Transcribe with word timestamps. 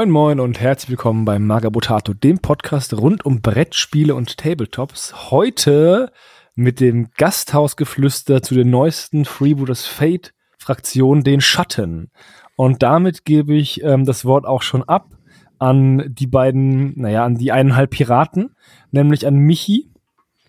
Moin 0.00 0.10
Moin 0.12 0.40
und 0.40 0.58
herzlich 0.58 0.88
willkommen 0.88 1.26
beim 1.26 1.46
Magabotato, 1.46 2.14
dem 2.14 2.38
Podcast 2.38 2.94
rund 2.94 3.26
um 3.26 3.42
Brettspiele 3.42 4.14
und 4.14 4.38
Tabletops. 4.38 5.30
Heute 5.30 6.10
mit 6.54 6.80
dem 6.80 7.10
Gasthausgeflüster 7.18 8.42
zu 8.42 8.54
den 8.54 8.70
neuesten 8.70 9.26
Freebooters 9.26 9.84
Fate 9.84 10.32
Fraktion, 10.56 11.22
den 11.22 11.42
Schatten. 11.42 12.10
Und 12.56 12.82
damit 12.82 13.26
gebe 13.26 13.54
ich 13.54 13.84
ähm, 13.84 14.06
das 14.06 14.24
Wort 14.24 14.46
auch 14.46 14.62
schon 14.62 14.84
ab 14.84 15.18
an 15.58 16.14
die 16.14 16.26
beiden, 16.26 16.98
naja, 16.98 17.26
an 17.26 17.34
die 17.34 17.52
eineinhalb 17.52 17.90
Piraten, 17.90 18.56
nämlich 18.92 19.26
an 19.26 19.34
Michi. 19.34 19.92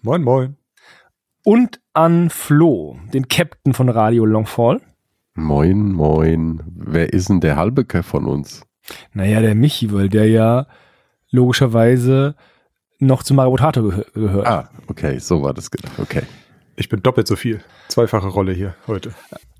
Moin 0.01 0.23
Moin. 0.23 0.55
Und 1.43 1.81
an 1.91 2.29
Flo, 2.29 2.99
den 3.13 3.27
Captain 3.27 3.73
von 3.73 3.89
Radio 3.89 4.23
Longfall. 4.23 4.79
Moin, 5.33 5.91
moin. 5.91 6.63
Wer 6.73 7.11
ist 7.11 7.27
denn 7.27 7.41
der 7.41 7.57
Halbeke 7.57 8.01
von 8.01 8.27
uns? 8.27 8.65
Naja, 9.13 9.41
der 9.41 9.55
Michi, 9.55 9.93
weil 9.93 10.09
der 10.09 10.27
ja 10.27 10.67
logischerweise 11.29 12.35
noch 12.99 13.23
zu 13.23 13.33
Marabotato 13.33 13.83
gehö 13.83 14.03
gehört. 14.13 14.47
Ah, 14.47 14.69
okay, 14.87 15.19
so 15.19 15.41
war 15.41 15.53
das 15.53 15.71
gedacht. 15.71 15.97
Okay. 15.99 16.23
Ich 16.75 16.89
bin 16.89 17.01
doppelt 17.01 17.27
so 17.27 17.35
viel. 17.35 17.61
Zweifache 17.89 18.27
Rolle 18.27 18.53
hier 18.53 18.75
heute. 18.87 19.13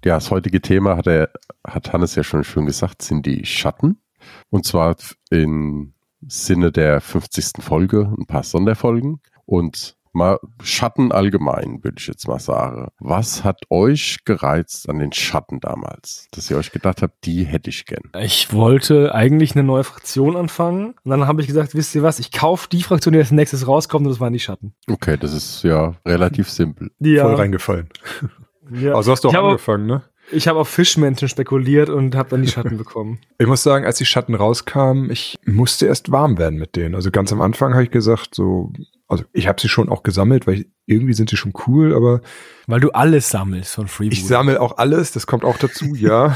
Ja, 0.04 0.16
das 0.16 0.32
heutige 0.32 0.62
Thema 0.62 0.98
hat, 0.98 1.08
er, 1.08 1.30
hat 1.66 1.94
Hannes 1.94 2.16
ja 2.16 2.24
schon 2.24 2.44
schön 2.44 2.66
gesagt, 2.66 3.02
sind 3.02 3.26
die 3.26 3.46
Schatten. 3.46 4.02
Und 4.50 4.66
zwar 4.66 4.96
im 5.30 5.94
Sinne 6.28 6.72
der 6.72 7.02
50. 7.02 7.64
Folge, 7.64 8.12
ein 8.18 8.26
paar 8.26 8.44
Sonderfolgen. 8.44 9.22
Und 9.46 9.98
mal 10.14 10.40
Schatten 10.64 11.12
allgemein, 11.12 11.84
würde 11.84 11.98
ich 12.00 12.08
jetzt 12.08 12.28
mal 12.28 12.40
sagen. 12.40 12.90
Was 13.00 13.44
hat 13.44 13.62
euch 13.70 14.20
gereizt 14.26 14.90
an 14.90 15.00
den 15.00 15.14
Schatten 15.14 15.60
damals, 15.60 16.28
dass 16.32 16.50
ihr 16.50 16.58
euch 16.58 16.72
gedacht 16.72 17.02
habt, 17.02 17.26
die 17.26 17.44
hätte 17.44 17.70
ich 17.70 17.86
gern? 17.86 18.04
Ich 18.20 18.54
wollte 18.54 19.14
eigentlich 19.14 19.56
eine 19.56 19.64
neue 19.64 19.84
Fraktion 19.84 20.36
anfangen 20.36 20.96
und 21.04 21.12
dann 21.12 21.28
habe 21.28 21.42
ich 21.42 21.48
gesagt, 21.48 21.76
wisst 21.76 21.96
ihr 21.96 22.04
was, 22.04 22.20
ich 22.20 22.32
kaufe 22.32 22.68
die 22.70 22.84
Fraktion, 22.84 23.14
die 23.14 23.20
als 23.20 23.32
nächstes 23.32 23.68
rauskommt 23.68 24.06
und 24.06 24.12
das 24.12 24.20
waren 24.20 24.34
die 24.34 24.40
Schatten. 24.40 24.74
Okay, 24.90 25.18
das 25.18 25.34
ist 25.34 25.64
ja 25.64 25.96
relativ 26.06 26.50
simpel. 26.50 26.92
Ja. 27.00 27.24
Voll 27.24 27.36
reingefallen. 27.36 27.90
Ja. 28.74 28.94
Also 28.94 29.12
hast 29.12 29.24
du 29.24 29.30
auch 29.30 29.34
angefangen, 29.34 29.86
ne? 29.86 30.04
Ich 30.32 30.48
habe 30.48 30.60
auf 30.60 30.70
Fischmenschen 30.70 31.28
spekuliert 31.28 31.90
und 31.90 32.16
habe 32.16 32.30
dann 32.30 32.42
die 32.42 32.48
Schatten 32.48 32.78
bekommen. 32.78 33.20
Ich 33.38 33.48
muss 33.48 33.64
sagen, 33.64 33.86
als 33.86 33.98
die 33.98 34.06
Schatten 34.06 34.36
rauskamen, 34.36 35.10
ich 35.10 35.38
musste 35.46 35.88
erst 35.88 36.12
warm 36.12 36.38
werden 36.38 36.58
mit 36.58 36.76
denen. 36.76 36.96
Also 36.96 37.12
ganz 37.12 37.34
am 37.34 37.42
Anfang 37.42 37.74
habe 37.74 37.84
ich 37.84 37.92
gesagt, 37.92 38.36
so, 38.36 38.72
also 39.12 39.24
ich 39.34 39.48
habe 39.48 39.62
sie 39.62 39.70
schon 39.70 39.90
auch 39.90 40.04
gesammelt, 40.04 40.48
weil 40.48 40.62
ich, 40.62 40.68
irgendwie 40.86 41.14
sind 41.14 41.30
sie 41.30 41.38
schon 41.38 41.54
cool, 41.68 41.94
aber 41.94 42.22
Weil 42.68 42.80
du 42.80 42.92
alles 42.92 43.30
sammelst 43.30 43.76
von 43.76 43.88
Freeboot. 43.88 44.14
ich 44.14 44.26
sammle 44.26 44.60
auch 44.62 44.78
alles, 44.78 45.12
das 45.12 45.28
kommt 45.28 45.46
auch 45.46 45.58
dazu, 45.58 45.86
ja. 45.96 46.36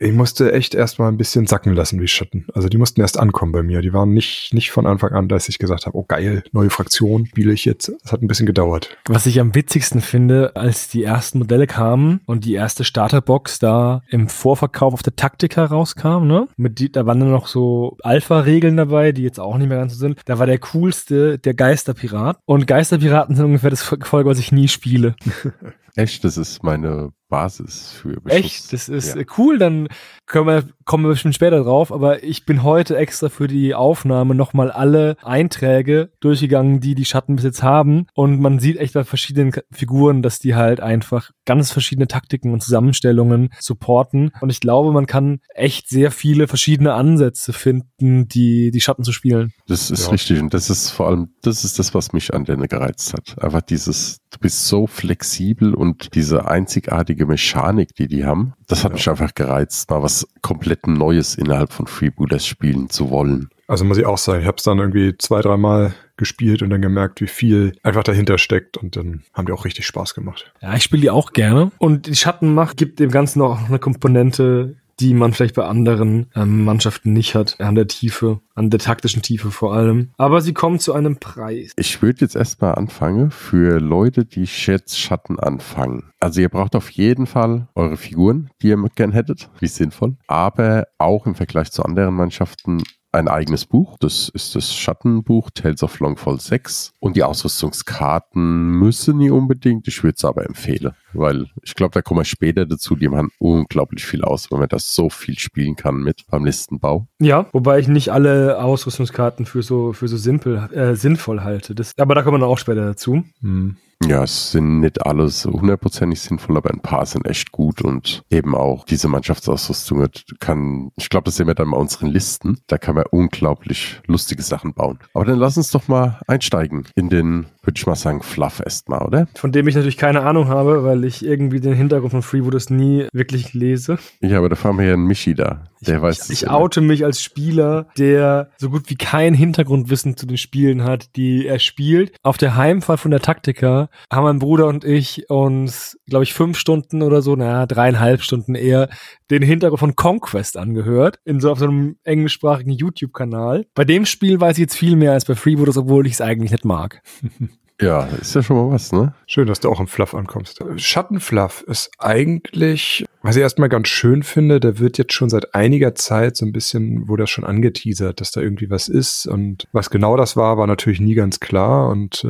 Ich 0.00 0.12
musste 0.12 0.52
echt 0.52 0.74
erst 0.74 0.98
mal 0.98 1.08
ein 1.08 1.16
bisschen 1.16 1.46
sacken 1.46 1.72
lassen, 1.72 2.00
wie 2.00 2.08
Schatten. 2.08 2.46
Also 2.52 2.68
die 2.68 2.78
mussten 2.78 3.00
erst 3.00 3.18
ankommen 3.18 3.52
bei 3.52 3.62
mir. 3.62 3.80
Die 3.80 3.92
waren 3.92 4.12
nicht, 4.12 4.52
nicht 4.52 4.72
von 4.72 4.86
Anfang 4.86 5.12
an, 5.12 5.28
dass 5.28 5.48
ich 5.48 5.58
gesagt 5.58 5.86
habe, 5.86 5.96
oh 5.96 6.04
geil, 6.06 6.42
neue 6.52 6.70
Fraktion, 6.70 7.26
spiele 7.26 7.52
ich 7.52 7.64
jetzt. 7.64 7.92
Das 8.02 8.12
hat 8.12 8.20
ein 8.20 8.26
bisschen 8.26 8.46
gedauert. 8.46 8.96
Was 9.06 9.26
ich 9.26 9.38
am 9.40 9.54
witzigsten 9.54 10.00
finde, 10.00 10.56
als 10.56 10.88
die 10.88 11.04
ersten 11.04 11.38
Modelle 11.38 11.66
kamen 11.66 12.20
und 12.26 12.44
die 12.44 12.54
erste 12.54 12.84
Starterbox 12.84 13.60
da 13.60 14.02
im 14.08 14.28
Vorverkauf 14.28 14.94
auf 14.94 15.02
der 15.02 15.16
Taktika 15.16 15.64
rauskam, 15.64 16.26
ne? 16.26 16.48
Mit 16.56 16.78
die, 16.80 16.90
da 16.90 17.06
waren 17.06 17.20
dann 17.20 17.30
noch 17.30 17.46
so 17.46 17.96
Alpha-Regeln 18.02 18.76
dabei, 18.76 19.12
die 19.12 19.22
jetzt 19.22 19.38
auch 19.40 19.56
nicht 19.58 19.68
mehr 19.68 19.78
ganz 19.78 19.92
so 19.92 19.98
sind. 20.00 20.20
Da 20.24 20.40
war 20.40 20.46
der 20.46 20.58
coolste 20.58 21.38
der 21.38 21.54
Geisterpirat. 21.84 22.38
Und 22.46 22.66
Geisterpiraten 22.66 23.36
sind 23.36 23.44
ungefähr 23.44 23.70
das 23.70 23.82
Volk, 23.82 24.24
was 24.26 24.38
ich 24.38 24.52
nie 24.52 24.68
spiele. 24.68 25.16
Echt, 25.96 26.24
das 26.24 26.38
ist 26.38 26.62
meine 26.62 27.12
Basis 27.34 27.92
für 28.00 28.20
Beschuss. 28.20 28.38
Echt, 28.40 28.72
das 28.72 28.88
ist 28.88 29.14
Ja. 29.14 29.20
äh, 29.22 29.26
cool. 29.38 29.58
Dann 29.58 29.88
können 30.26 30.46
wir, 30.46 30.64
kommen 30.84 31.04
wir 31.04 31.08
bestimmt 31.10 31.34
später 31.34 31.62
drauf. 31.64 31.92
Aber 31.92 32.22
ich 32.22 32.46
bin 32.46 32.62
heute 32.62 32.96
extra 32.96 33.28
für 33.28 33.48
die 33.48 33.74
Aufnahme 33.74 34.34
nochmal 34.36 34.70
alle 34.70 35.16
Einträge 35.22 36.10
durchgegangen, 36.20 36.80
die 36.80 36.94
die 36.94 37.04
Schatten 37.04 37.36
bis 37.36 37.44
jetzt 37.44 37.62
haben. 37.62 38.06
Und 38.14 38.40
man 38.40 38.58
sieht 38.60 38.76
echt 38.76 38.94
bei 38.94 39.04
verschiedenen 39.04 39.52
Figuren, 39.72 40.22
dass 40.22 40.38
die 40.38 40.54
halt 40.54 40.80
einfach 40.80 41.30
ganz 41.44 41.72
verschiedene 41.72 42.06
Taktiken 42.06 42.52
und 42.52 42.62
Zusammenstellungen 42.62 43.50
supporten. 43.58 44.30
Und 44.40 44.50
ich 44.50 44.60
glaube, 44.60 44.92
man 44.92 45.06
kann 45.06 45.40
echt 45.54 45.88
sehr 45.88 46.10
viele 46.10 46.46
verschiedene 46.48 46.94
Ansätze 46.94 47.52
finden, 47.52 48.28
die 48.28 48.70
die 48.70 48.80
Schatten 48.80 49.02
zu 49.04 49.12
spielen. 49.12 49.52
Das 49.66 49.90
ist 49.90 50.04
Ja. 50.06 50.10
richtig 50.12 50.40
und 50.40 50.54
das 50.54 50.70
ist 50.70 50.90
vor 50.90 51.08
allem, 51.08 51.34
das 51.42 51.64
ist 51.64 51.78
das, 51.78 51.94
was 51.94 52.12
mich 52.12 52.32
an 52.32 52.44
denen 52.44 52.68
gereizt 52.68 53.12
hat. 53.12 53.42
Einfach 53.42 53.62
dieses, 53.62 54.18
du 54.30 54.38
bist 54.38 54.66
so 54.66 54.86
flexibel 54.86 55.74
und 55.74 56.14
diese 56.14 56.46
einzigartige 56.46 57.23
Mechanik, 57.26 57.94
die 57.96 58.08
die 58.08 58.24
haben, 58.24 58.54
das 58.68 58.84
hat 58.84 58.92
Ja. 58.92 58.94
mich 58.96 59.08
einfach 59.08 59.34
gereizt, 59.34 59.90
mal 59.90 60.02
was 60.02 60.26
komplett 60.42 60.86
Neues 60.86 61.34
innerhalb 61.34 61.72
von 61.72 61.86
Freebooters 61.86 62.46
spielen 62.46 62.90
zu 62.90 63.10
wollen. 63.10 63.48
Also 63.66 63.84
muss 63.84 63.96
ich 63.98 64.04
auch 64.06 64.18
sagen, 64.18 64.40
ich 64.42 64.46
habe 64.46 64.58
es 64.58 64.62
dann 64.64 64.78
irgendwie 64.78 65.16
zwei, 65.18 65.40
dreimal 65.40 65.94
gespielt 66.16 66.62
und 66.62 66.70
dann 66.70 66.82
gemerkt, 66.82 67.20
wie 67.20 67.26
viel 67.26 67.72
einfach 67.82 68.02
dahinter 68.04 68.38
steckt 68.38 68.76
und 68.76 68.94
dann 68.96 69.22
haben 69.32 69.46
die 69.46 69.52
auch 69.52 69.64
richtig 69.64 69.86
Spaß 69.86 70.14
gemacht. 70.14 70.52
Ja, 70.60 70.74
ich 70.74 70.82
spiele 70.84 71.02
die 71.02 71.10
auch 71.10 71.32
gerne. 71.32 71.72
Und 71.78 72.06
die 72.06 72.14
Schattenmacht 72.14 72.76
gibt 72.76 73.00
dem 73.00 73.10
Ganzen 73.10 73.40
auch 73.42 73.66
eine 73.68 73.78
Komponente, 73.78 74.76
die 75.00 75.14
man 75.14 75.32
vielleicht 75.32 75.54
bei 75.54 75.64
anderen 75.64 76.26
ähm, 76.34 76.64
Mannschaften 76.64 77.12
nicht 77.12 77.34
hat. 77.34 77.60
An 77.60 77.74
der 77.74 77.86
Tiefe, 77.86 78.40
an 78.54 78.70
der 78.70 78.80
taktischen 78.80 79.22
Tiefe 79.22 79.50
vor 79.50 79.74
allem. 79.74 80.10
Aber 80.16 80.40
sie 80.40 80.54
kommt 80.54 80.82
zu 80.82 80.92
einem 80.92 81.16
Preis. 81.16 81.72
Ich 81.76 82.02
würde 82.02 82.20
jetzt 82.20 82.36
erstmal 82.36 82.74
anfangen 82.74 83.30
für 83.30 83.80
Leute, 83.80 84.24
die 84.24 84.44
jetzt 84.44 84.98
Schatten 84.98 85.38
anfangen. 85.38 86.10
Also 86.20 86.40
ihr 86.40 86.48
braucht 86.48 86.76
auf 86.76 86.90
jeden 86.90 87.26
Fall 87.26 87.68
eure 87.74 87.96
Figuren, 87.96 88.50
die 88.62 88.68
ihr 88.68 88.82
gern 88.94 89.12
hättet, 89.12 89.50
wie 89.60 89.66
sinnvoll, 89.66 90.16
aber 90.26 90.86
auch 90.98 91.26
im 91.26 91.34
Vergleich 91.34 91.70
zu 91.70 91.84
anderen 91.84 92.14
Mannschaften 92.14 92.82
ein 93.14 93.28
eigenes 93.28 93.64
Buch. 93.64 93.96
Das 94.00 94.28
ist 94.28 94.54
das 94.54 94.74
Schattenbuch 94.74 95.50
Tales 95.54 95.82
of 95.82 96.00
Longfall 96.00 96.40
6. 96.40 96.92
Und 96.98 97.16
die 97.16 97.22
Ausrüstungskarten 97.22 98.70
müssen 98.70 99.18
nie 99.18 99.30
unbedingt. 99.30 99.88
Ich 99.88 100.02
würde 100.02 100.16
es 100.16 100.24
aber 100.24 100.44
empfehlen, 100.44 100.92
weil 101.14 101.46
ich 101.62 101.74
glaube, 101.74 101.92
da 101.92 102.02
kommen 102.02 102.20
wir 102.20 102.24
später 102.24 102.66
dazu. 102.66 102.96
Die 102.96 103.08
machen 103.08 103.30
unglaublich 103.38 104.04
viel 104.04 104.22
aus, 104.22 104.50
weil 104.50 104.60
man 104.60 104.68
das 104.68 104.94
so 104.94 105.10
viel 105.10 105.38
spielen 105.38 105.76
kann 105.76 105.96
mit 105.96 106.24
beim 106.30 106.44
Listenbau. 106.44 107.06
Ja, 107.20 107.46
wobei 107.52 107.78
ich 107.78 107.88
nicht 107.88 108.10
alle 108.10 108.62
Ausrüstungskarten 108.62 109.46
für 109.46 109.62
so, 109.62 109.92
für 109.92 110.08
so 110.08 110.16
simpel, 110.16 110.68
äh, 110.72 110.94
sinnvoll 110.94 111.42
halte. 111.42 111.74
Das, 111.74 111.92
aber 111.98 112.14
da 112.14 112.22
kommen 112.22 112.36
wir 112.36 112.40
dann 112.40 112.50
auch 112.50 112.58
später 112.58 112.84
dazu. 112.84 113.24
Hm. 113.40 113.76
Ja, 114.06 114.22
es 114.24 114.52
sind 114.52 114.80
nicht 114.80 115.06
alle 115.06 115.28
so 115.28 115.50
hundertprozentig 115.52 116.20
sinnvoll, 116.20 116.56
aber 116.58 116.70
ein 116.70 116.80
paar 116.80 117.06
sind 117.06 117.26
echt 117.26 117.52
gut 117.52 117.80
und 117.80 118.22
eben 118.28 118.54
auch 118.54 118.84
diese 118.84 119.08
Mannschaftsausrüstung 119.08 120.06
kann, 120.40 120.90
ich 120.96 121.08
glaube, 121.08 121.24
das 121.24 121.36
sehen 121.36 121.46
wir 121.46 121.54
dann 121.54 121.70
bei 121.70 121.76
unseren 121.76 122.08
Listen, 122.08 122.58
da 122.66 122.76
kann 122.76 122.96
man 122.96 123.04
unglaublich 123.10 124.02
lustige 124.06 124.42
Sachen 124.42 124.74
bauen. 124.74 124.98
Aber 125.14 125.24
dann 125.24 125.38
lass 125.38 125.56
uns 125.56 125.70
doch 125.70 125.88
mal 125.88 126.20
einsteigen 126.26 126.84
in 126.96 127.08
den, 127.08 127.46
würde 127.62 127.78
ich 127.78 127.86
mal 127.86 127.94
sagen, 127.94 128.22
Fluff 128.22 128.60
erstmal, 128.62 129.06
oder? 129.06 129.26
Von 129.36 129.52
dem 129.52 129.68
ich 129.68 129.74
natürlich 129.74 129.96
keine 129.96 130.22
Ahnung 130.22 130.48
habe, 130.48 130.84
weil 130.84 131.03
ich 131.04 131.24
irgendwie 131.24 131.60
den 131.60 131.74
Hintergrund 131.74 132.10
von 132.12 132.22
Freebooters 132.22 132.70
nie 132.70 133.06
wirklich 133.12 133.54
lese. 133.54 133.98
Ja, 134.20 134.38
aber 134.38 134.48
da 134.48 134.56
fahren 134.56 134.78
wir 134.78 134.86
ja 134.86 134.94
einen 134.94 135.06
Michi 135.06 135.34
da, 135.34 135.64
der 135.80 136.02
weiß 136.02 136.20
es 136.22 136.30
Ich 136.30 136.42
immer. 136.44 136.54
oute 136.54 136.80
mich 136.80 137.04
als 137.04 137.22
Spieler, 137.22 137.88
der 137.98 138.50
so 138.58 138.70
gut 138.70 138.88
wie 138.90 138.96
kein 138.96 139.34
Hintergrundwissen 139.34 140.16
zu 140.16 140.26
den 140.26 140.36
Spielen 140.38 140.84
hat, 140.84 141.16
die 141.16 141.46
er 141.46 141.58
spielt. 141.58 142.16
Auf 142.22 142.36
der 142.38 142.56
Heimfahrt 142.56 143.00
von 143.00 143.10
der 143.10 143.20
Taktika 143.20 143.88
haben 144.12 144.24
mein 144.24 144.38
Bruder 144.38 144.66
und 144.66 144.84
ich 144.84 145.28
uns, 145.30 145.98
glaube 146.06 146.24
ich, 146.24 146.34
fünf 146.34 146.58
Stunden 146.58 147.02
oder 147.02 147.22
so, 147.22 147.36
naja, 147.36 147.66
dreieinhalb 147.66 148.22
Stunden 148.22 148.54
eher, 148.54 148.88
den 149.30 149.42
Hintergrund 149.42 149.80
von 149.80 149.96
Conquest 149.96 150.56
angehört. 150.56 151.18
In 151.24 151.40
so 151.40 151.50
auf 151.50 151.58
so 151.58 151.66
einem 151.66 151.96
englischsprachigen 152.04 152.72
YouTube-Kanal. 152.72 153.66
Bei 153.74 153.84
dem 153.84 154.06
Spiel 154.06 154.40
weiß 154.40 154.56
ich 154.56 154.62
jetzt 154.62 154.76
viel 154.76 154.96
mehr 154.96 155.12
als 155.12 155.24
bei 155.24 155.34
Freebooters, 155.34 155.76
obwohl 155.78 156.06
ich 156.06 156.14
es 156.14 156.20
eigentlich 156.20 156.50
nicht 156.52 156.64
mag. 156.64 157.02
Ja, 157.80 158.04
ist 158.04 158.34
ja 158.34 158.42
schon 158.42 158.56
mal 158.56 158.72
was, 158.72 158.92
ne? 158.92 159.14
Schön, 159.26 159.48
dass 159.48 159.60
du 159.60 159.68
auch 159.68 159.80
im 159.80 159.88
Fluff 159.88 160.14
ankommst. 160.14 160.62
Schattenfluff 160.76 161.62
ist 161.62 161.90
eigentlich 161.98 163.04
Was 163.24 163.36
ich 163.36 163.42
erstmal 163.42 163.70
ganz 163.70 163.88
schön 163.88 164.22
finde, 164.22 164.60
da 164.60 164.78
wird 164.78 164.98
jetzt 164.98 165.14
schon 165.14 165.30
seit 165.30 165.54
einiger 165.54 165.94
Zeit 165.94 166.36
so 166.36 166.44
ein 166.44 166.52
bisschen, 166.52 167.08
wo 167.08 167.16
das 167.16 167.30
schon 167.30 167.44
angeteasert, 167.44 168.20
dass 168.20 168.32
da 168.32 168.42
irgendwie 168.42 168.68
was 168.68 168.90
ist. 168.90 169.26
Und 169.26 169.66
was 169.72 169.88
genau 169.88 170.18
das 170.18 170.36
war, 170.36 170.58
war 170.58 170.66
natürlich 170.66 171.00
nie 171.00 171.14
ganz 171.14 171.40
klar. 171.40 171.88
Und 171.88 172.22
äh, 172.22 172.28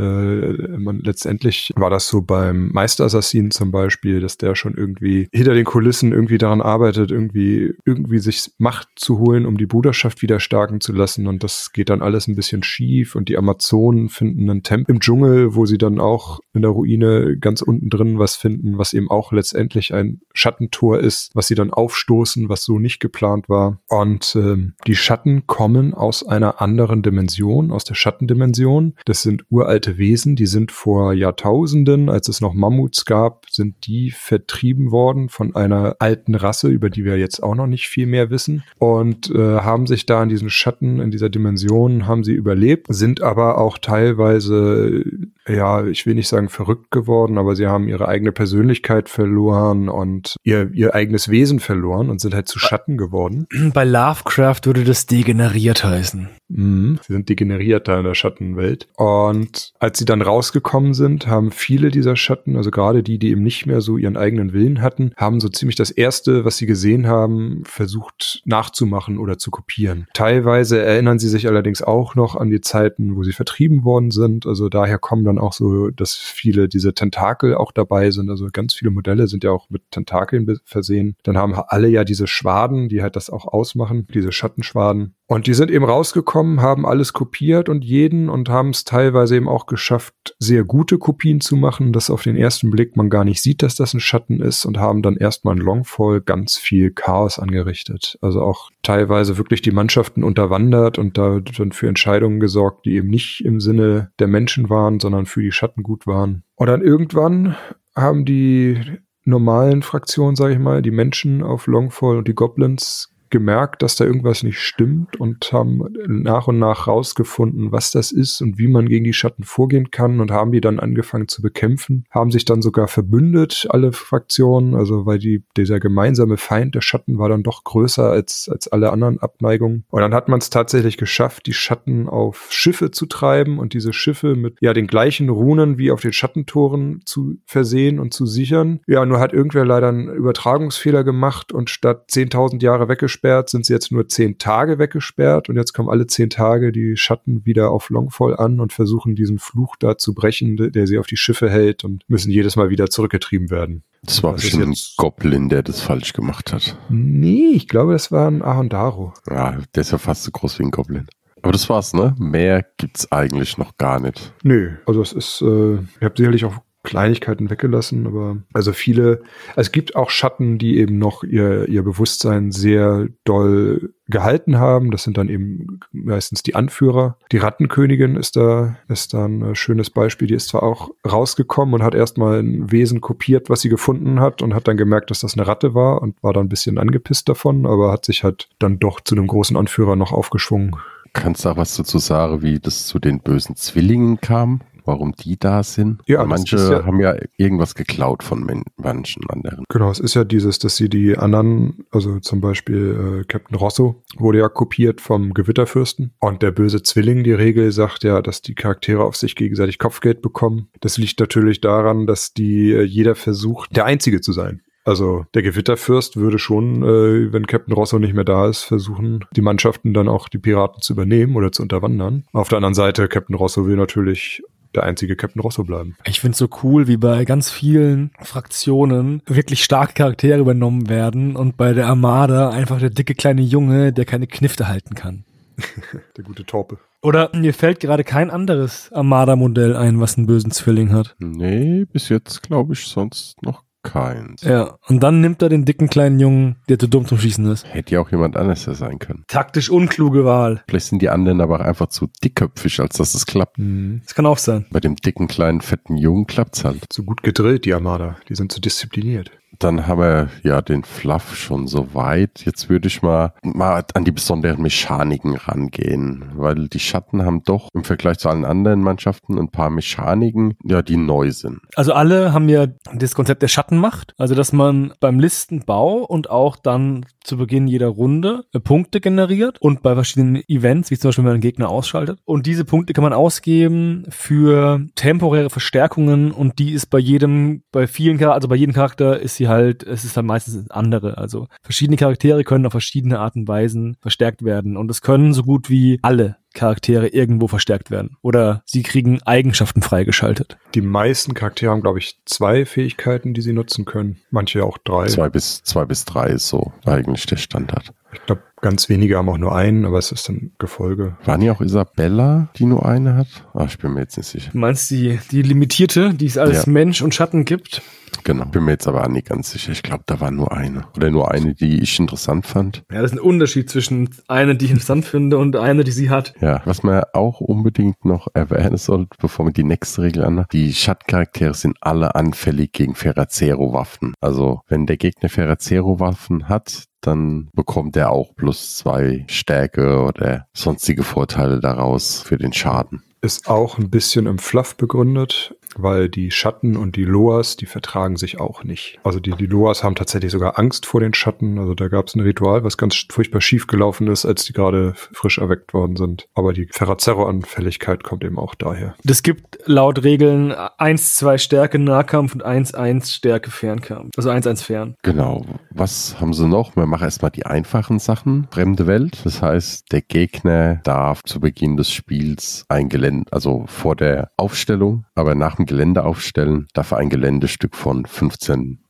man, 0.79 1.01
letztendlich 1.01 1.73
war 1.75 1.91
das 1.91 2.07
so 2.07 2.23
beim 2.23 2.69
Meisterassassin 2.69 3.51
zum 3.51 3.73
Beispiel, 3.73 4.21
dass 4.21 4.37
der 4.37 4.55
schon 4.55 4.75
irgendwie 4.77 5.27
hinter 5.33 5.55
den 5.55 5.65
Kulissen 5.65 6.13
irgendwie 6.13 6.39
daran 6.39 6.63
arbeitet, 6.63 7.11
irgendwie, 7.11 7.75
irgendwie 7.85 8.21
sich 8.21 8.53
Macht 8.59 8.87
zu 8.95 9.19
holen, 9.19 9.47
um 9.47 9.57
die 9.57 9.67
Bruderschaft 9.67 10.23
wieder 10.23 10.39
stärken 10.39 10.81
zu 10.81 10.93
lassen. 10.93 11.27
Und 11.27 11.43
das 11.43 11.73
geht 11.73 11.89
dann 11.89 12.03
alles 12.03 12.29
ein 12.29 12.37
bisschen 12.37 12.63
schief. 12.63 13.17
Und 13.17 13.29
die 13.29 13.37
Amazonen 13.37 14.11
finden 14.11 14.49
einen 14.49 14.63
Tempel 14.63 14.95
im 14.95 15.01
Dschungel, 15.01 15.57
wo 15.57 15.67
sie 15.67 15.79
dann 15.79 15.99
auch 15.99 16.39
in 16.53 16.63
der 16.63 16.71
Ruine 16.71 17.37
ganz 17.37 17.63
unten 17.63 17.91
drin 17.91 18.21
was 18.21 18.37
finden, 18.37 18.79
was 18.79 18.93
eben 18.93 19.11
auch 19.11 19.33
letztendlich 19.33 19.93
ein 19.93 20.21
Schattentor 20.33 20.84
ist, 20.93 21.31
was 21.35 21.47
sie 21.47 21.55
dann 21.55 21.73
aufstoßen, 21.73 22.49
was 22.49 22.65
so 22.65 22.79
nicht 22.79 23.01
geplant 23.01 23.49
war. 23.49 23.81
Und 23.89 24.37
ähm, 24.37 24.75
die 24.87 24.97
Schatten 24.97 25.47
kommen 25.47 25.95
aus 25.95 26.27
einer 26.27 26.61
anderen 26.61 27.03
Dimension, 27.03 27.71
aus 27.71 27.85
der 27.85 27.95
Schattendimension. 27.95 28.95
Das 29.07 29.23
sind 29.23 29.45
uralte 29.51 29.99
Wesen, 29.99 30.37
die 30.37 30.47
sind 30.47 30.73
vor 30.73 31.13
Jahrtausenden, 31.13 32.09
als 32.09 32.29
es 32.29 32.41
noch 32.41 32.55
Mammuts 32.55 33.05
gab, 33.05 33.47
sind 33.51 33.87
die 33.87 34.11
vertrieben 34.11 34.91
worden 34.91 35.29
von 35.29 35.55
einer 35.55 35.97
alten 35.99 36.35
Rasse, 36.35 36.69
über 36.69 36.91
die 36.91 37.05
wir 37.05 37.17
jetzt 37.17 37.43
auch 37.43 37.55
noch 37.55 37.67
nicht 37.67 37.89
viel 37.89 38.07
mehr 38.07 38.31
wissen. 38.31 38.65
Und 38.79 39.31
äh, 39.31 39.61
haben 39.61 39.87
sich 39.87 40.07
da 40.07 40.23
in 40.23 40.29
diesen 40.29 40.51
Schatten, 40.51 41.01
in 41.01 41.11
dieser 41.11 41.31
Dimension, 41.31 42.07
haben 42.07 42.25
sie 42.25 42.35
überlebt, 42.35 42.87
sind 42.91 43.23
aber 43.23 43.59
auch 43.59 43.79
teilweise, 43.79 45.05
ja, 45.49 45.87
ich 45.87 46.07
will 46.07 46.15
nicht 46.15 46.29
sagen 46.29 46.49
verrückt 46.49 46.91
geworden, 46.91 47.39
aber 47.39 47.57
sie 47.57 47.67
haben 47.67 47.89
ihre 47.89 48.09
eigene 48.09 48.33
Persönlichkeit 48.33 49.09
verloren 49.09 49.89
und 49.89 50.37
ihr, 50.43 50.71
ihr 50.73 50.95
eigenes 50.95 51.29
Wesen 51.29 51.61
verloren 51.61 52.11
und 52.11 52.21
sind 52.21 52.35
halt 52.35 52.49
zu 52.49 52.59
Schatten 52.59 52.97
geworden. 52.97 53.47
Bei 53.75 53.85
Lovecraft 53.85 54.61
würde 54.65 54.85
das 54.85 55.07
degeneriert 55.07 55.85
heißen. 55.85 56.29
Mhm. 56.49 56.99
Sie 57.07 57.13
sind 57.13 57.29
degeneriert 57.29 57.89
da 57.89 57.99
in 57.99 58.05
der 58.05 58.15
Schattenwelt. 58.15 58.89
Und 58.97 59.73
als 59.79 59.99
sie 59.99 60.05
dann 60.05 60.23
rausgekommen 60.23 60.95
sind, 60.95 61.27
haben 61.27 61.51
viele 61.51 61.91
dieser 61.91 62.17
Schatten, 62.17 62.57
also 62.57 62.71
gerade 62.71 63.03
die, 63.03 63.19
die 63.19 63.31
eben 63.31 63.43
nicht 63.43 63.67
mehr 63.67 63.81
so 63.81 63.97
ihren 63.97 64.17
eigenen 64.17 64.53
Willen 64.53 64.81
hatten, 64.81 65.13
haben 65.17 65.41
so 65.41 65.49
ziemlich 65.49 65.77
das 65.77 65.91
erste, 65.91 66.45
was 66.45 66.57
sie 66.57 66.67
gesehen 66.67 67.07
haben, 67.07 67.63
versucht 67.65 68.43
nachzumachen 68.45 69.19
oder 69.19 69.39
zu 69.39 69.51
kopieren. 69.51 70.07
Teilweise 70.15 70.81
erinnern 70.83 71.19
sie 71.19 71.29
sich 71.29 71.49
allerdings 71.49 71.83
auch 71.83 72.15
noch 72.15 72.37
an 72.37 72.51
die 72.51 72.61
Zeiten, 72.61 73.17
wo 73.17 73.23
sie 73.23 73.33
vertrieben 73.33 73.85
worden 73.85 74.11
sind. 74.11 74.47
Also 74.47 74.69
daher 74.69 74.99
kommen 74.99 75.25
dann 75.25 75.34
auch 75.39 75.53
so, 75.53 75.91
dass 75.91 76.15
viele 76.15 76.69
diese 76.69 76.95
Tentakel 76.95 77.55
auch 77.55 77.73
dabei 77.73 78.11
sind. 78.11 78.31
Also 78.31 78.49
ganz 78.53 78.75
viele 78.75 78.91
Modelle 78.91 79.27
sind 79.27 79.45
ja 79.45 79.51
auch 79.51 79.71
mit 79.71 79.83
Tentakeln 79.91 80.59
versehen. 80.65 81.17
Dann 81.23 81.37
haben 81.37 81.55
alle 81.55 81.89
ja 81.89 82.05
diese 82.05 82.27
Schwaden, 82.27 82.89
die 82.89 83.03
halt 83.03 83.17
das 83.17 83.31
auch 83.31 83.47
ausmachen, 83.47 84.07
diese 84.13 84.33
Schattenschwaden. 84.33 85.15
Und 85.27 85.47
die 85.47 85.55
sind 85.55 85.71
eben 85.71 85.87
rausgekommen, 85.87 86.61
haben 86.61 86.85
alles 86.85 87.15
kopiert 87.15 87.71
und 87.71 87.83
jeden 87.83 88.29
und 88.29 88.51
haben 88.51 88.71
es 88.71 88.85
teilweise 88.85 89.37
eben 89.37 89.49
auch 89.49 89.65
geschafft, 89.65 90.37
sehr 90.39 90.65
gute 90.65 90.99
Kopien 90.99 91.41
zu 91.41 91.57
machen, 91.57 91.95
dass 91.95 92.11
auf 92.11 92.23
den 92.23 92.37
ersten 92.37 92.71
Blick 92.71 92.95
man 92.97 93.09
gar 93.09 93.25
nicht 93.25 93.41
sieht, 93.41 93.63
dass 93.63 93.75
das 93.75 93.95
ein 93.95 94.01
Schatten 94.01 94.41
ist 94.41 94.67
und 94.67 94.77
haben 94.79 95.01
dann 95.01 95.17
erstmal 95.17 95.57
in 95.57 95.63
Longfall 95.63 96.21
ganz 96.21 96.59
viel 96.59 96.91
Chaos 96.91 97.39
angerichtet. 97.39 98.19
Also 98.21 98.43
auch 98.43 98.71
teilweise 98.83 99.39
wirklich 99.39 99.63
die 99.63 99.71
Mannschaften 99.71 100.25
unterwandert 100.25 100.99
und 100.99 101.17
da 101.17 101.41
dann 101.41 101.73
für 101.73 101.89
Entscheidungen 101.89 102.39
gesorgt, 102.39 102.85
die 102.85 102.97
eben 102.97 103.09
nicht 103.09 103.43
im 103.47 103.61
Sinne 103.61 104.11
der 104.19 104.29
Menschen 104.29 104.69
waren, 104.69 105.01
sondern 105.01 105.25
für 105.25 105.41
die 105.41 105.53
Schatten 105.53 105.83
gut 105.83 106.07
waren. 106.07 106.43
Und 106.55 106.67
dann 106.67 106.83
irgendwann 106.83 107.57
haben 107.97 108.27
die 108.27 108.79
normalen 109.25 109.81
Fraktionen, 109.81 110.37
sage 110.37 110.53
ich 110.53 110.61
mal, 110.61 110.83
die 110.83 110.91
Menschen 110.91 111.43
auf 111.43 111.67
Longfall 111.67 112.19
und 112.19 112.29
die 112.29 112.35
Goblins 112.35 113.14
gemerkt, 113.35 113.83
dass 113.83 113.97
da 113.97 114.05
irgendwas 114.05 114.45
nicht 114.45 114.61
stimmt 114.61 115.19
und 115.19 115.53
haben 115.53 115.83
nach 116.07 116.47
und 116.47 116.61
nach 116.61 116.87
rausgefunden, 116.87 117.73
was 117.73 117.91
das 117.91 118.13
ist 118.13 118.41
und 118.41 118.59
wie 118.59 118.69
man 118.69 118.89
gegen 118.89 119.05
die 119.05 119.13
Schatten 119.13 119.43
vorgehen 119.43 119.91
kann 119.91 120.21
und 120.21 120.31
haben 120.31 120.53
die 120.53 120.61
dann 120.61 120.79
angefangen 120.79 121.27
zu 121.27 121.43
bekämpfen, 121.43 122.05
haben 122.11 122.31
sich 122.31 122.45
dann 122.45 122.63
sogar 122.63 122.87
verbündet, 122.87 123.67
alle 123.71 123.91
Fraktionen, 123.91 124.77
also 124.77 125.05
weil 125.05 125.19
die, 125.19 125.43
dieser 125.57 125.81
gemeinsame 125.81 126.37
Feind 126.37 126.77
der 126.77 126.81
Schatten 126.81 127.19
war 127.19 127.29
dann 127.29 127.43
doch 127.43 127.65
größer 127.65 128.09
als, 128.09 128.49
als 128.49 128.69
alle 128.69 128.93
anderen 128.93 129.19
Abneigungen. 129.19 129.85
Und 129.91 130.01
dann 130.01 130.15
hat 130.15 130.29
man 130.29 130.39
es 130.39 130.49
tatsächlich 130.49 130.97
geschafft, 130.97 131.47
die 131.47 131.55
Schatten 131.55 132.09
auf 132.09 132.47
Schiffe 132.51 132.93
zu 132.93 133.07
treiben 133.07 133.59
und 133.59 133.75
diese 133.75 133.93
Schiffe 133.93 134.37
mit 134.37 134.59
ja 134.61 134.73
den 134.73 134.87
gleichen 134.87 135.29
Runen 135.29 135.77
wie 135.77 135.91
auf 135.91 136.03
den 136.03 136.13
Schattentoren 136.13 137.01
zu 137.05 137.39
versehen 137.47 137.99
und 137.99 138.15
zu 138.15 138.27
sichern. 138.27 138.79
Ja, 138.87 139.05
nur 139.05 139.19
hat 139.19 139.33
irgendwer 139.33 139.65
leider 139.65 139.89
einen 139.89 140.09
Übertragungsfehler 140.09 141.03
gemacht 141.03 141.53
und 141.53 141.69
statt 141.69 142.05
10.000 142.13 142.63
Jahre 142.63 142.89
weggesperrt, 142.89 143.24
weggesperrt, 143.25 143.51
sind 143.51 143.67
sie 143.67 143.73
jetzt 143.73 143.91
nur 143.91 144.09
zehn 144.09 144.39
Tage 144.39 144.79
weggesperrt 144.79 145.49
und 145.49 145.57
jetzt 145.57 145.73
kommen 145.73 145.89
alle 145.89 146.07
zehn 146.07 146.31
Tage 146.31 146.71
die 146.71 146.97
Schatten 146.97 147.45
wieder 147.45 147.71
auf 147.71 147.91
Longfall 147.91 148.37
an 148.37 148.61
und 148.61 148.73
versuchen 148.73 149.17
diesen 149.17 149.39
Fluch 149.39 149.77
da 149.77 149.99
zu 149.99 150.15
brechen, 150.15 150.57
der 150.73 150.87
sie 150.87 150.99
auf 150.99 151.07
die 151.07 151.17
Schiffe 151.17 151.51
hält 151.51 151.85
und 151.85 152.05
müssen 152.09 152.31
jedes 152.31 152.57
Mal 152.57 152.71
wieder 152.71 152.89
zurückgetrieben 152.89 153.51
werden. 153.51 153.83
Das 154.03 154.23
war 154.23 154.35
bestimmt 154.35 154.67
ein 154.67 154.75
Goblin, 154.99 155.49
der 155.49 155.63
das 155.63 155.81
falsch 155.81 156.13
gemacht 156.13 156.53
hat. 156.53 156.77
Nee, 156.91 157.53
ich 157.55 157.69
glaube, 157.69 157.93
das 157.93 158.13
war 158.13 158.31
ein 158.31 158.43
Ahondaro. 158.43 159.15
Ja, 159.29 159.59
der 159.75 159.81
ist 159.81 159.93
ja 159.93 159.99
fast 159.99 160.25
so 160.25 160.31
groß 160.31 160.59
wie 160.59 160.65
ein 160.65 160.71
Goblin. 160.71 161.07
Aber 161.41 161.53
das 161.53 161.69
war's, 161.69 161.95
ne? 161.95 162.15
Mehr 162.19 162.65
gibt's 162.77 163.11
eigentlich 163.13 163.59
noch 163.59 163.77
gar 163.77 164.01
nicht. 164.01 164.33
Nö, 164.43 164.77
also 164.87 165.03
es 165.03 165.13
ist, 165.13 165.43
äh, 165.43 165.75
ich 165.75 166.03
habe 166.03 166.15
sicherlich 166.17 166.45
auch 166.45 166.55
Kleinigkeiten 166.85 167.51
weggelassen, 167.51 168.07
aber 168.07 168.37
also 168.53 168.73
viele, 168.73 169.23
es 169.57 169.73
gibt 169.73 169.97
auch 169.97 170.11
Schatten, 170.11 170.59
die 170.59 170.79
eben 170.79 170.99
noch 170.99 171.25
ihr, 171.25 171.69
ihr 171.69 171.83
Bewusstsein 171.83 172.53
sehr 172.53 173.09
doll 173.25 173.95
gehalten 174.07 174.59
haben. 174.59 174.91
Das 174.91 175.03
sind 175.03 175.17
dann 175.17 175.29
eben 175.29 175.81
meistens 175.93 176.43
die 176.43 176.55
Anführer. 176.55 177.17
Die 177.33 177.39
Rattenkönigin 177.39 178.17
ist 178.17 178.37
da, 178.37 178.77
ist 178.89 179.15
da 179.15 179.25
ein 179.25 179.55
schönes 179.55 179.91
Beispiel. 179.91 180.29
Die 180.29 180.35
ist 180.35 180.49
zwar 180.49 180.63
auch 180.63 180.91
rausgekommen 181.11 181.75
und 181.75 181.83
hat 181.83 181.95
erstmal 181.95 182.41
ein 182.41 182.71
Wesen 182.71 183.01
kopiert, 183.01 183.49
was 183.49 183.63
sie 183.63 183.71
gefunden 183.71 184.21
hat 184.21 184.43
und 184.43 184.55
hat 184.55 184.69
dann 184.69 184.77
gemerkt, 184.77 185.11
dass 185.11 185.21
das 185.21 185.35
eine 185.35 185.47
Ratte 185.47 185.75
war 185.75 186.03
und 186.03 186.23
war 186.23 186.33
dann 186.33 186.47
ein 186.47 186.51
bisschen 186.51 186.79
angepisst 186.79 187.29
davon, 187.29 187.67
aber 187.67 187.91
hat 187.91 188.05
sich 188.05 188.25
halt 188.25 188.49
dann 188.59 188.79
doch 188.79 189.01
zu 189.01 189.15
einem 189.15 189.27
großen 189.27 189.57
Anführer 189.57 189.97
noch 189.97 190.13
aufgeschwungen. 190.13 190.77
Kannst 191.15 191.45
du 191.45 191.49
auch 191.49 191.57
was 191.57 191.77
dazu 191.77 191.99
sagen, 191.99 192.43
wie 192.43 192.59
das 192.59 192.87
zu 192.87 192.99
den 192.99 193.21
bösen 193.21 193.57
Zwillingen 193.57 194.21
kam? 194.21 194.61
Warum 194.85 195.13
die 195.13 195.39
da 195.39 195.63
sind. 195.63 196.03
Ja, 196.07 196.25
manche 196.25 196.57
ja, 196.57 196.85
haben 196.85 197.01
ja 197.01 197.17
irgendwas 197.37 197.75
geklaut 197.75 198.23
von 198.23 198.65
manchen 198.77 199.23
anderen. 199.29 199.65
Genau, 199.69 199.91
es 199.91 200.01
ist 200.01 200.15
ja 200.15 200.25
dieses, 200.25 200.59
dass 200.59 200.77
sie 200.77 200.89
die 200.89 201.17
anderen, 201.17 201.87
also 201.91 202.21
zum 202.21 202.41
Beispiel 202.41 203.21
äh, 203.23 203.25
Captain 203.25 203.57
Rosso 203.57 204.03
wurde 204.17 204.39
ja 204.39 204.49
kopiert 204.49 205.01
vom 205.01 205.35
Gewitterfürsten 205.35 206.13
und 206.21 206.43
der 206.43 206.51
böse 206.51 206.83
Zwilling, 206.83 207.25
die 207.25 207.33
Regel 207.33 207.73
sagt 207.73 208.05
ja, 208.05 208.23
dass 208.23 208.43
die 208.43 208.55
Charaktere 208.55 209.05
auf 209.05 209.17
sich 209.17 209.37
gegenseitig 209.37 209.79
Kopfgeld 209.79 210.23
bekommen. 210.23 210.69
Das 210.81 210.99
liegt 210.99 211.21
natürlich 211.21 211.61
daran, 211.61 212.07
dass 212.07 212.33
die 212.33 212.73
äh, 212.73 212.83
jeder 212.83 213.15
versucht, 213.15 213.77
der 213.77 213.85
Einzige 213.85 214.21
zu 214.21 214.33
sein. 214.33 214.63
Also 214.85 215.25
der 215.33 215.43
Gewitterfürst 215.43 216.17
würde 216.17 216.39
schon, 216.39 216.83
äh, 216.83 217.33
wenn 217.33 217.47
Captain 217.47 217.73
Rosso 217.73 217.99
nicht 217.99 218.15
mehr 218.15 218.25
da 218.25 218.49
ist, 218.49 218.65
versuchen, 218.65 219.25
die 219.35 219.41
Mannschaften 219.41 219.95
dann 219.95 220.09
auch 220.09 220.29
die 220.29 220.39
Piraten 220.39 220.83
zu 220.83 220.93
übernehmen 220.93 221.37
oder 221.37 221.53
zu 221.53 221.63
unterwandern. 221.63 222.25
Auf 222.33 222.49
der 222.49 222.59
anderen 222.59 222.75
Seite, 222.75 223.09
Captain 223.09 223.35
Rosso 223.35 223.67
will 223.67 223.77
natürlich 223.77 224.43
der 224.75 224.85
einzige 224.85 225.17
Captain 225.17 225.41
Rosso 225.41 225.65
bleiben. 225.65 225.97
Ich 226.05 226.21
finde 226.21 226.33
es 226.33 226.39
so 226.39 226.49
cool, 226.63 226.89
wie 226.89 226.97
bei 226.97 227.25
ganz 227.25 227.51
vielen 227.51 228.11
Fraktionen 228.21 229.23
wirklich 229.27 229.65
starke 229.65 229.95
Charaktere 229.95 230.39
übernommen 230.39 230.89
werden 230.89 231.37
und 231.37 231.57
bei 231.57 231.73
der 231.73 231.87
Armada 231.87 232.51
einfach 232.51 232.79
der 232.79 232.91
dicke 232.91 233.15
kleine 233.15 233.43
Junge, 233.43 233.93
der 233.93 234.05
keine 234.05 234.27
Knifte 234.27 234.69
halten 234.69 234.95
kann. 234.95 235.25
der 236.17 236.25
gute 236.25 236.45
Torpe. 236.45 236.79
Oder 237.03 237.31
mir 237.35 237.53
fällt 237.53 237.81
gerade 237.81 238.03
kein 238.03 238.31
anderes 238.31 238.91
Armada-Modell 238.93 239.77
ein, 239.77 240.01
was 240.01 240.17
einen 240.17 240.27
bösen 240.27 240.51
Zwilling 240.51 240.93
hat. 240.93 241.15
Nee, 241.19 241.85
bis 241.93 242.09
jetzt 242.09 242.43
glaube 242.43 242.73
ich 242.73 242.87
sonst 242.87 243.43
noch 243.43 243.63
keins. 243.85 244.43
Ja, 244.43 244.79
und 244.89 245.01
dann 245.01 245.21
nimmt 245.21 245.41
er 245.43 245.49
den 245.49 245.65
dicken 245.65 245.89
kleinen 245.89 246.19
Jungen, 246.19 246.57
der 246.69 246.79
zu 246.79 246.89
dumm 246.89 247.07
zum 247.07 247.19
Schießen 247.19 247.47
ist. 247.53 247.73
Hätte 247.73 247.95
ja 247.95 248.01
auch 248.01 248.11
jemand 248.11 248.37
anderes 248.37 248.65
sein 248.65 248.99
können. 248.99 249.25
Taktisch 249.29 249.71
unkluge 249.71 250.25
Wahl. 250.25 250.65
Vielleicht 250.69 250.87
sind 250.87 251.03
die 251.03 251.11
anderen 251.11 251.41
aber 251.41 251.61
auch 251.61 251.65
einfach 251.65 251.89
zu 251.89 252.09
dickköpfig, 252.25 252.81
als 252.81 252.97
dass 252.97 253.15
es 253.15 253.27
klappt. 253.27 253.59
Mhm. 253.59 254.01
Das 254.05 254.15
kann 254.15 254.27
auch 254.27 254.39
sein. 254.39 254.67
Bei 254.71 254.81
dem 254.81 254.97
dicken, 254.97 255.29
kleinen, 255.29 255.61
fetten 255.61 255.97
Jungen 255.97 256.27
klappt's 256.27 256.65
halt. 256.65 256.85
Zu 256.89 257.05
gut 257.05 257.23
gedrillt, 257.23 257.65
die 257.65 257.75
Armada. 257.75 258.17
Die 258.29 258.35
sind 258.35 258.51
zu 258.51 258.61
diszipliniert. 258.61 259.31
Dann 259.59 259.87
haben 259.87 260.01
wir 260.01 260.29
ja 260.43 260.63
den 260.63 260.85
Fluff 260.85 261.37
schon 261.37 261.67
so 261.67 261.95
weit. 261.95 262.45
Jetzt 262.45 262.69
würde 262.69 262.89
ich 262.89 263.03
mal, 263.03 263.33
mal 263.43 263.85
an 263.95 264.05
die 264.05 264.13
besonderen 264.13 264.63
Mechaniken 264.63 265.37
rangehen, 265.37 266.25
weil 266.35 266.69
die 266.69 266.79
Schatten 266.79 267.25
haben 267.25 267.43
doch 267.45 267.69
im 267.75 267.85
Vergleich 267.85 268.19
zu 268.19 268.29
allen 268.29 268.45
anderen 268.45 268.81
Mannschaften 268.81 269.39
ein 269.39 269.51
paar 269.51 269.71
Mechaniken, 269.71 270.55
ja, 270.65 270.83
die 270.83 270.97
neu 270.97 271.31
sind. 271.31 271.61
Also 271.77 271.93
alle 271.93 272.33
haben 272.33 272.49
ja 272.49 272.67
das 272.95 273.15
Konzept 273.15 273.43
der 273.43 273.49
Schattenmacht, 273.49 274.15
also 274.19 274.35
dass 274.35 274.53
man 274.53 274.93
beim 275.01 275.19
Listenbau 275.19 275.99
und 275.99 276.31
auch 276.31 276.57
dann 276.57 277.07
zu 277.23 277.37
Beginn 277.37 277.67
jeder 277.67 277.89
Runde 277.89 278.45
äh, 278.53 278.61
Punkte 278.61 279.01
generiert 279.01 279.61
und 279.61 279.83
bei 279.83 279.95
verschiedenen 279.95 280.43
Events, 280.49 280.91
wie 280.91 280.99
zum 280.99 281.09
Beispiel 281.09 281.25
wenn 281.25 281.29
man 281.29 281.35
einen 281.35 281.41
Gegner 281.41 281.69
ausschaltet. 281.69 282.19
Und 282.25 282.47
diese 282.47 282.65
Punkte 282.65 282.93
kann 282.93 283.05
man 283.05 283.13
ausgeben 283.13 284.05
für 284.11 284.87
temporäre 284.95 285.51
Verstärkungen 285.51 286.33
und 286.33 286.59
die 286.59 286.73
ist 286.73 286.87
bei 286.87 286.99
jedem, 286.99 287.63
bei 287.73 287.87
vielen, 287.87 288.23
also 288.25 288.49
bei 288.49 288.57
jedem 288.57 288.75
Charakter 288.75 289.19
ist 289.21 289.37
sie 289.37 289.44
sie 289.45 289.49
halt, 289.49 289.83
es 289.83 290.05
ist 290.05 290.17
dann 290.17 290.27
meistens 290.27 290.71
andere. 290.71 291.19
Also 291.19 291.49
verschiedene 291.63 291.97
Charaktere 291.97 292.45
können 292.45 292.67
auf 292.67 292.73
verschiedene 292.73 293.19
Arten 293.19 293.41
und 293.41 293.49
Weisen 293.49 293.97
verstärkt 294.01 294.45
werden. 294.45 294.77
Und 294.77 294.91
es 294.91 295.03
können 295.03 295.33
so 295.33 295.43
gut 295.43 295.71
wie 295.71 295.99
alle 296.03 296.37
Charaktere 296.55 297.09
irgendwo 297.09 297.49
verstärkt 297.49 297.91
werden. 297.91 298.17
Oder 298.23 298.63
sie 298.65 298.83
kriegen 298.83 299.21
Eigenschaften 299.23 299.83
freigeschaltet. 299.83 300.57
Die 300.75 300.83
meisten 300.83 301.35
Charaktere 301.35 301.73
haben, 301.73 301.83
glaube 301.83 301.99
ich, 301.99 302.21
zwei 302.25 302.65
Fähigkeiten, 302.65 303.35
die 303.35 303.43
sie 303.43 303.53
nutzen 303.53 303.85
können. 303.85 304.21
Manche 304.31 304.65
auch 304.65 304.79
drei. 304.79 305.07
Zwei 305.07 305.29
bis, 305.29 305.63
zwei 305.63 305.85
bis 305.85 306.05
drei 306.05 306.29
ist 306.29 306.49
so 306.49 306.73
eigentlich 306.85 307.27
der 307.27 307.37
Standard. 307.37 307.93
Ich 308.15 308.27
glaube, 308.27 308.43
ganz 308.61 308.89
wenige 308.89 309.17
haben 309.19 309.29
auch 309.29 309.39
nur 309.39 309.55
einen, 309.55 309.85
aber 309.85 309.99
es 309.99 310.11
ist 310.13 310.29
dann 310.29 310.53
Gefolge. 310.59 311.17
War 311.25 311.37
nie 311.39 311.51
auch 311.51 311.61
Isabella, 311.61 312.49
die 312.57 312.65
nur 312.65 312.87
eine 312.87 313.17
hat? 313.17 313.29
Ah, 313.53 313.67
ich 313.67 313.79
bin 313.79 313.93
mir 313.93 314.01
jetzt 314.01 314.17
nicht 314.17 314.29
sicher. 314.29 314.51
Du 314.53 314.59
meinst 314.59 314.91
die, 314.91 315.19
die 315.31 315.43
limitierte, 315.43 316.15
die 316.15 316.27
es 316.27 316.39
als 316.39 316.67
Ja. 316.67 316.73
Mensch 316.73 317.03
und 317.03 317.15
Schatten 317.15 317.45
gibt? 317.45 317.83
Genau. 318.23 318.47
Bin 318.47 318.65
mir 318.65 318.71
jetzt 318.73 318.87
aber 318.87 319.03
auch 319.05 319.09
nicht 319.09 319.27
ganz 319.29 319.51
sicher. 319.51 319.73
Ich 319.73 319.83
glaube, 319.83 320.05
da 320.07 320.21
war 320.21 320.31
nur 320.31 320.53
eine. 320.53 320.87
Oder 320.97 321.11
nur 321.11 321.33
eine, 321.33 321.55
die 321.55 321.83
ich 321.83 321.99
interessant 321.99 322.47
fand. 322.47 322.85
Ja, 322.91 323.03
das 323.03 323.11
ist 323.11 323.19
ein 323.19 323.21
Unterschied 323.21 323.69
zwischen 323.69 324.09
eine, 324.29 324.57
die 324.57 324.67
ich 324.67 324.71
interessant 324.71 325.05
finde 325.05 325.37
und 325.37 325.57
eine, 325.57 325.83
die 325.85 325.91
sie 325.91 326.11
hat. 326.11 326.33
Ja, 326.41 326.63
was 326.65 326.83
man 326.85 327.03
auch 327.13 327.41
unbedingt 327.41 328.05
noch 328.05 328.29
erwähnen 328.33 328.77
sollte, 328.77 329.17
bevor 329.21 329.47
wir 329.47 329.53
die 329.53 329.65
nächste 329.65 330.03
Regel 330.03 330.25
an, 330.25 330.47
die 330.53 330.73
Schattcharaktere 330.73 331.55
sind 331.55 331.77
alle 331.81 332.15
anfällig 332.15 332.73
gegen 332.73 332.95
Ferrazero-Waffen. 332.95 334.15
Also, 334.21 334.61
wenn 334.69 334.87
der 334.87 334.97
Gegner 334.97 335.29
Ferrazero-Waffen 335.29 336.49
hat, 336.49 336.85
dann 337.07 337.49
bekommt 337.55 337.97
er 337.97 338.11
auch 338.11 338.35
plus 338.35 338.77
zwei 338.77 339.25
Stärke 339.29 340.03
oder 340.03 340.47
sonstige 340.53 341.03
Vorteile 341.03 341.61
daraus 341.61 342.21
für 342.21 342.39
den 342.39 342.53
Schaden. 342.53 343.03
Ist 343.25 343.49
auch 343.49 343.79
ein 343.79 343.89
bisschen 343.89 344.27
im 344.27 344.37
Fluff 344.37 344.77
begründet, 344.77 345.55
weil 345.77 346.11
die 346.11 346.31
Schatten 346.31 346.77
und 346.77 346.97
die 346.97 347.05
Loas, 347.05 347.57
die 347.57 347.65
vertragen 347.65 348.17
sich 348.17 348.39
auch 348.39 348.65
nicht. 348.65 348.99
Also 349.03 349.19
die, 349.19 349.33
die 349.33 349.47
Loas 349.47 349.83
haben 349.83 349.95
tatsächlich 349.95 350.31
sogar 350.31 350.59
Angst 350.59 350.85
vor 350.85 351.01
den 351.01 351.15
Schatten. 351.15 351.59
Also 351.59 351.75
da 351.75 351.89
gab 351.89 352.09
es 352.09 352.15
ein 352.15 352.21
Ritual, 352.21 352.65
was 352.65 352.77
ganz 352.77 353.07
furchtbar 353.11 353.41
schief 353.41 353.67
gelaufen 353.67 354.09
ist, 354.09 354.27
als 354.27 354.45
die 354.45 354.53
gerade 354.53 354.93
frisch 354.95 355.39
erweckt 355.39 355.73
worden 355.73 355.97
sind. 355.97 356.27
Aber 356.35 356.53
die 356.53 356.69
Ferrazero-Anfälligkeit 356.71 358.05
kommt 358.05 358.25
eben 358.25 358.39
auch 358.39 358.55
daher. 358.55 358.95
Das 359.05 359.23
gibt 359.23 359.59
laut 359.65 360.05
Regeln 360.05 360.53
1-2 360.53 361.39
Stärke 361.39 361.79
Nahkampf 361.79 362.35
und 362.35 362.45
1-1 362.45 363.11
Stärke 363.11 363.51
Fernkampf. 363.51 364.11
Also 364.17 364.31
1-1 364.31 364.63
Fern. 364.63 364.97
Genau. 365.03 365.47
Was 365.71 366.21
haben 366.21 366.35
sie 366.35 366.47
noch? 366.47 366.77
Wir 366.77 366.87
machen 366.87 367.05
erstmal 367.05 367.31
die 367.31 367.47
einfachen 367.47 367.99
Sachen. 367.99 368.49
Fremde 368.51 368.87
Welt. 368.87 369.23
Das 369.25 369.43
heißt, 369.43 369.91
der 369.93 370.03
Gegner 370.03 370.81
darf 370.85 371.23
zu 371.25 371.41
Beginn 371.41 371.77
des 371.77 371.91
Spiels 371.91 372.65
ein 372.69 372.89
Gelände, 372.89 373.14
also 373.31 373.65
vor 373.67 373.97
der 373.97 374.31
Aufstellung, 374.37 375.05
aber 375.15 375.35
nach 375.35 375.57
dem 375.57 375.67
Gelände 375.67 376.05
aufstellen, 376.05 376.67
darf 376.75 376.91
er 376.91 376.99
ein 376.99 377.11
Geländestück 377.11 377.77
von 377.77 378.05
15 378.05 378.81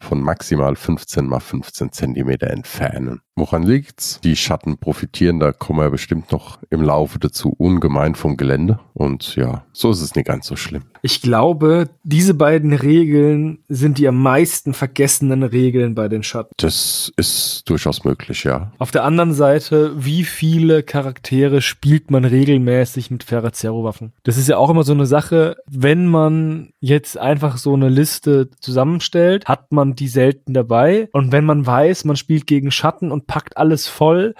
von 0.00 0.20
maximal 0.22 0.76
15 0.76 1.26
mal 1.26 1.40
15 1.40 1.92
Zentimeter 1.92 2.48
entfernen. 2.48 3.20
Woran 3.36 3.62
liegt's? 3.62 4.20
Die 4.22 4.36
Schatten 4.36 4.78
profitieren, 4.78 5.40
da 5.40 5.52
kommen 5.52 5.80
wir 5.80 5.90
bestimmt 5.90 6.32
noch 6.32 6.58
im 6.70 6.80
Laufe 6.80 7.18
dazu 7.18 7.50
ungemein 7.50 8.14
vom 8.14 8.36
Gelände. 8.36 8.80
Und 8.94 9.36
ja, 9.36 9.64
so 9.72 9.90
ist 9.90 10.00
es 10.00 10.14
nicht 10.14 10.26
ganz 10.26 10.46
so 10.46 10.56
schlimm. 10.56 10.84
Ich 11.06 11.20
glaube, 11.20 11.90
diese 12.02 12.32
beiden 12.32 12.72
Regeln 12.72 13.58
sind 13.68 13.98
die 13.98 14.08
am 14.08 14.22
meisten 14.22 14.72
vergessenen 14.72 15.42
Regeln 15.42 15.94
bei 15.94 16.08
den 16.08 16.22
Schatten. 16.22 16.54
Das 16.56 17.12
ist 17.18 17.68
durchaus 17.68 18.04
möglich, 18.04 18.44
ja. 18.44 18.72
Auf 18.78 18.90
der 18.90 19.04
anderen 19.04 19.34
Seite, 19.34 19.92
wie 19.96 20.24
viele 20.24 20.82
Charaktere 20.82 21.60
spielt 21.60 22.10
man 22.10 22.24
regelmäßig 22.24 23.10
mit 23.10 23.22
Ferrazero-Waffen? 23.22 24.14
Das 24.22 24.38
ist 24.38 24.48
ja 24.48 24.56
auch 24.56 24.70
immer 24.70 24.82
so 24.82 24.94
eine 24.94 25.04
Sache, 25.04 25.58
wenn 25.66 26.06
man 26.06 26.70
jetzt 26.80 27.18
einfach 27.18 27.58
so 27.58 27.74
eine 27.74 27.90
Liste 27.90 28.48
zusammenstellt, 28.60 29.44
hat 29.44 29.72
man 29.72 29.94
die 29.94 30.08
selten 30.08 30.54
dabei. 30.54 31.10
Und 31.12 31.32
wenn 31.32 31.44
man 31.44 31.66
weiß, 31.66 32.06
man 32.06 32.16
spielt 32.16 32.46
gegen 32.46 32.70
Schatten 32.70 33.12
und 33.12 33.26
packt 33.26 33.58
alles 33.58 33.86
voll, 33.86 34.34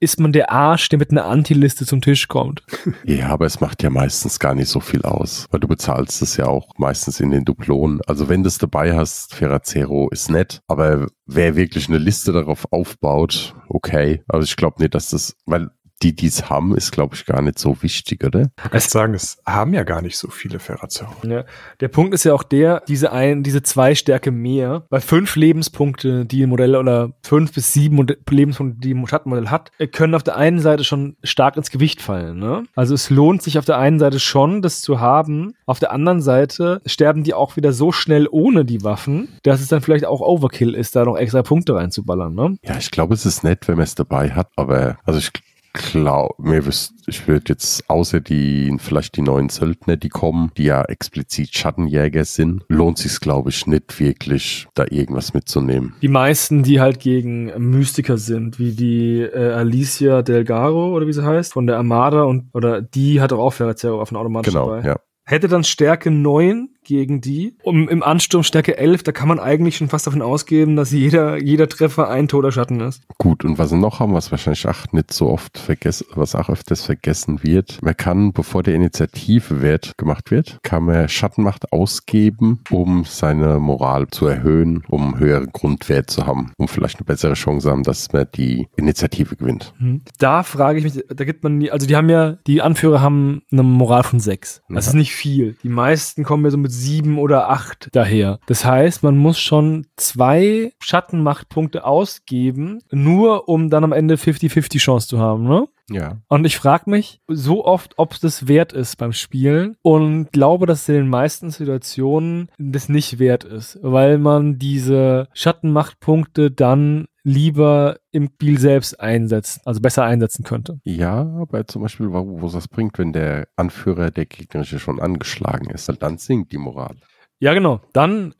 ist 0.00 0.18
man 0.18 0.32
der 0.32 0.50
Arsch, 0.50 0.88
der 0.88 0.98
mit 0.98 1.10
einer 1.10 1.26
Antiliste 1.26 1.84
zum 1.86 2.00
Tisch 2.00 2.26
kommt. 2.28 2.62
Ja, 3.04 3.28
aber 3.28 3.46
es 3.46 3.60
macht 3.60 3.82
ja 3.82 3.90
meistens 3.90 4.38
gar 4.38 4.54
nicht 4.54 4.68
so 4.68 4.80
viel 4.80 5.02
aus, 5.02 5.46
weil 5.50 5.60
du 5.60 5.68
bezahlst 5.68 6.22
es 6.22 6.36
ja 6.36 6.46
auch 6.46 6.70
meistens 6.78 7.20
in 7.20 7.30
den 7.30 7.44
Duplonen. 7.44 8.00
Also 8.06 8.28
wenn 8.28 8.42
du 8.42 8.48
es 8.48 8.58
dabei 8.58 8.94
hast, 8.94 9.34
Ferrazero 9.34 10.08
ist 10.10 10.30
nett, 10.30 10.62
aber 10.66 11.06
wer 11.26 11.56
wirklich 11.56 11.88
eine 11.88 11.98
Liste 11.98 12.32
darauf 12.32 12.66
aufbaut, 12.70 13.54
okay. 13.68 14.22
Also 14.28 14.44
ich 14.44 14.56
glaube 14.56 14.80
nicht, 14.80 14.94
dass 14.94 15.10
das, 15.10 15.36
weil 15.44 15.70
die, 16.02 16.14
die 16.14 16.26
es 16.26 16.48
haben, 16.48 16.74
ist 16.74 16.92
glaube 16.92 17.14
ich 17.14 17.26
gar 17.26 17.42
nicht 17.42 17.58
so 17.58 17.82
wichtig, 17.82 18.24
oder? 18.24 18.50
Ich 18.64 18.70
kann 18.70 18.80
sagen, 18.80 19.14
es 19.14 19.38
haben 19.46 19.74
ja 19.74 19.82
gar 19.82 20.02
nicht 20.02 20.16
so 20.16 20.28
viele 20.28 20.58
Ferrazero. 20.58 21.12
Ja. 21.24 21.44
Der 21.80 21.88
Punkt 21.88 22.14
ist 22.14 22.24
ja 22.24 22.34
auch 22.34 22.42
der, 22.42 22.82
diese 22.88 23.12
ein, 23.12 23.42
diese 23.42 23.62
zwei 23.62 23.94
Stärke 23.94 24.30
mehr, 24.30 24.84
bei 24.88 25.00
fünf 25.00 25.36
Lebenspunkte, 25.36 26.24
die 26.24 26.42
ein 26.42 26.48
Modell 26.48 26.76
oder 26.76 27.12
fünf 27.22 27.52
bis 27.52 27.72
sieben 27.72 27.96
Mod 27.96 28.18
Lebenspunkte, 28.28 28.80
die 28.80 28.94
ein 28.94 29.06
Schattenmodell 29.06 29.48
hat, 29.48 29.70
können 29.92 30.14
auf 30.14 30.22
der 30.22 30.36
einen 30.36 30.60
Seite 30.60 30.84
schon 30.84 31.16
stark 31.22 31.56
ins 31.56 31.70
Gewicht 31.70 32.00
fallen. 32.00 32.38
Ne? 32.38 32.64
Also 32.74 32.94
es 32.94 33.10
lohnt 33.10 33.42
sich 33.42 33.58
auf 33.58 33.64
der 33.64 33.78
einen 33.78 33.98
Seite 33.98 34.20
schon, 34.20 34.62
das 34.62 34.80
zu 34.80 35.00
haben. 35.00 35.54
Auf 35.66 35.78
der 35.78 35.92
anderen 35.92 36.22
Seite 36.22 36.80
sterben 36.86 37.24
die 37.24 37.34
auch 37.34 37.56
wieder 37.56 37.72
so 37.72 37.92
schnell 37.92 38.28
ohne 38.30 38.64
die 38.64 38.82
Waffen, 38.82 39.28
dass 39.42 39.60
es 39.60 39.68
dann 39.68 39.82
vielleicht 39.82 40.06
auch 40.06 40.20
Overkill 40.20 40.74
ist, 40.74 40.96
da 40.96 41.04
noch 41.04 41.16
extra 41.16 41.42
Punkte 41.42 41.74
reinzuballern. 41.74 42.34
Ne? 42.34 42.56
Ja, 42.64 42.76
ich 42.78 42.90
glaube, 42.90 43.14
es 43.14 43.26
ist 43.26 43.44
nett, 43.44 43.68
wenn 43.68 43.76
man 43.76 43.84
es 43.84 43.94
dabei 43.94 44.30
hat, 44.30 44.48
aber 44.56 44.98
also 45.04 45.18
ich 45.18 45.32
glaube, 45.72 46.34
mir 46.38 46.66
wüsst, 46.66 46.92
ich 47.06 47.26
würde 47.28 47.44
jetzt 47.48 47.88
außer 47.88 48.20
die, 48.20 48.74
vielleicht 48.78 49.16
die 49.16 49.22
neuen 49.22 49.48
Söldner, 49.48 49.96
die 49.96 50.08
kommen, 50.08 50.50
die 50.56 50.64
ja 50.64 50.82
explizit 50.82 51.54
Schattenjäger 51.56 52.24
sind, 52.24 52.64
lohnt 52.68 52.98
sich 52.98 53.20
glaube 53.20 53.50
ich 53.50 53.66
nicht 53.66 53.98
wirklich, 54.00 54.66
da 54.74 54.84
irgendwas 54.90 55.34
mitzunehmen. 55.34 55.94
Die 56.02 56.08
meisten, 56.08 56.62
die 56.62 56.80
halt 56.80 57.00
gegen 57.00 57.46
Mystiker 57.70 58.18
sind, 58.18 58.58
wie 58.58 58.72
die 58.72 59.20
äh, 59.20 59.52
Alicia 59.52 60.22
Delgaro 60.22 60.94
oder 60.94 61.06
wie 61.06 61.12
sie 61.12 61.24
heißt, 61.24 61.52
von 61.52 61.66
der 61.66 61.76
Armada 61.76 62.22
und 62.24 62.48
oder 62.52 62.82
die 62.82 63.20
hat 63.20 63.32
doch 63.32 63.38
auch 63.38 63.52
Ferrazero-Waffen 63.52 64.16
automatisch 64.16 64.52
Genau, 64.52 64.70
dabei. 64.74 64.86
ja. 64.88 64.96
Hätte 65.30 65.46
dann 65.46 65.62
Stärke 65.62 66.10
9 66.10 66.70
gegen 66.82 67.20
die. 67.20 67.54
Um, 67.62 67.88
Im 67.88 68.02
Ansturm 68.02 68.42
Stärke 68.42 68.76
11, 68.76 69.04
da 69.04 69.12
kann 69.12 69.28
man 69.28 69.38
eigentlich 69.38 69.76
schon 69.76 69.88
fast 69.88 70.08
davon 70.08 70.22
ausgehen, 70.22 70.74
dass 70.74 70.90
jeder, 70.90 71.40
jeder 71.40 71.68
Treffer 71.68 72.08
ein 72.08 72.26
toter 72.26 72.50
Schatten 72.50 72.80
ist. 72.80 73.04
Gut, 73.18 73.44
und 73.44 73.56
was 73.56 73.70
wir 73.70 73.78
noch 73.78 74.00
haben, 74.00 74.12
was 74.12 74.32
wahrscheinlich 74.32 74.66
auch 74.66 74.90
nicht 74.90 75.12
so 75.12 75.28
oft 75.28 75.56
vergessen, 75.56 76.06
was 76.16 76.34
auch 76.34 76.48
öfters 76.48 76.84
vergessen 76.84 77.44
wird, 77.44 77.78
man 77.80 77.96
kann, 77.96 78.32
bevor 78.32 78.64
der 78.64 78.74
Initiativewert 78.74 79.92
gemacht 79.98 80.32
wird, 80.32 80.58
kann 80.64 80.84
man 80.84 81.08
Schattenmacht 81.08 81.72
ausgeben, 81.72 82.64
um 82.70 83.04
seine 83.04 83.60
Moral 83.60 84.08
zu 84.08 84.26
erhöhen, 84.26 84.82
um 84.88 85.16
höheren 85.18 85.52
Grundwert 85.52 86.10
zu 86.10 86.26
haben, 86.26 86.50
um 86.56 86.66
vielleicht 86.66 86.98
eine 86.98 87.04
bessere 87.06 87.34
Chance 87.34 87.70
haben, 87.70 87.84
dass 87.84 88.12
man 88.12 88.26
die 88.34 88.66
Initiative 88.76 89.36
gewinnt. 89.36 89.74
Da 90.18 90.42
frage 90.42 90.78
ich 90.78 90.84
mich, 90.84 91.04
da 91.08 91.24
gibt 91.24 91.44
man, 91.44 91.68
also 91.68 91.86
die 91.86 91.94
haben 91.94 92.08
ja, 92.08 92.32
die 92.48 92.62
Anführer 92.62 93.00
haben 93.00 93.42
eine 93.52 93.62
Moral 93.62 94.02
von 94.02 94.18
6. 94.18 94.62
Das 94.68 94.86
Ja. 94.86 94.90
ist 94.90 94.94
nicht 94.96 95.14
viel. 95.20 95.56
Die 95.62 95.68
meisten 95.68 96.24
kommen 96.24 96.44
ja 96.44 96.50
so 96.50 96.58
mit 96.58 96.72
7 96.72 97.18
oder 97.18 97.50
8 97.50 97.90
daher. 97.92 98.40
Das 98.46 98.64
heißt, 98.64 99.02
man 99.02 99.16
muss 99.16 99.38
schon 99.38 99.86
zwei 99.96 100.72
Schattenmachtpunkte 100.80 101.84
ausgeben, 101.84 102.80
nur 102.90 103.48
um 103.48 103.70
dann 103.70 103.84
am 103.84 103.92
Ende 103.92 104.16
50-50 104.16 104.78
Chance 104.78 105.08
zu 105.08 105.18
haben, 105.18 105.44
ne? 105.44 105.68
Ja. 105.90 106.18
Und 106.28 106.44
ich 106.44 106.56
frage 106.56 106.88
mich 106.88 107.20
so 107.26 107.64
oft, 107.64 107.94
ob 107.96 108.12
es 108.12 108.20
das 108.20 108.46
wert 108.46 108.72
ist 108.72 108.96
beim 108.96 109.12
Spielen 109.12 109.76
und 109.82 110.30
glaube, 110.32 110.66
dass 110.66 110.88
in 110.88 110.94
den 110.94 111.08
meisten 111.08 111.50
Situationen 111.50 112.48
das 112.58 112.88
nicht 112.88 113.18
wert 113.18 113.42
ist, 113.44 113.78
weil 113.82 114.18
man 114.18 114.58
diese 114.58 115.28
Schattenmachtpunkte 115.34 116.52
dann 116.52 117.06
lieber 117.22 117.98
im 118.10 118.28
Spiel 118.34 118.58
selbst 118.58 118.98
einsetzt, 119.00 119.60
also 119.66 119.80
besser 119.80 120.04
einsetzen 120.04 120.44
könnte. 120.44 120.80
Ja, 120.84 121.20
aber 121.20 121.66
zum 121.66 121.82
Beispiel, 121.82 122.12
wo, 122.12 122.40
wo 122.40 122.48
das 122.48 122.68
bringt, 122.68 122.98
wenn 122.98 123.12
der 123.12 123.48
Anführer 123.56 124.10
der 124.10 124.26
gegnerische 124.26 124.78
schon 124.78 125.00
angeschlagen 125.00 125.70
ist, 125.70 125.90
dann 126.00 126.18
sinkt 126.18 126.52
die 126.52 126.58
Moral. 126.58 126.96
Ja, 127.40 127.54
genau. 127.54 127.80
Dann, 127.94 128.34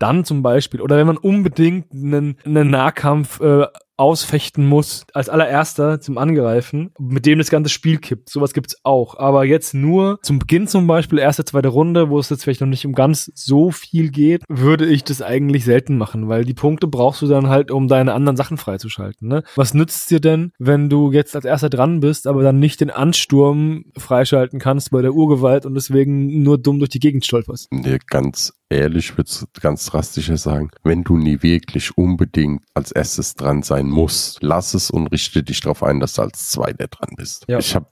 dann 0.00 0.24
zum 0.24 0.42
Beispiel. 0.42 0.80
Oder 0.80 0.96
wenn 0.96 1.06
man 1.06 1.16
unbedingt 1.16 1.92
einen, 1.92 2.36
einen 2.44 2.70
Nahkampf 2.70 3.40
äh, 3.40 3.66
ausfechten 4.02 4.66
muss, 4.66 5.06
als 5.14 5.28
allererster 5.28 6.00
zum 6.00 6.18
Angreifen, 6.18 6.90
mit 6.98 7.24
dem 7.24 7.38
das 7.38 7.50
ganze 7.50 7.70
Spiel 7.70 7.98
kippt. 7.98 8.28
Sowas 8.28 8.52
gibt's 8.52 8.76
auch. 8.82 9.16
Aber 9.16 9.44
jetzt 9.44 9.74
nur 9.74 10.18
zum 10.22 10.40
Beginn 10.40 10.66
zum 10.66 10.88
Beispiel, 10.88 11.20
erste, 11.20 11.44
zweite 11.44 11.68
Runde, 11.68 12.10
wo 12.10 12.18
es 12.18 12.28
jetzt 12.28 12.42
vielleicht 12.42 12.60
noch 12.60 12.68
nicht 12.68 12.84
um 12.84 12.94
ganz 12.94 13.30
so 13.36 13.70
viel 13.70 14.10
geht, 14.10 14.42
würde 14.48 14.86
ich 14.86 15.04
das 15.04 15.22
eigentlich 15.22 15.64
selten 15.64 15.98
machen, 15.98 16.28
weil 16.28 16.44
die 16.44 16.52
Punkte 16.52 16.88
brauchst 16.88 17.22
du 17.22 17.28
dann 17.28 17.48
halt, 17.48 17.70
um 17.70 17.86
deine 17.86 18.12
anderen 18.12 18.36
Sachen 18.36 18.56
freizuschalten. 18.56 19.28
Ne? 19.28 19.44
Was 19.54 19.72
nützt 19.72 20.10
dir 20.10 20.18
denn, 20.18 20.50
wenn 20.58 20.88
du 20.88 21.12
jetzt 21.12 21.36
als 21.36 21.44
erster 21.44 21.70
dran 21.70 22.00
bist, 22.00 22.26
aber 22.26 22.42
dann 22.42 22.58
nicht 22.58 22.80
den 22.80 22.90
Ansturm 22.90 23.84
freischalten 23.96 24.58
kannst 24.58 24.90
bei 24.90 25.00
der 25.00 25.14
Urgewalt 25.14 25.64
und 25.64 25.74
deswegen 25.74 26.42
nur 26.42 26.58
dumm 26.58 26.80
durch 26.80 26.90
die 26.90 26.98
Gegend 26.98 27.24
stolperst? 27.24 27.68
Nee, 27.70 27.98
ganz 28.08 28.52
ehrlich, 28.72 29.16
würde 29.16 29.30
ganz 29.60 29.86
drastischer 29.86 30.36
sagen, 30.36 30.70
wenn 30.82 31.04
du 31.04 31.16
nie 31.16 31.42
wirklich 31.42 31.96
unbedingt 31.96 32.62
als 32.74 32.92
erstes 32.92 33.34
dran 33.34 33.62
sein 33.62 33.86
musst, 33.86 34.38
lass 34.42 34.74
es 34.74 34.90
und 34.90 35.08
richte 35.08 35.42
dich 35.42 35.60
darauf 35.60 35.82
ein, 35.82 36.00
dass 36.00 36.14
du 36.14 36.22
als 36.22 36.50
Zweiter 36.50 36.88
dran 36.88 37.10
bist. 37.16 37.44
Ja. 37.48 37.58
Ich 37.58 37.74
habe 37.74 37.86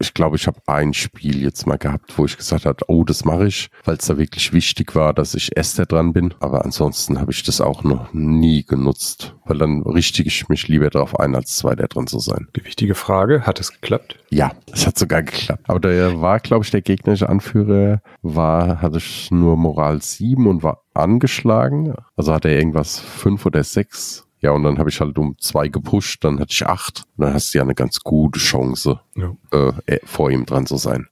ich 0.00 0.14
glaube, 0.14 0.36
ich 0.36 0.46
habe 0.46 0.60
ein 0.66 0.94
Spiel 0.94 1.42
jetzt 1.42 1.66
mal 1.66 1.76
gehabt, 1.76 2.16
wo 2.16 2.24
ich 2.24 2.36
gesagt 2.36 2.66
habe, 2.66 2.84
oh, 2.86 3.04
das 3.04 3.24
mache 3.24 3.46
ich, 3.46 3.68
weil 3.84 3.96
es 3.96 4.06
da 4.06 4.16
wirklich 4.16 4.52
wichtig 4.52 4.94
war, 4.94 5.12
dass 5.12 5.34
ich 5.34 5.56
Esther 5.56 5.86
dran 5.86 6.12
bin. 6.12 6.34
Aber 6.40 6.64
ansonsten 6.64 7.20
habe 7.20 7.32
ich 7.32 7.42
das 7.42 7.60
auch 7.60 7.82
noch 7.82 8.12
nie 8.12 8.64
genutzt, 8.64 9.34
weil 9.44 9.58
dann 9.58 9.82
richte 9.82 10.22
ich 10.22 10.48
mich 10.48 10.68
lieber 10.68 10.90
darauf 10.90 11.18
ein, 11.18 11.34
als 11.34 11.56
zwei 11.56 11.74
der 11.74 11.88
dran 11.88 12.06
zu 12.06 12.20
sein. 12.20 12.46
Die 12.54 12.64
wichtige 12.64 12.94
Frage, 12.94 13.42
hat 13.42 13.58
es 13.58 13.72
geklappt? 13.72 14.18
Ja, 14.30 14.52
es 14.72 14.86
hat 14.86 14.98
sogar 14.98 15.22
geklappt. 15.22 15.64
Aber 15.66 15.80
der 15.80 16.20
war, 16.20 16.38
glaube 16.38 16.64
ich, 16.64 16.70
der 16.70 16.82
gegnerische 16.82 17.28
Anführer 17.28 18.00
war, 18.22 18.80
hatte 18.80 18.98
ich 18.98 19.30
nur 19.30 19.56
Moral 19.56 20.00
7 20.00 20.46
und 20.46 20.62
war 20.62 20.82
angeschlagen. 20.94 21.94
Also 22.16 22.32
hat 22.32 22.44
er 22.44 22.56
irgendwas 22.56 23.00
5 23.00 23.46
oder 23.46 23.64
6 23.64 24.27
ja, 24.40 24.50
und 24.52 24.62
dann 24.62 24.78
habe 24.78 24.88
ich 24.90 25.00
halt 25.00 25.18
um 25.18 25.36
zwei 25.38 25.68
gepusht, 25.68 26.24
dann 26.24 26.38
hatte 26.40 26.52
ich 26.52 26.66
acht. 26.66 27.04
Und 27.16 27.24
dann 27.26 27.34
hast 27.34 27.52
du 27.54 27.58
ja 27.58 27.64
eine 27.64 27.74
ganz 27.74 28.00
gute 28.00 28.38
Chance, 28.38 29.00
Ja. 29.16 29.34
äh, 29.52 29.72
äh, 29.86 29.98
vor 30.04 30.30
ihm 30.30 30.46
dran 30.46 30.66
zu 30.66 30.76
sein. 30.76 31.06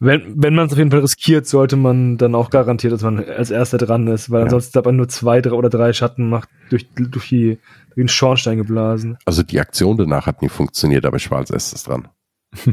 Wenn, 0.00 0.34
wenn 0.42 0.56
man 0.56 0.66
es 0.66 0.72
auf 0.72 0.78
jeden 0.78 0.90
Fall 0.90 0.98
riskiert, 1.00 1.46
sollte 1.46 1.76
man 1.76 2.18
dann 2.18 2.34
auch 2.34 2.50
garantiert, 2.50 2.92
dass 2.92 3.02
man 3.02 3.24
als 3.24 3.52
erster 3.52 3.78
dran 3.78 4.08
ist, 4.08 4.30
weil 4.30 4.40
Ja. 4.40 4.44
ansonsten 4.46 4.76
hat 4.78 4.84
man 4.84 4.96
nur 4.96 5.08
zwei 5.08 5.40
drei 5.40 5.52
oder 5.52 5.70
drei 5.70 5.92
Schatten 5.92 6.28
macht 6.28 6.48
durch, 6.70 6.88
durch, 6.94 7.28
die, 7.28 7.58
durch 7.90 7.94
den 7.96 8.08
Schornstein 8.08 8.56
geblasen. 8.58 9.16
Also 9.26 9.44
die 9.44 9.60
Aktion 9.60 9.96
danach 9.96 10.26
hat 10.26 10.42
nie 10.42 10.48
funktioniert, 10.48 11.06
aber 11.06 11.18
ich 11.18 11.30
war 11.30 11.38
als 11.38 11.50
erstes 11.50 11.84
dran. 11.84 12.08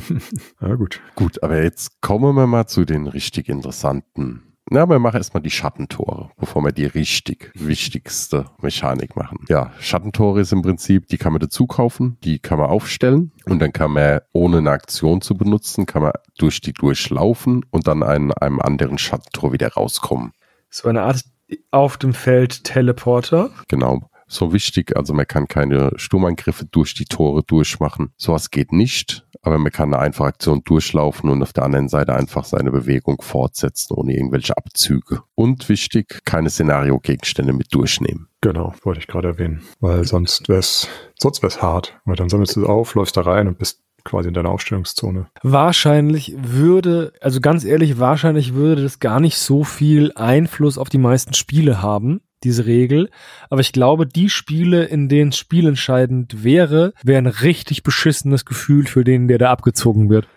Ja, 0.61 0.75
gut. 0.75 0.99
Gut, 1.15 1.41
aber 1.43 1.61
jetzt 1.63 2.01
kommen 2.01 2.35
wir 2.35 2.47
mal 2.47 2.65
zu 2.67 2.83
den 2.83 3.07
richtig 3.07 3.47
interessanten. 3.47 4.41
Na, 4.71 4.87
wir 4.87 4.99
machen 4.99 5.17
erstmal 5.17 5.41
die 5.41 5.49
Schattentore, 5.49 6.29
bevor 6.37 6.63
wir 6.63 6.71
die 6.71 6.85
richtig 6.85 7.51
wichtigste 7.55 8.45
Mechanik 8.61 9.15
machen. 9.15 9.39
Ja, 9.49 9.73
Schattentore 9.79 10.41
ist 10.41 10.51
im 10.51 10.61
Prinzip, 10.61 11.07
die 11.07 11.17
kann 11.17 11.33
man 11.33 11.39
dazu 11.39 11.65
kaufen, 11.65 12.17
die 12.23 12.37
kann 12.37 12.59
man 12.59 12.69
aufstellen 12.69 13.31
und 13.45 13.59
dann 13.59 13.73
kann 13.73 13.91
man, 13.91 14.19
ohne 14.31 14.59
eine 14.59 14.69
Aktion 14.69 15.21
zu 15.21 15.35
benutzen, 15.35 15.87
kann 15.87 16.03
man 16.03 16.11
durch 16.37 16.61
die 16.61 16.73
durchlaufen 16.73 17.65
und 17.71 17.87
dann 17.87 18.03
an 18.03 18.31
einem 18.31 18.59
anderen 18.59 18.99
Schattentor 18.99 19.53
wieder 19.53 19.73
rauskommen. 19.73 20.33
So 20.69 20.87
eine 20.87 21.01
Art 21.01 21.23
auf 21.71 21.97
dem 21.97 22.13
Feld 22.13 22.63
Teleporter. 22.63 23.49
Genau. 23.69 24.07
So 24.29 24.53
wichtig, 24.53 24.95
also 24.95 25.13
man 25.13 25.27
kann 25.27 25.47
keine 25.47 25.91
Sturmangriffe 25.95 26.65
durch 26.65 26.93
die 26.93 27.05
Tore 27.05 27.41
durchmachen. 27.43 28.13
Sowas 28.15 28.51
geht 28.51 28.71
nicht, 28.71 29.25
aber 29.41 29.57
man 29.57 29.71
kann 29.71 29.91
eine 29.91 30.03
einfache 30.03 30.27
Aktion 30.27 30.61
durchlaufen 30.63 31.29
und 31.31 31.41
auf 31.41 31.51
der 31.51 31.63
anderen 31.63 31.89
Seite 31.89 32.13
einfach 32.13 32.45
seine 32.45 32.71
Bewegung 32.71 33.21
fortsetzen, 33.21 33.95
ohne 33.95 34.13
irgendwelche 34.13 34.55
Abzüge. 34.55 35.23
Und 35.33 35.67
wichtig, 35.67 36.21
keine 36.25 36.51
Szenario-Gegenstände 36.51 37.53
mit 37.53 37.73
durchnehmen. 37.73 38.27
Genau, 38.41 38.73
wollte 38.83 38.99
ich 38.99 39.07
gerade 39.07 39.29
erwähnen. 39.29 39.63
Weil 39.79 40.05
sonst 40.05 40.47
wär's, 40.47 40.87
sonst 41.17 41.41
wär's 41.41 41.61
hart. 41.61 41.99
Weil 42.05 42.15
dann 42.15 42.29
sammelst 42.29 42.55
du 42.55 42.67
auf, 42.67 42.93
läufst 42.93 43.17
da 43.17 43.21
rein 43.21 43.47
und 43.47 43.57
bist 43.57 43.81
quasi 44.03 44.27
in 44.27 44.33
deiner 44.33 44.49
Aufstellungszone. 44.49 45.27
Wahrscheinlich 45.43 46.35
würde, 46.37 47.13
also 47.21 47.41
ganz 47.41 47.65
ehrlich, 47.65 47.99
wahrscheinlich 47.99 48.53
würde 48.53 48.83
das 48.83 48.99
gar 48.99 49.19
nicht 49.19 49.37
so 49.37 49.63
viel 49.63 50.11
Einfluss 50.13 50.77
auf 50.77 50.89
die 50.89 50.97
meisten 50.97 51.33
Spiele 51.33 51.81
haben, 51.81 52.21
diese 52.43 52.65
Regel. 52.65 53.09
Aber 53.49 53.61
ich 53.61 53.73
glaube, 53.73 54.05
die 54.05 54.29
Spiele, 54.29 54.85
in 54.85 55.09
denen 55.09 55.31
spielentscheidend 55.31 56.43
wäre, 56.43 56.93
wäre 57.03 57.19
ein 57.19 57.27
richtig 57.27 57.83
beschissenes 57.83 58.45
Gefühl 58.45 58.85
für 58.85 59.03
den, 59.03 59.27
der 59.27 59.37
da 59.37 59.51
abgezogen 59.51 60.09
wird. 60.09 60.27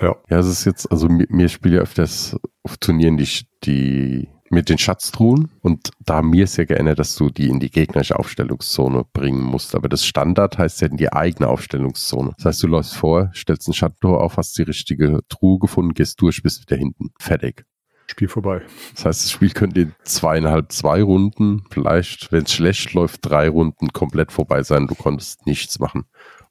Ja. 0.00 0.16
Ja, 0.28 0.38
es 0.38 0.46
ist 0.46 0.64
jetzt, 0.64 0.90
also 0.90 1.08
mir, 1.08 1.26
mir 1.28 1.48
spiele 1.48 1.76
ja 1.76 1.82
öfters 1.82 2.36
auf 2.62 2.76
Turnieren 2.78 3.16
die, 3.16 3.28
die 3.64 4.28
mit 4.50 4.68
den 4.68 4.78
Schatztruhen 4.78 5.50
und 5.62 5.90
da 6.00 6.22
mir 6.22 6.44
es 6.44 6.56
ja 6.56 6.64
geändert, 6.64 6.98
dass 6.98 7.16
du 7.16 7.30
die 7.30 7.48
in 7.48 7.60
die 7.60 7.70
gegnerische 7.70 8.18
Aufstellungszone 8.18 9.04
bringen 9.12 9.42
musst. 9.42 9.74
Aber 9.74 9.88
das 9.88 10.04
Standard 10.04 10.58
heißt 10.58 10.80
ja 10.80 10.88
in 10.88 10.96
die 10.96 11.12
eigene 11.12 11.48
Aufstellungszone. 11.48 12.32
Das 12.36 12.46
heißt, 12.46 12.62
du 12.62 12.68
läufst 12.68 12.94
vor, 12.94 13.30
stellst 13.34 13.68
ein 13.68 13.74
Schattentor 13.74 14.22
auf, 14.22 14.36
hast 14.36 14.56
die 14.58 14.62
richtige 14.62 15.20
Truhe 15.28 15.58
gefunden, 15.58 15.94
gehst 15.94 16.20
durch, 16.20 16.42
bist 16.42 16.62
wieder 16.62 16.76
hinten. 16.76 17.10
Fertig. 17.18 17.64
Spiel 18.06 18.28
vorbei. 18.28 18.62
Das 18.94 19.04
heißt, 19.06 19.24
das 19.24 19.30
Spiel 19.30 19.50
könnte 19.50 19.80
in 19.80 19.94
zweieinhalb, 20.04 20.70
zwei 20.72 21.02
Runden, 21.02 21.64
vielleicht, 21.70 22.30
wenn 22.32 22.44
es 22.44 22.52
schlecht 22.52 22.92
läuft, 22.92 23.20
drei 23.22 23.48
Runden 23.48 23.92
komplett 23.92 24.30
vorbei 24.30 24.62
sein. 24.62 24.86
Du 24.86 24.94
konntest 24.94 25.46
nichts 25.46 25.78
machen. 25.78 26.04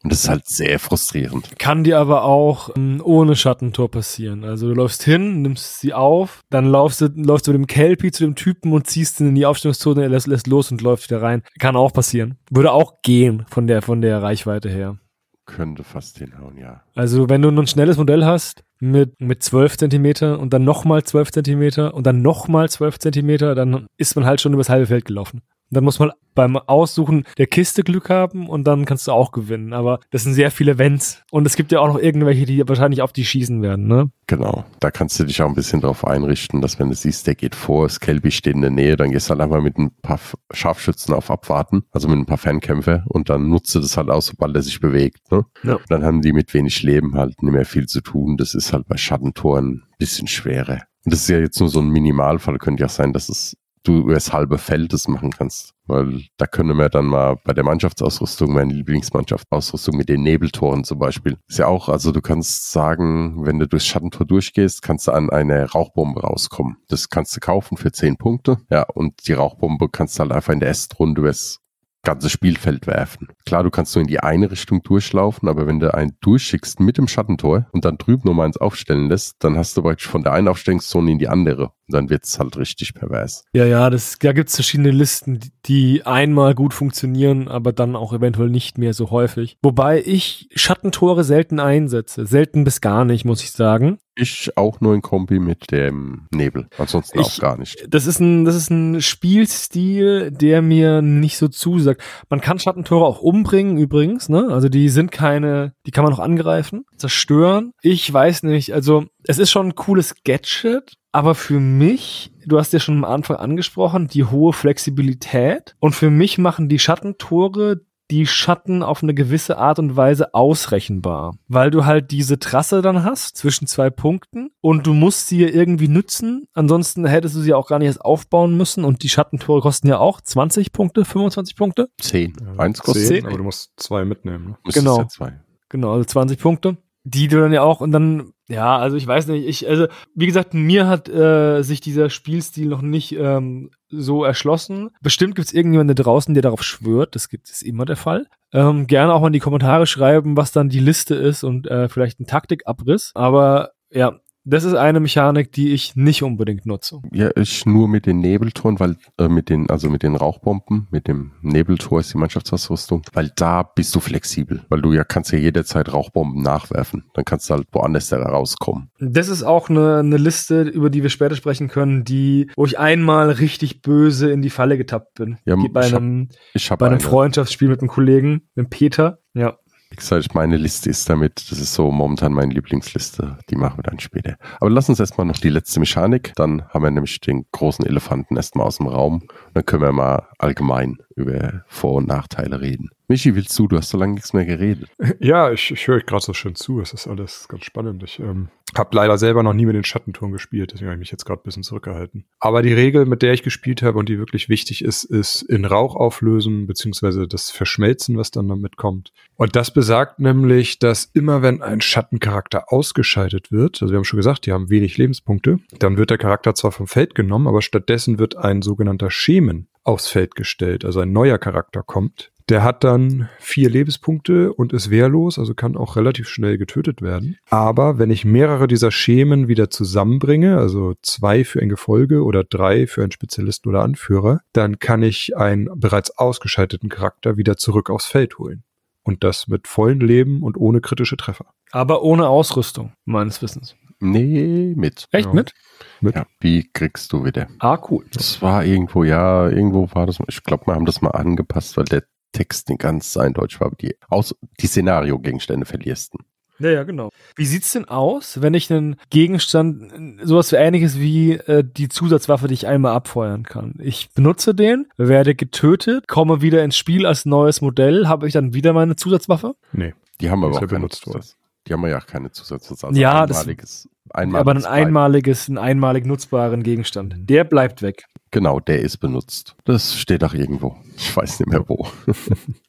Und 0.04 0.12
das 0.12 0.26
ist 0.26 0.30
halt 0.30 0.48
sehr 0.48 0.80
frustrierend. 0.80 1.58
Kann 1.60 1.86
dir 1.86 1.98
aber 1.98 2.26
auch 2.26 2.70
ähm, 2.76 3.02
ohne 3.04 3.38
Schattentor 3.38 3.90
passieren. 3.90 4.44
Also 4.44 4.68
du 4.68 4.74
läufst 4.74 5.04
hin, 5.04 5.42
nimmst 5.42 5.80
sie 5.80 5.94
auf, 5.94 6.42
dann 6.50 6.66
laufst 6.66 7.00
du, 7.00 7.08
läufst 7.16 7.48
du 7.48 7.52
mit 7.54 7.62
dem 7.62 7.68
Kelpie 7.68 8.12
zu 8.12 8.24
dem 8.24 8.36
Typen 8.36 8.74
und 8.74 8.88
ziehst 8.88 9.22
ihn 9.22 9.30
in 9.30 9.36
die 9.36 9.46
Aufstellungszone, 9.46 10.04
er 10.04 10.10
lässt, 10.10 10.28
lässt 10.28 10.48
los 10.48 10.72
und 10.72 10.82
läuft 10.82 11.10
wieder 11.10 11.22
rein. 11.22 11.44
Kann 11.58 11.78
auch 11.78 11.94
passieren. 11.94 12.38
Würde 12.52 12.74
auch 12.74 13.02
gehen 13.02 13.46
von 13.50 13.66
der, 13.68 13.82
von 13.82 14.02
der 14.02 14.22
Reichweite 14.22 14.70
her. 14.70 14.98
Könnte 15.46 15.84
fast 15.84 16.18
hinhauen, 16.18 16.58
ja. 16.58 16.84
Also 16.96 17.30
wenn 17.30 17.42
du 17.42 17.50
ein 17.50 17.68
schnelles 17.68 17.98
Modell 17.98 18.26
hast 18.26 18.64
mit, 18.84 19.22
mit 19.22 19.42
12 19.42 19.78
Zentimeter 19.78 20.40
und 20.40 20.52
dann 20.52 20.66
nochmal 20.66 21.04
12 21.04 21.32
Zentimeter 21.32 21.94
und 21.94 22.06
dann 22.06 22.22
nochmal 22.22 22.70
12 22.70 23.00
Zentimeter, 23.00 23.56
dann 23.56 23.88
ist 23.98 24.16
man 24.16 24.26
halt 24.26 24.42
schon 24.42 24.54
übers 24.54 24.68
halbe 24.68 24.88
Feld 24.88 25.06
gelaufen. 25.06 25.42
Dann 25.74 25.84
muss 25.84 26.00
man 26.00 26.12
beim 26.36 26.58
Aussuchen 26.58 27.26
der 27.38 27.48
Kiste 27.48 27.84
Glück 27.84 28.10
haben 28.10 28.48
und 28.50 28.66
dann 28.66 28.86
kannst 28.86 29.08
du 29.08 29.12
auch 29.12 29.32
gewinnen. 29.32 29.74
Aber 29.74 30.00
das 30.12 30.24
sind 30.24 30.34
sehr 30.34 30.52
viele 30.52 30.74
Events. 30.74 31.24
Und 31.32 31.46
es 31.46 31.56
gibt 31.56 31.72
ja 31.72 31.80
auch 31.80 31.88
noch 31.88 32.00
irgendwelche, 32.00 32.46
die 32.46 32.68
wahrscheinlich 32.68 33.02
auf 33.02 33.14
die 33.14 33.26
schießen 33.26 33.62
werden, 33.62 33.88
ne? 33.88 34.10
Genau. 34.28 34.66
Da 34.80 34.90
kannst 34.90 35.20
du 35.20 35.26
dich 35.26 35.42
auch 35.42 35.50
ein 35.50 35.56
bisschen 35.56 35.82
drauf 35.82 36.06
einrichten, 36.06 36.62
dass 36.62 36.80
wenn 36.80 36.90
du 36.90 36.96
siehst, 36.96 37.28
der 37.28 37.36
geht 37.36 37.56
vor, 37.56 37.88
das 37.88 38.00
Kelby 38.00 38.32
steht 38.32 38.56
in 38.56 38.62
der 38.62 38.72
Nähe, 38.72 38.96
dann 38.96 39.12
gehst 39.12 39.28
du 39.28 39.32
halt 39.32 39.42
einfach 39.42 39.62
mit 39.62 39.78
ein 39.78 39.92
paar 40.02 40.20
Scharfschützen 40.52 41.14
auf 41.14 41.30
Abwarten, 41.30 41.84
also 41.92 42.08
mit 42.08 42.18
ein 42.18 42.26
paar 42.26 42.38
Fernkämpfer 42.38 43.04
und 43.08 43.30
dann 43.30 43.50
nutzt 43.50 43.76
du 43.76 43.80
das 43.80 43.98
halt 43.98 44.10
aus, 44.10 44.28
sobald 44.28 44.56
er 44.56 44.62
sich 44.62 44.80
bewegt. 44.80 45.32
Ne? 45.32 45.46
Ja. 45.64 45.78
Dann 45.90 46.04
haben 46.04 46.22
die 46.22 46.34
mit 46.34 46.54
wenig 46.54 46.82
Leben 46.84 47.16
halt 47.16 47.42
nicht 47.44 47.52
mehr 47.52 47.66
viel 47.66 47.86
zu 47.86 48.02
tun. 48.02 48.38
Das 48.38 48.56
ist 48.56 48.74
halt 48.74 48.88
bei 48.88 48.98
Schattentoren 48.98 49.84
ein 49.84 49.98
bisschen 49.98 50.28
schwerer. 50.28 50.82
Und 51.06 51.14
das 51.14 51.22
ist 51.22 51.30
ja 51.30 51.40
jetzt 51.40 51.60
nur 51.60 51.70
so 51.70 51.80
ein 51.80 51.90
Minimalfall. 51.90 52.58
Könnte 52.58 52.82
ja 52.82 52.90
sein, 52.90 53.12
dass 53.12 53.28
es 53.28 53.58
du 53.84 54.00
über 54.00 54.14
das 54.14 54.34
halbe 54.34 54.58
Feld 54.58 54.94
das 54.94 55.08
machen 55.08 55.32
kannst. 55.32 55.74
Weil 55.86 56.24
da 56.38 56.48
können 56.48 56.78
wir 56.78 56.90
dann 56.90 57.06
mal 57.06 57.36
bei 57.44 57.54
der 57.54 57.66
Mannschaftsausrüstung, 57.66 58.54
meine 58.54 58.74
Lieblingsmannschaftsausrüstung 58.74 59.98
mit 59.98 60.08
den 60.08 60.24
Nebeltoren 60.24 60.86
zum 60.86 61.00
Beispiel. 61.00 61.38
Ist 61.48 61.60
ja 61.60 61.68
auch, 61.68 61.90
also 61.90 62.12
du 62.12 62.22
kannst 62.22 62.72
sagen, 62.72 63.46
wenn 63.46 63.60
du 63.60 63.68
durchs 63.68 63.88
Schattentor 63.88 64.26
durchgehst, 64.26 64.82
kannst 64.82 65.08
du 65.08 65.12
an 65.12 65.30
eine 65.30 65.70
Rauchbombe 65.72 66.22
rauskommen. 66.22 66.78
Das 66.88 67.10
kannst 67.10 67.36
du 67.36 67.42
kaufen 67.42 67.78
für 67.78 67.92
10 67.92 68.18
Punkte. 68.18 68.58
Ja, 68.70 68.84
und 68.84 69.28
die 69.28 69.34
Rauchbombe 69.34 69.90
kannst 69.90 70.18
du 70.18 70.22
halt 70.22 70.32
einfach 70.32 70.54
in 70.54 70.62
der 70.62 70.70
Estrunde 70.70 71.22
übers 71.22 71.60
ganze 72.04 72.30
Spielfeld 72.30 72.86
werfen. 72.86 73.30
Klar, 73.46 73.64
du 73.64 73.70
kannst 73.70 73.96
nur 73.96 74.02
in 74.02 74.08
die 74.08 74.20
eine 74.20 74.52
Richtung 74.52 74.84
durchlaufen, 74.84 75.48
aber 75.48 75.66
wenn 75.68 75.80
du 75.80 75.94
einen 75.94 76.18
durchschickst 76.22 76.80
mit 76.82 76.98
dem 76.98 77.08
Schattentor 77.08 77.68
und 77.72 77.86
dann 77.86 77.98
drüben 77.98 78.24
nochmal 78.28 78.48
eins 78.48 78.58
aufstellen 78.58 79.08
lässt, 79.10 79.38
dann 79.40 79.58
hast 79.58 79.76
du 79.78 79.82
praktisch 79.82 80.08
von 80.08 80.22
der 80.24 80.34
einen 80.34 80.48
Aufstellungszone 80.50 81.12
in 81.12 81.20
die 81.20 81.30
andere. 81.30 81.72
Und 81.88 81.96
dann 81.96 82.10
wird's 82.10 82.40
halt 82.40 82.58
richtig 82.58 82.94
pervers. 82.94 83.46
Ja, 83.54 83.66
ja, 83.66 83.90
das, 83.90 84.18
da 84.20 84.34
gibt's 84.34 84.56
verschiedene 84.56 84.92
Listen, 84.92 85.40
die- 85.40 85.52
die 85.66 86.06
einmal 86.06 86.56
gut 86.56 86.74
funktionieren, 86.74 87.48
aber 87.48 87.72
dann 87.72 87.96
auch 87.96 88.12
eventuell 88.14 88.50
nicht 88.50 88.78
mehr 88.78 88.94
so 88.94 89.10
häufig. 89.12 89.58
Wobei 89.62 90.02
ich 90.06 90.50
Schattentore 90.56 91.24
selten 91.24 91.60
einsetze. 91.62 92.26
Selten 92.26 92.64
bis 92.66 92.82
gar 92.82 93.06
nicht, 93.06 93.24
muss 93.26 93.42
ich 93.44 93.52
sagen. 93.52 93.98
Ich 94.16 94.52
auch 94.58 94.80
nur 94.80 94.94
in 94.94 95.02
Kombi 95.02 95.40
mit 95.40 95.72
dem 95.72 96.28
Nebel. 96.32 96.68
Ansonsten 96.78 97.20
auch 97.20 97.28
Ich- 97.28 97.40
gar 97.42 97.58
nicht. 97.58 97.84
Das 97.90 98.06
ist 98.06 98.20
ein, 98.20 98.46
das 98.46 98.56
ist 98.56 98.70
ein 98.70 99.02
Spielstil, 99.02 100.32
der 100.32 100.62
mir 100.62 101.02
nicht 101.02 101.38
so 101.38 101.48
zusagt. 101.48 102.02
Man 102.30 102.40
kann 102.42 102.60
Schattentore 102.60 103.06
auch 103.06 103.22
umbringen, 103.22 103.78
übrigens, 103.78 104.30
ne? 104.30 104.48
Also 104.52 104.70
die 104.70 104.90
sind 104.90 105.12
keine, 105.12 105.74
die 105.86 105.92
kann 105.92 106.04
man 106.04 106.14
auch 106.14 106.20
angreifen, 106.20 106.86
zerstören. 106.98 107.72
Ich 107.82 108.12
weiß 108.12 108.44
nicht, 108.44 108.74
also 108.74 109.06
es 109.24 109.40
ist 109.40 109.52
schon 109.52 109.68
ein 109.70 109.76
cooles 109.76 110.16
Gadget, 110.24 110.94
aber 111.12 111.34
für 111.36 111.60
mich, 111.60 112.32
du 112.46 112.58
hast 112.60 112.74
ja 112.74 112.80
schon 112.80 112.98
am 112.98 113.06
Anfang 113.06 113.38
angesprochen, 113.38 114.08
die 114.08 114.24
hohe 114.26 114.54
Flexibilität. 114.54 115.76
Und 115.80 115.94
für 115.96 116.10
mich 116.10 116.38
machen 116.38 116.70
die 116.70 116.80
Schattentore 116.80 117.82
die 118.12 118.28
Schatten 118.28 118.84
auf 118.84 119.02
eine 119.02 119.14
gewisse 119.14 119.58
Art 119.58 119.80
und 119.80 119.96
Weise 119.96 120.34
ausrechenbar, 120.34 121.36
weil 121.48 121.72
du 121.72 121.86
halt 121.86 122.12
diese 122.12 122.38
Trasse 122.40 122.82
dann 122.82 123.04
hast 123.04 123.38
zwischen 123.38 123.66
zwei 123.68 123.90
Punkten 123.90 124.52
und 124.62 124.86
du 124.86 124.94
musst 124.94 125.28
sie 125.28 125.42
ja 125.42 125.48
irgendwie 125.48 125.88
nützen, 125.88 126.48
ansonsten 126.54 127.06
hättest 127.06 127.36
du 127.36 127.40
sie 127.42 127.54
auch 127.54 127.68
gar 127.68 127.80
nicht 127.80 127.88
erst 127.88 128.02
aufbauen 128.02 128.56
müssen 128.58 128.84
und 128.84 129.04
die 129.04 129.10
Schattentore 129.10 129.62
kosten 129.62 129.88
ja 129.88 129.98
auch 130.00 130.22
20 130.22 130.72
Punkte, 130.74 131.06
25 131.06 131.56
Punkte, 131.56 131.90
Zehn. 132.00 132.34
Ja, 132.42 132.60
Eins 132.64 132.80
kostet 132.82 133.08
zehn. 133.08 133.18
zehn, 133.18 133.26
aber 133.28 133.38
du 133.38 133.44
musst 133.44 133.72
zwei 133.78 134.06
mitnehmen. 134.06 134.50
Ne? 134.50 134.72
Genau. 134.74 135.00
Ja 135.00 135.08
zwei. 135.08 135.40
genau, 135.70 135.94
also 135.94 136.04
20 136.06 136.40
Punkte, 136.40 136.78
die 137.04 137.28
du 137.28 137.40
dann 137.40 137.54
ja 137.54 137.62
auch 137.64 137.82
und 137.82 137.92
dann, 137.92 138.34
ja, 138.54 138.78
also 138.78 138.96
ich 138.98 139.08
weiß 139.08 139.28
nicht, 139.28 139.48
ich, 139.48 139.68
also 139.68 139.88
wie 140.16 140.26
gesagt, 140.26 140.54
mir 140.54 140.88
hat 140.88 141.10
äh, 141.10 141.62
sich 141.64 141.82
dieser 141.82 142.10
Spielstil 142.10 142.68
noch 142.68 142.82
nicht 142.82 143.14
ähm, 143.14 143.72
so 143.90 144.24
erschlossen. 144.24 144.92
Bestimmt 145.02 145.36
gibt 145.36 145.48
es 145.48 145.54
irgendjemanden 145.54 145.96
da 145.96 146.04
draußen, 146.04 146.34
der 146.34 146.44
darauf 146.44 146.64
schwört, 146.64 147.16
das 147.16 147.30
gibt 147.30 147.50
es 147.50 147.62
immer 147.62 147.86
der 147.86 147.96
Fall. 147.96 148.28
Ähm, 148.52 148.88
gerne 148.88 149.14
auch 149.14 149.22
mal 149.22 149.28
in 149.28 149.34
die 149.34 149.40
Kommentare 149.40 149.88
schreiben, 149.88 150.38
was 150.38 150.52
dann 150.52 150.70
die 150.70 150.80
Liste 150.80 151.16
ist 151.16 151.44
und 151.44 151.68
äh, 151.68 151.90
vielleicht 151.90 152.20
ein 152.20 152.28
Taktikabriss, 152.28 153.12
aber 153.16 153.72
ja, 153.92 154.20
Das 154.46 154.64
ist 154.66 154.74
eine 154.74 155.00
Mechanik, 155.00 155.52
die 155.54 155.72
ich 155.74 155.96
nicht 155.96 156.22
unbedingt 156.24 156.66
nutze. 156.66 157.02
Ja, 157.14 157.30
ich 157.38 157.66
nur 157.66 157.88
mit 157.88 158.06
den 158.06 158.20
Nebeltoren, 158.20 158.80
weil 158.80 158.98
äh, 159.18 159.30
mit 159.30 159.50
den, 159.50 159.70
also 159.70 159.90
mit 159.90 160.04
den 160.04 160.16
Rauchbomben, 160.16 160.88
mit 160.92 161.08
dem 161.08 161.32
Nebeltor 161.42 162.02
ist 162.02 162.14
die 162.14 162.18
Mannschaftsausrüstung, 162.18 163.04
weil 163.14 163.32
da 163.36 163.64
bist 163.64 163.96
du 163.96 164.00
flexibel, 164.02 164.64
weil 164.70 164.82
du 164.82 164.92
ja 164.92 165.04
kannst 165.04 165.32
ja 165.32 165.38
jederzeit 165.40 165.94
Rauchbomben 165.94 166.42
nachwerfen. 166.44 167.06
Dann 167.14 167.24
kannst 167.26 167.50
du 167.50 167.54
halt 167.56 167.68
woanders 167.72 168.10
da 168.10 168.22
rauskommen. 168.22 168.90
Das 169.00 169.30
ist 169.30 169.44
auch 169.44 169.70
eine, 169.70 170.00
eine 170.00 170.18
Liste, 170.18 170.64
über 170.64 170.90
die 170.90 171.04
wir 171.04 171.10
später 171.10 171.36
sprechen 171.36 171.70
können, 171.70 172.04
die, 172.04 172.50
wo 172.58 172.66
ich 172.66 172.78
einmal 172.80 173.30
richtig 173.32 173.82
böse 173.82 174.30
in 174.32 174.42
die 174.42 174.50
Falle 174.50 174.78
getappt 174.78 175.14
bin. 175.16 175.38
Ja, 175.46 175.56
Die 175.56 175.70
bei 175.70 175.88
ich 175.88 175.94
hab- 175.94 176.02
einem, 176.02 176.30
Ich 176.54 176.70
habe 176.70 176.80
bei 176.80 176.88
einem 176.88 177.00
eine. 177.00 177.04
Freundschaftsspiel 177.04 177.70
mit 177.70 177.80
einem 177.80 177.90
Kollegen, 177.90 178.42
mit 178.56 178.70
Peter. 178.70 179.20
Ja. 179.34 179.58
Wie 179.94 179.98
gesagt, 179.98 180.34
meine 180.34 180.58
Liste 180.58 180.90
ist 180.90 181.08
damit, 181.08 181.52
das 181.52 181.60
ist 181.60 181.76
so 181.76 181.92
momentan 181.92 182.34
meine 182.34 182.52
Lieblingsliste, 182.52 183.38
die 183.52 183.56
machen 183.56 183.78
wir 183.78 183.84
dann 183.84 184.00
später. 184.00 184.38
Aber 184.60 184.72
lass 184.72 184.90
uns 184.90 185.00
erstmal 185.00 185.28
noch 185.28 185.38
die 185.38 185.50
letzte 185.50 185.80
Mechanik, 185.80 186.34
dann 186.36 186.68
haben 186.70 186.84
wir 186.84 186.90
nämlich 186.90 187.22
den 187.22 187.46
großen 187.52 187.86
Elefanten 187.86 188.36
erstmal 188.36 188.66
aus 188.66 188.78
dem 188.78 188.88
Raum 188.88 189.22
dann 189.54 189.66
können 189.66 189.84
wir 189.84 189.92
mal 189.92 190.28
allgemein 190.40 190.98
über 191.16 191.64
Vor- 191.68 191.96
und 191.96 192.08
Nachteile 192.08 192.62
reden. 192.62 192.90
Michi, 193.08 193.36
willst 193.36 193.58
du? 193.60 193.68
Du 193.68 193.78
hast 193.78 193.90
so 193.90 193.98
lange 193.98 194.14
nichts 194.14 194.34
mehr 194.34 194.46
geredet. 194.46 194.90
Ja, 195.20 195.52
ich, 195.52 195.72
ich 195.72 195.88
höre 195.88 195.98
euch 195.98 196.06
gerade 196.06 196.24
so 196.24 196.34
schön 196.34 196.56
zu. 196.56 196.82
Es 196.82 196.92
ist 196.92 197.08
alles 197.08 197.48
ganz 197.48 197.64
spannend. 197.64 198.04
Ich 198.04 198.20
ähm, 198.20 198.50
habe 198.78 198.96
leider 198.96 199.18
selber 199.18 199.44
noch 199.44 199.54
nie 199.54 199.66
mit 199.66 199.76
den 199.76 199.84
Schattenturm 199.84 200.32
gespielt, 200.32 200.72
deswegen 200.72 200.88
habe 200.88 200.96
ich 200.96 201.00
mich 201.00 201.12
jetzt 201.12 201.26
gerade 201.26 201.42
ein 201.42 201.44
bisschen 201.44 201.64
zurückgehalten. 201.64 202.26
Aber 202.40 202.62
die 202.62 202.74
Regel, 202.74 203.06
mit 203.06 203.22
der 203.22 203.34
ich 203.34 203.44
gespielt 203.44 203.82
habe 203.84 204.00
und 204.00 204.10
die 204.10 204.18
wirklich 204.18 204.50
wichtig 204.50 204.84
ist, 204.84 205.04
ist 205.04 205.42
in 205.44 205.66
Rauch 205.66 205.96
auflösen, 205.96 206.68
beziehungsweise 206.68 207.28
das 207.28 207.52
Verschmelzen, 207.52 208.18
was 208.18 208.32
dann 208.32 208.48
damit 208.48 208.78
kommt. 208.78 209.14
Und 209.36 209.56
das 209.56 209.72
besagt 209.72 210.20
nämlich, 210.20 210.80
dass 210.80 211.06
immer 211.14 211.42
wenn 211.42 211.62
ein 211.62 211.82
Schattencharakter 211.82 212.72
ausgeschaltet 212.72 213.52
wird, 213.52 213.82
also 213.82 213.94
wir 213.94 213.98
haben 213.98 214.06
schon 214.06 214.18
gesagt, 214.18 214.46
die 214.46 214.52
haben 214.52 214.70
wenig 214.70 214.98
Lebenspunkte, 214.98 215.60
dann 215.80 215.98
wird 215.98 216.10
der 216.10 216.18
Charakter 216.18 216.56
zwar 216.56 216.72
vom 216.72 216.88
Feld 216.88 217.16
genommen, 217.16 217.48
aber 217.48 217.62
stattdessen 217.62 218.20
wird 218.20 218.38
ein 218.38 218.62
sogenannter 218.62 219.12
Schemen 219.12 219.68
aufs 219.84 220.08
Feld 220.08 220.36
gestellt, 220.36 220.86
also 220.86 221.00
ein 221.00 221.12
neuer 221.12 221.38
Charakter 221.38 221.84
kommt. 221.84 222.32
Der 222.50 222.62
hat 222.62 222.84
dann 222.84 223.30
vier 223.40 223.70
Lebenspunkte 223.70 224.52
und 224.52 224.74
ist 224.74 224.90
wehrlos, 224.90 225.40
also 225.40 225.54
kann 225.54 225.78
auch 225.78 225.96
relativ 225.96 226.28
schnell 226.28 226.58
getötet 226.58 227.02
werden. 227.02 227.38
Aber 227.50 228.00
wenn 228.00 228.12
ich 228.12 228.26
mehrere 228.26 228.68
dieser 228.68 228.92
Schemen 228.92 229.48
wieder 229.48 229.70
zusammenbringe, 229.70 230.58
also 230.58 230.94
zwei 231.02 231.46
für 231.46 231.62
ein 231.62 231.70
Gefolge 231.70 232.24
oder 232.24 232.44
drei 232.44 232.86
für 232.86 233.02
einen 233.02 233.14
Spezialisten 233.14 233.70
oder 233.70 233.82
Anführer, 233.82 234.42
dann 234.52 234.80
kann 234.80 235.04
ich 235.04 235.38
einen 235.38 235.70
bereits 235.80 236.18
ausgeschalteten 236.18 236.90
Charakter 236.90 237.38
wieder 237.38 237.56
zurück 237.56 237.90
aufs 237.90 238.08
Feld 238.08 238.38
holen. 238.38 238.64
Und 239.04 239.24
das 239.24 239.48
mit 239.48 239.68
vollen 239.68 240.00
Leben 240.00 240.44
und 240.44 240.58
ohne 240.58 240.82
kritische 240.82 241.18
Treffer. 241.18 241.48
Aber 241.72 242.04
ohne 242.04 242.28
Ausrüstung, 242.28 242.94
meines 243.06 243.42
Wissens. 243.42 243.76
Nee, 244.04 244.74
mit. 244.76 245.08
Echt 245.12 245.28
Ja. 245.28 245.34
mit? 245.34 245.54
Mit 246.02 246.16
Ja, 246.16 246.26
wie 246.40 246.70
kriegst 246.72 247.12
du 247.14 247.24
wieder? 247.26 247.48
Ah, 247.60 247.80
cool. 247.90 248.06
Das 248.14 248.42
war 248.42 248.66
irgendwo, 248.66 249.04
ja, 249.04 249.50
irgendwo 249.50 249.90
war 249.94 250.06
das, 250.06 250.20
ich 250.28 250.44
glaube, 250.44 250.68
wir 250.68 250.76
haben 250.76 250.86
das 250.86 251.02
mal 251.02 251.12
angepasst, 251.12 251.78
weil 251.78 251.86
der 251.86 252.04
Text 252.34 252.70
nicht 252.70 252.82
ganz 252.82 253.16
eindeutig 253.16 253.60
war, 253.60 253.68
aber 253.68 253.76
die, 253.78 253.96
aus, 254.10 254.36
die 254.60 254.68
Szenario-Gegenstände 254.68 255.66
verlierst 255.66 256.14
du. 256.14 256.20
Ja, 256.60 256.70
ja, 256.70 256.84
genau. 256.84 257.10
Wie 257.36 257.46
sieht's 257.46 257.74
denn 257.74 257.86
aus, 257.86 258.42
wenn 258.42 258.54
ich 258.54 258.72
einen 258.72 258.96
Gegenstand, 259.10 259.92
sowas 260.24 260.52
wie 260.52 260.56
ähnliches 260.58 261.00
wie 261.00 261.34
äh, 261.34 261.64
die 261.66 261.90
Zusatzwaffe, 261.90 262.48
die 262.48 262.54
ich 262.54 262.68
einmal 262.68 262.94
abfeuern 262.94 263.44
kann? 263.44 263.76
Ich 263.80 264.12
benutze 264.14 264.54
den, 264.54 264.88
werde 264.96 265.36
getötet, 265.36 266.08
komme 266.08 266.42
wieder 266.42 266.64
ins 266.64 266.78
Spiel 266.78 267.06
als 267.06 267.26
neues 267.26 267.62
Modell, 267.62 268.08
habe 268.08 268.28
ich 268.28 268.34
dann 268.34 268.54
wieder 268.54 268.74
meine 268.74 268.96
Zusatzwaffe? 268.96 269.56
Nee. 269.72 269.94
Die 270.22 270.30
haben 270.30 270.44
aber 270.44 270.56
Ist 270.58 270.64
auch 270.64 270.68
benutzt 270.68 271.08
worden. 271.08 271.24
Die 271.68 271.74
haben 271.74 271.86
ja 271.88 271.98
auch 271.98 272.06
keine 272.06 272.32
Zusatz. 272.32 272.70
Also 272.72 272.90
Ja, 273.00 273.26
das- 273.26 273.40
einmaliges, 273.42 273.90
einmaliges 274.10 274.66
Aber 274.66 274.74
ein 274.74 274.86
einmaliges, 274.88 275.48
einen 275.50 275.58
einmalig 275.58 276.06
nutzbaren 276.06 276.64
Gegenstand. 276.64 277.16
Der 277.18 277.44
bleibt 277.44 277.82
weg. 277.82 278.06
Genau, 278.32 278.60
der 278.60 278.82
ist 278.82 278.98
benutzt. 278.98 279.56
Das 279.66 279.96
steht 279.96 280.24
auch 280.24 280.34
irgendwo. 280.34 280.76
Ich 280.98 281.16
weiß 281.16 281.40
nicht 281.40 281.50
mehr 281.50 281.64
wo. 281.68 281.88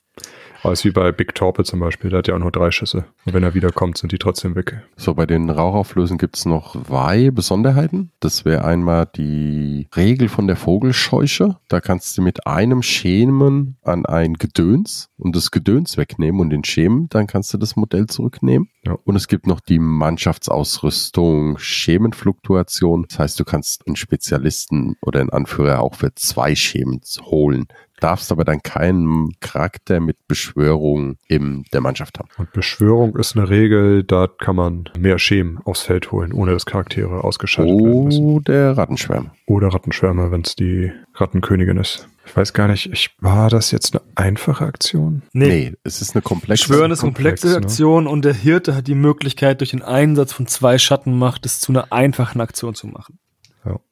Aber 0.65 0.73
es 0.73 0.81
ist 0.81 0.87
wie 0.87 0.93
bei 0.93 1.13
Big 1.13 1.35
Torpe 1.35 1.63
zum 1.63 1.79
Beispiel, 1.79 2.09
der 2.09 2.21
hat 2.21 2.29
ja 2.29 2.35
auch 2.35 2.39
nur 2.39 2.51
drei 2.51 2.71
Schüsse. 2.71 3.05
Und 3.27 3.35
wenn 3.35 3.43
er 3.43 3.53
wiederkommt, 3.53 3.99
sind 3.99 4.13
die 4.13 4.19
trotzdem 4.19 4.55
weg. 4.55 4.83
So, 4.97 5.13
bei 5.13 5.27
den 5.27 5.51
Rauchauflösen 5.51 6.17
gibt 6.17 6.39
es 6.39 6.47
noch 6.47 6.83
zwei 6.87 7.31
Besonderheiten. 7.31 8.13
Das 8.21 8.47
wäre 8.47 8.65
einmal 8.65 9.07
die 9.15 9.89
Regel 9.95 10.29
von 10.29 10.47
der 10.47 10.57
Vogelscheuche. 10.57 11.59
Da 11.69 11.83
kannst 11.83 12.17
du 12.17 12.23
mit 12.23 12.47
einem 12.47 12.83
Schemen 12.83 13.77
an 13.83 14.07
ein 14.07 14.35
Gedöns 14.35 15.11
und 15.19 15.37
das 15.37 15.51
Gedöns 15.51 15.99
wegnehmen 15.99 16.41
und 16.41 16.49
den 16.49 16.65
Schemen, 16.65 17.09
dann 17.11 17.27
kannst 17.27 17.53
du 17.53 17.59
das 17.59 17.77
Modell 17.77 18.07
zurücknehmen. 18.07 18.71
Ja. 18.87 18.97
Und 19.05 19.17
es 19.17 19.29
gibt 19.29 19.47
noch 19.47 19.61
die 19.61 19.79
Mannschaftsausrüstung, 19.79 21.59
Schemenfluktuation. 21.59 23.05
Das 23.09 23.19
heißt, 23.19 23.41
du 23.41 23.45
kannst 23.45 23.87
einen 23.87 23.97
Spezialisten 23.97 24.97
oder 25.03 25.21
einen 25.21 25.31
Anführer 25.31 25.81
auch 25.81 25.95
für 25.95 26.15
zwei 26.15 26.55
Schemen 26.55 27.01
holen. 27.21 27.67
Darfst 28.01 28.33
aber 28.33 28.45
dann 28.45 28.63
keinen 28.63 29.31
Charakter 29.41 30.01
mit 30.01 30.17
Beschwörung 30.27 31.17
in 31.29 31.65
der 31.73 31.81
Mannschaft 31.81 32.19
haben. 32.19 32.29
Und 32.37 32.53
Beschwörung 32.53 33.17
ist 33.17 33.37
eine 33.37 33.49
Regel, 33.49 34.05
da 34.05 34.27
kann 34.27 34.57
man 34.57 34.91
mehr 34.99 35.19
Schemen 35.19 35.59
aufs 35.65 35.83
Feld 35.83 36.13
holen, 36.13 36.33
ohne 36.33 36.53
dass 36.53 36.67
Charaktere 36.67 37.23
ausgeschaltet 37.23 37.79
werden 37.79 38.05
müssen. 38.05 38.25
Oh, 38.25 38.41
der 38.41 38.77
Rattenschwärmer. 38.77 39.33
Oder 39.47 39.69
Rattenschwärmer, 39.69 40.31
wenn 40.31 40.43
es 40.43 40.57
die 40.57 40.93
Rattenkönigin 41.15 41.77
ist. 41.77 42.09
Ich 42.27 42.37
weiß 42.37 42.53
gar 42.53 42.69
nicht, 42.69 42.91
ich, 42.91 43.11
war 43.21 43.51
das 43.51 43.71
jetzt 43.71 43.95
eine 43.95 44.03
einfache 44.15 44.65
Aktion? 44.65 45.23
Nee, 45.33 45.75
es 45.85 46.01
ist 46.01 46.15
eine 46.15 46.23
komplexe. 46.23 46.65
Schwören 46.65 46.91
ist 46.91 47.01
komplex, 47.01 47.43
komplexe 47.43 47.61
ne? 47.61 47.65
Aktion 47.65 48.07
und 48.07 48.25
der 48.25 48.35
Hirte 48.35 48.75
hat 48.75 48.87
die 48.87 48.95
Möglichkeit, 48.95 49.61
durch 49.61 49.71
den 49.71 49.83
Einsatz 49.83 50.33
von 50.33 50.47
zwei 50.47 50.79
Schattenmacht 50.79 51.45
es 51.45 51.61
zu 51.61 51.73
einer 51.73 51.93
einfachen 51.93 52.41
Aktion 52.41 52.75
zu 52.75 52.87
machen. 52.87 53.19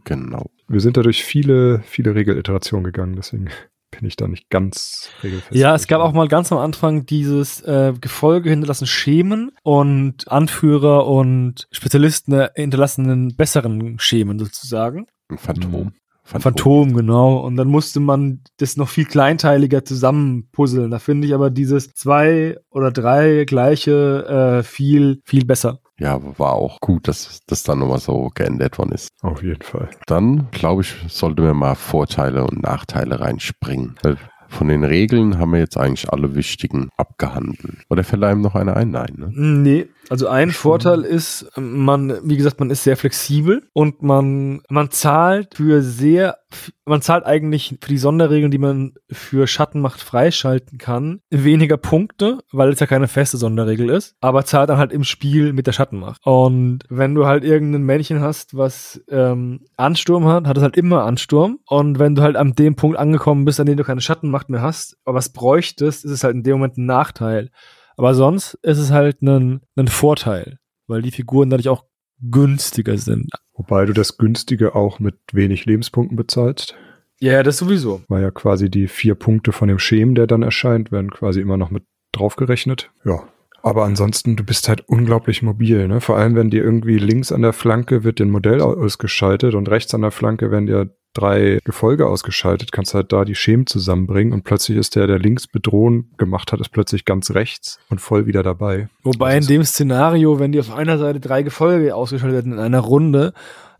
Genau. 0.04 0.50
Wir 0.68 0.80
sind 0.80 0.96
da 0.96 1.02
durch 1.02 1.24
viele, 1.24 1.82
viele 1.84 2.14
Regeliterationen 2.14 2.84
gegangen, 2.84 3.16
deswegen 3.16 3.48
bin 3.92 4.06
ich 4.06 4.16
da 4.16 4.26
nicht 4.26 4.50
ganz 4.50 5.10
regelfest. 5.22 5.54
Ja, 5.54 5.74
es 5.74 5.86
gab 5.86 6.00
auch 6.00 6.12
mal 6.12 6.26
ganz 6.26 6.50
am 6.50 6.58
Anfang 6.58 7.06
dieses 7.06 7.60
äh, 7.62 7.92
Gefolge 8.00 8.50
hinterlassen 8.50 8.86
Schemen 8.86 9.52
und 9.62 10.30
Anführer 10.30 11.06
und 11.06 11.68
Spezialisten 11.70 12.32
äh, 12.32 12.50
hinterlassenen 12.54 13.36
besseren 13.36 13.98
Schemen 13.98 14.38
sozusagen. 14.38 15.06
Ein 15.28 15.38
Phantom. 15.38 15.92
Phantom, 16.40 16.94
genau. 16.94 17.38
Und 17.38 17.56
dann 17.56 17.68
musste 17.68 18.00
man 18.00 18.40
das 18.58 18.76
noch 18.76 18.88
viel 18.88 19.04
kleinteiliger 19.04 19.84
zusammenpuzzeln. 19.84 20.90
Da 20.90 20.98
finde 20.98 21.26
ich 21.26 21.34
aber 21.34 21.50
dieses 21.50 21.94
zwei 21.94 22.56
oder 22.70 22.90
drei 22.90 23.44
gleiche 23.44 24.60
äh, 24.60 24.62
viel, 24.62 25.20
viel 25.24 25.44
besser. 25.44 25.80
Ja, 25.98 26.20
war 26.38 26.54
auch 26.54 26.80
gut, 26.80 27.06
dass 27.06 27.40
das 27.46 27.62
dann 27.62 27.78
nochmal 27.78 28.00
so 28.00 28.30
geändert 28.34 28.78
worden 28.78 28.92
ist. 28.92 29.08
Auf 29.20 29.42
jeden 29.42 29.62
Fall. 29.62 29.88
Dann, 30.06 30.48
glaube 30.50 30.82
ich, 30.82 30.94
sollten 31.08 31.44
wir 31.44 31.54
mal 31.54 31.74
Vorteile 31.74 32.44
und 32.44 32.62
Nachteile 32.62 33.20
reinspringen. 33.20 33.94
Von 34.48 34.68
den 34.68 34.84
Regeln 34.84 35.38
haben 35.38 35.52
wir 35.52 35.60
jetzt 35.60 35.78
eigentlich 35.78 36.12
alle 36.12 36.34
wichtigen 36.34 36.90
abgehandelt. 36.98 37.86
Oder 37.88 38.04
fällt 38.04 38.22
einem 38.22 38.42
noch 38.42 38.54
einer 38.54 38.76
ein? 38.76 38.90
Nein, 38.90 39.14
ne? 39.16 39.30
Nee, 39.32 39.86
also 40.12 40.28
ein 40.28 40.50
Vorteil 40.50 41.04
ist, 41.04 41.50
man, 41.56 42.18
wie 42.22 42.36
gesagt, 42.36 42.60
man 42.60 42.68
ist 42.68 42.84
sehr 42.84 42.98
flexibel 42.98 43.62
und 43.72 44.02
man, 44.02 44.60
man 44.68 44.90
zahlt 44.90 45.54
für 45.54 45.80
sehr, 45.80 46.36
man 46.84 47.00
zahlt 47.00 47.24
eigentlich 47.24 47.78
für 47.80 47.88
die 47.88 47.96
Sonderregeln, 47.96 48.50
die 48.50 48.58
man 48.58 48.92
für 49.10 49.46
Schattenmacht 49.46 50.02
freischalten 50.02 50.76
kann, 50.76 51.20
weniger 51.30 51.78
Punkte, 51.78 52.40
weil 52.52 52.68
es 52.68 52.80
ja 52.80 52.86
keine 52.86 53.08
feste 53.08 53.38
Sonderregel 53.38 53.88
ist, 53.88 54.14
aber 54.20 54.44
zahlt 54.44 54.68
dann 54.68 54.76
halt 54.76 54.92
im 54.92 55.04
Spiel 55.04 55.54
mit 55.54 55.66
der 55.66 55.72
Schattenmacht. 55.72 56.20
Und 56.26 56.80
wenn 56.90 57.14
du 57.14 57.24
halt 57.24 57.42
irgendein 57.42 57.84
Männchen 57.84 58.20
hast, 58.20 58.54
was 58.54 59.02
ähm, 59.08 59.60
Ansturm 59.78 60.26
hat, 60.26 60.46
hat 60.46 60.58
es 60.58 60.62
halt 60.62 60.76
immer 60.76 61.04
Ansturm. 61.04 61.58
Und 61.66 61.98
wenn 61.98 62.16
du 62.16 62.20
halt 62.20 62.36
an 62.36 62.52
dem 62.52 62.76
Punkt 62.76 62.98
angekommen 62.98 63.46
bist, 63.46 63.60
an 63.60 63.66
dem 63.66 63.78
du 63.78 63.84
keine 63.84 64.02
Schattenmacht 64.02 64.50
mehr 64.50 64.60
hast, 64.60 64.98
aber 65.06 65.20
es 65.20 65.32
bräuchtest, 65.32 66.04
ist 66.04 66.10
es 66.10 66.22
halt 66.22 66.34
in 66.34 66.42
dem 66.42 66.56
Moment 66.56 66.76
ein 66.76 66.84
Nachteil. 66.84 67.48
Aber 67.96 68.14
sonst 68.14 68.54
ist 68.62 68.78
es 68.78 68.90
halt 68.90 69.22
ein, 69.22 69.60
ein 69.76 69.88
Vorteil, 69.88 70.58
weil 70.86 71.02
die 71.02 71.10
Figuren 71.10 71.50
dadurch 71.50 71.68
auch 71.68 71.84
günstiger 72.20 72.96
sind. 72.98 73.30
Wobei 73.54 73.84
du 73.84 73.92
das 73.92 74.16
günstige 74.16 74.74
auch 74.74 75.00
mit 75.00 75.16
wenig 75.32 75.66
Lebenspunkten 75.66 76.16
bezahlst. 76.16 76.74
Ja, 77.20 77.42
das 77.42 77.58
sowieso. 77.58 78.02
Weil 78.08 78.22
ja 78.22 78.30
quasi 78.30 78.70
die 78.70 78.88
vier 78.88 79.14
Punkte 79.14 79.52
von 79.52 79.68
dem 79.68 79.78
Schemen, 79.78 80.14
der 80.14 80.26
dann 80.26 80.42
erscheint, 80.42 80.90
werden 80.90 81.10
quasi 81.10 81.40
immer 81.40 81.56
noch 81.56 81.70
mit 81.70 81.84
draufgerechnet. 82.12 82.90
Ja. 83.04 83.28
Aber 83.62 83.84
ansonsten, 83.84 84.34
du 84.34 84.42
bist 84.42 84.68
halt 84.68 84.88
unglaublich 84.88 85.40
mobil, 85.42 85.86
ne? 85.86 86.00
Vor 86.00 86.16
allem, 86.16 86.34
wenn 86.34 86.50
dir 86.50 86.64
irgendwie 86.64 86.98
links 86.98 87.30
an 87.30 87.42
der 87.42 87.52
Flanke 87.52 88.02
wird 88.02 88.18
dein 88.18 88.30
Modell 88.30 88.60
ausgeschaltet 88.60 89.54
und 89.54 89.70
rechts 89.70 89.94
an 89.94 90.02
der 90.02 90.10
Flanke 90.10 90.50
werden 90.50 90.66
dir 90.66 90.96
drei 91.12 91.58
Gefolge 91.64 92.06
ausgeschaltet, 92.06 92.72
kannst 92.72 92.94
halt 92.94 93.12
da 93.12 93.24
die 93.24 93.34
Schemen 93.34 93.66
zusammenbringen 93.66 94.32
und 94.32 94.44
plötzlich 94.44 94.78
ist 94.78 94.96
der, 94.96 95.06
der 95.06 95.18
links 95.18 95.46
bedrohen 95.46 96.10
gemacht 96.16 96.52
hat, 96.52 96.60
ist 96.60 96.70
plötzlich 96.70 97.04
ganz 97.04 97.30
rechts 97.32 97.78
und 97.90 98.00
voll 98.00 98.26
wieder 98.26 98.42
dabei. 98.42 98.88
Wobei 99.02 99.36
Das 99.36 99.46
in 99.46 99.54
dem 99.54 99.64
Szenario, 99.64 100.38
wenn 100.38 100.52
die 100.52 100.60
auf 100.60 100.72
einer 100.72 100.98
Seite 100.98 101.20
drei 101.20 101.42
Gefolge 101.42 101.94
ausgeschaltet 101.94 102.36
werden 102.36 102.52
in 102.52 102.58
einer 102.58 102.80
Runde, 102.80 103.32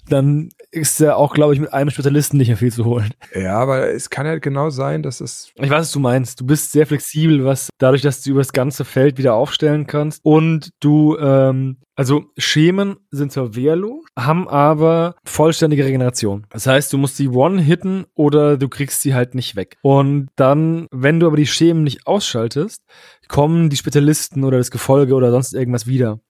dann 0.08 0.50
ist 0.72 0.98
ja 1.00 1.16
auch, 1.16 1.34
glaube 1.34 1.54
ich, 1.54 1.60
mit 1.60 1.72
einem 1.72 1.90
Spezialisten 1.90 2.38
nicht 2.38 2.48
mehr 2.48 2.56
viel 2.56 2.72
zu 2.72 2.84
holen. 2.84 3.12
Ja, 3.34 3.58
aber 3.58 3.92
es 3.92 4.10
kann 4.10 4.26
ja 4.26 4.38
genau 4.38 4.70
sein, 4.70 5.02
dass 5.02 5.20
es. 5.20 5.52
Ich 5.56 5.70
weiß, 5.70 5.80
was 5.82 5.92
du 5.92 6.00
meinst. 6.00 6.40
Du 6.40 6.46
bist 6.46 6.72
sehr 6.72 6.86
flexibel, 6.86 7.44
was 7.44 7.68
dadurch, 7.78 8.02
dass 8.02 8.22
du 8.22 8.30
über 8.30 8.40
das 8.40 8.52
ganze 8.52 8.84
Feld 8.84 9.18
wieder 9.18 9.34
aufstellen 9.34 9.86
kannst 9.86 10.20
und 10.24 10.70
du, 10.80 11.16
ähm, 11.18 11.76
also 11.94 12.24
Schemen 12.38 12.96
sind 13.10 13.32
zwar 13.32 13.54
wehrlos, 13.54 14.04
haben 14.18 14.48
aber 14.48 15.14
vollständige 15.24 15.84
Regeneration. 15.84 16.46
Das 16.48 16.66
heißt, 16.66 16.90
du 16.92 16.98
musst 16.98 17.18
sie 17.18 17.28
one-hitten 17.28 18.06
oder 18.14 18.56
du 18.56 18.68
kriegst 18.68 19.02
sie 19.02 19.14
halt 19.14 19.34
nicht 19.34 19.56
weg. 19.56 19.76
Und 19.82 20.28
dann, 20.36 20.86
wenn 20.90 21.20
du 21.20 21.26
aber 21.26 21.36
die 21.36 21.46
Schemen 21.46 21.84
nicht 21.84 22.06
ausschaltest, 22.06 22.82
kommen 23.28 23.68
die 23.68 23.76
Spezialisten 23.76 24.42
oder 24.44 24.56
das 24.56 24.70
Gefolge 24.70 25.14
oder 25.14 25.30
sonst 25.30 25.52
irgendwas 25.52 25.86
wieder. 25.86 26.20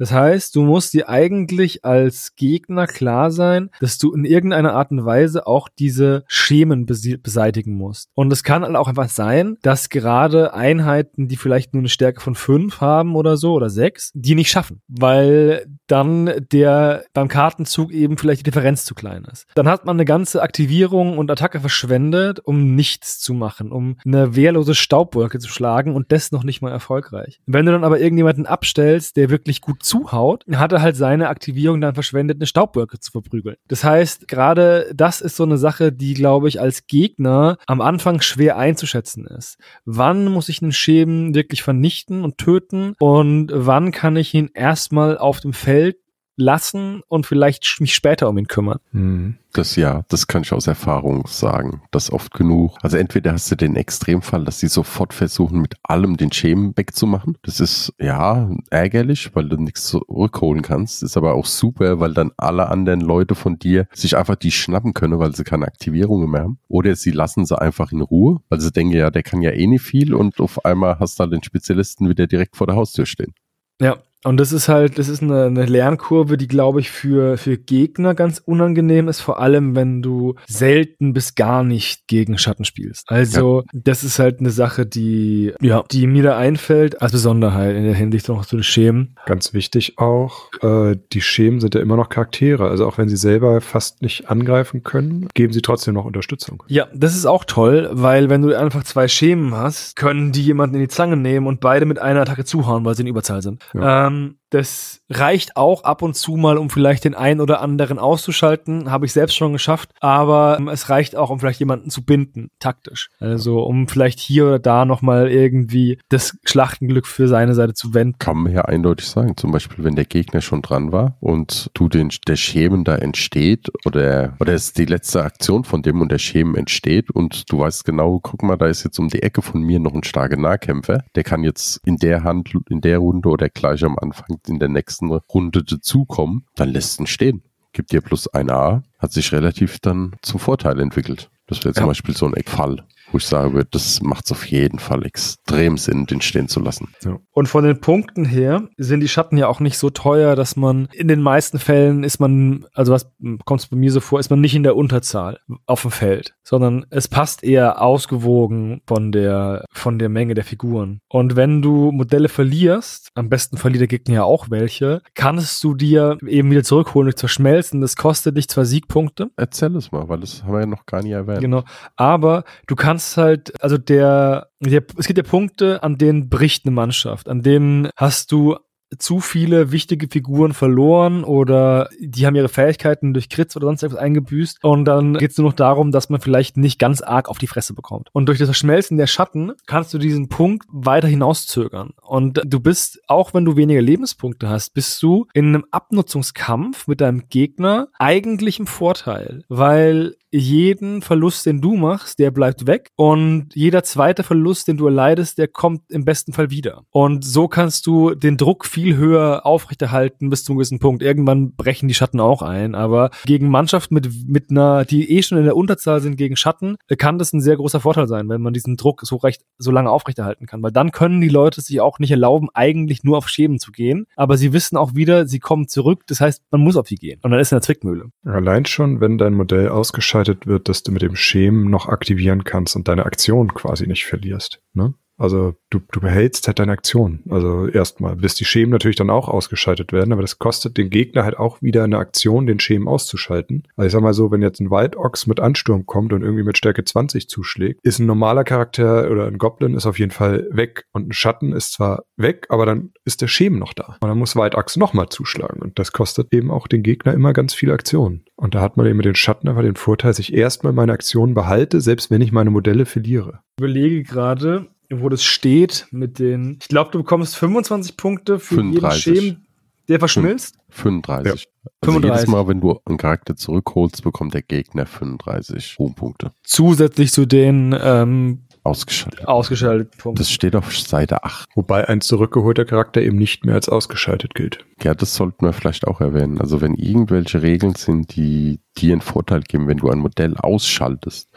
Das 0.00 0.12
heißt, 0.12 0.56
du 0.56 0.62
musst 0.62 0.94
dir 0.94 1.10
eigentlich 1.10 1.84
als 1.84 2.34
Gegner 2.34 2.86
klar 2.86 3.30
sein, 3.30 3.68
dass 3.80 3.98
du 3.98 4.14
in 4.14 4.24
irgendeiner 4.24 4.72
Art 4.72 4.90
und 4.92 5.04
Weise 5.04 5.46
auch 5.46 5.68
diese 5.68 6.24
Schemen 6.26 6.86
beseitigen 6.86 7.74
musst. 7.74 8.08
Und 8.14 8.32
es 8.32 8.42
kann 8.42 8.62
halt 8.62 8.76
auch 8.76 8.88
einfach 8.88 9.10
sein, 9.10 9.58
dass 9.60 9.90
gerade 9.90 10.54
Einheiten, 10.54 11.28
die 11.28 11.36
vielleicht 11.36 11.74
nur 11.74 11.82
eine 11.82 11.90
Stärke 11.90 12.22
von 12.22 12.34
fünf 12.34 12.80
haben 12.80 13.14
oder 13.14 13.36
so 13.36 13.52
oder 13.52 13.68
sechs, 13.68 14.10
die 14.14 14.34
nicht 14.34 14.50
schaffen, 14.50 14.80
weil 14.88 15.66
dann 15.86 16.46
der 16.50 17.04
beim 17.12 17.28
Kartenzug 17.28 17.92
eben 17.92 18.16
vielleicht 18.16 18.40
die 18.40 18.50
Differenz 18.50 18.86
zu 18.86 18.94
klein 18.94 19.26
ist. 19.30 19.46
Dann 19.54 19.68
hat 19.68 19.84
man 19.84 19.96
eine 19.96 20.06
ganze 20.06 20.40
Aktivierung 20.40 21.18
und 21.18 21.30
Attacke 21.30 21.60
verschwendet, 21.60 22.40
um 22.40 22.74
nichts 22.74 23.18
zu 23.18 23.34
machen, 23.34 23.70
um 23.70 23.98
eine 24.06 24.34
wehrlose 24.34 24.74
Staubwolke 24.74 25.40
zu 25.40 25.48
schlagen 25.48 25.94
und 25.94 26.10
das 26.10 26.32
noch 26.32 26.44
nicht 26.44 26.62
mal 26.62 26.72
erfolgreich. 26.72 27.40
Wenn 27.44 27.66
du 27.66 27.72
dann 27.72 27.84
aber 27.84 28.00
irgendjemanden 28.00 28.46
abstellst, 28.46 29.18
der 29.18 29.28
wirklich 29.28 29.60
gut 29.60 29.84
zuhaut, 29.90 30.44
hat 30.54 30.72
er 30.72 30.82
halt 30.82 30.96
seine 30.96 31.28
Aktivierung 31.28 31.80
dann 31.80 31.94
verschwendet, 31.94 32.38
eine 32.38 32.46
Staubwolke 32.46 33.00
zu 33.00 33.10
verprügeln. 33.10 33.56
Das 33.68 33.82
heißt, 33.82 34.28
gerade 34.28 34.90
das 34.94 35.20
ist 35.20 35.36
so 35.36 35.42
eine 35.42 35.58
Sache, 35.58 35.92
die, 35.92 36.14
glaube 36.14 36.48
ich, 36.48 36.60
als 36.60 36.86
Gegner 36.86 37.58
am 37.66 37.80
Anfang 37.80 38.20
schwer 38.20 38.56
einzuschätzen 38.56 39.26
ist. 39.26 39.58
Wann 39.84 40.26
muss 40.26 40.48
ich 40.48 40.62
einen 40.62 40.72
Schäben 40.72 41.34
wirklich 41.34 41.62
vernichten 41.62 42.22
und 42.22 42.38
töten 42.38 42.94
und 43.00 43.50
wann 43.52 43.90
kann 43.90 44.16
ich 44.16 44.32
ihn 44.32 44.50
erstmal 44.54 45.18
auf 45.18 45.40
dem 45.40 45.52
Feld 45.52 45.96
lassen 46.40 47.02
und 47.08 47.26
vielleicht 47.26 47.76
mich 47.80 47.94
später 47.94 48.28
um 48.28 48.38
ihn 48.38 48.48
kümmern. 48.48 48.78
Mhm. 48.92 49.36
Das 49.52 49.74
ja, 49.74 50.04
das 50.08 50.28
kann 50.28 50.42
ich 50.42 50.52
aus 50.52 50.68
Erfahrung 50.68 51.26
sagen. 51.26 51.82
Das 51.90 52.12
oft 52.12 52.32
genug. 52.34 52.76
Also 52.82 52.96
entweder 52.96 53.32
hast 53.32 53.50
du 53.50 53.56
den 53.56 53.74
Extremfall, 53.74 54.44
dass 54.44 54.60
sie 54.60 54.68
sofort 54.68 55.12
versuchen, 55.12 55.60
mit 55.60 55.74
allem 55.82 56.16
den 56.16 56.30
Schemen 56.30 56.76
wegzumachen. 56.76 57.36
Das 57.42 57.58
ist 57.58 57.92
ja 57.98 58.48
ärgerlich, 58.70 59.34
weil 59.34 59.48
du 59.48 59.56
nichts 59.56 59.86
zurückholen 59.86 60.62
kannst. 60.62 61.02
Ist 61.02 61.16
aber 61.16 61.34
auch 61.34 61.46
super, 61.46 61.98
weil 61.98 62.14
dann 62.14 62.30
alle 62.36 62.68
anderen 62.68 63.00
Leute 63.00 63.34
von 63.34 63.58
dir 63.58 63.88
sich 63.92 64.16
einfach 64.16 64.36
die 64.36 64.52
schnappen 64.52 64.94
können, 64.94 65.18
weil 65.18 65.34
sie 65.34 65.44
keine 65.44 65.66
Aktivierungen 65.66 66.30
mehr 66.30 66.42
haben. 66.42 66.58
Oder 66.68 66.94
sie 66.94 67.10
lassen 67.10 67.44
sie 67.44 67.60
einfach 67.60 67.90
in 67.90 68.02
Ruhe, 68.02 68.40
weil 68.48 68.60
sie 68.60 68.70
denken, 68.70 68.94
ja, 68.94 69.10
der 69.10 69.24
kann 69.24 69.42
ja 69.42 69.50
eh 69.50 69.66
nicht 69.66 69.82
viel 69.82 70.14
und 70.14 70.40
auf 70.40 70.64
einmal 70.64 71.00
hast 71.00 71.18
du 71.18 71.24
halt 71.24 71.32
den 71.32 71.42
Spezialisten 71.42 72.08
wieder 72.08 72.28
direkt 72.28 72.56
vor 72.56 72.68
der 72.68 72.76
Haustür 72.76 73.04
stehen. 73.04 73.34
Ja, 73.80 73.96
und 74.24 74.38
das 74.38 74.52
ist 74.52 74.68
halt, 74.68 74.98
das 74.98 75.08
ist 75.08 75.22
eine, 75.22 75.44
eine 75.44 75.64
Lernkurve, 75.64 76.36
die, 76.36 76.48
glaube 76.48 76.80
ich, 76.80 76.90
für, 76.90 77.38
für 77.38 77.56
Gegner 77.56 78.14
ganz 78.14 78.42
unangenehm 78.44 79.08
ist, 79.08 79.20
vor 79.20 79.40
allem 79.40 79.74
wenn 79.74 80.02
du 80.02 80.34
selten 80.46 81.14
bis 81.14 81.34
gar 81.34 81.64
nicht 81.64 82.06
gegen 82.06 82.36
Schatten 82.36 82.64
spielst. 82.64 83.04
Also, 83.08 83.62
ja. 83.62 83.80
das 83.82 84.04
ist 84.04 84.18
halt 84.18 84.40
eine 84.40 84.50
Sache, 84.50 84.84
die, 84.84 85.54
ja, 85.60 85.84
die 85.90 86.06
mir 86.06 86.22
da 86.22 86.36
einfällt, 86.36 87.00
als 87.00 87.12
Besonderheit 87.12 87.74
in 87.74 87.84
der 87.84 87.94
Hinsicht 87.94 88.28
noch 88.28 88.44
zu 88.44 88.56
den 88.56 88.62
Schemen. 88.62 89.16
Ganz 89.24 89.54
wichtig 89.54 89.98
auch, 89.98 90.50
äh, 90.60 90.96
die 91.12 91.22
Schemen 91.22 91.60
sind 91.60 91.74
ja 91.74 91.80
immer 91.80 91.96
noch 91.96 92.10
Charaktere. 92.10 92.68
Also 92.68 92.86
auch 92.86 92.98
wenn 92.98 93.08
sie 93.08 93.16
selber 93.16 93.60
fast 93.62 94.02
nicht 94.02 94.28
angreifen 94.28 94.82
können, 94.82 95.28
geben 95.32 95.52
sie 95.52 95.62
trotzdem 95.62 95.94
noch 95.94 96.04
Unterstützung. 96.04 96.62
Ja, 96.66 96.88
das 96.94 97.16
ist 97.16 97.24
auch 97.24 97.44
toll, 97.44 97.88
weil 97.92 98.28
wenn 98.28 98.42
du 98.42 98.54
einfach 98.54 98.84
zwei 98.84 99.08
Schemen 99.08 99.54
hast, 99.54 99.96
können 99.96 100.32
die 100.32 100.42
jemanden 100.42 100.76
in 100.76 100.82
die 100.82 100.88
Zange 100.88 101.16
nehmen 101.16 101.46
und 101.46 101.60
beide 101.60 101.86
mit 101.86 101.98
einer 101.98 102.20
Attacke 102.20 102.44
zuhauen, 102.44 102.84
weil 102.84 102.94
sie 102.94 103.02
in 103.02 103.08
Überzahl 103.08 103.40
sind. 103.40 103.64
Ja. 103.72 104.08
Ähm, 104.08 104.09
Um, 104.10 104.39
das 104.50 105.00
reicht 105.08 105.56
auch 105.56 105.84
ab 105.84 106.02
und 106.02 106.14
zu 106.14 106.36
mal, 106.36 106.58
um 106.58 106.70
vielleicht 106.70 107.04
den 107.04 107.14
einen 107.14 107.40
oder 107.40 107.60
anderen 107.60 107.98
auszuschalten. 107.98 108.90
Habe 108.90 109.06
ich 109.06 109.12
selbst 109.12 109.36
schon 109.36 109.52
geschafft. 109.52 109.90
Aber 110.00 110.56
ähm, 110.58 110.68
es 110.68 110.88
reicht 110.88 111.16
auch, 111.16 111.30
um 111.30 111.40
vielleicht 111.40 111.60
jemanden 111.60 111.90
zu 111.90 112.04
binden, 112.04 112.50
taktisch. 112.58 113.10
Also 113.18 113.62
um 113.62 113.88
vielleicht 113.88 114.18
hier 114.18 114.46
oder 114.46 114.58
da 114.58 114.84
nochmal 114.84 115.30
irgendwie 115.30 115.98
das 116.08 116.36
Schlachtenglück 116.44 117.06
für 117.06 117.28
seine 117.28 117.54
Seite 117.54 117.74
zu 117.74 117.94
wenden. 117.94 118.18
Kann 118.18 118.38
man 118.38 118.52
ja 118.52 118.62
eindeutig 118.62 119.06
sagen. 119.06 119.36
Zum 119.36 119.52
Beispiel, 119.52 119.84
wenn 119.84 119.96
der 119.96 120.04
Gegner 120.04 120.40
schon 120.40 120.62
dran 120.62 120.92
war 120.92 121.16
und 121.20 121.70
du 121.74 121.88
den, 121.88 122.10
der 122.26 122.36
Schemen 122.36 122.84
da 122.84 122.96
entsteht 122.96 123.68
oder, 123.84 124.36
oder 124.40 124.52
es 124.52 124.66
ist 124.66 124.78
die 124.78 124.84
letzte 124.84 125.24
Aktion 125.24 125.64
von 125.64 125.82
dem 125.82 126.00
und 126.00 126.10
der 126.10 126.18
Schemen 126.18 126.56
entsteht 126.56 127.10
und 127.10 127.50
du 127.50 127.60
weißt 127.60 127.84
genau, 127.84 128.18
guck 128.20 128.42
mal, 128.42 128.56
da 128.56 128.66
ist 128.66 128.84
jetzt 128.84 128.98
um 128.98 129.08
die 129.08 129.22
Ecke 129.22 129.42
von 129.42 129.62
mir 129.62 129.78
noch 129.78 129.94
ein 129.94 130.02
starker 130.02 130.36
Nahkämpfer. 130.36 131.04
Der 131.14 131.22
kann 131.22 131.44
jetzt 131.44 131.80
in 131.84 131.96
der 131.96 132.24
Hand, 132.24 132.52
in 132.68 132.80
der 132.80 132.98
Runde 132.98 133.28
oder 133.28 133.48
gleich 133.48 133.84
am 133.84 133.96
Anfang 133.98 134.39
in 134.48 134.58
der 134.58 134.68
nächsten 134.68 135.10
Runde 135.10 135.62
dazukommen, 135.64 136.46
dann 136.54 136.70
lässt 136.70 137.00
ihn 137.00 137.06
stehen. 137.06 137.42
Gibt 137.72 137.92
dir 137.92 138.00
plus 138.00 138.26
ein 138.28 138.50
A, 138.50 138.82
hat 138.98 139.12
sich 139.12 139.32
relativ 139.32 139.78
dann 139.78 140.16
zum 140.22 140.40
Vorteil 140.40 140.80
entwickelt. 140.80 141.30
Das 141.46 141.64
wäre 141.64 141.74
zum 141.74 141.84
ja. 141.84 141.88
Beispiel 141.88 142.16
so 142.16 142.26
ein 142.26 142.34
Fall 142.44 142.84
wo 143.12 143.18
ich 143.18 143.26
sage, 143.26 143.66
das 143.70 144.00
macht 144.02 144.26
es 144.26 144.32
auf 144.32 144.46
jeden 144.46 144.78
Fall 144.78 145.04
extrem 145.04 145.76
Sinn, 145.76 146.06
den 146.06 146.20
stehen 146.20 146.48
zu 146.48 146.60
lassen. 146.60 146.88
Ja. 147.04 147.18
Und 147.32 147.46
von 147.46 147.64
den 147.64 147.80
Punkten 147.80 148.24
her 148.24 148.68
sind 148.76 149.00
die 149.00 149.08
Schatten 149.08 149.36
ja 149.36 149.48
auch 149.48 149.60
nicht 149.60 149.78
so 149.78 149.90
teuer, 149.90 150.36
dass 150.36 150.56
man 150.56 150.88
in 150.92 151.08
den 151.08 151.20
meisten 151.20 151.58
Fällen 151.58 152.04
ist 152.04 152.20
man, 152.20 152.66
also 152.74 152.92
was 152.92 153.10
kommt 153.44 153.60
es 153.60 153.66
bei 153.66 153.76
mir 153.76 153.92
so 153.92 154.00
vor, 154.00 154.20
ist 154.20 154.30
man 154.30 154.40
nicht 154.40 154.54
in 154.54 154.62
der 154.62 154.76
Unterzahl 154.76 155.38
auf 155.66 155.82
dem 155.82 155.90
Feld, 155.90 156.34
sondern 156.42 156.86
es 156.90 157.08
passt 157.08 157.42
eher 157.42 157.80
ausgewogen 157.82 158.82
von 158.86 159.12
der, 159.12 159.64
von 159.72 159.98
der 159.98 160.08
Menge 160.08 160.34
der 160.34 160.44
Figuren. 160.44 161.00
Und 161.08 161.36
wenn 161.36 161.62
du 161.62 161.92
Modelle 161.92 162.28
verlierst, 162.28 163.08
am 163.14 163.28
besten 163.28 163.56
verliert 163.56 163.80
der 163.80 163.88
Gegner 163.88 164.14
ja 164.14 164.24
auch 164.24 164.50
welche, 164.50 165.02
kannst 165.14 165.62
du 165.64 165.74
dir 165.74 166.18
eben 166.26 166.50
wieder 166.50 166.62
zurückholen 166.62 167.06
durch 167.06 167.16
Zerschmelzen. 167.16 167.80
Das 167.80 167.96
kostet 167.96 168.36
dich 168.36 168.48
zwar 168.48 168.64
Siegpunkte. 168.64 169.30
Erzähl 169.36 169.74
es 169.76 169.92
mal, 169.92 170.08
weil 170.08 170.20
das 170.20 170.42
haben 170.42 170.52
wir 170.52 170.60
ja 170.60 170.66
noch 170.66 170.86
gar 170.86 171.02
nicht 171.02 171.12
erwähnt. 171.12 171.40
Genau. 171.40 171.64
Aber 171.96 172.44
du 172.66 172.76
kannst 172.76 172.99
kannst 173.00 173.16
halt, 173.16 173.62
also 173.62 173.78
der, 173.78 174.48
der, 174.60 174.84
es 174.98 175.06
gibt 175.06 175.16
ja 175.16 175.24
Punkte, 175.24 175.82
an 175.82 175.96
denen 175.96 176.28
bricht 176.28 176.66
eine 176.66 176.74
Mannschaft, 176.74 177.28
an 177.30 177.42
denen 177.42 177.88
hast 177.96 178.30
du 178.30 178.56
zu 178.98 179.20
viele 179.20 179.72
wichtige 179.72 180.08
Figuren 180.10 180.52
verloren 180.52 181.24
oder 181.24 181.88
die 182.00 182.26
haben 182.26 182.34
ihre 182.34 182.48
Fähigkeiten 182.48 183.14
durch 183.14 183.28
Crits 183.28 183.56
oder 183.56 183.66
sonst 183.66 183.82
etwas 183.82 183.98
eingebüßt 183.98 184.58
und 184.62 184.84
dann 184.84 185.14
geht 185.14 185.30
es 185.30 185.38
nur 185.38 185.48
noch 185.48 185.56
darum, 185.56 185.92
dass 185.92 186.10
man 186.10 186.20
vielleicht 186.20 186.56
nicht 186.56 186.78
ganz 186.78 187.00
arg 187.00 187.28
auf 187.28 187.38
die 187.38 187.46
Fresse 187.46 187.74
bekommt. 187.74 188.08
Und 188.12 188.26
durch 188.26 188.38
das 188.38 188.48
Verschmelzen 188.48 188.98
der 188.98 189.06
Schatten 189.06 189.52
kannst 189.66 189.94
du 189.94 189.98
diesen 189.98 190.28
Punkt 190.28 190.66
weiter 190.70 191.08
hinauszögern. 191.08 191.92
Und 192.02 192.40
du 192.44 192.60
bist, 192.60 193.00
auch 193.06 193.34
wenn 193.34 193.44
du 193.44 193.56
weniger 193.56 193.82
Lebenspunkte 193.82 194.48
hast, 194.48 194.74
bist 194.74 195.02
du 195.02 195.26
in 195.34 195.48
einem 195.48 195.64
Abnutzungskampf 195.70 196.86
mit 196.86 197.00
deinem 197.00 197.28
Gegner 197.28 197.88
eigentlich 197.98 198.58
im 198.58 198.66
Vorteil, 198.66 199.44
weil 199.48 200.14
jeden 200.32 201.02
Verlust, 201.02 201.46
den 201.46 201.60
du 201.60 201.76
machst, 201.76 202.18
der 202.18 202.30
bleibt 202.30 202.66
weg 202.66 202.90
und 202.96 203.48
jeder 203.54 203.82
zweite 203.82 204.22
Verlust, 204.22 204.68
den 204.68 204.76
du 204.76 204.86
erleidest, 204.86 205.38
der 205.38 205.48
kommt 205.48 205.90
im 205.90 206.04
besten 206.04 206.32
Fall 206.32 206.50
wieder. 206.50 206.84
Und 206.90 207.24
so 207.24 207.48
kannst 207.48 207.86
du 207.86 208.14
den 208.14 208.36
Druck 208.36 208.64
viel 208.64 208.79
viel 208.80 208.96
höher 208.96 209.44
aufrechterhalten 209.44 210.30
bis 210.30 210.44
zu 210.44 210.52
einem 210.52 210.58
gewissen 210.58 210.78
Punkt. 210.78 211.02
Irgendwann 211.02 211.52
brechen 211.54 211.86
die 211.88 211.94
Schatten 211.94 212.18
auch 212.18 212.40
ein, 212.40 212.74
aber 212.74 213.10
gegen 213.26 213.48
Mannschaften 213.48 213.94
mit, 213.94 214.08
mit 214.26 214.50
einer, 214.50 214.84
die 214.84 215.10
eh 215.10 215.22
schon 215.22 215.38
in 215.38 215.44
der 215.44 215.56
Unterzahl 215.56 216.00
sind 216.00 216.16
gegen 216.16 216.36
Schatten, 216.36 216.76
kann 216.96 217.18
das 217.18 217.32
ein 217.32 217.40
sehr 217.42 217.56
großer 217.56 217.80
Vorteil 217.80 218.08
sein, 218.08 218.28
wenn 218.28 218.40
man 218.40 218.54
diesen 218.54 218.76
Druck 218.76 219.02
so 219.02 219.16
recht, 219.16 219.42
so 219.58 219.70
lange 219.70 219.90
aufrechterhalten 219.90 220.46
kann, 220.46 220.62
weil 220.62 220.72
dann 220.72 220.92
können 220.92 221.20
die 221.20 221.28
Leute 221.28 221.60
sich 221.60 221.80
auch 221.80 221.98
nicht 221.98 222.10
erlauben, 222.10 222.48
eigentlich 222.54 223.04
nur 223.04 223.18
auf 223.18 223.28
Schäben 223.28 223.58
zu 223.58 223.70
gehen, 223.70 224.06
aber 224.16 224.38
sie 224.38 224.52
wissen 224.52 224.76
auch 224.76 224.94
wieder, 224.94 225.26
sie 225.26 225.40
kommen 225.40 225.68
zurück, 225.68 226.04
das 226.06 226.20
heißt, 226.20 226.42
man 226.50 226.62
muss 226.62 226.76
auf 226.76 226.88
die 226.88 226.96
gehen 226.96 227.20
und 227.22 227.30
dann 227.30 227.40
ist 227.40 227.52
in 227.52 227.56
der 227.56 227.62
Zwickmühle. 227.62 228.06
Allein 228.24 228.64
schon, 228.64 229.00
wenn 229.00 229.18
dein 229.18 229.34
Modell 229.34 229.68
ausgeschaltet 229.68 230.46
wird, 230.46 230.68
dass 230.68 230.82
du 230.82 230.92
mit 230.92 231.02
dem 231.02 231.16
Schemen 231.16 231.70
noch 231.70 231.86
aktivieren 231.86 232.44
kannst 232.44 232.76
und 232.76 232.88
deine 232.88 233.04
Aktion 233.04 233.52
quasi 233.52 233.86
nicht 233.86 234.06
verlierst. 234.06 234.60
Ne? 234.72 234.94
Also 235.20 235.54
du, 235.68 235.80
du 235.92 236.00
behältst 236.00 236.46
halt 236.46 236.58
deine 236.58 236.72
Aktion. 236.72 237.20
Also 237.28 237.68
erstmal, 237.68 238.16
bis 238.16 238.34
die 238.34 238.46
Schemen 238.46 238.72
natürlich 238.72 238.96
dann 238.96 239.10
auch 239.10 239.28
ausgeschaltet 239.28 239.92
werden, 239.92 240.12
aber 240.12 240.22
das 240.22 240.38
kostet 240.38 240.78
den 240.78 240.88
Gegner 240.88 241.24
halt 241.24 241.38
auch 241.38 241.60
wieder 241.60 241.84
eine 241.84 241.98
Aktion, 241.98 242.46
den 242.46 242.58
Schemen 242.58 242.88
auszuschalten. 242.88 243.64
Also 243.76 243.86
ich 243.86 243.92
sag 243.92 244.00
mal 244.00 244.14
so, 244.14 244.30
wenn 244.30 244.40
jetzt 244.40 244.60
ein 244.60 244.70
Wildochs 244.70 245.26
mit 245.26 245.38
Ansturm 245.38 245.84
kommt 245.84 246.14
und 246.14 246.22
irgendwie 246.22 246.42
mit 246.42 246.56
Stärke 246.56 246.84
20 246.84 247.28
zuschlägt, 247.28 247.80
ist 247.82 247.98
ein 247.98 248.06
normaler 248.06 248.44
Charakter 248.44 249.10
oder 249.10 249.26
ein 249.26 249.36
Goblin 249.36 249.74
ist 249.74 249.86
auf 249.86 249.98
jeden 249.98 250.10
Fall 250.10 250.48
weg 250.50 250.86
und 250.92 251.08
ein 251.08 251.12
Schatten 251.12 251.52
ist 251.52 251.72
zwar 251.72 252.04
weg, 252.16 252.46
aber 252.48 252.64
dann 252.64 252.92
ist 253.04 253.20
der 253.20 253.28
Schemen 253.28 253.58
noch 253.58 253.74
da. 253.74 253.98
Und 254.00 254.08
dann 254.08 254.18
muss 254.18 254.36
Wildochs 254.36 254.78
nochmal 254.78 255.10
zuschlagen 255.10 255.60
und 255.60 255.78
das 255.78 255.92
kostet 255.92 256.32
eben 256.32 256.50
auch 256.50 256.66
den 256.66 256.82
Gegner 256.82 257.12
immer 257.12 257.34
ganz 257.34 257.52
viele 257.52 257.74
Aktionen. 257.74 258.24
Und 258.36 258.54
da 258.54 258.62
hat 258.62 258.78
man 258.78 258.86
eben 258.86 258.96
mit 258.96 259.04
den 259.04 259.14
Schatten 259.14 259.48
einfach 259.48 259.62
den 259.62 259.76
Vorteil, 259.76 260.10
dass 260.10 260.18
ich 260.18 260.32
erstmal 260.32 260.72
meine 260.72 260.92
Aktionen 260.92 261.34
behalte, 261.34 261.82
selbst 261.82 262.10
wenn 262.10 262.22
ich 262.22 262.32
meine 262.32 262.50
Modelle 262.50 262.86
verliere. 262.86 263.40
Ich 263.58 263.64
überlege 263.64 264.02
gerade, 264.02 264.68
wo 264.92 265.08
das 265.08 265.22
steht 265.24 265.86
mit 265.90 266.18
den, 266.18 266.58
ich 266.60 266.68
glaube, 266.68 266.90
du 266.90 266.98
bekommst 266.98 267.36
25 267.36 267.96
Punkte 267.96 268.38
für 268.38 268.56
35. 268.56 269.06
jeden 269.06 269.20
Schemen, 269.22 269.46
Der 269.88 269.98
verschmilzt? 269.98 270.56
35. 270.70 271.26
Ja. 271.26 271.32
Also 271.32 271.44
35. 271.92 272.10
jedes 272.20 272.26
Mal, 272.32 272.48
wenn 272.48 272.60
du 272.60 272.80
einen 272.86 272.98
Charakter 272.98 273.36
zurückholst, 273.36 274.02
bekommt 274.02 274.34
der 274.34 274.42
Gegner 274.42 274.86
35 274.86 275.76
Ruhmpunkte. 275.78 276.32
Zusätzlich 276.42 277.12
zu 277.12 277.26
den 277.26 277.76
ähm, 277.80 278.42
Ausgeschaltet. 278.62 279.26
ausgeschalteten 279.26 279.98
Punkten. 279.98 280.18
Das 280.20 280.30
steht 280.30 280.54
auf 280.54 280.76
Seite 280.76 281.24
8. 281.24 281.48
Wobei 281.54 281.88
ein 281.88 282.00
zurückgeholter 282.02 282.64
Charakter 282.66 283.00
eben 283.00 283.16
nicht 283.16 283.44
mehr 283.46 283.54
als 283.54 283.68
ausgeschaltet 283.70 284.34
gilt. 284.34 284.64
Ja, 284.82 284.94
das 284.94 285.14
sollten 285.14 285.46
wir 285.46 285.52
vielleicht 285.54 285.86
auch 285.86 286.00
erwähnen. 286.00 286.40
Also 286.40 286.60
wenn 286.60 286.74
irgendwelche 286.74 287.40
Regeln 287.42 287.74
sind, 287.74 288.14
die 288.16 288.60
dir 288.76 288.92
einen 288.92 289.00
Vorteil 289.00 289.40
geben, 289.42 289.66
wenn 289.66 289.78
du 289.78 289.88
ein 289.88 289.98
Modell 290.00 290.36
ausschaltest, 290.36 291.30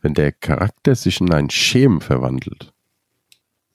wenn 0.00 0.14
der 0.14 0.32
Charakter 0.32 0.94
sich 0.94 1.20
in 1.20 1.32
einen 1.32 1.50
Schemen 1.50 2.00
verwandelt, 2.00 2.72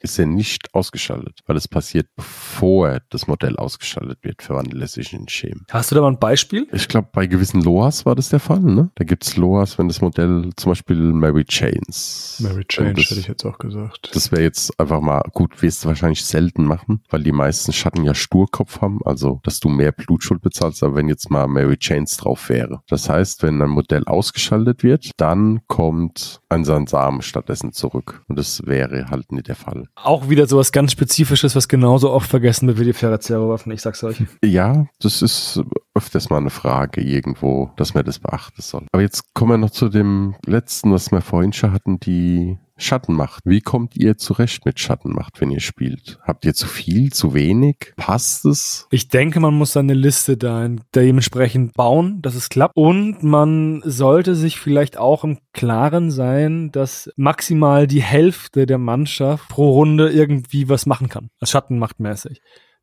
ist 0.06 0.20
er 0.20 0.26
nicht 0.26 0.74
ausgeschaltet, 0.74 1.42
weil 1.46 1.58
es 1.58 1.68
passiert, 1.68 2.08
bevor 2.16 3.00
das 3.10 3.28
Modell 3.28 3.58
ausgeschaltet 3.58 4.20
wird, 4.22 4.42
verwandelt 4.42 4.82
er 4.82 4.88
sich 4.88 5.14
in 5.14 5.28
Schemen. 5.28 5.66
Hast 5.70 5.92
du 5.92 5.96
da 5.96 6.02
mal 6.02 6.10
ein 6.10 6.20
Beispiel? 6.20 6.68
Ich 6.72 6.88
glaube, 6.88 7.10
bei 7.12 7.28
gewissen 7.28 7.62
Loas 7.62 8.06
war 8.06 8.16
das 8.16 8.30
der 8.30 8.40
Fall, 8.40 8.62
ne? 8.62 8.92
Da 8.96 9.04
gibt's 9.04 9.36
Loas, 9.36 9.78
wenn 9.78 9.88
das 9.88 10.02
Modell 10.02 10.52
zum 10.56 10.72
Beispiel 10.72 10.96
Mary 10.96 11.44
Chains. 11.44 12.40
Mary 12.42 12.64
Change 12.66 12.94
das, 12.94 13.10
hätte 13.10 13.20
ich 13.20 13.28
jetzt 13.28 13.46
auch 13.46 13.58
gesagt. 13.58 14.12
Das 14.14 14.32
wäre 14.32 14.44
jetzt 14.44 14.80
einfach 14.80 15.02
mal, 15.02 15.22
gut, 15.34 15.62
wirst 15.62 15.84
du 15.84 15.90
wahrscheinlich 15.90 16.24
selten 16.24 16.66
machen, 16.66 17.02
weil 17.10 17.24
die 17.24 17.32
meisten 17.32 17.74
Schatten 17.74 18.04
ja 18.04 18.14
Sturkopf 18.14 18.82
haben, 18.82 19.00
also 19.06 19.40
dass 19.44 19.60
du 19.60 19.70
mehr 19.70 19.92
Blutschuld 19.92 20.42
bezahlst, 20.42 20.84
aber 20.84 20.96
wenn 20.96 21.10
jetzt 21.10 21.30
mal 21.30 21.48
Mary 21.48 21.78
Chains 21.78 22.18
drauf 22.18 22.50
wäre. 22.50 22.82
Das 22.88 23.10
heißt, 23.10 23.44
wenn 23.44 23.62
ein 23.62 23.70
Modell 23.70 24.04
ausgeschaltet 24.06 24.84
wird, 24.84 25.12
dann 25.18 25.62
kommt 25.68 26.42
ein 26.50 26.64
Sansam 26.64 27.22
stattdessen 27.22 27.74
zurück. 27.74 28.24
Und 28.28 28.38
das 28.38 28.66
wäre 28.66 29.10
halt 29.10 29.32
nicht 29.32 29.48
der 29.48 29.56
Fall. 29.56 29.88
Auch 29.96 30.30
wieder 30.30 30.46
sowas 30.46 30.72
ganz 30.72 30.92
Spezifisches, 30.92 31.56
was 31.56 31.68
genauso 31.68 32.12
oft 32.12 32.30
vergessen 32.30 32.68
wird 32.68 32.80
wie 32.80 32.86
die 32.86 32.94
Ferrazero-Waffen, 32.94 33.72
ich 33.72 33.82
sag's 33.82 34.04
euch. 34.04 34.22
Ja, 34.44 34.88
das 35.00 35.22
ist 35.22 35.62
öfters 35.94 36.30
mal 36.30 36.38
eine 36.38 36.50
Frage 36.50 37.02
irgendwo, 37.02 37.72
dass 37.78 37.94
man 37.94 38.04
das 38.04 38.20
beachten 38.20 38.62
soll. 38.62 38.86
Aber 38.92 39.02
jetzt 39.02 39.34
kommen 39.34 39.52
wir 39.52 39.58
noch 39.58 39.72
zu 39.72 39.90
dem 39.90 40.36
letzten, 40.46 40.92
was 40.92 41.12
wir 41.12 41.22
vorhin 41.22 41.54
schon 41.54 41.72
hatten, 41.72 42.00
die 42.00 42.58
Schattenmacht. 42.78 43.44
Wie 43.46 43.62
kommt 43.62 43.96
ihr 43.96 44.18
zurecht 44.18 44.66
mit 44.66 44.80
Schattenmacht, 44.80 45.40
wenn 45.40 45.52
ihr 45.52 45.62
spielt? 45.62 46.20
Habt 46.22 46.46
ihr 46.46 46.54
zu 46.54 46.68
viel, 46.68 47.12
zu 47.12 47.34
wenig? 47.34 47.94
Passt 47.96 48.46
es? 48.46 48.88
Ich 48.92 49.08
denke, 49.08 49.40
man 49.40 49.54
muss 49.54 49.74
seine 49.74 49.94
Liste 49.94 50.38
da 50.38 50.68
dementsprechend 50.94 51.74
bauen, 51.74 52.22
dass 52.22 52.36
es 52.36 52.50
klappt. 52.50 52.76
Und 52.76 53.24
man 53.24 53.82
sollte 53.86 54.36
sich 54.36 54.60
vielleicht 54.60 54.98
auch 54.98 55.24
im 55.24 55.40
Klaren 55.54 56.12
sein, 56.12 56.72
dass 56.72 57.10
maximal 57.16 57.88
die 57.88 58.02
Hälfte 58.02 58.66
der 58.66 58.78
Mannschaft 58.78 59.48
pro 59.50 59.72
Runde 59.72 60.10
irgendwie 60.12 60.68
was 60.70 60.86
machen 60.86 61.10
kann. 61.10 61.30
Als 61.40 61.52
Schattenmachtmäßig. 61.52 62.42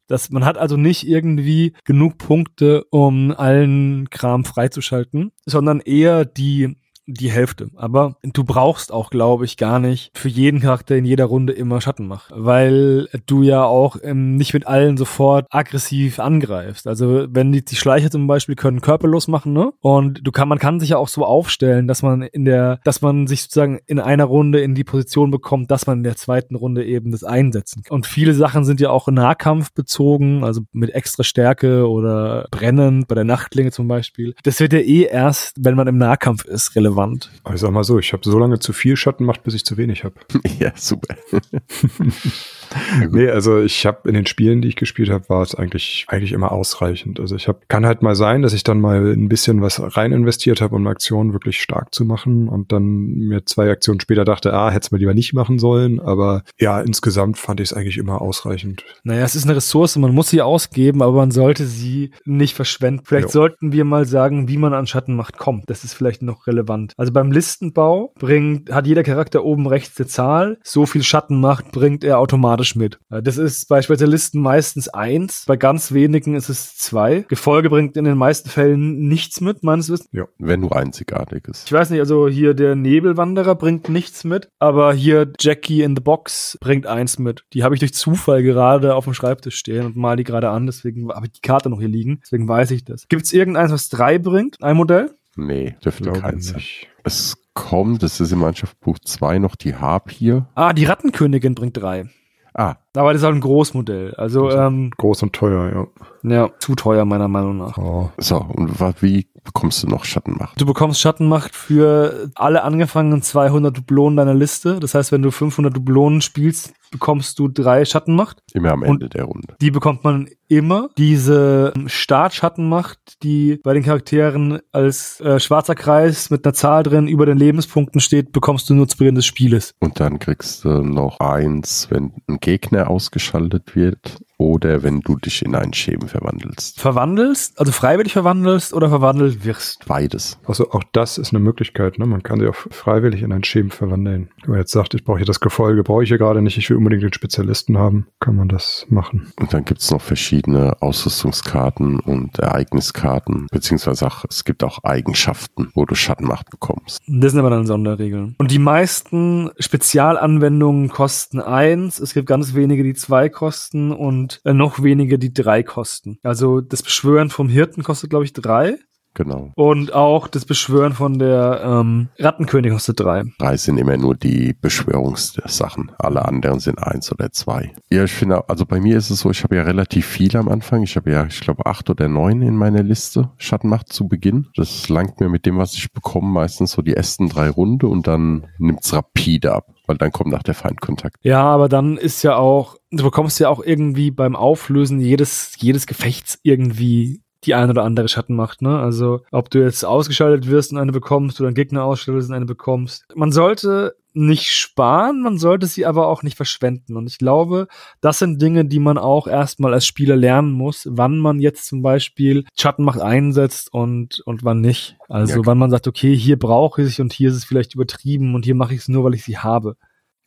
Das, 0.09 0.31
man 0.31 0.45
hat 0.45 0.59
also 0.59 0.77
nicht 0.77 1.07
irgendwie 1.07 1.75
genug 1.85 2.19
Punkte, 2.19 2.85
um 2.91 3.31
allen 3.31 4.11
Kram 4.11 4.45
freizuschalten, 4.45 5.33
sondern 5.47 5.81
eher 5.81 6.25
die 6.25 6.77
die 7.13 7.31
Hälfte. 7.31 7.69
Aber 7.77 8.17
du 8.23 8.45
brauchst 8.45 8.93
auch, 8.93 9.11
glaube 9.11 9.45
ich, 9.45 9.57
gar 9.57 9.79
nicht 9.79 10.11
für 10.15 10.29
jeden 10.29 10.61
Charakter 10.61 10.97
in 10.97 11.05
jeder 11.05 11.27
Runde 11.27 11.53
immer 11.53 11.81
Schattenmacht, 11.81 12.31
weil 12.35 13.09
du 13.27 13.43
ja 13.43 13.65
auch 13.65 13.97
ähm, 14.03 14.37
nicht 14.37 14.55
mit 14.55 14.67
allen 14.67 14.97
sofort 14.97 15.47
aggressiv 15.51 16.19
angreifst. 16.19 16.87
Also 16.87 17.27
wenn 17.31 17.53
die, 17.53 17.65
die 17.65 17.77
Schleicher 17.77 18.11
zum 18.11 18.27
Beispiel 18.27 18.55
können 18.55 18.81
körperlos 18.81 19.29
machen, 19.29 19.53
ne? 19.53 19.73
Und 19.81 20.21
du 20.27 20.33
kann, 20.33 20.49
man 20.49 20.59
kann 20.59 20.81
sich 20.81 20.91
ja 20.91 20.97
auch 20.97 21.09
so 21.09 21.25
aufstellen, 21.25 21.87
dass 21.87 22.03
man 22.03 22.23
in 22.23 22.45
der, 22.45 22.81
dass 22.85 23.03
man 23.03 23.27
sich 23.27 23.43
sozusagen 23.43 23.81
in 23.87 23.99
einer 24.01 24.25
Runde 24.25 24.61
in 24.61 24.75
die 24.75 24.85
Position 24.85 25.31
bekommt, 25.31 25.71
dass 25.71 25.87
man 25.87 25.99
in 25.99 26.05
der 26.05 26.17
zweiten 26.17 26.55
Runde 26.55 26.85
eben 26.85 27.11
das 27.11 27.25
einsetzen 27.25 27.83
kann. 27.83 27.95
Und 27.95 28.07
viele 28.07 28.35
Sachen 28.35 28.65
sind 28.65 28.81
ja 28.81 28.91
auch 28.91 29.09
Nahkampf 29.09 29.73
bezogen, 29.73 30.45
also 30.45 30.63
mit 30.73 30.95
extra 30.95 31.25
Stärke 31.25 31.89
oder 31.89 32.47
brennend 32.51 33.09
bei 33.09 33.15
der 33.15 33.25
Nachtlinge 33.25 33.71
zum 33.71 33.89
Beispiel. 33.89 34.35
Das 34.43 34.61
wird 34.61 34.73
ja 34.73 34.79
eh 34.79 35.03
erst, 35.05 35.57
wenn 35.59 35.75
man 35.75 35.87
im 35.87 35.99
Nahkampf 35.99 36.45
ist, 36.45 36.75
relevant. 36.77 37.02
Aber 37.45 37.55
ich 37.55 37.61
sag 37.61 37.71
mal 37.71 37.85
so, 37.85 37.99
ich 37.99 38.13
habe 38.13 38.23
so 38.25 38.39
lange 38.39 38.59
zu 38.59 38.73
viel 38.73 38.97
Schattenmacht, 38.97 39.43
bis 39.43 39.55
ich 39.55 39.65
zu 39.65 39.77
wenig 39.77 40.05
habe. 40.05 40.15
ja, 40.59 40.73
super. 40.77 41.15
nee, 43.11 43.29
also 43.29 43.61
ich 43.61 43.87
habe 43.87 44.09
in 44.09 44.15
den 44.15 44.27
Spielen, 44.27 44.63
die 44.63 44.69
ich 44.69 44.77
gespielt 44.77 45.11
habe, 45.11 45.29
war 45.29 45.43
es 45.43 45.55
eigentlich 45.55 46.07
eigentlich 46.09 46.33
immer 46.33 46.53
ausreichend. 46.53 47.21
Also 47.21 47.37
ich 47.37 47.49
habe 47.49 47.61
kann 47.69 47.87
halt 47.87 48.03
mal 48.03 48.15
sein, 48.15 48.43
dass 48.43 48.53
ich 48.53 48.65
dann 48.65 48.81
mal 48.81 49.13
ein 49.13 49.29
bisschen 49.29 49.63
was 49.63 49.81
rein 49.97 50.13
investiert 50.13 50.61
habe, 50.61 50.77
um 50.77 50.87
Aktionen 50.87 51.33
wirklich 51.33 51.61
stark 51.61 51.95
zu 51.95 52.05
machen 52.05 52.49
und 52.49 52.73
dann 52.73 53.07
mir 53.07 53.45
zwei 53.45 53.71
Aktionen 53.71 54.01
später 54.01 54.25
dachte, 54.25 54.53
ah, 54.53 54.71
hätte 54.71 54.87
es 54.87 54.91
mal 54.91 54.99
lieber 54.99 55.15
nicht 55.15 55.33
machen 55.35 55.59
sollen, 55.59 56.01
aber 56.01 56.43
ja, 56.59 56.81
insgesamt 56.81 57.39
fand 57.39 57.61
ich 57.61 57.71
es 57.71 57.73
eigentlich 57.73 57.99
immer 57.99 58.21
ausreichend. 58.21 58.85
Naja, 59.05 59.25
es 59.25 59.35
ist 59.35 59.45
eine 59.45 59.57
Ressource, 59.57 59.97
man 59.97 60.15
muss 60.15 60.31
sie 60.31 60.43
ausgeben, 60.43 61.03
aber 61.03 61.13
man 61.13 61.31
sollte 61.31 61.67
sie 61.67 62.13
nicht 62.25 62.55
verschwenden. 62.55 63.05
Vielleicht 63.05 63.29
Jo. 63.29 63.33
sollten 63.33 63.73
wir 63.73 63.85
mal 63.85 64.05
sagen, 64.07 64.49
wie 64.49 64.59
man 64.59 64.75
an 64.75 64.87
Schattenmacht 64.87 65.39
kommt. 65.39 65.69
Das 65.69 65.85
ist 65.85 65.95
vielleicht 65.95 66.23
noch 66.23 66.47
relevant. 66.47 66.82
Also 66.97 67.13
beim 67.13 67.33
Listenbau 67.33 68.13
bringt, 68.19 68.73
hat 68.73 68.87
jeder 68.87 69.03
Charakter 69.03 69.45
oben 69.45 69.67
rechts 69.67 69.99
eine 69.99 70.07
Zahl. 70.09 70.59
So 70.63 70.87
viel 70.87 71.03
Schattenmacht 71.03 71.73
bringt 71.73 72.05
er 72.05 72.19
automatisch 72.19 72.77
mit. 72.77 72.99
Äh, 73.11 73.23
Das 73.23 73.39
ist 73.39 73.69
bei 73.69 73.83
Spezialisten 73.83 74.41
meistens 74.41 74.89
eins. 74.89 75.45
Bei 75.47 75.57
ganz 75.57 75.93
wenigen 75.93 76.35
ist 76.35 76.49
es 76.49 76.77
zwei. 76.77 77.25
Gefolge 77.29 77.71
bringt 77.71 77.97
in 77.97 78.05
den 78.05 78.19
meisten 78.19 78.49
Fällen 78.49 79.09
nichts 79.09 79.41
mit, 79.41 79.63
meines 79.63 79.91
Wissens. 79.91 80.09
Wenn 80.39 80.61
nur 80.61 80.77
einzigartig 80.77 81.49
ist. 81.49 81.67
Ich 81.67 81.73
weiß 81.73 81.91
nicht, 81.91 82.01
also 82.01 82.29
hier 82.29 82.55
der 82.55 82.75
Nebelwanderer 82.75 83.55
bringt 83.55 83.89
nichts 83.89 84.25
mit, 84.25 84.49
aber 84.59 84.93
hier 84.93 85.33
Jackie 85.39 85.83
in 85.83 85.97
the 85.97 86.03
Box 86.03 86.59
bringt 86.61 86.87
eins 86.87 87.19
mit. 87.19 87.45
Die 87.53 87.63
habe 87.63 87.75
ich 87.75 87.81
durch 87.81 87.95
Zufall 87.95 88.43
gerade 88.43 88.95
auf 88.95 89.05
dem 89.05 89.15
Schreibtisch 89.15 89.57
stehen 89.57 89.87
und 89.87 89.97
mal 89.97 90.17
die 90.17 90.25
gerade 90.25 90.51
an, 90.51 90.67
deswegen 90.67 91.11
habe 91.11 91.27
ich 91.27 91.33
die 91.33 91.41
Karte 91.41 91.71
noch 91.71 91.79
hier 91.79 91.89
liegen, 91.89 92.21
deswegen 92.23 92.49
weiß 92.49 92.71
ich 92.73 92.85
das. 92.85 93.07
Gibt 93.09 93.25
es 93.25 93.33
irgendeins, 93.33 93.73
was 93.73 93.89
drei 93.89 94.19
bringt? 94.19 94.63
Ein 94.63 94.77
Modell? 94.77 95.15
Nee, 95.37 95.77
dürfte 95.85 96.05
Glaube 96.05 96.21
keins 96.21 96.47
sein. 96.47 96.57
nicht. 96.57 96.89
Es 97.05 97.37
kommt, 97.55 98.03
das 98.03 98.21
ist 98.21 98.33
im 98.33 98.41
Mannschaftsbuch 98.41 98.99
2 98.99 99.39
noch 99.39 99.57
die 99.57 99.75
Harpier. 99.75 100.47
Ah, 100.55 100.73
die 100.73 100.85
Rattenkönigin 100.85 101.55
bringt 101.55 101.77
drei. 101.77 102.07
Ah, 102.55 102.75
Aber 102.95 103.13
das 103.13 103.23
ist 103.23 103.25
halt 103.25 103.37
ein 103.37 103.41
Großmodell. 103.41 104.15
Also, 104.17 104.51
ähm, 104.51 104.91
Groß 104.99 105.23
und 105.23 105.33
teuer, 105.33 105.89
ja. 106.23 106.31
ja, 106.31 106.51
zu 106.59 106.75
teuer 106.75 107.07
meiner 107.07 107.29
Meinung 107.29 107.57
nach. 107.57 107.79
Oh. 107.79 108.11
so, 108.19 108.37
und 108.43 108.79
wie 109.03 109.27
bekommst 109.45 109.83
du 109.83 109.87
noch 109.89 110.05
Schattenmacht? 110.05 110.61
Du 110.61 110.67
bekommst 110.67 111.01
Schattenmacht 111.01 111.55
für 111.55 112.31
alle 112.35 112.63
angefangenen 112.63 113.23
200 113.23 113.77
Dublonen 113.77 114.17
deiner 114.17 114.35
Liste. 114.35 114.79
Das 114.81 114.95
heißt, 114.95 115.13
wenn 115.13 115.23
du 115.23 115.31
500 115.31 115.75
Dublonen 115.75 116.21
spielst, 116.21 116.73
bekommst 116.91 117.39
du 117.39 117.49
drei 117.49 117.85
Schattenmacht. 117.85 118.43
Immer 118.53 118.73
am 118.73 118.83
Und- 118.83 118.89
Ende 118.89 119.09
der 119.09 119.25
Runde. 119.25 119.55
Die 119.61 119.71
bekommt 119.71 120.05
man 120.05 120.29
immer. 120.49 120.91
Diese 120.99 121.73
ähm, 121.75 121.89
Startschattenmacht, 121.89 123.23
die 123.23 123.59
bei 123.65 123.73
den 123.75 123.83
Charakteren 123.83 124.61
als 124.73 125.21
äh, 125.21 125.41
schwarzer 125.41 125.75
Kreis 125.75 126.29
mit 126.31 126.45
einer 126.45 126.53
Zahl 126.55 126.83
drin 126.83 127.09
über 127.09 127.25
den 127.27 127.39
Lebenspunkten 127.39 128.01
steht, 128.01 128.33
bekommst 128.33 128.69
du 128.71 128.75
nur 128.75 128.87
zu 128.89 128.99
Beginn 128.99 129.15
des 129.15 129.25
Spieles. 129.27 129.75
Und 129.81 129.99
dann 130.01 130.19
kriegst 130.19 130.65
du 130.65 130.69
noch 130.83 131.19
eins, 131.21 131.89
wenn 131.91 132.13
ein 132.29 132.39
Gegner 132.41 132.91
ausgeschaltet 132.91 133.75
wird 133.75 134.19
oder 134.39 134.83
wenn 134.83 135.01
du 135.01 135.17
dich 135.17 135.45
in 135.45 135.55
einen 135.55 135.73
Schemen 135.73 136.09
verwandelst. 136.09 136.81
Verwandelst, 136.81 137.59
also 137.59 137.73
freiwillig 137.73 138.13
verwandelst 138.13 138.75
oder 138.75 138.89
verwandelt 138.89 139.45
wirst. 139.45 139.87
Beides. 139.87 140.39
Also 140.45 140.71
auch 140.71 140.83
das 140.93 141.19
ist 141.19 141.33
eine 141.33 141.43
Möglichkeit, 141.43 141.99
ne? 141.99 142.07
Man 142.07 142.23
kann 142.23 142.41
sich 142.41 142.49
auch 142.49 142.67
freiwillig 142.71 143.23
in 143.23 143.33
ein 143.33 143.45
Schemen 143.45 143.71
verwandeln. 143.71 144.31
Wenn 144.43 144.51
man 144.51 144.61
jetzt 144.61 144.73
sagt, 144.73 144.95
ich 144.95 145.05
brauche 145.05 145.19
hier 145.19 145.27
das 145.27 145.41
Gefolge, 145.41 145.83
brauche 145.83 146.03
ich 146.03 146.09
hier 146.09 146.19
gerade 146.19 146.43
nicht, 146.43 146.59
ich 146.59 146.69
will 146.71 146.77
unbedingt 146.77 147.03
den 147.03 147.13
Spezialisten 147.13 147.79
haben, 147.79 148.07
kann 148.21 148.37
man 148.37 148.49
das 148.49 148.87
machen. 148.89 149.33
Und 149.39 149.53
dann 149.53 149.65
gibt's 149.65 149.91
noch 149.91 150.01
verschiedene 150.01 150.81
Ausrüstungskarten 150.81 152.01
und 152.01 152.39
Ereigniskarten, 152.39 153.47
beziehungsweise 153.51 154.07
auch, 154.07 154.25
es 154.29 154.45
gibt 154.45 154.65
auch 154.65 154.83
Eigenschaften, 154.83 155.71
wo 155.75 155.85
du 155.85 155.95
Schattenmacht 155.95 156.51
bekommst. 156.51 157.03
Das 157.07 157.33
sind 157.33 157.41
aber 157.41 157.51
dann 157.51 157.67
Sonderregeln. 157.67 158.35
Und 158.39 158.51
die 158.51 158.59
meisten 158.59 159.51
Spezialanwendungen 159.59 160.89
kosten 160.89 161.41
eins. 161.41 162.01
Es 162.01 162.15
gibt 162.15 162.27
ganz 162.27 162.55
wenige, 162.55 162.83
die 162.83 162.95
zwei 162.95 163.29
kosten 163.29 163.93
und 163.93 164.32
äh, 164.45 164.53
noch 164.53 164.83
wenige, 164.83 165.19
die 165.19 165.33
drei 165.33 165.63
kosten. 165.63 166.19
Also 166.23 166.61
das 166.61 166.83
Beschwören 166.83 167.31
vom 167.31 167.49
Hirten 167.49 167.83
kostet, 167.83 168.11
glaube 168.11 168.25
ich, 168.25 168.33
drei. 168.33 168.79
Genau. 169.15 169.53
Und 169.57 169.93
auch 169.93 170.27
das 170.27 170.45
Beschwören 170.47 170.95
von 170.95 171.19
der 171.19 171.61
ähm, 171.65 172.09
Rattenkönig 172.19 172.73
kostet 172.73 173.01
drei. 173.01 173.25
Drei 173.39 173.57
sind 173.57 173.77
immer 173.77 173.97
nur 173.97 174.15
die 174.15 174.55
Beschwörungssachen. 174.59 175.93
Alle 175.99 176.25
anderen 176.25 176.61
sind 176.61 176.79
eins 176.83 177.13
oder 177.13 177.31
zwei. 177.31 177.75
Ja, 177.91 178.05
ich 178.05 178.13
finde, 178.13 178.49
also 178.49 178.65
bei 178.65 178.81
mir 178.81 178.97
ist 178.97 179.11
es 179.11 179.21
so, 179.21 179.31
ich 179.31 179.45
habe 179.45 179.57
ja 179.57 179.63
relativ 179.63 180.07
viel 180.07 180.35
am 180.37 180.49
Anfang. 180.49 180.83
Ich 180.83 180.97
habe 180.97 181.11
ja, 181.11 181.27
ich 181.27 181.41
glaube, 181.41 181.67
acht 181.67 181.91
oder 181.91 182.09
neun 182.09 182.41
in 182.41 182.57
meiner 182.57 182.83
Liste 182.83 183.31
Schattenmacht 183.37 183.93
zu 183.93 184.09
Beginn. 184.09 184.47
Das 184.57 184.89
langt 184.89 185.21
mir 185.21 185.29
mit 185.29 185.45
dem, 185.45 185.59
was 185.59 185.75
ich 185.75 185.93
bekomme, 185.93 186.29
meistens 186.29 186.73
so 186.73 186.81
die 186.81 186.95
ersten 186.95 187.29
drei 187.29 187.51
Runde 187.51 187.89
und 187.89 188.07
dann 188.07 188.47
nimmt's 188.59 188.95
rapide 188.95 189.53
ab, 189.53 189.67
weil 189.87 189.97
dann 189.97 190.13
kommt 190.13 190.31
nach 190.31 190.43
der 190.43 190.55
Feindkontakt. 190.55 191.17
Ja, 191.23 191.43
aber 191.43 191.69
dann 191.69 191.97
ist 191.97 192.23
ja 192.23 192.37
auch, 192.37 192.77
du 192.91 193.05
bekommst 193.05 193.41
ja 193.41 193.49
auch 193.49 193.63
irgendwie 193.63 194.11
beim 194.11 194.37
Auflösen 194.37 195.01
jedes, 195.01 195.55
jedes 195.59 195.87
Gefechts 195.87 196.39
irgendwie 196.43 197.23
die 197.45 197.55
eine 197.55 197.73
oder 197.73 197.83
andere 197.83 198.09
Schattenmacht, 198.09 198.63
ne? 198.63 198.79
Also, 198.79 199.23
ob 199.33 199.51
du 199.51 199.61
jetzt 199.63 199.85
ausgeschaltet 199.85 200.49
wirst 200.49 200.73
und 200.73 200.79
eine 200.79 200.93
bekommst 200.93 201.41
oder 201.41 201.49
einen 201.49 201.57
Gegner 201.57 201.85
ausschaltest 201.85 202.29
und 202.29 202.37
eine 202.37 202.47
bekommst. 202.47 203.05
Man 203.15 203.33
sollte 203.33 203.97
nicht 204.15 204.51
sparen, 204.51 205.23
man 205.23 205.39
sollte 205.39 205.67
sie 205.67 205.87
aber 205.87 206.07
auch 206.09 206.23
nicht 206.23 206.37
verschwenden. 206.37 206.97
Und 206.97 207.07
ich 207.09 207.19
glaube, 207.19 207.69
das 208.01 208.19
sind 208.19 208.41
Dinge, 208.41 208.65
die 208.65 208.79
man 208.79 208.99
auch 208.99 209.27
erstmal 209.27 209.73
als 209.75 209.87
Spieler 209.87 210.17
lernen 210.17 210.53
muss, 210.53 210.87
wann 210.91 211.19
man 211.19 211.41
jetzt 211.41 211.67
zum 211.67 211.83
Beispiel 211.83 212.45
Schattenmacht 212.59 213.01
einsetzt 213.01 213.73
und, 213.73 214.21
und 214.27 214.45
wann 214.45 214.61
nicht. 214.61 214.97
Also 215.09 215.41
Ja. 215.41 215.47
wann 215.47 215.59
man 215.59 215.71
sagt, 215.71 215.87
okay, 215.89 216.17
hier 216.17 216.39
brauche 216.39 216.83
ich 216.83 217.01
und 217.01 217.13
hier 217.13 217.31
ist 217.31 217.37
es 217.37 217.45
vielleicht 217.45 217.75
übertrieben 217.75 218.35
und 218.35 218.45
hier 218.45 218.55
mache 218.55 218.75
ich 218.75 218.81
es 218.81 218.89
nur, 218.89 219.05
weil 219.05 219.15
ich 219.15 219.25
sie 219.25 219.39
habe. 219.39 219.77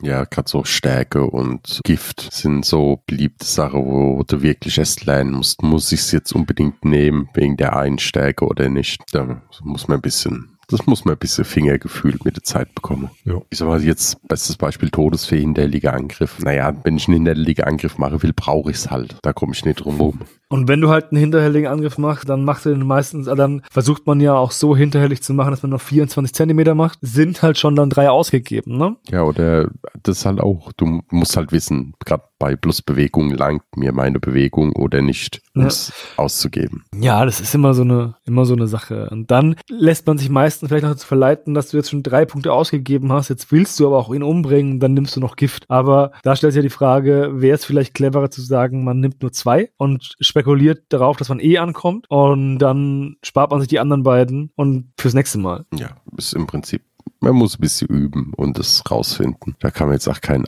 Ja, 0.02 0.26
gerade 0.26 0.50
so 0.50 0.66
Stärke 0.66 1.24
und 1.24 1.80
Gift 1.86 2.28
sind 2.34 2.66
so 2.66 3.02
beliebte 3.08 3.46
Sachen, 3.46 3.86
wo 3.86 4.24
du 4.28 4.42
wirklich 4.42 4.78
erst 4.78 5.06
lernen 5.06 5.32
musst, 5.32 5.64
muss 5.64 5.90
ich 5.94 6.02
es 6.02 6.12
jetzt 6.12 6.34
unbedingt 6.34 6.84
nehmen, 6.84 7.30
wegen 7.34 7.56
der 7.56 7.78
einen 7.78 7.98
Stärke 7.98 8.46
oder 8.46 8.68
nicht. 8.68 9.02
Da 9.14 9.42
muss 9.64 9.88
man 9.88 10.00
ein 10.00 10.02
bisschen, 10.02 10.55
das 10.68 10.86
muss 10.86 11.06
man 11.06 11.16
ein 11.16 11.20
bisschen 11.20 11.46
Fingergefühl 11.46 12.18
mit 12.24 12.36
der 12.36 12.44
Zeit 12.44 12.74
bekommen. 12.76 13.10
Ja. 13.24 13.42
Ich 13.50 13.60
sag 13.60 13.68
mal 13.68 13.84
jetzt, 13.84 14.28
bestes 14.28 14.58
Beispiel 14.58 14.90
Todesfee, 14.90 15.40
hinterliga 15.40 15.92
Angriff. 15.92 16.40
Naja, 16.40 16.76
wenn 16.84 16.98
ich 16.98 17.08
einen 17.08 17.16
hinterliga 17.16 17.64
Angriff 17.64 17.98
machen 17.98 18.22
will, 18.24 18.34
brauche 18.34 18.72
ich 18.72 18.78
es 18.78 18.92
halt. 18.92 19.18
Da 19.22 19.34
komme 19.34 19.54
ich 19.54 19.66
nicht 19.66 19.78
drum 19.78 20.00
rum. 20.00 20.20
Und 20.50 20.68
wenn 20.68 20.82
du 20.82 20.90
halt 20.90 21.12
einen 21.12 21.20
hinterhältigen 21.20 21.68
Angriff 21.68 21.98
machst, 21.98 22.30
dann 22.30 22.44
macht 22.44 22.66
er 22.66 22.74
den 22.74 22.86
meistens, 22.86 23.28
äh, 23.28 23.36
dann 23.36 23.62
versucht 23.72 24.06
man 24.06 24.20
ja 24.20 24.36
auch 24.36 24.52
so 24.52 24.76
hinterhältig 24.76 25.22
zu 25.24 25.34
machen, 25.34 25.52
dass 25.52 25.64
man 25.64 25.72
noch 25.72 25.82
24 25.82 26.34
Zentimeter 26.34 26.76
macht, 26.76 27.00
sind 27.02 27.42
halt 27.42 27.58
schon 27.58 27.76
dann 27.76 27.90
drei 27.90 28.10
ausgegeben, 28.10 28.78
ne? 28.78 28.96
Ja, 29.10 29.24
oder 29.24 29.70
das 30.04 30.20
ist 30.20 30.26
halt 30.26 30.40
auch, 30.40 30.72
du 30.74 31.02
musst 31.10 31.36
halt 31.36 31.52
wissen, 31.52 31.94
gerade 32.06 32.24
bei 32.38 32.56
Plusbewegung 32.56 33.32
langt 33.32 33.64
mir 33.76 33.92
meine 33.94 34.20
Bewegung 34.20 34.74
oder 34.74 35.02
nicht, 35.02 35.42
um 35.56 35.62
Ja. 35.62 35.68
es 35.68 35.94
auszugeben. 36.18 36.84
Ja, 37.00 37.26
das 37.26 37.40
ist 37.40 37.56
immer 37.56 37.74
so 37.74 37.82
eine, 37.84 38.16
immer 38.26 38.46
so 38.46 38.54
eine 38.54 38.68
Sache. 38.68 39.10
Und 39.10 39.32
dann 39.32 39.56
lässt 39.70 40.06
man 40.06 40.18
sich 40.18 40.30
meistens 40.30 40.68
vielleicht 40.70 40.84
noch 40.84 40.92
dazu 40.92 41.08
verleiten, 41.08 41.54
dass 41.54 41.70
du 41.70 41.78
jetzt 41.78 41.90
schon 41.90 42.04
drei 42.04 42.26
Punkte 42.26 42.52
ausgegeben 42.54 43.12
hast. 43.12 43.30
Jetzt 43.30 43.52
willst 43.52 43.80
du 43.80 43.88
aber 43.88 43.98
auch 43.98 44.14
ihn 44.14 44.22
umbringen, 44.22 44.80
dann 44.80 44.94
nimmst 44.94 45.16
du 45.16 45.22
noch 45.22 45.38
Gift. 45.38 45.66
Aber 45.70 46.12
da 46.24 46.36
stellt 46.36 46.54
sich 46.54 46.60
ja 46.60 46.64
die 46.64 46.70
Frage, 46.70 47.32
wäre 47.36 47.56
es 47.56 47.66
vielleicht 47.66 47.94
cleverer 47.94 48.30
zu 48.30 48.42
sagen, 48.42 48.84
man 48.84 49.00
nimmt 49.00 49.22
nur 49.22 49.32
zwei 49.32 49.70
und 49.78 50.16
spekuliert 50.20 50.45
darauf, 50.90 51.18
dass 51.18 51.30
man 51.30 51.40
eh 51.40 51.58
ankommt 51.58 52.06
und 52.10 52.60
dann 52.60 53.18
spart 53.24 53.52
man 53.52 53.60
sich 53.60 53.70
die 53.70 53.80
anderen 53.80 54.04
beiden 54.04 54.52
und 54.56 54.92
fürs 54.98 55.14
nächste 55.14 55.38
Mal. 55.38 55.66
Ja, 55.74 55.90
ist 56.18 56.34
im 56.34 56.48
Prinzip, 56.48 56.84
man 57.20 57.36
muss 57.36 57.58
ein 57.58 57.62
bisschen 57.62 57.88
üben 57.88 58.32
und 58.36 58.58
es 58.60 58.84
rausfinden. 58.90 59.56
Da 59.60 59.72
kann 59.72 59.88
man 59.88 59.96
jetzt 59.96 60.08
auch 60.08 60.22
kein 60.22 60.46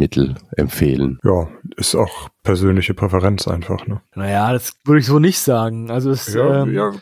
Allheilmittel 0.00 0.34
empfehlen. 0.56 1.18
Ja, 1.24 1.48
ist 1.76 1.94
auch 1.94 2.28
persönliche 2.42 2.94
Präferenz 2.94 3.46
einfach, 3.48 3.86
ne? 3.86 4.00
Naja, 4.14 4.52
das 4.52 4.74
würde 4.84 5.00
ich 5.00 5.06
so 5.06 5.18
nicht 5.18 5.38
sagen. 5.38 5.90
Also 5.90 6.10
es 6.10 6.32
Ja, 6.32 6.62
ähm, 6.62 6.74
ja, 6.74 6.92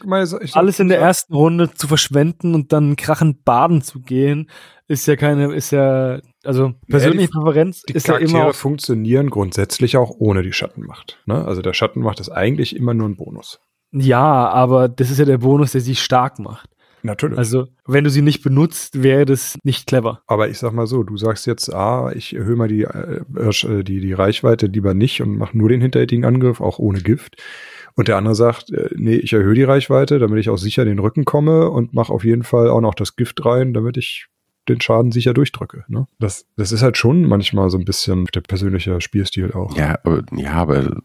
ich, 0.40 0.56
alles 0.56 0.80
in 0.80 0.88
der 0.88 1.00
ersten 1.00 1.34
Runde 1.34 1.72
zu 1.72 1.86
verschwenden 1.86 2.54
und 2.54 2.72
dann 2.72 2.96
krachend 2.96 3.44
baden 3.44 3.82
zu 3.82 4.00
gehen, 4.00 4.50
ist 4.88 5.06
ja 5.06 5.16
keine, 5.16 5.54
ist 5.54 5.70
ja, 5.70 6.20
also 6.44 6.72
persönliche 6.88 7.28
Präferenz 7.28 7.82
Die 7.82 7.92
ist 7.92 8.08
ja 8.08 8.14
Charaktere 8.14 8.38
immer 8.38 8.50
auch, 8.50 8.54
funktionieren 8.54 9.30
grundsätzlich 9.30 9.96
auch 9.96 10.10
ohne 10.18 10.42
die 10.42 10.52
Schattenmacht. 10.52 11.18
Ne? 11.26 11.44
Also 11.44 11.62
der 11.62 11.74
Schattenmacht 11.74 12.20
ist 12.20 12.30
eigentlich 12.30 12.74
immer 12.74 12.94
nur 12.94 13.08
ein 13.08 13.16
Bonus. 13.16 13.60
ja, 13.92 14.48
aber 14.48 14.88
das 14.88 15.10
ist 15.10 15.18
ja 15.18 15.24
der 15.24 15.38
Bonus, 15.38 15.72
der 15.72 15.80
sie 15.80 15.96
stark 15.96 16.38
macht. 16.38 16.70
Natürlich. 17.02 17.38
Also, 17.38 17.68
wenn 17.86 18.04
du 18.04 18.10
sie 18.10 18.22
nicht 18.22 18.42
benutzt, 18.42 19.02
wäre 19.02 19.24
das 19.24 19.56
nicht 19.62 19.86
clever. 19.86 20.22
Aber 20.26 20.48
ich 20.48 20.58
sag 20.58 20.72
mal 20.72 20.86
so, 20.86 21.02
du 21.02 21.16
sagst 21.16 21.46
jetzt, 21.46 21.72
ah, 21.72 22.12
ich 22.14 22.34
erhöhe 22.34 22.56
mal 22.56 22.68
die, 22.68 22.82
äh, 22.82 23.20
äh, 23.36 23.84
die, 23.84 24.00
die 24.00 24.12
Reichweite 24.12 24.66
lieber 24.66 24.94
nicht 24.94 25.20
und 25.22 25.36
mache 25.36 25.56
nur 25.56 25.68
den 25.68 25.80
hinterhältigen 25.80 26.24
Angriff, 26.24 26.60
auch 26.60 26.78
ohne 26.78 27.00
Gift. 27.00 27.36
Und 27.94 28.08
der 28.08 28.16
andere 28.16 28.34
sagt, 28.34 28.70
äh, 28.70 28.90
nee, 28.94 29.16
ich 29.16 29.32
erhöhe 29.32 29.54
die 29.54 29.64
Reichweite, 29.64 30.18
damit 30.18 30.38
ich 30.38 30.50
auch 30.50 30.58
sicher 30.58 30.82
in 30.82 30.88
den 30.88 30.98
Rücken 30.98 31.24
komme 31.24 31.70
und 31.70 31.94
mache 31.94 32.12
auf 32.12 32.24
jeden 32.24 32.44
Fall 32.44 32.68
auch 32.68 32.80
noch 32.80 32.94
das 32.94 33.16
Gift 33.16 33.44
rein, 33.44 33.74
damit 33.74 33.96
ich 33.96 34.26
den 34.68 34.80
Schaden 34.80 35.12
sicher 35.12 35.34
durchdrücke. 35.34 35.84
Ne? 35.88 36.06
Das, 36.18 36.46
das 36.56 36.72
ist 36.72 36.82
halt 36.82 36.96
schon 36.96 37.24
manchmal 37.24 37.70
so 37.70 37.78
ein 37.78 37.84
bisschen 37.84 38.26
der 38.34 38.40
persönliche 38.40 39.00
Spielstil 39.00 39.52
auch. 39.52 39.76
Ja, 39.76 39.98
aber, 40.04 40.22
ja, 40.34 40.52
aber 40.52 40.96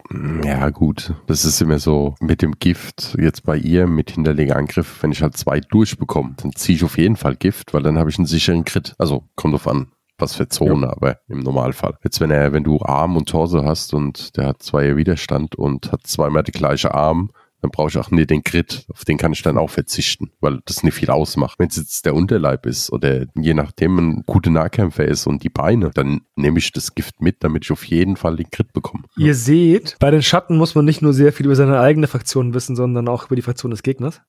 ja 0.44 0.70
gut, 0.70 1.14
das 1.28 1.46
ist 1.46 1.62
immer 1.62 1.80
so 1.80 2.16
mit 2.20 2.42
dem 2.42 2.54
Gift 2.60 3.16
jetzt 3.20 3.44
bei 3.44 3.58
ihr 3.58 3.88
mit 3.88 4.12
hinterleger 4.12 4.56
Angriff, 4.56 5.02
wenn 5.02 5.12
ich 5.12 5.22
halt 5.22 5.38
zwei 5.38 5.60
durchbekomme, 5.60 6.36
dann 6.38 6.54
ziehe 6.54 6.76
ich 6.76 6.84
auf 6.84 6.98
jeden 6.98 7.16
Fall 7.16 7.36
Gift, 7.36 7.74
weil 7.74 7.84
dann 7.84 7.98
habe 7.98 8.10
ich 8.10 8.18
einen 8.18 8.28
sicheren 8.28 8.66
Crit. 8.66 8.96
Also 8.98 9.24
kommt 9.36 9.54
drauf 9.54 9.68
an, 9.68 9.88
was 10.18 10.36
für 10.36 10.48
Zone, 10.48 10.90
aber 10.90 11.20
im 11.28 11.40
Normalfall. 11.40 11.98
Jetzt 12.04 12.20
wenn 12.20 12.32
er, 12.32 12.54
wenn 12.54 12.64
du 12.64 12.82
Arm 12.82 13.18
und 13.18 13.30
Torso 13.30 13.64
hast 13.64 13.94
und 13.94 14.38
der 14.38 14.48
hat 14.48 14.64
zwei 14.64 14.96
Widerstand 14.96 15.56
und 15.56 15.92
hat 15.92 16.06
zweimal 16.08 16.44
die 16.44 16.52
gleiche 16.52 16.94
Arm, 16.94 17.32
dann 17.64 17.72
brauche 17.72 17.88
ich 17.88 17.98
auch 17.98 18.12
nicht 18.12 18.30
den 18.30 18.44
Crit, 18.44 18.86
auf 18.94 19.06
den 19.06 19.18
kann 19.18 19.32
ich 19.32 19.42
dann 19.42 19.58
auch 19.58 19.70
verzichten, 19.70 20.32
weil 20.42 20.60
das 20.66 20.84
nicht 20.84 20.96
viel 20.96 21.10
ausmacht. 21.10 21.58
Wenn 21.60 21.70
es 21.70 21.78
jetzt 21.78 22.06
der 22.06 22.14
Unterleib 22.14 22.66
ist 22.66 22.92
oder 22.92 23.26
je 23.36 23.54
nachdem 23.54 23.98
ein 23.98 24.24
guter 24.28 24.52
Nahkämpfer 24.52 25.06
ist 25.06 25.26
und 25.28 25.44
die 25.44 25.50
Beine, 25.50 25.90
dann 25.94 26.22
nehme 26.36 26.60
ich 26.60 26.74
das 26.74 26.94
Gift 26.94 27.22
mit, 27.22 27.38
damit 27.44 27.64
ich 27.64 27.72
auf 27.72 27.86
jeden 27.86 28.18
Fall 28.18 28.36
den 28.36 28.52
Crit 28.52 28.74
bekomme. 28.74 29.04
Ihr 29.18 29.34
seht, 29.34 29.96
bei 30.00 30.12
den 30.12 30.22
Schatten 30.22 30.58
muss 30.58 30.76
man 30.76 30.84
nicht 30.84 31.02
nur 31.02 31.14
sehr 31.14 31.32
viel 31.32 31.46
über 31.46 31.56
seine 31.56 31.80
eigene 31.80 32.08
Fraktion 32.08 32.54
wissen, 32.54 32.76
sondern 32.76 33.08
auch 33.08 33.28
über 33.28 33.38
die 33.38 33.42
Fraktion 33.42 33.72
des 33.72 33.82
Gegners. 33.82 34.22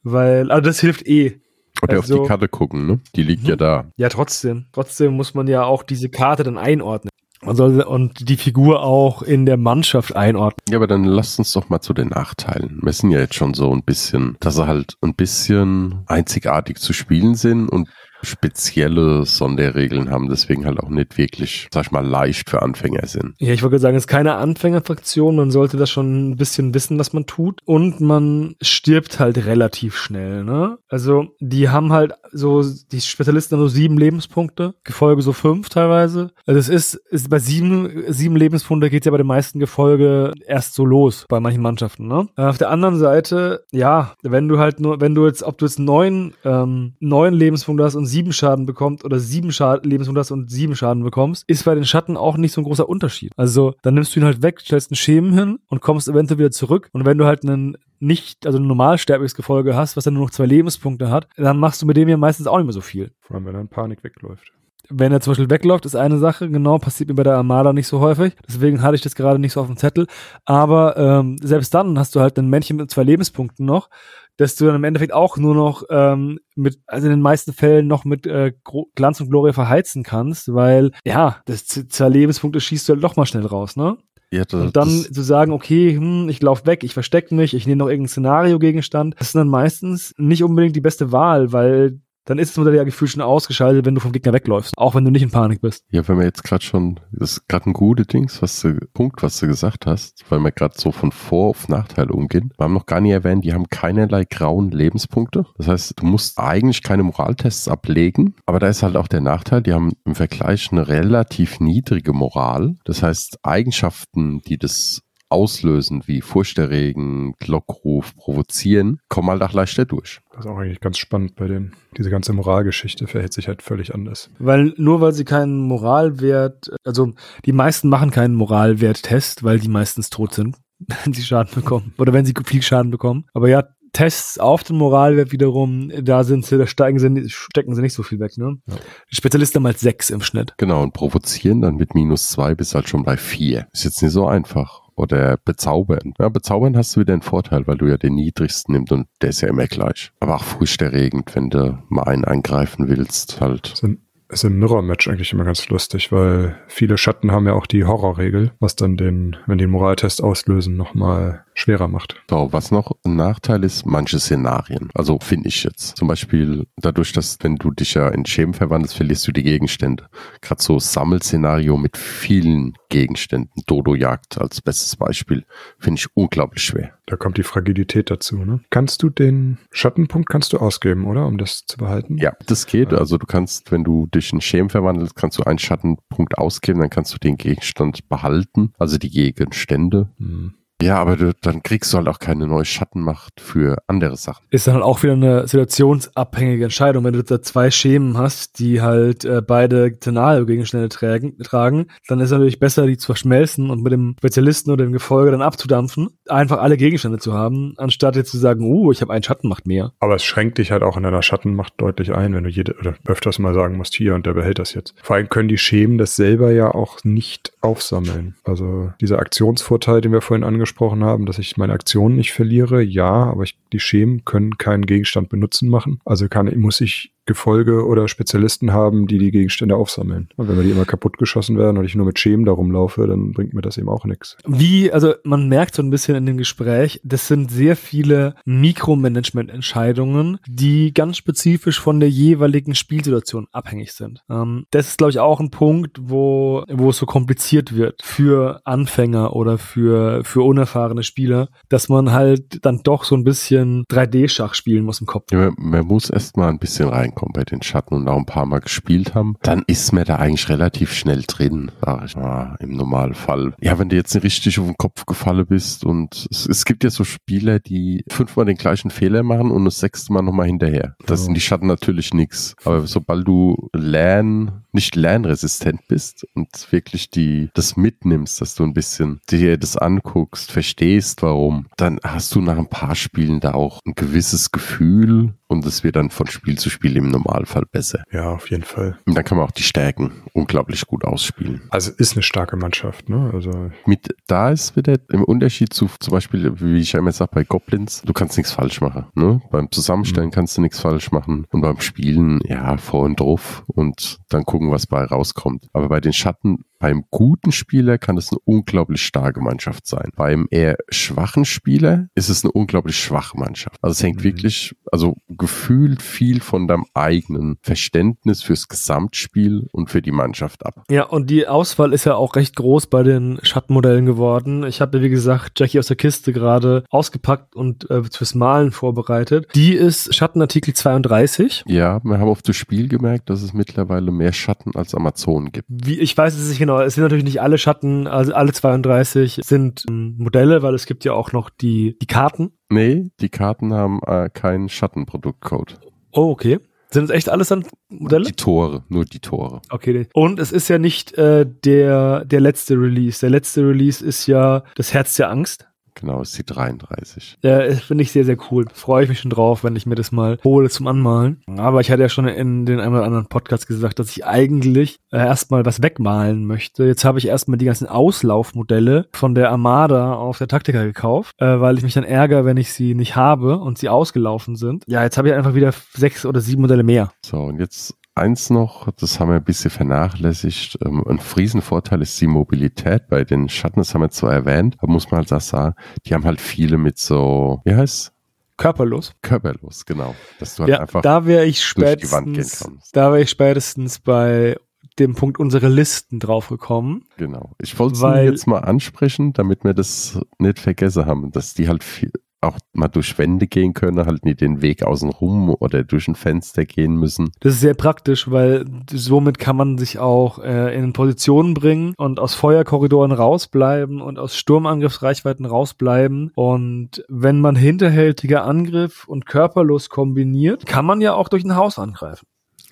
Weil, 0.04 0.52
also 0.52 0.62
das 0.66 0.80
hilft 0.82 1.08
eh. 1.08 1.40
Oder 1.82 2.00
auf 2.00 2.04
Also- 2.06 2.22
die 2.24 2.28
Karte 2.28 2.48
gucken, 2.50 2.86
ne? 2.86 3.00
Die 3.16 3.24
liegt 3.24 3.44
Mhm. 3.44 3.50
ja 3.50 3.56
da. 3.56 3.86
Ja, 3.98 4.10
trotzdem. 4.10 4.66
Trotzdem 4.74 5.14
muss 5.14 5.34
man 5.34 5.48
ja 5.48 5.64
auch 5.64 5.84
diese 5.84 6.10
Karte 6.10 6.44
dann 6.44 6.58
einordnen. 6.58 7.10
Soll 7.52 7.82
und 7.82 8.30
die 8.30 8.38
Figur 8.38 8.84
auch 8.84 9.22
in 9.22 9.46
der 9.46 9.58
Mannschaft 9.58 10.16
einordnen. 10.16 10.62
Ja, 10.70 10.78
aber 10.78 10.88
dann 10.88 11.04
lasst 11.04 11.40
uns 11.40 11.52
doch 11.54 11.70
mal 11.70 11.82
zu 11.82 11.94
den 11.94 12.10
Nachteilen. 12.10 12.80
Wir 12.82 12.94
sind 12.94 13.12
ja 13.12 13.20
jetzt 13.20 13.36
schon 13.36 13.54
so 13.54 13.72
ein 13.74 13.84
bisschen, 13.84 14.38
dass 14.40 14.56
sie 14.56 14.68
halt 14.68 14.96
ein 15.02 15.16
bisschen 15.16 16.04
einzigartig 16.08 16.80
zu 16.80 16.94
spielen 16.94 17.36
sind 17.36 17.70
und 17.70 17.90
spezielle 18.24 19.26
Sonderregeln 19.26 20.10
haben, 20.10 20.30
deswegen 20.30 20.66
halt 20.66 20.80
auch 20.80 20.90
nicht 20.90 21.18
wirklich, 21.18 21.68
sag 21.74 21.86
ich 21.86 21.92
mal, 21.92 22.06
leicht 22.06 22.50
für 22.50 22.62
Anfänger 22.62 23.06
sind. 23.08 23.36
Ja, 23.40 23.54
ich 23.54 23.64
wollte 23.64 23.80
sagen, 23.80 23.96
es 23.96 24.04
ist 24.04 24.08
keine 24.08 24.36
Anfängerfraktion. 24.36 25.36
Man 25.36 25.52
sollte 25.52 25.78
das 25.78 25.90
schon 25.90 26.30
ein 26.30 26.38
bisschen 26.38 26.74
wissen, 26.74 27.00
was 27.00 27.14
man 27.14 27.26
tut. 27.26 27.60
Und 27.66 28.02
man 28.02 28.56
stirbt 28.62 29.20
halt 29.20 29.46
relativ 29.46 29.96
schnell, 29.96 30.44
ne? 30.44 30.78
Also, 30.90 31.28
die 31.40 31.70
haben 31.70 31.94
halt 31.94 32.14
so, 32.32 32.64
die 32.64 33.02
Spezialisten 33.02 33.58
haben 33.58 33.64
so 33.64 33.68
sieben 33.68 33.98
Lebenspunkte, 33.98 34.76
Gefolge 34.84 35.22
so 35.22 35.34
fünf 35.34 35.70
teilweise. 35.70 36.32
Also, 36.46 36.60
es 36.60 36.70
ist, 36.70 36.96
ist 37.10 37.30
bei 37.30 37.40
sieben, 37.40 38.04
sieben 38.08 38.36
Lebenspunkte 38.36 38.90
geht 38.90 39.06
ja 39.06 39.12
bei 39.12 39.18
den 39.18 39.28
meisten 39.28 39.60
Gefolge 39.60 40.34
erst 40.48 40.74
so 40.76 40.86
los, 40.86 41.26
bei 41.30 41.40
manchen 41.40 41.62
Mannschaften, 41.62 42.08
ne? 42.08 42.28
Äh, 42.38 42.44
Auf 42.44 42.58
der 42.58 42.70
anderen 42.70 42.98
Seite, 42.98 43.66
ja, 43.72 44.14
wenn 44.22 44.48
du 44.48 44.60
halt 44.60 44.80
nur, 44.80 45.02
wenn 45.02 45.16
du 45.16 45.26
jetzt, 45.26 45.44
ob 45.44 45.58
du 45.58 45.66
jetzt 45.66 45.80
neun, 45.80 46.34
ähm, 46.44 46.94
neun 47.00 47.34
Lebenspunkte 47.34 47.84
hast 47.84 47.96
und 47.96 48.06
sieben 48.14 48.32
Schaden 48.32 48.66
bekommst 48.66 49.04
oder 49.04 49.20
sieben 49.20 49.52
Schaden, 49.52 49.90
Lebenspunkte 49.90 50.20
hast 50.20 50.32
und 50.32 50.52
sieben 50.52 50.76
Schaden 50.76 51.04
bekommst, 51.04 51.44
ist 51.48 51.66
bei 51.66 51.74
den 51.74 51.86
Schatten 51.86 52.16
auch 52.16 52.38
nicht 52.38 52.52
so 52.52 52.62
ein 52.62 52.64
großer 52.64 52.88
Unterschied. 52.88 53.32
Also 53.36 53.74
dann 53.82 53.96
nimmst 53.96 54.16
du 54.16 54.20
ihn 54.20 54.26
halt 54.26 54.44
weg, 54.44 54.62
stellst 54.62 54.92
einen 54.92 54.98
Schemen 54.98 55.34
hin 55.34 55.60
und 55.68 55.82
kommst 55.82 56.08
eventuell 56.08 56.38
wieder 56.38 56.52
zurück. 56.52 56.90
Und 56.94 57.06
wenn 57.06 57.18
du 57.18 57.26
halt 57.26 57.44
einen 57.44 57.76
nicht, 58.00 58.46
also 58.46 58.60
ein 58.60 58.68
normalsterbliches 58.68 59.34
Gefolge 59.34 59.76
hast, 59.76 59.98
was 59.98 60.04
dann 60.04 60.14
nur 60.14 60.24
noch 60.24 60.32
zwei 60.32 60.46
Lebenspunkte 60.46 61.10
hat, 61.10 61.28
dann 61.38 61.58
machst 61.58 61.82
du 61.82 61.86
mit 61.86 61.98
dem 61.98 62.10
ja 62.10 62.18
meistens 62.18 62.48
auch 62.48 62.58
nicht 62.58 62.66
mehr 62.66 62.74
so 62.74 62.82
viel. 62.82 63.12
Vor 63.22 63.36
allem, 63.36 63.46
wenn 63.46 63.56
er 63.56 63.62
in 63.62 63.70
Panik 63.70 64.04
wegläuft. 64.04 64.52
Wenn 64.90 65.14
er 65.14 65.22
zum 65.22 65.32
Beispiel 65.32 65.50
wegläuft, 65.50 65.86
ist 65.86 65.96
eine 65.96 66.18
Sache, 66.20 66.50
genau, 66.50 66.78
passiert 66.78 67.08
mir 67.08 67.16
bei 67.16 67.24
der 67.24 67.38
Armada 67.38 67.72
nicht 67.72 67.88
so 67.88 68.02
häufig. 68.02 68.36
Deswegen 68.46 68.82
hatte 68.82 68.96
ich 68.96 69.02
das 69.02 69.16
gerade 69.16 69.40
nicht 69.40 69.54
so 69.54 69.62
auf 69.62 69.68
dem 69.68 69.78
Zettel. 69.78 70.08
Aber 70.44 70.98
ähm, 70.98 71.38
selbst 71.42 71.74
dann 71.74 71.98
hast 71.98 72.16
du 72.16 72.20
halt 72.20 72.38
ein 72.38 72.50
Männchen 72.50 72.76
mit 72.76 72.92
zwei 72.92 73.04
Lebenspunkten 73.04 73.66
noch, 73.66 73.90
dass 74.38 74.56
du 74.56 74.66
dann 74.66 74.76
im 74.76 74.84
Endeffekt 74.84 75.14
auch 75.14 75.38
nur 75.38 75.56
noch 75.56 75.84
ähm, 75.90 76.40
mit, 76.56 76.80
also 76.88 77.08
in 77.08 77.12
den 77.12 77.22
meisten 77.22 77.54
Fällen 77.54 77.88
noch 77.88 78.06
mit 78.06 78.26
äh, 78.26 78.54
Glanz 78.96 79.22
und 79.22 79.30
Gloria 79.30 79.54
verheizen 79.54 80.04
kannst, 80.04 80.54
weil, 80.54 80.92
ja, 81.06 81.38
das 81.46 81.66
zwei 81.66 82.10
Lebenspunkte 82.10 82.60
schießt 82.60 82.90
du 82.90 82.94
halt 82.94 83.04
doch 83.04 83.16
mal 83.16 83.26
schnell 83.26 83.46
raus, 83.46 83.76
ne? 83.76 83.98
Ja, 84.32 84.46
das, 84.46 84.62
Und 84.62 84.76
dann 84.76 84.90
zu 84.90 85.22
sagen, 85.22 85.52
okay, 85.52 85.96
hm, 85.96 86.28
ich 86.28 86.42
laufe 86.42 86.66
weg, 86.66 86.84
ich 86.84 86.96
verstecke 86.96 87.36
mich, 87.36 87.54
ich 87.54 87.68
nehme 87.68 87.78
noch 87.78 87.88
irgendeinen 87.88 88.10
Szenario-Gegenstand, 88.10 89.14
das 89.20 89.28
ist 89.28 89.36
dann 89.36 89.48
meistens 89.48 90.16
nicht 90.18 90.44
unbedingt 90.44 90.76
die 90.76 90.82
beste 90.82 91.12
Wahl, 91.12 91.54
weil 91.54 92.00
dann 92.26 92.38
ist 92.40 92.52
das 92.52 92.58
Modell 92.58 92.76
ja 92.76 92.84
gefühlt 92.84 93.12
schon 93.12 93.22
ausgeschaltet, 93.22 93.86
wenn 93.86 93.96
du 93.96 94.02
vom 94.02 94.12
Gegner 94.12 94.34
wegläufst, 94.34 94.78
auch 94.78 94.96
wenn 94.96 95.04
du 95.06 95.12
nicht 95.12 95.24
in 95.24 95.32
Panik 95.32 95.62
bist. 95.62 95.84
ja, 95.92 96.08
wenn 96.08 96.18
wir 96.18 96.26
jetzt 96.26 96.44
gerade 96.44 96.64
schon, 96.64 97.00
das 97.12 97.34
ist 97.34 97.48
gerade 97.48 97.70
ein 97.70 97.74
guter 97.74 98.06
Dings, 98.06 98.42
was 98.42 98.62
du, 98.62 98.78
Punkt, 98.94 99.22
was 99.24 99.40
du 99.40 99.48
gesagt 99.48 99.86
hast, 99.86 100.24
weil 100.30 100.40
wir 100.40 100.52
gerade 100.52 100.76
so 100.78 100.92
von 100.92 101.12
Vor- 101.12 101.50
auf 101.50 101.68
Nachteile 101.70 102.14
umgehen. 102.14 102.54
Wir 102.58 102.64
haben 102.66 102.74
noch 102.74 102.86
gar 102.86 103.02
nicht 103.02 103.12
erwähnt, 103.12 103.44
die 103.44 103.54
haben 103.54 103.68
keinerlei 103.70 104.24
grauen 104.26 104.72
Lebenspunkte. 104.72 105.46
Das 105.58 105.68
heißt, 105.68 106.00
du 106.00 106.06
musst 106.06 106.40
eigentlich 106.40 106.82
keine 106.84 107.04
Moraltests 107.04 107.68
ablegen, 107.68 108.36
aber 108.46 108.60
da 108.60 108.68
ist 108.68 108.84
halt 108.84 108.96
auch 108.96 109.08
der 109.08 109.22
Nachteil, 109.22 109.62
die 109.62 109.74
haben 109.74 109.92
im 110.06 110.16
Vergleich 110.16 110.72
eine 110.72 110.88
relativ 110.88 111.60
niedrige 111.60 112.14
Moral. 112.14 112.76
Das 112.86 113.04
heißt, 113.04 113.40
Eigenschaften, 113.44 114.42
die 114.48 114.58
das 114.58 115.02
auslösen, 115.30 116.04
wie 116.06 116.22
Furchterregen, 116.22 117.34
Glockruf, 117.40 118.16
provozieren, 118.16 119.00
kommen 119.10 119.30
halt 119.30 119.42
auch 119.42 119.54
leichter 119.54 119.86
durch. 119.86 120.22
Das 120.32 120.46
ist 120.46 120.52
auch 120.52 120.58
eigentlich 120.58 120.80
ganz 120.80 120.98
spannend 120.98 121.36
bei 121.36 121.48
denen. 121.48 121.74
Diese 121.98 122.10
ganze 122.10 122.34
Moralgeschichte 122.34 123.08
verhält 123.08 123.34
sich 123.34 123.48
halt 123.48 123.62
völlig 123.62 123.94
anders. 123.94 124.30
Weil 124.40 124.74
nur 124.78 125.02
weil 125.02 125.14
sie 125.14 125.26
keinen 125.26 125.58
Moralwert, 125.60 126.72
also 126.84 127.14
die 127.46 127.52
meisten 127.52 127.90
machen 127.90 128.12
keinen 128.12 128.36
Moralwerttest, 128.36 129.44
weil 129.44 129.60
die 129.60 129.70
meistens 129.70 130.10
tot 130.10 130.34
sind, 130.34 130.58
wenn 131.04 131.14
sie 131.14 131.24
Schaden 131.24 131.54
bekommen 131.54 131.94
oder 131.98 132.14
wenn 132.14 132.26
sie 132.26 132.34
viel 132.46 132.62
Schaden 132.62 132.92
bekommen. 132.92 133.26
Aber 133.34 133.50
ja, 133.50 133.64
Tests 133.94 134.40
auf 134.40 134.64
den 134.64 134.78
Moralwert 134.78 135.32
wiederum, 135.32 135.92
da 136.02 136.24
sind 136.24 136.46
sie, 136.46 136.58
da 136.58 136.66
steigen 136.66 136.98
sie, 136.98 137.30
stecken 137.30 137.76
sie 137.76 137.82
nicht 137.82 137.94
so 137.94 138.02
viel 138.02 138.20
weg, 138.20 138.38
ne? 138.38 138.58
Ja. 138.66 138.76
Die 139.12 139.16
Spezialisten 139.16 139.60
haben 139.60 139.68
halt 139.68 139.78
sechs 139.78 140.10
im 140.10 140.22
Schnitt. 140.22 140.56
Genau, 140.58 140.82
und 140.82 140.94
provozieren 140.94 141.62
dann 141.62 141.76
mit 141.76 141.94
minus 141.94 142.32
zwei 142.32 142.56
bis 142.56 142.74
halt 142.74 142.90
schon 142.90 143.04
bei 143.04 143.18
vier. 143.18 143.68
Ist 143.72 143.84
jetzt 143.84 144.02
nicht 144.02 144.12
so 144.12 144.26
einfach. 144.26 144.83
Oder 144.96 145.38
bezaubern. 145.38 146.14
Ja, 146.20 146.30
bezaubern 146.30 146.78
hast 146.78 146.96
du 146.96 147.02
wieder 147.02 147.14
einen 147.14 147.22
Vorteil, 147.22 147.66
weil 147.66 147.78
du 147.78 147.88
ja 147.88 147.98
den 147.98 148.16
niedrigsten 148.16 148.74
nimmst 148.74 148.92
und 148.92 149.08
der 149.22 149.30
ist 149.30 149.42
ja 149.42 149.50
immer 149.50 149.66
gleich. 149.68 150.12
Aber 150.20 150.36
auch 150.36 150.44
furchterregend, 150.44 151.36
wenn 151.36 151.50
du 151.50 151.80
mal 151.90 152.04
einen 152.04 152.26
angreifen 152.26 152.88
willst, 152.88 153.42
halt. 153.42 153.74
So 153.76 153.90
ist 154.34 154.44
im 154.44 154.60
Mirror-Match 154.60 155.08
eigentlich 155.08 155.34
immer 155.34 155.46
ganz 155.46 155.68
lustig, 155.70 156.12
weil 156.12 156.56
viele 156.68 156.98
Schatten 156.98 157.32
haben 157.32 157.48
ja 157.48 157.54
auch 157.54 157.66
die 157.66 157.86
Horrorregel, 157.86 158.52
was 158.60 158.76
dann 158.76 158.98
den, 158.98 159.38
wenn 159.48 159.58
die 159.58 159.64
den 159.64 159.72
Moraltest 159.72 160.22
auslösen, 160.22 160.76
nochmal 160.76 161.46
schwerer 161.54 161.88
macht. 161.88 162.22
So, 162.30 162.50
was 162.52 162.72
noch 162.72 162.92
ein 163.06 163.16
Nachteil 163.16 163.64
ist, 163.64 163.86
manche 163.86 164.20
Szenarien. 164.20 164.90
Also 164.94 165.20
finde 165.20 165.48
ich 165.48 165.64
jetzt. 165.64 165.96
Zum 165.98 166.08
Beispiel 166.08 166.68
dadurch, 166.78 167.14
dass 167.14 167.38
wenn 167.42 167.56
du 167.56 167.72
dich 167.72 167.94
ja 167.94 168.10
in 168.10 168.26
Schemen 168.26 168.54
verwandelst, 168.54 168.98
verlierst 168.98 169.26
du 169.28 169.32
die 169.32 169.44
Gegenstände. 169.44 170.08
Gerade 170.42 170.62
so 170.62 170.80
Sammelszenario 170.80 171.78
mit 171.78 171.98
vielen 171.98 172.74
Gegenständen. 172.90 173.64
Dodo-Jagd 173.68 174.40
als 174.42 174.62
bestes 174.62 174.96
Beispiel. 174.96 175.46
Finde 175.80 176.00
ich 176.00 176.08
unglaublich 176.14 176.64
schwer. 176.64 176.98
Da 177.06 177.18
kommt 177.18 177.38
die 177.38 177.44
Fragilität 177.44 178.10
dazu, 178.10 178.38
ne? 178.38 178.62
Kannst 178.70 179.04
du 179.04 179.10
den 179.10 179.58
Schattenpunkt 179.72 180.30
kannst 180.30 180.54
du 180.54 180.58
ausgeben, 180.58 181.06
oder? 181.06 181.28
Um 181.28 181.38
das 181.38 181.66
zu 181.66 181.78
behalten? 181.78 182.18
Ja, 182.18 182.34
das 182.48 182.66
geht. 182.66 182.94
Also 182.94 183.18
du 183.18 183.26
kannst, 183.26 183.72
wenn 183.72 183.84
du 183.84 184.08
dich 184.08 184.32
in 184.32 184.40
Schemen 184.40 184.70
verwandelst, 184.70 185.16
kannst 185.16 185.38
du 185.38 185.44
einen 185.44 185.60
Schattenpunkt 185.60 186.38
ausgeben, 186.38 186.80
dann 186.80 186.90
kannst 186.90 187.14
du 187.14 187.18
den 187.18 187.36
Gegenstand 187.36 188.08
behalten, 188.08 188.74
also 188.80 188.98
die 188.98 189.10
Gegenstände. 189.10 190.12
Hm. 190.18 190.54
Ja, 190.84 190.98
aber 190.98 191.16
du, 191.16 191.34
dann 191.42 191.64
kriegst 191.64 191.94
du 191.94 191.98
halt 191.98 192.10
auch 192.10 192.20
keine 192.20 192.46
neue 192.46 192.66
Schattenmacht 192.66 193.40
für 193.40 193.78
andere 193.88 194.18
Sachen. 194.18 194.46
Ist 194.50 194.68
dann 194.68 194.74
halt 194.74 194.84
auch 194.84 195.02
wieder 195.02 195.14
eine 195.14 195.48
situationsabhängige 195.48 196.66
Entscheidung. 196.66 197.06
Wenn 197.06 197.14
du 197.14 197.24
da 197.24 197.42
zwei 197.42 197.72
Schemen 197.72 198.18
hast, 198.18 198.60
die 198.60 198.82
halt 198.82 199.24
äh, 199.24 199.42
beide 199.42 199.94
Szenario-Gegenstände 199.96 200.90
tragen, 200.90 201.38
tragen, 201.42 201.88
dann 202.10 202.20
ist 202.20 202.26
es 202.26 202.32
natürlich 202.32 202.60
besser, 202.60 202.86
die 202.86 202.98
zu 202.98 203.06
verschmelzen 203.06 203.70
und 203.70 203.82
mit 203.82 203.94
dem 203.94 204.16
Spezialisten 204.18 204.72
oder 204.72 204.84
dem 204.84 204.92
Gefolge 204.92 205.32
dann 205.32 205.42
abzudampfen, 205.42 206.10
einfach 206.28 206.60
alle 206.60 206.76
Gegenstände 206.76 207.18
zu 207.18 207.34
haben, 207.34 207.76
anstatt 207.78 208.18
jetzt 208.18 208.32
zu 208.32 208.38
sagen, 208.38 208.66
uh, 208.66 208.92
ich 208.92 209.02
habe 209.02 209.14
einen 209.14 209.24
Schattenmacht 209.24 209.66
mehr. 209.66 209.94
Aber 210.02 210.16
es 210.16 210.26
schränkt 210.26 210.58
dich 210.58 210.72
halt 210.72 210.84
auch 210.84 210.98
in 210.98 211.04
deiner 211.04 211.22
Schattenmacht 211.22 211.76
deutlich 211.78 212.14
ein, 212.14 212.36
wenn 212.36 212.44
du 212.44 212.50
jede 212.50 212.76
oder 212.78 212.96
öfters 213.08 213.40
mal 213.40 213.54
sagen 213.54 213.78
musst, 213.78 213.96
hier 213.96 214.16
und 214.16 214.26
der 214.26 214.34
behält 214.34 214.60
das 214.60 214.74
jetzt. 214.74 214.96
Vor 215.02 215.16
allem 215.16 215.30
können 215.30 215.48
die 215.48 215.58
Schemen 215.58 215.98
das 215.98 216.18
selber 216.18 216.52
ja 216.52 216.74
auch 216.74 217.06
nicht 217.06 217.54
aufsammeln. 217.62 218.36
Also 218.44 218.92
dieser 219.00 219.20
Aktionsvorteil, 219.20 220.02
den 220.02 220.12
wir 220.12 220.22
vorhin 220.22 220.44
angesprochen 220.44 220.73
haben, 221.04 221.26
dass 221.26 221.40
ich 221.40 221.58
meine 221.58 221.74
Aktionen 221.74 222.16
nicht 222.16 222.32
verliere, 222.32 222.82
ja, 222.82 223.12
aber 223.12 223.44
ich, 223.44 223.58
die 223.72 223.80
Schemen 223.80 224.26
können 224.26 224.58
keinen 224.58 224.86
Gegenstand 224.86 225.30
benutzen 225.30 225.70
machen. 225.70 226.00
Also 226.06 226.28
kann, 226.28 226.56
muss 226.60 226.82
ich 226.82 227.12
Gefolge 227.26 227.86
oder 227.86 228.08
Spezialisten 228.08 228.74
haben, 228.74 229.08
die 229.08 229.18
die 229.18 229.32
Gegenstände 229.32 229.76
aufsammeln. 229.76 230.30
Und 230.36 230.48
wenn 230.48 230.58
mir 230.58 230.64
die 230.64 230.72
immer 230.72 230.86
kaputtgeschossen 230.86 231.58
werden 231.58 231.78
und 231.78 231.86
ich 231.86 231.96
nur 231.96 232.06
mit 232.06 232.20
Schemen 232.20 232.46
darum 232.46 232.72
laufe, 232.72 233.08
dann 233.08 233.32
bringt 233.32 233.54
mir 233.54 233.62
das 233.62 233.78
eben 233.78 233.90
auch 233.90 234.06
nichts. 234.06 234.38
Wie, 234.46 234.92
also 234.92 235.14
man 235.24 235.48
merkt 235.48 235.76
so 235.76 235.82
ein 235.82 235.90
bisschen 235.90 236.16
in 236.16 236.26
dem 236.26 236.38
Gespräch, 236.38 237.00
das 237.04 237.28
sind 237.28 237.52
sehr 237.52 237.76
viele 237.76 238.36
Mikromanagement-Entscheidungen, 238.46 240.40
die 240.48 240.94
ganz 240.94 241.18
spezifisch 241.18 241.80
von 241.80 242.00
der 242.00 242.10
jeweiligen 242.10 242.76
Spielsituation 242.76 243.48
abhängig 243.52 243.94
sind. 243.94 244.22
Ähm, 244.30 244.66
das 244.72 244.90
ist, 244.90 244.98
glaube 244.98 245.12
ich, 245.12 245.20
auch 245.20 245.40
ein 245.40 245.50
Punkt, 245.50 246.00
wo, 246.02 246.64
wo 246.70 246.90
es 246.90 246.98
so 246.98 247.06
kompliziert 247.06 247.76
wird 247.76 248.02
für 248.04 248.62
Anfänger 248.66 249.36
oder 249.36 249.58
für, 249.58 250.24
für 250.24 250.42
unerfahrene 250.42 251.04
Spieler, 251.04 251.50
dass 251.70 251.90
man 251.90 252.12
halt 252.12 252.66
dann 252.66 252.82
doch 252.84 253.04
so 253.04 253.16
ein 253.16 253.24
bisschen 253.24 253.86
3D-Schach 253.86 254.54
spielen 254.54 254.84
muss 254.84 255.02
im 255.02 255.08
Kopf. 255.08 255.32
Ja, 255.32 255.52
man, 255.58 255.84
man 255.84 255.86
muss 255.86 256.10
erst 256.10 256.38
mal 256.38 256.50
ein 256.50 256.60
bisschen 256.60 256.90
reinkommen 257.14 257.34
bei 257.34 257.44
den 257.44 257.62
Schatten 257.62 257.96
und 257.96 258.08
auch 258.08 258.18
ein 258.18 258.26
paar 258.26 258.46
Mal 258.46 258.60
gespielt 258.60 259.16
haben. 259.16 259.36
Dann 259.42 259.64
ist 259.68 259.94
man 259.94 260.06
da 260.06 260.18
eigentlich 260.18 260.50
relativ 260.50 260.94
schnell 260.94 261.24
drin, 261.28 261.72
sag 261.82 262.06
ich 262.06 262.16
mal, 262.16 262.56
im 262.60 262.76
Normalfall. 262.76 263.54
Ja, 263.62 263.78
wenn 263.80 263.90
du 263.90 263.96
jetzt 263.96 264.14
nicht 264.14 264.24
richtig 264.24 264.60
auf 264.60 264.66
den 264.66 264.78
Kopf 264.78 265.06
gefallen 265.06 265.46
bist 265.46 265.86
und 265.86 266.28
es, 266.32 266.46
es 266.48 266.66
gibt 266.66 266.84
ja 266.84 266.90
so 266.90 267.04
Spieler, 267.04 267.60
die 267.60 268.04
fünfmal 268.10 268.46
den 268.46 268.58
gleichen 268.58 268.90
Fehler 268.92 269.24
machen 269.24 269.52
und 269.52 269.66
das 269.66 269.80
sechste 269.80 270.12
Mal 270.14 270.22
nochmal 270.22 270.48
hinterher. 270.48 270.96
Das 271.06 271.22
Ja. 271.22 271.26
sind 271.26 271.36
die 271.36 271.42
Schatten 271.42 271.68
natürlich 271.68 272.14
nix. 272.14 272.56
Aber 272.66 272.86
sobald 272.88 273.28
du 273.28 273.70
lern, 273.74 274.63
nicht 274.74 274.96
lernresistent 274.96 275.88
bist 275.88 276.26
und 276.34 276.72
wirklich 276.72 277.10
die, 277.10 277.50
das 277.54 277.78
mitnimmst, 277.78 278.42
dass 278.42 278.56
du 278.56 278.64
ein 278.64 278.74
bisschen 278.74 279.22
dir 279.30 279.58
das 279.58 279.78
anguckst, 279.78 280.52
verstehst, 280.52 281.22
warum, 281.22 281.68
dann 281.78 282.00
hast 282.04 282.34
du 282.36 282.42
nach 282.42 282.58
ein 282.58 282.70
paar 282.70 282.96
Spielen 282.96 283.40
da 283.40 283.54
auch 283.54 283.80
ein 283.86 283.94
gewisses 283.96 284.52
Gefühl 284.52 285.34
und 285.48 285.66
es 285.66 285.84
wird 285.84 285.96
dann 285.96 286.10
von 286.10 286.28
Spiel 286.28 286.58
zu 286.58 286.70
Spiel 286.70 286.98
im 286.98 287.10
Normalfall 287.10 287.64
besser. 287.72 288.04
Ja, 288.12 288.32
auf 288.32 288.50
jeden 288.50 288.64
Fall. 288.64 288.98
Und 289.06 289.16
dann 289.16 289.24
kann 289.24 289.38
man 289.38 289.48
auch 289.48 289.52
die 289.52 289.64
Stärken 289.64 290.24
unglaublich 290.34 290.88
gut 290.88 291.06
ausspielen. 291.06 291.62
Also 291.70 291.92
ist 291.96 292.14
eine 292.14 292.24
starke 292.24 292.58
Mannschaft, 292.58 293.08
ne? 293.08 293.30
Also 293.34 293.72
Mit 293.86 294.16
da 294.28 294.50
ist 294.50 294.76
wieder 294.76 294.96
im 295.10 295.24
Unterschied 295.24 295.72
zu 295.72 295.90
zum 296.00 296.12
Beispiel, 296.12 296.60
wie 296.60 296.80
ich 296.80 296.94
ja 296.94 297.00
immer 297.00 297.12
sage, 297.12 297.32
bei 297.34 297.44
Goblins, 297.44 298.02
du 298.02 298.14
kannst 298.14 298.38
nichts 298.38 298.52
falsch 298.52 298.82
machen. 298.82 299.06
Ne? 299.14 299.42
Beim 299.52 299.72
Zusammenstellen 299.72 300.32
kannst 300.32 300.58
du 300.58 300.62
nichts 300.62 300.80
falsch 300.80 301.12
machen 301.12 301.46
und 301.52 301.62
beim 301.62 301.80
Spielen, 301.80 302.40
ja, 302.46 302.78
vor 302.78 303.02
und 303.02 303.20
drauf 303.20 303.64
und 303.68 304.20
dann 304.30 304.44
gucken, 304.44 304.63
was 304.72 304.88
bei 304.88 305.04
rauskommt. 305.04 305.68
Aber 305.74 305.90
bei 305.90 306.00
den 306.00 306.14
Schatten, 306.14 306.66
beim 306.84 307.06
guten 307.12 307.54
Spieler 307.54 307.98
kann 307.98 308.18
es 308.18 308.30
eine 308.34 308.40
unglaublich 308.44 309.06
starke 309.06 309.40
Mannschaft 309.40 309.88
sein. 309.88 310.10
Beim 310.18 310.48
eher 310.52 310.76
schwachen 310.90 311.46
Spieler 311.46 312.08
ist 312.14 312.28
es 312.28 312.44
eine 312.44 312.52
unglaublich 312.52 313.00
schwache 313.00 313.38
Mannschaft. 313.40 313.78
Also 313.82 313.94
es 313.94 314.04
hängt 314.04 314.18
Mhm. 314.18 314.24
wirklich, 314.26 314.76
also 314.92 315.16
gefühlt 315.30 316.02
viel 316.02 316.42
von 316.42 316.68
deinem 316.68 316.84
eigenen 316.94 317.56
Verständnis 317.62 318.44
fürs 318.44 318.68
Gesamtspiel 318.68 319.68
und 319.72 319.92
für 319.92 320.02
die 320.02 320.12
Mannschaft 320.12 320.66
ab. 320.66 320.84
Ja, 320.90 321.04
und 321.06 321.30
die 321.30 321.48
Auswahl 321.48 321.94
ist 321.94 322.04
ja 322.04 322.16
auch 322.16 322.36
recht 322.36 322.58
groß 322.58 322.88
bei 322.88 323.04
den 323.04 323.40
Schattenmodellen 323.44 324.06
geworden. 324.06 324.66
Ich 324.66 324.82
habe, 324.82 325.02
wie 325.02 325.08
gesagt, 325.10 325.58
Jackie 325.62 325.80
aus 325.80 325.88
der 325.88 325.96
Kiste 325.96 326.34
gerade 326.34 326.84
ausgepackt 326.90 327.56
und 327.56 327.90
äh, 327.90 328.04
fürs 328.04 328.36
Malen 328.36 328.72
vorbereitet. 328.74 329.48
Die 329.56 329.74
ist 329.74 330.14
Schattenartikel 330.14 330.74
32. 330.74 331.64
Ja, 331.66 332.02
wir 332.04 332.20
haben 332.20 332.28
auf 332.28 332.42
das 332.42 332.58
Spiel 332.58 332.90
gemerkt, 332.90 333.30
dass 333.30 333.42
es 333.42 333.54
mittlerweile 333.54 334.12
mehr 334.12 334.34
Schatten 334.34 334.76
als 334.76 334.94
Amazonen 334.94 335.54
gibt. 335.54 335.70
Wie, 335.70 335.98
ich 336.00 336.18
weiß 336.18 336.36
es 336.38 336.50
nicht 336.50 336.60
genau, 336.60 336.73
es 336.82 336.96
sind 336.96 337.04
natürlich 337.04 337.24
nicht 337.24 337.42
alle 337.42 337.58
Schatten, 337.58 338.08
also 338.08 338.34
alle 338.34 338.52
32 338.52 339.42
sind 339.44 339.86
ähm, 339.90 340.16
Modelle, 340.18 340.62
weil 340.62 340.74
es 340.74 340.86
gibt 340.86 341.06
ja 341.06 341.14
auch 341.14 341.32
noch 341.32 341.50
die, 341.50 341.98
die 342.02 342.08
Karten. 342.08 342.52
Nee, 342.70 343.12
die 343.20 343.30
Karten 343.30 343.74
haben 343.74 344.02
äh, 344.06 344.30
keinen 344.30 344.70
Schattenproduktcode. 344.70 345.80
Oh, 346.12 346.32
okay. 346.32 346.60
Sind 346.94 347.06
es 347.06 347.10
echt 347.10 347.30
alles 347.30 347.48
dann 347.48 347.66
Modelle? 347.90 348.26
Die 348.26 348.34
Tore, 348.34 348.84
nur 348.88 349.06
die 349.06 349.20
Tore. 349.20 349.62
Okay. 349.70 350.08
Und 350.14 350.40
es 350.40 350.52
ist 350.52 350.68
ja 350.68 350.78
nicht 350.78 351.14
äh, 351.18 351.44
der, 351.46 352.24
der 352.24 352.40
letzte 352.40 352.76
Release. 352.76 353.20
Der 353.20 353.32
letzte 353.32 353.68
Release 353.68 354.06
ist 354.06 354.28
ja 354.28 354.64
das 354.76 354.94
Herz 354.94 355.16
der 355.16 355.32
Angst. 355.32 355.68
Genau, 355.96 356.22
ist 356.22 356.38
die 356.38 356.46
33. 356.46 357.38
Äh, 357.42 357.74
Finde 357.76 358.04
ich 358.04 358.12
sehr, 358.12 358.26
sehr 358.26 358.38
cool. 358.52 358.66
Freue 358.74 359.04
ich 359.04 359.10
mich 359.10 359.20
schon 359.20 359.32
drauf, 359.32 359.64
wenn 359.64 359.76
ich 359.76 359.86
mir 359.86 359.96
das 359.96 360.12
mal 360.12 360.38
hole 360.44 360.70
zum 360.70 360.88
Anmalen. 360.88 361.42
Aber 361.58 361.82
ich 361.82 361.92
hatte 361.92 362.02
ja 362.02 362.10
schon 362.10 362.28
in 362.28 362.66
den 362.66 362.80
einen 362.80 362.94
oder 362.94 363.06
anderen 363.06 363.28
Podcast 363.28 363.68
gesagt, 363.68 364.00
dass 364.00 364.10
ich 364.10 364.26
eigentlich 364.26 364.98
äh, 365.12 365.18
erstmal 365.18 365.66
was 365.66 365.82
wegmalen 365.82 366.46
möchte. 366.46 366.86
Jetzt 366.86 367.06
habe 367.06 367.20
ich 367.20 367.28
erstmal 367.28 367.58
die 367.58 367.66
ganzen 367.66 367.88
Auslaufmodelle 367.88 369.08
von 369.14 369.36
der 369.36 369.52
Armada 369.52 370.16
auf 370.16 370.38
der 370.38 370.48
Taktika 370.48 370.84
gekauft, 370.84 371.36
äh, 371.40 371.60
weil 371.60 371.78
ich 371.78 371.84
mich 371.84 371.94
dann 371.94 372.04
ärgere, 372.04 372.46
wenn 372.46 372.58
ich 372.58 372.74
sie 372.74 372.96
nicht 372.96 373.16
habe 373.16 373.60
und 373.60 373.78
sie 373.78 373.90
ausgelaufen 373.90 374.56
sind. 374.56 374.84
Ja, 374.88 375.04
jetzt 375.04 375.18
habe 375.18 375.30
ich 375.30 375.34
einfach 375.34 375.56
wieder 375.56 375.74
sechs 375.94 376.26
oder 376.26 376.42
sieben 376.42 376.62
Modelle 376.62 376.84
mehr. 376.84 377.12
So, 377.26 377.38
und 377.38 377.60
jetzt 377.60 377.96
eins 378.16 378.50
noch, 378.50 378.92
das 378.92 379.20
haben 379.20 379.30
wir 379.30 379.36
ein 379.36 379.44
bisschen 379.44 379.72
vernachlässigt. 379.72 380.78
Ähm, 380.86 381.04
ein 381.08 381.20
Riesenvorteil 381.20 382.02
ist 382.02 382.20
die 382.22 382.28
Mobilität 382.28 383.08
bei 383.10 383.24
den 383.24 383.50
Schatten, 383.50 383.80
das 383.80 383.94
haben 383.94 384.02
wir 384.02 384.10
zwar 384.10 384.34
erwähnt, 384.34 384.76
aber 384.80 384.92
muss 384.92 385.10
man 385.12 385.20
halt 385.20 385.34
auch 385.34 385.42
sagen, 385.42 385.76
die 386.06 386.14
haben 386.14 386.26
halt 386.26 386.42
viele 386.42 386.78
mit 386.78 386.98
so, 386.98 387.62
wie 387.66 387.76
heißt 387.76 388.12
Körperlos. 388.58 389.14
Körperlos, 389.24 389.84
genau. 389.86 390.14
Dass 390.40 390.56
du 390.56 390.64
halt 390.64 390.70
Ja, 390.72 390.80
einfach 390.80 391.02
da 391.02 391.26
wäre 391.26 391.46
ich 391.46 391.60
durch 391.74 391.96
die 391.98 392.12
Wand 392.12 392.26
gehen 392.28 392.36
spätestens, 392.36 392.60
kannst. 392.68 392.96
da 392.96 393.12
wäre 393.12 393.22
ich 393.24 393.30
spätestens 393.32 394.00
bei 394.00 394.56
dem 395.00 395.16
Punkt 395.16 395.40
unsere 395.40 395.70
Listen 395.70 396.20
draufgekommen. 396.20 397.06
Genau. 397.18 397.54
Ich 397.60 397.78
wollte 397.80 397.96
es 397.96 398.02
Weil- 398.02 398.26
jetzt 398.30 398.46
mal 398.46 398.60
ansprechen, 398.60 399.34
damit 399.34 399.64
wir 399.64 399.74
das 399.74 400.20
nicht 400.38 400.60
vergessen 400.60 401.08
haben, 401.08 401.32
dass 401.32 401.56
die 401.56 401.68
halt 401.68 401.84
viel, 401.84 402.12
auch 402.44 402.58
mal 402.74 402.88
durch 402.88 403.18
Wände 403.18 403.48
gehen 403.48 403.74
können, 403.74 404.06
halt 404.06 404.26
nicht 404.26 404.42
den 404.42 404.62
Weg 404.62 404.84
außen 404.84 405.10
rum 405.10 405.56
oder 405.60 405.84
durch 405.84 406.08
ein 406.08 406.16
Fenster 406.16 406.66
gehen 406.66 406.96
müssen. 406.96 407.32
Das 407.40 407.54
ist 407.54 407.62
sehr 407.62 407.74
praktisch, 407.74 408.30
weil 408.30 408.66
somit 408.92 409.40
kann 409.40 409.56
man 409.56 409.78
sich 409.78 410.00
auch 410.00 410.40
äh, 410.40 410.76
in 410.76 410.94
Positionen 410.94 411.54
bringen 411.54 411.94
und 411.98 412.20
aus 412.20 412.36
Feuerkorridoren 412.36 413.12
rausbleiben 413.12 414.02
und 414.02 414.20
aus 414.20 414.38
Sturmangriffsreichweiten 414.38 415.46
rausbleiben. 415.46 416.32
Und 416.36 417.04
wenn 417.08 417.40
man 417.42 417.56
hinterhältiger 417.56 418.46
Angriff 418.46 419.08
und 419.08 419.26
körperlos 419.26 419.90
kombiniert, 419.90 420.66
kann 420.66 420.86
man 420.86 421.02
ja 421.02 421.14
auch 421.14 421.30
durch 421.30 421.44
ein 421.44 421.56
Haus 421.56 421.80
angreifen. 421.80 422.28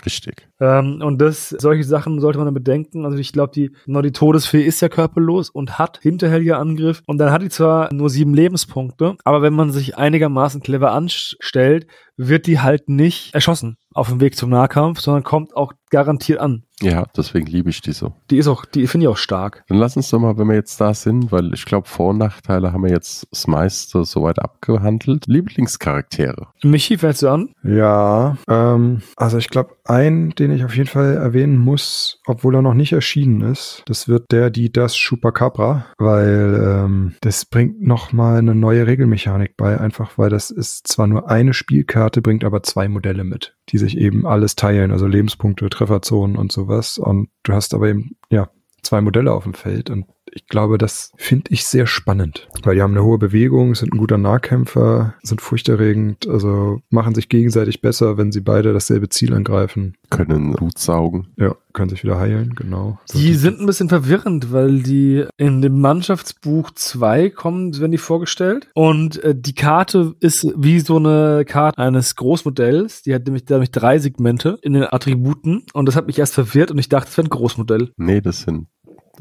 Richtig. 0.05 0.47
Ähm, 0.59 1.01
und 1.01 1.19
das, 1.19 1.49
solche 1.49 1.83
Sachen 1.83 2.19
sollte 2.19 2.37
man 2.37 2.45
dann 2.45 2.53
bedenken. 2.53 3.05
Also 3.05 3.17
ich 3.17 3.31
glaube, 3.31 3.51
die, 3.53 3.71
genau, 3.85 4.01
die 4.01 4.11
Todesfee 4.11 4.63
ist 4.63 4.81
ja 4.81 4.89
körperlos 4.89 5.49
und 5.49 5.79
hat 5.79 5.99
hinterhältiger 6.01 6.59
Angriff. 6.59 7.01
Und 7.05 7.17
dann 7.17 7.31
hat 7.31 7.41
die 7.41 7.49
zwar 7.49 7.93
nur 7.93 8.09
sieben 8.09 8.33
Lebenspunkte, 8.33 9.15
aber 9.23 9.41
wenn 9.41 9.53
man 9.53 9.71
sich 9.71 9.97
einigermaßen 9.97 10.61
clever 10.61 10.91
anstellt, 10.91 11.87
wird 12.17 12.47
die 12.47 12.59
halt 12.59 12.89
nicht 12.89 13.33
erschossen 13.33 13.77
auf 13.93 14.09
dem 14.09 14.21
Weg 14.21 14.35
zum 14.35 14.49
Nahkampf, 14.49 14.99
sondern 14.99 15.23
kommt 15.23 15.55
auch 15.55 15.73
garantiert 15.89 16.39
an. 16.39 16.63
Ja, 16.81 17.05
deswegen 17.15 17.45
liebe 17.47 17.69
ich 17.69 17.81
die 17.81 17.93
so. 17.93 18.13
Die 18.29 18.37
ist 18.37 18.47
auch, 18.47 18.65
die 18.65 18.87
finde 18.87 19.05
ich 19.05 19.07
auch 19.09 19.17
stark. 19.17 19.63
Dann 19.67 19.77
lass 19.77 19.95
uns 19.95 20.09
doch 20.09 20.19
mal, 20.19 20.37
wenn 20.37 20.47
wir 20.47 20.55
jetzt 20.55 20.79
da 20.81 20.93
sind, 20.93 21.31
weil 21.31 21.53
ich 21.53 21.65
glaube, 21.65 21.87
Vor- 21.87 22.09
und 22.09 22.17
Nachteile 22.17 22.73
haben 22.73 22.83
wir 22.83 22.91
jetzt 22.91 23.27
das 23.31 23.47
meiste 23.47 24.03
soweit 24.03 24.39
abgehandelt. 24.39 25.27
Lieblingscharaktere. 25.27 26.47
Michi, 26.63 26.97
fällst 26.97 27.21
du 27.21 27.29
an? 27.29 27.49
Ja, 27.63 28.37
ähm, 28.47 29.01
also 29.15 29.37
ich 29.37 29.49
glaube, 29.49 29.75
ein, 29.85 30.31
den 30.31 30.51
ich 30.51 30.63
auf 30.63 30.75
jeden 30.75 30.89
Fall 30.89 31.15
erwähnen 31.15 31.57
muss, 31.57 32.19
obwohl 32.25 32.55
er 32.55 32.61
noch 32.61 32.73
nicht 32.73 32.93
erschienen 32.93 33.41
ist, 33.41 33.83
das 33.85 34.07
wird 34.07 34.31
der, 34.31 34.49
die 34.49 34.71
das 34.71 34.95
Chupacabra, 34.95 35.85
weil 35.97 36.61
ähm, 36.65 37.15
das 37.21 37.45
bringt 37.45 37.81
nochmal 37.81 38.37
eine 38.37 38.55
neue 38.55 38.87
Regelmechanik 38.87 39.57
bei, 39.57 39.79
einfach 39.79 40.17
weil 40.17 40.29
das 40.29 40.49
ist 40.49 40.87
zwar 40.87 41.07
nur 41.07 41.29
eine 41.29 41.53
Spielkarte, 41.53 42.21
bringt 42.21 42.43
aber 42.43 42.63
zwei 42.63 42.87
Modelle 42.87 43.23
mit, 43.23 43.55
die 43.71 43.77
sich 43.77 43.97
eben 43.97 44.25
alles 44.25 44.55
teilen, 44.55 44.91
also 44.91 45.07
Lebenspunkte, 45.07 45.69
Trefferzonen 45.69 46.35
und 46.35 46.51
sowas. 46.51 46.97
Und 46.97 47.29
du 47.43 47.53
hast 47.53 47.73
aber 47.73 47.87
eben, 47.89 48.17
ja, 48.29 48.49
zwei 48.83 49.01
Modelle 49.01 49.31
auf 49.31 49.43
dem 49.43 49.53
Feld 49.53 49.89
und 49.89 50.05
ich 50.31 50.47
glaube, 50.47 50.77
das 50.77 51.11
finde 51.17 51.51
ich 51.51 51.65
sehr 51.65 51.87
spannend, 51.87 52.47
weil 52.63 52.75
die 52.75 52.81
haben 52.81 52.91
eine 52.91 53.03
hohe 53.03 53.17
Bewegung, 53.17 53.75
sind 53.75 53.93
ein 53.93 53.97
guter 53.97 54.17
Nahkämpfer, 54.17 55.15
sind 55.23 55.41
furchterregend, 55.41 56.27
also 56.27 56.81
machen 56.89 57.15
sich 57.15 57.29
gegenseitig 57.29 57.81
besser, 57.81 58.17
wenn 58.17 58.31
sie 58.31 58.41
beide 58.41 58.73
dasselbe 58.73 59.09
Ziel 59.09 59.33
angreifen. 59.33 59.95
Können 60.09 60.53
Blut 60.53 60.77
saugen. 60.77 61.27
Ja, 61.37 61.55
können 61.73 61.89
sich 61.89 62.03
wieder 62.03 62.19
heilen, 62.19 62.55
genau. 62.55 62.99
So 63.05 63.17
Die 63.17 63.33
sind 63.33 63.59
ein 63.59 63.65
bisschen 63.65 63.89
verwirrend, 63.89 64.51
weil 64.51 64.81
die 64.81 65.25
in 65.37 65.61
dem 65.61 65.79
Mannschaftsbuch 65.79 66.71
2 66.71 67.29
kommen, 67.29 67.77
werden 67.79 67.91
die 67.91 67.97
vorgestellt. 67.97 68.67
Und 68.73 69.23
äh, 69.23 69.35
die 69.35 69.55
Karte 69.55 70.15
ist 70.19 70.47
wie 70.55 70.79
so 70.79 70.97
eine 70.97 71.45
Karte 71.45 71.77
eines 71.77 72.15
Großmodells. 72.15 73.03
Die 73.03 73.13
hat 73.13 73.25
nämlich, 73.25 73.47
nämlich 73.47 73.71
drei 73.71 73.99
Segmente 73.99 74.57
in 74.61 74.73
den 74.73 74.83
Attributen. 74.83 75.63
Und 75.73 75.85
das 75.85 75.95
hat 75.95 76.07
mich 76.07 76.19
erst 76.19 76.33
verwirrt 76.33 76.71
und 76.71 76.77
ich 76.77 76.89
dachte, 76.89 77.09
es 77.09 77.17
wäre 77.17 77.27
ein 77.27 77.29
Großmodell. 77.29 77.91
Nee, 77.97 78.21
das 78.21 78.41
sind 78.41 78.67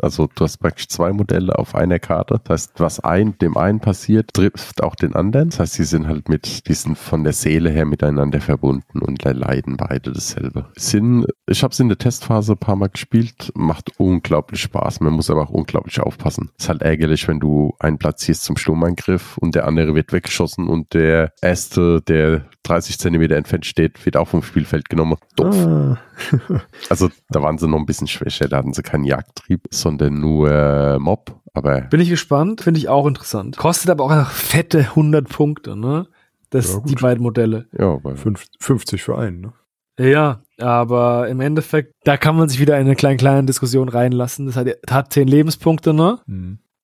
also 0.01 0.29
du 0.35 0.45
hast 0.45 0.59
praktisch 0.59 0.89
zwei 0.89 1.13
Modelle 1.13 1.59
auf 1.59 1.75
einer 1.75 1.99
Karte. 1.99 2.41
Das 2.45 2.63
heißt, 2.63 2.73
was 2.81 3.01
ein, 3.01 3.37
dem 3.39 3.57
einen 3.57 3.81
passiert, 3.81 4.35
trifft 4.35 4.83
auch 4.83 4.95
den 4.95 5.15
anderen. 5.15 5.51
Das 5.51 5.61
heißt, 5.61 5.75
sie 5.75 5.85
sind 5.85 6.07
halt 6.07 6.29
mit, 6.29 6.69
die 6.69 6.75
sind 6.75 6.97
von 6.97 7.25
der 7.25 7.33
Seele 7.33 7.71
her 7.71 7.85
miteinander 7.85 8.41
verbunden 8.41 9.01
und 9.01 9.23
leiden 9.25 9.77
beide 9.77 10.13
dasselbe. 10.13 10.67
Sind, 10.77 11.27
ich 11.47 11.63
habe 11.63 11.73
es 11.73 11.81
in 11.81 11.89
der 11.89 11.99
Testphase 11.99 12.53
ein 12.53 12.59
paar 12.59 12.77
Mal 12.77 12.89
gespielt, 12.89 13.53
macht 13.55 13.93
unglaublich 13.99 14.61
Spaß. 14.63 15.01
Man 15.01 15.13
muss 15.13 15.31
aber 15.31 15.43
auch 15.43 15.51
unglaublich 15.51 16.01
aufpassen. 16.01 16.51
Ist 16.59 16.69
halt 16.69 16.83
ärgerlich, 16.83 17.29
wenn 17.29 17.41
du 17.41 17.75
einen 17.79 17.99
platzierst 17.99 18.45
zum 18.45 18.57
Sturmangriff 18.57 19.39
und 19.39 19.55
der 19.55 19.67
andere 19.67 19.95
wird 19.95 20.13
weggeschossen 20.13 20.69
und 20.69 20.95
der 20.95 21.33
erste, 21.43 22.01
der 22.03 22.47
30 22.65 22.99
Zentimeter 22.99 23.37
entfernt 23.37 23.67
steht, 23.67 24.05
wird 24.05 24.17
auch 24.17 24.29
vom 24.29 24.43
Spielfeld 24.43 24.89
genommen. 24.89 25.17
Doof. 25.37 25.57
Ah. 25.67 25.99
Also 26.89 27.11
da 27.29 27.43
waren 27.43 27.59
sie 27.59 27.69
noch 27.69 27.79
ein 27.79 27.87
bisschen 27.87 28.07
schwächer, 28.07 28.49
da 28.49 28.59
hatten 28.59 28.73
sie 28.73 28.83
keinen 28.83 29.05
Jagdtrieb, 29.05 29.69
sondern 29.81 30.21
nur 30.21 30.51
äh, 30.51 30.99
Mob. 30.99 31.41
Aber 31.53 31.81
Bin 31.83 32.01
ich 32.01 32.09
gespannt, 32.09 32.61
finde 32.61 32.79
ich 32.79 32.89
auch 32.89 33.07
interessant. 33.07 33.57
Kostet 33.57 33.91
aber 33.91 34.05
auch 34.05 34.11
einfach 34.11 34.31
fette 34.31 34.79
100 34.79 35.29
Punkte, 35.29 35.77
ne? 35.77 36.07
Das, 36.51 36.75
Ja, 36.75 36.81
die 36.85 36.95
beiden 36.95 37.23
Modelle. 37.23 37.67
ja, 37.77 37.93
aber 37.95 38.17
Fünf- 38.17 38.47
50 38.61 39.03
für 39.03 39.19
einen, 39.19 39.41
ne? 39.41 39.53
Ja, 39.99 40.41
aber 40.59 41.29
im 41.29 41.41
Endeffekt, 41.41 41.93
da 42.05 42.17
kann 42.17 42.37
man 42.37 42.49
sich 42.49 42.59
wieder 42.61 42.77
in 42.79 42.87
eine 42.87 42.97
kleine, 42.97 43.17
kleine 43.19 43.45
Diskussion 43.45 43.89
reinlassen. 43.89 44.47
Das 44.47 44.57
hat, 44.57 44.67
hat 44.89 45.13
10 45.13 45.29
Lebenspunkte, 45.29 45.93
ne? 45.93 46.19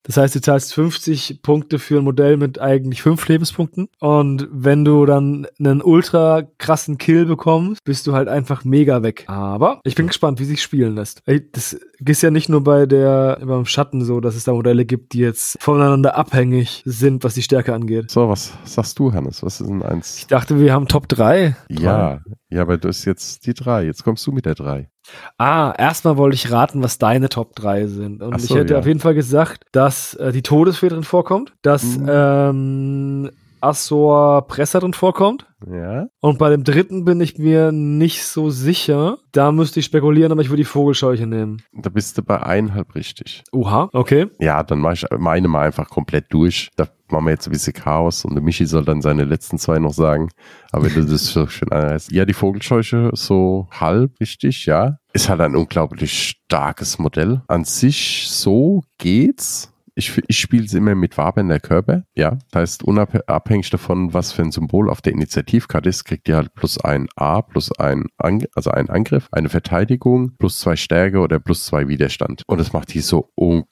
Das 0.07 0.17
heißt, 0.17 0.35
du 0.35 0.41
zahlst 0.41 0.73
50 0.73 1.41
Punkte 1.41 1.79
für 1.79 1.97
ein 1.99 2.03
Modell 2.03 2.37
mit 2.37 2.59
eigentlich 2.59 3.01
5 3.01 3.27
Lebenspunkten. 3.27 3.89
Und 3.99 4.47
wenn 4.51 4.85
du 4.85 5.05
dann 5.05 5.45
einen 5.59 5.81
ultra 5.81 6.43
krassen 6.57 6.97
Kill 6.97 7.25
bekommst, 7.25 7.83
bist 7.83 8.07
du 8.07 8.13
halt 8.13 8.27
einfach 8.29 8.63
mega 8.63 9.03
weg. 9.03 9.25
Aber 9.27 9.81
ich 9.83 9.95
bin 9.95 10.07
gespannt, 10.07 10.39
wie 10.39 10.45
sich 10.45 10.61
spielen 10.61 10.95
lässt. 10.95 11.21
Ey, 11.25 11.45
Das 11.51 11.77
ist 11.99 12.21
ja 12.21 12.31
nicht 12.31 12.47
nur 12.47 12.63
bei 12.63 12.85
der, 12.85 13.39
beim 13.43 13.65
Schatten 13.65 14.03
so, 14.03 14.21
dass 14.21 14.35
es 14.35 14.45
da 14.45 14.53
Modelle 14.53 14.85
gibt, 14.85 15.13
die 15.13 15.19
jetzt 15.19 15.57
voneinander 15.59 16.15
abhängig 16.15 16.83
sind, 16.85 17.23
was 17.23 17.33
die 17.33 17.41
Stärke 17.43 17.73
angeht. 17.73 18.09
so, 18.09 18.29
was 18.29 18.53
sagst 18.63 18.97
du, 18.99 19.11
Hannes? 19.11 19.43
Was 19.43 19.59
ist 19.59 19.67
denn 19.69 19.83
eins? 19.83 20.17
Ich 20.19 20.27
dachte, 20.27 20.59
wir 20.59 20.73
haben 20.73 20.87
Top 20.87 21.07
3. 21.09 21.55
Ja, 21.69 22.21
ja, 22.49 22.61
aber 22.61 22.77
du 22.77 22.87
hast 22.87 23.03
jetzt 23.05 23.45
die 23.45 23.53
drei. 23.53 23.83
Jetzt 23.83 24.03
kommst 24.03 24.25
du 24.25 24.31
mit 24.31 24.45
der 24.45 24.55
drei. 24.55 24.89
Ah, 25.37 25.73
erstmal 25.77 26.17
wollte 26.17 26.35
ich 26.35 26.51
raten, 26.51 26.83
was 26.83 26.97
deine 26.97 27.29
Top 27.29 27.55
3 27.55 27.87
sind. 27.87 28.21
Und 28.23 28.33
Ach 28.33 28.37
ich 28.39 28.45
so, 28.45 28.55
hätte 28.57 28.73
ja. 28.73 28.79
auf 28.79 28.85
jeden 28.87 28.99
Fall 28.99 29.13
gesagt, 29.15 29.65
dass 29.71 30.13
äh, 30.15 30.31
die 30.31 30.41
Todesfee 30.43 30.89
drin 30.89 31.03
vorkommt, 31.03 31.53
dass 31.61 31.83
Mhm. 31.97 32.09
ähm, 32.09 33.31
Assor 33.59 34.45
Presser 34.47 34.79
drin 34.81 34.93
vorkommt. 34.93 35.47
Ja. 35.71 36.05
Und 36.21 36.37
bei 36.37 36.49
dem 36.51 36.63
dritten 36.63 37.05
bin 37.05 37.19
ich 37.19 37.39
mir 37.39 37.71
nicht 37.71 38.23
so 38.23 38.51
sicher. 38.51 39.17
Da 39.31 39.51
müsste 39.51 39.79
ich 39.79 39.85
spekulieren, 39.87 40.31
aber 40.31 40.41
ich 40.41 40.49
würde 40.49 40.61
die 40.61 40.65
Vogelscheuche 40.65 41.25
nehmen. 41.25 41.63
Da 41.73 41.89
bist 41.89 42.17
du 42.17 42.21
bei 42.21 42.41
eineinhalb 42.41 42.93
richtig. 42.93 43.43
Oha, 43.51 43.89
okay. 43.93 44.27
Ja, 44.39 44.61
dann 44.63 44.79
mache 44.79 44.93
ich 44.93 45.05
meine 45.17 45.47
mal 45.47 45.65
einfach 45.65 45.89
komplett 45.89 46.25
durch. 46.31 46.69
Da 46.75 46.87
machen 47.11 47.25
wir 47.25 47.31
jetzt 47.31 47.47
ein 47.47 47.51
bisschen 47.51 47.73
Chaos 47.73 48.25
und 48.25 48.35
der 48.35 48.43
Michi 48.43 48.65
soll 48.65 48.85
dann 48.85 49.01
seine 49.01 49.23
letzten 49.23 49.57
zwei 49.57 49.79
noch 49.79 49.93
sagen. 49.93 50.29
Aber 50.71 50.85
wenn 50.85 51.05
du 51.05 51.11
das 51.11 51.25
so 51.25 51.47
schön 51.47 51.71
anreißt. 51.71 52.11
Ja, 52.11 52.25
die 52.25 52.33
Vogelscheuche 52.33 53.11
so 53.13 53.67
halb 53.71 54.19
richtig, 54.19 54.65
ja. 54.65 54.97
Ist 55.13 55.29
halt 55.29 55.41
ein 55.41 55.55
unglaublich 55.55 56.37
starkes 56.45 56.99
Modell. 56.99 57.41
An 57.47 57.63
sich 57.63 58.27
so 58.29 58.83
geht's. 58.97 59.73
Ich, 59.97 60.15
ich 60.27 60.39
spiele 60.39 60.67
sie 60.67 60.77
immer 60.77 60.93
mit 60.95 61.17
wabender 61.17 61.59
Körper, 61.59 62.03
ja. 62.15 62.37
Das 62.51 62.61
heißt, 62.61 62.83
unabhängig 62.83 63.69
davon, 63.71 64.13
was 64.13 64.31
für 64.31 64.43
ein 64.43 64.51
Symbol 64.51 64.89
auf 64.89 65.01
der 65.01 65.13
Initiativkarte 65.13 65.89
ist, 65.89 66.03
kriegt 66.05 66.29
ihr 66.29 66.35
halt 66.35 66.53
plus 66.53 66.79
ein 66.79 67.07
A, 67.15 67.41
plus 67.41 67.71
ein, 67.79 68.05
Ang 68.17 68.45
also 68.55 68.69
ein 68.71 68.89
Angriff, 68.89 69.27
eine 69.31 69.49
Verteidigung, 69.49 70.31
plus 70.37 70.59
zwei 70.59 70.75
Stärke 70.75 71.19
oder 71.19 71.39
plus 71.39 71.65
zwei 71.65 71.87
Widerstand. 71.87 72.43
Und 72.47 72.59
das 72.59 72.73
macht 72.73 72.93
die 72.93 72.99
so, 72.99 73.29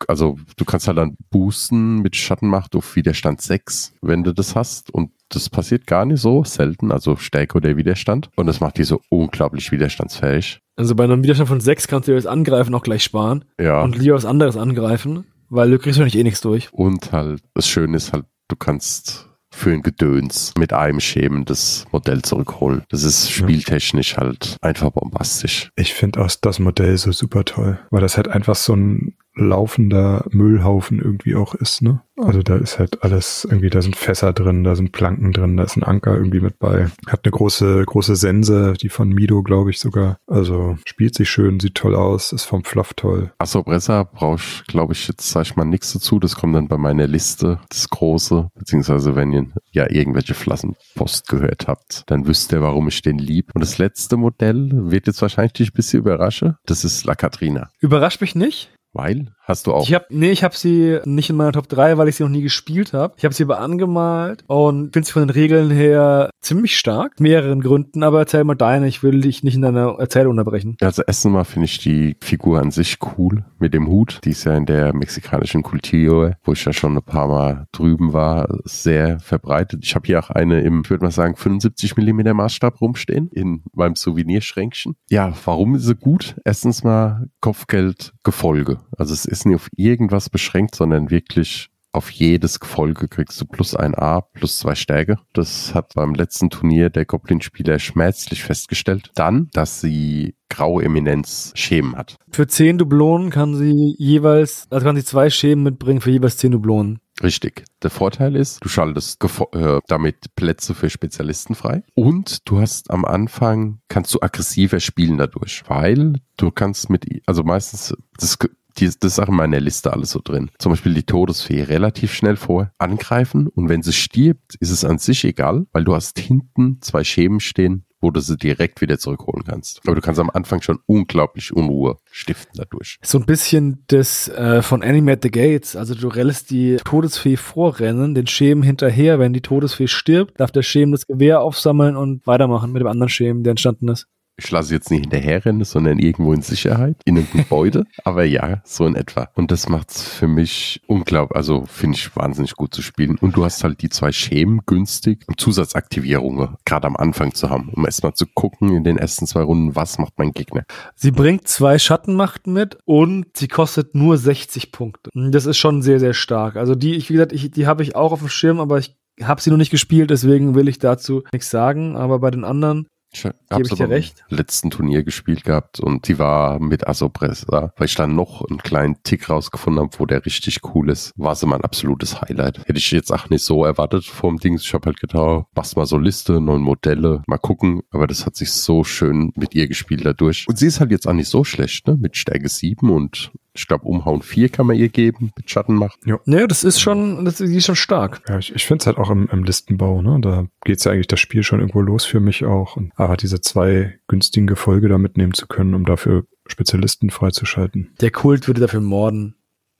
also 0.07 0.37
du 0.57 0.65
kannst 0.65 0.87
halt 0.87 0.97
dann 0.97 1.15
boosten 1.29 2.01
mit 2.01 2.15
Schattenmacht 2.15 2.75
auf 2.75 2.95
Widerstand 2.95 3.41
6, 3.41 3.93
wenn 4.01 4.23
du 4.23 4.33
das 4.33 4.55
hast. 4.55 4.91
Und 4.91 5.11
das 5.29 5.49
passiert 5.49 5.87
gar 5.87 6.05
nicht 6.05 6.21
so 6.21 6.43
selten, 6.43 6.91
also 6.91 7.15
Stärke 7.15 7.57
oder 7.57 7.77
Widerstand. 7.77 8.29
Und 8.35 8.47
das 8.47 8.59
macht 8.59 8.77
die 8.77 8.83
so 8.83 9.01
unglaublich 9.09 9.71
widerstandsfähig. 9.71 10.59
Also 10.75 10.95
bei 10.95 11.03
einem 11.05 11.23
Widerstand 11.23 11.49
von 11.49 11.61
6 11.61 11.87
kannst 11.87 12.07
du 12.07 12.13
das 12.15 12.25
Angreifen 12.25 12.73
auch 12.75 12.83
gleich 12.83 13.03
sparen 13.03 13.45
Ja. 13.59 13.81
und 13.81 13.97
lieber 13.97 14.15
was 14.15 14.25
anderes 14.25 14.57
angreifen, 14.57 15.25
weil 15.49 15.71
du 15.71 15.79
kriegst 15.79 15.99
ja 15.99 16.05
nicht 16.05 16.15
eh 16.15 16.23
nichts 16.23 16.41
durch. 16.41 16.73
Und 16.73 17.11
halt, 17.11 17.41
das 17.53 17.67
Schöne 17.67 17.97
ist 17.97 18.13
halt, 18.13 18.25
du 18.47 18.55
kannst 18.55 19.29
für 19.55 19.71
ein 19.71 19.83
Gedöns 19.83 20.53
mit 20.57 20.73
einem 20.73 20.99
Schemen 20.99 21.45
das 21.45 21.85
Modell 21.91 22.21
zurückholen. 22.21 22.83
Das 22.89 23.03
ist 23.03 23.31
spieltechnisch 23.31 24.17
halt 24.17 24.57
einfach 24.61 24.89
bombastisch. 24.89 25.69
Ich 25.75 25.93
finde 25.93 26.21
auch 26.21 26.29
das 26.41 26.59
Modell 26.59 26.97
so 26.97 27.11
super 27.13 27.45
toll, 27.45 27.79
weil 27.89 28.01
das 28.01 28.17
halt 28.17 28.27
einfach 28.27 28.55
so 28.55 28.75
ein 28.75 29.15
laufender 29.35 30.25
Müllhaufen 30.31 30.99
irgendwie 30.99 31.35
auch 31.35 31.55
ist, 31.55 31.81
ne? 31.81 32.01
Also 32.17 32.41
da 32.41 32.55
ist 32.55 32.79
halt 32.79 33.03
alles 33.03 33.45
irgendwie, 33.49 33.69
da 33.69 33.81
sind 33.81 33.97
Fässer 33.97 34.31
drin, 34.31 34.63
da 34.63 34.75
sind 34.75 34.93
Planken 34.93 35.33
drin, 35.33 35.57
da 35.57 35.63
ist 35.63 35.75
ein 35.75 35.83
Anker 35.83 36.15
irgendwie 36.15 36.39
mit 36.39 36.59
bei. 36.59 36.87
Hat 37.07 37.25
eine 37.25 37.31
große, 37.31 37.83
große 37.85 38.15
Sense, 38.15 38.73
die 38.79 38.87
von 38.87 39.09
Mido, 39.09 39.43
glaube 39.43 39.69
ich 39.71 39.79
sogar. 39.79 40.17
Also 40.25 40.77
spielt 40.85 41.13
sich 41.15 41.29
schön, 41.29 41.59
sieht 41.59 41.75
toll 41.75 41.93
aus, 41.93 42.31
ist 42.31 42.45
vom 42.45 42.63
Fluff 42.63 42.93
toll. 42.93 43.33
Achso, 43.37 43.63
Bresser 43.63 44.05
brauche 44.05 44.37
ich, 44.37 44.63
glaube 44.67 44.93
ich, 44.93 45.07
jetzt 45.09 45.29
sag 45.29 45.41
ich 45.41 45.55
mal 45.57 45.65
nichts 45.65 45.91
dazu. 45.91 46.19
Das 46.19 46.35
kommt 46.35 46.55
dann 46.55 46.69
bei 46.69 46.77
meiner 46.77 47.07
Liste, 47.07 47.59
das 47.69 47.89
große, 47.89 48.49
beziehungsweise 48.55 49.15
wenn 49.15 49.33
ihr 49.33 49.47
ja 49.71 49.89
irgendwelche 49.89 50.35
Flassenpost 50.35 51.27
gehört 51.27 51.67
habt, 51.67 52.03
dann 52.07 52.27
wisst 52.27 52.53
ihr, 52.53 52.61
warum 52.61 52.87
ich 52.87 53.01
den 53.01 53.17
lieb. 53.17 53.51
Und 53.53 53.61
das 53.61 53.77
letzte 53.77 54.15
Modell 54.15 54.69
wird 54.71 55.07
jetzt 55.07 55.21
wahrscheinlich 55.21 55.53
dich 55.53 55.71
ein 55.71 55.75
bisschen 55.75 55.99
überraschen. 55.99 56.55
Das 56.65 56.85
ist 56.85 57.03
La 57.03 57.15
Katrina. 57.15 57.69
Überrascht 57.81 58.21
mich 58.21 58.35
nicht. 58.35 58.71
Weil, 58.95 59.34
hast 59.45 59.67
du 59.67 59.73
auch. 59.73 59.87
Ich 59.87 59.93
hab, 59.93 60.09
nee, 60.09 60.31
ich 60.31 60.43
habe 60.43 60.55
sie 60.55 60.99
nicht 61.05 61.29
in 61.29 61.35
meiner 61.35 61.53
Top 61.53 61.69
3, 61.69 61.97
weil 61.97 62.07
ich 62.07 62.17
sie 62.17 62.23
noch 62.23 62.29
nie 62.29 62.41
gespielt 62.41 62.93
habe. 62.93 63.13
Ich 63.17 63.23
habe 63.23 63.33
sie 63.33 63.43
aber 63.43 63.59
angemalt 63.59 64.43
und 64.47 64.93
finde 64.93 65.05
sie 65.05 65.13
von 65.13 65.27
den 65.27 65.29
Regeln 65.29 65.71
her 65.71 66.29
ziemlich 66.41 66.77
stark. 66.77 67.19
Mehreren 67.19 67.61
Gründen, 67.61 68.03
aber 68.03 68.19
erzähl 68.19 68.43
mal 68.43 68.55
deine, 68.55 68.87
ich 68.87 69.03
will 69.03 69.21
dich 69.21 69.43
nicht 69.43 69.55
in 69.55 69.61
deiner 69.61 69.95
Erzählung 69.99 70.31
unterbrechen. 70.31 70.75
Also 70.81 71.03
erstens 71.05 71.31
mal 71.31 71.43
finde 71.43 71.65
ich 71.65 71.77
die 71.79 72.17
Figur 72.21 72.59
an 72.59 72.71
sich 72.71 72.97
cool 73.17 73.45
mit 73.59 73.73
dem 73.73 73.87
Hut. 73.87 74.19
Die 74.23 74.31
ist 74.31 74.43
ja 74.43 74.55
in 74.55 74.65
der 74.65 74.93
mexikanischen 74.93 75.63
Kultur, 75.63 76.35
wo 76.43 76.53
ich 76.53 76.65
ja 76.65 76.73
schon 76.73 76.97
ein 76.97 77.03
paar 77.03 77.27
Mal 77.27 77.67
drüben 77.71 78.13
war, 78.13 78.47
sehr 78.63 79.19
verbreitet. 79.19 79.81
Ich 79.83 79.95
habe 79.95 80.05
hier 80.07 80.19
auch 80.19 80.29
eine 80.29 80.61
im, 80.61 80.81
ich 80.83 80.89
würde 80.89 81.03
mal 81.03 81.11
sagen, 81.11 81.35
75 81.35 81.97
Millimeter 81.97 82.33
Maßstab 82.33 82.81
rumstehen 82.81 83.29
in 83.31 83.63
meinem 83.73 83.95
Souvenirschränkchen. 83.95 84.95
Ja, 85.09 85.33
warum 85.45 85.75
ist 85.75 85.83
sie 85.83 85.95
gut? 85.95 86.35
Erstens 86.45 86.83
mal 86.83 87.27
Kopfgeldgefolge. 87.41 88.79
Also 88.97 89.13
es 89.13 89.25
ist 89.25 89.34
nicht 89.43 89.55
auf 89.55 89.69
irgendwas 89.75 90.29
beschränkt, 90.29 90.75
sondern 90.75 91.09
wirklich 91.09 91.69
auf 91.95 92.11
jedes 92.11 92.59
Gefolge 92.59 93.07
kriegst 93.07 93.39
du 93.39 93.45
plus 93.45 93.73
ein 93.73 93.95
A, 93.95 94.19
plus 94.21 94.59
zwei 94.59 94.75
Stärke. 94.75 95.17
Das 95.33 95.73
hat 95.73 95.93
beim 95.95 96.13
letzten 96.13 96.49
Turnier 96.49 96.89
der 96.89 97.05
Goblin-Spieler 97.05 97.79
schmerzlich 97.79 98.43
festgestellt. 98.43 99.11
Dann, 99.15 99.49
dass 99.53 99.79
sie 99.79 100.35
graue 100.49 100.83
Eminenz 100.83 101.53
Schemen 101.55 101.95
hat. 101.95 102.17
Für 102.29 102.47
10 102.47 102.77
Dublonen 102.77 103.29
kann 103.29 103.55
sie 103.55 103.95
jeweils, 103.97 104.67
also 104.69 104.85
kann 104.85 104.97
sie 104.97 105.05
zwei 105.05 105.29
Schemen 105.29 105.63
mitbringen 105.63 106.01
für 106.01 106.11
jeweils 106.11 106.37
10 106.37 106.51
Dublonen. 106.51 106.99
Richtig. 107.23 107.63
Der 107.81 107.89
Vorteil 107.89 108.35
ist, 108.35 108.63
du 108.63 108.67
schaltest 108.67 109.23
äh, 109.53 109.79
damit 109.87 110.35
Plätze 110.35 110.73
für 110.73 110.89
Spezialisten 110.89 111.55
frei 111.55 111.83
und 111.93 112.39
du 112.49 112.59
hast 112.59 112.91
am 112.91 113.05
Anfang, 113.05 113.79
kannst 113.87 114.13
du 114.13 114.19
aggressiver 114.21 114.81
spielen 114.81 115.17
dadurch, 115.17 115.63
weil 115.67 116.15
du 116.35 116.51
kannst 116.51 116.89
mit, 116.89 117.05
also 117.25 117.43
meistens, 117.43 117.95
das 118.17 118.37
die, 118.77 118.85
das 118.85 119.13
ist 119.13 119.19
auch 119.19 119.29
in 119.29 119.35
meiner 119.35 119.59
Liste 119.59 119.93
alles 119.93 120.11
so 120.11 120.21
drin. 120.23 120.51
Zum 120.59 120.71
Beispiel 120.71 120.93
die 120.93 121.03
Todesfee 121.03 121.63
relativ 121.63 122.13
schnell 122.13 122.35
vor 122.35 122.71
angreifen 122.77 123.47
und 123.47 123.69
wenn 123.69 123.81
sie 123.81 123.93
stirbt, 123.93 124.55
ist 124.59 124.71
es 124.71 124.85
an 124.85 124.97
sich 124.97 125.23
egal, 125.23 125.65
weil 125.71 125.83
du 125.83 125.95
hast 125.95 126.19
hinten 126.19 126.81
zwei 126.81 127.03
Schemen 127.03 127.39
stehen, 127.39 127.85
wo 128.01 128.11
du 128.11 128.19
sie 128.19 128.37
direkt 128.37 128.81
wieder 128.81 128.99
zurückholen 128.99 129.43
kannst. 129.45 129.81
Aber 129.85 129.95
du 129.95 130.01
kannst 130.01 130.19
am 130.19 130.29
Anfang 130.29 130.61
schon 130.61 130.79
unglaublich 130.85 131.53
Unruhe 131.53 131.97
stiften 132.11 132.53
dadurch. 132.55 132.99
So 133.01 133.17
ein 133.17 133.25
bisschen 133.25 133.83
das 133.87 134.27
äh, 134.29 134.61
von 134.61 134.83
Animate 134.83 135.21
the 135.23 135.31
Gates. 135.31 135.75
Also 135.75 135.95
du 135.95 136.07
rellst 136.07 136.51
die 136.51 136.77
Todesfee 136.83 137.35
vorrennen, 137.37 138.13
den 138.13 138.27
Schemen 138.27 138.61
hinterher. 138.63 139.17
Wenn 139.19 139.33
die 139.33 139.41
Todesfee 139.41 139.87
stirbt, 139.87 140.39
darf 140.39 140.51
der 140.51 140.61
Schemen 140.61 140.91
das 140.91 141.07
Gewehr 141.07 141.41
aufsammeln 141.41 141.95
und 141.95 142.27
weitermachen 142.27 142.71
mit 142.71 142.81
dem 142.81 142.87
anderen 142.87 143.09
Schemen, 143.09 143.43
der 143.43 143.51
entstanden 143.51 143.87
ist 143.87 144.07
ich 144.37 144.51
lasse 144.51 144.73
jetzt 144.73 144.91
nicht 144.91 145.01
hinterherrennen, 145.01 145.63
sondern 145.63 145.99
irgendwo 145.99 146.33
in 146.33 146.41
Sicherheit, 146.41 146.97
in 147.05 147.17
einem 147.17 147.27
Gebäude. 147.31 147.85
Aber 148.03 148.23
ja, 148.23 148.61
so 148.65 148.85
in 148.85 148.95
etwa. 148.95 149.29
Und 149.35 149.51
das 149.51 149.69
macht's 149.69 150.03
für 150.03 150.27
mich 150.27 150.81
unglaublich, 150.87 151.35
also 151.35 151.65
finde 151.67 151.97
ich 151.97 152.15
wahnsinnig 152.15 152.55
gut 152.55 152.73
zu 152.73 152.81
spielen. 152.81 153.17
Und 153.19 153.35
du 153.35 153.45
hast 153.45 153.63
halt 153.63 153.81
die 153.81 153.89
zwei 153.89 154.11
Schemen 154.11 154.61
günstig 154.65 155.23
und 155.27 155.39
Zusatzaktivierungen 155.39 156.55
gerade 156.65 156.87
am 156.87 156.95
Anfang 156.95 157.33
zu 157.33 157.49
haben, 157.49 157.69
um 157.73 157.85
erstmal 157.85 158.13
zu 158.13 158.25
gucken 158.25 158.75
in 158.75 158.83
den 158.83 158.97
ersten 158.97 159.25
zwei 159.27 159.41
Runden, 159.41 159.75
was 159.75 159.97
macht 159.97 160.13
mein 160.17 160.31
Gegner. 160.31 160.63
Sie 160.95 161.11
bringt 161.11 161.47
zwei 161.47 161.79
Schattenmachten 161.79 162.53
mit 162.53 162.77
und 162.85 163.37
sie 163.37 163.47
kostet 163.47 163.95
nur 163.95 164.17
60 164.17 164.71
Punkte. 164.71 165.09
Das 165.13 165.45
ist 165.45 165.57
schon 165.57 165.81
sehr, 165.81 165.99
sehr 165.99 166.13
stark. 166.13 166.55
Also 166.55 166.75
die, 166.75 166.95
ich, 166.95 167.09
wie 167.09 167.13
gesagt, 167.13 167.33
ich, 167.33 167.51
die 167.51 167.67
habe 167.67 167.83
ich 167.83 167.95
auch 167.95 168.11
auf 168.11 168.19
dem 168.19 168.29
Schirm, 168.29 168.59
aber 168.59 168.79
ich 168.79 168.95
habe 169.21 169.41
sie 169.41 169.49
noch 169.49 169.57
nicht 169.57 169.71
gespielt, 169.71 170.09
deswegen 170.09 170.55
will 170.55 170.67
ich 170.67 170.79
dazu 170.79 171.23
nichts 171.31 171.49
sagen. 171.49 171.95
Aber 171.95 172.19
bei 172.19 172.31
den 172.31 172.43
anderen 172.43 172.87
ich 173.15 173.25
habe 173.25 173.63
ich 173.63 173.69
dir 173.69 173.89
recht? 173.89 174.23
letzten 174.29 174.69
Turnier 174.69 175.03
gespielt 175.03 175.43
gehabt 175.43 175.79
und 175.79 176.07
die 176.07 176.19
war 176.19 176.59
mit 176.59 176.87
Asopressa, 176.87 177.73
weil 177.77 177.85
ich 177.85 177.95
dann 177.95 178.15
noch 178.15 178.43
einen 178.49 178.59
kleinen 178.59 179.01
Tick 179.03 179.29
rausgefunden 179.29 179.83
habe, 179.83 179.99
wo 179.99 180.05
der 180.05 180.25
richtig 180.25 180.59
cool 180.73 180.89
ist. 180.89 181.13
War 181.15 181.35
sie 181.35 181.45
mein 181.45 181.61
absolutes 181.61 182.21
Highlight. 182.21 182.59
Hätte 182.67 182.79
ich 182.79 182.91
jetzt 182.91 183.11
auch 183.11 183.29
nicht 183.29 183.43
so 183.43 183.63
erwartet 183.63 184.05
vom 184.05 184.37
Dings. 184.37 184.63
Ich 184.63 184.73
habe 184.73 184.87
halt 184.87 184.99
gedacht, 184.99 185.45
machst 185.55 185.77
mal 185.77 185.85
so 185.85 185.97
Liste, 185.97 186.41
neun 186.41 186.61
Modelle, 186.61 187.23
mal 187.27 187.37
gucken. 187.37 187.81
Aber 187.91 188.07
das 188.07 188.25
hat 188.25 188.35
sich 188.35 188.51
so 188.51 188.83
schön 188.83 189.31
mit 189.35 189.55
ihr 189.55 189.67
gespielt 189.67 190.05
dadurch. 190.05 190.45
Und 190.47 190.57
sie 190.57 190.67
ist 190.67 190.79
halt 190.79 190.91
jetzt 190.91 191.07
auch 191.07 191.13
nicht 191.13 191.29
so 191.29 191.43
schlecht, 191.43 191.87
ne? 191.87 191.97
Mit 191.97 192.17
Stärke 192.17 192.49
7 192.49 192.89
und 192.89 193.31
ich 193.55 193.67
glaube, 193.67 193.85
Umhauen 193.85 194.21
4 194.21 194.49
kann 194.49 194.67
man 194.67 194.75
ihr 194.75 194.89
geben 194.89 195.31
mit 195.35 195.49
Schattenmacht. 195.49 195.97
Ja, 196.05 196.19
ja 196.25 196.45
das 196.45 196.63
ist 196.63 196.79
schon, 196.79 197.25
das 197.25 197.39
ist 197.39 197.65
schon 197.65 197.75
stark. 197.75 198.21
Ja, 198.27 198.37
ich, 198.37 198.53
ich 198.53 198.65
finde 198.65 198.81
es 198.81 198.87
halt 198.87 198.97
auch 198.97 199.09
im, 199.09 199.29
im 199.31 199.43
Listenbau, 199.43 200.01
ne? 200.01 200.19
Da 200.21 200.47
geht 200.63 200.83
ja 200.83 200.91
eigentlich 200.91 201.07
das 201.07 201.19
Spiel 201.19 201.43
schon 201.43 201.59
irgendwo 201.59 201.81
los 201.81 202.05
für 202.05 202.19
mich 202.19 202.45
auch. 202.45 202.75
Und 202.75 202.91
aber 202.95 203.17
diese 203.17 203.41
zwei 203.41 203.99
günstigen 204.07 204.47
Gefolge 204.47 204.89
da 204.89 204.97
mitnehmen 204.97 205.33
zu 205.33 205.47
können, 205.47 205.73
um 205.73 205.85
dafür 205.85 206.25
Spezialisten 206.47 207.09
freizuschalten. 207.09 207.93
Der 208.01 208.11
Kult 208.11 208.47
würde 208.47 208.61
dafür 208.61 208.81
morden. 208.81 209.35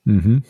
Mhm. 0.05 0.43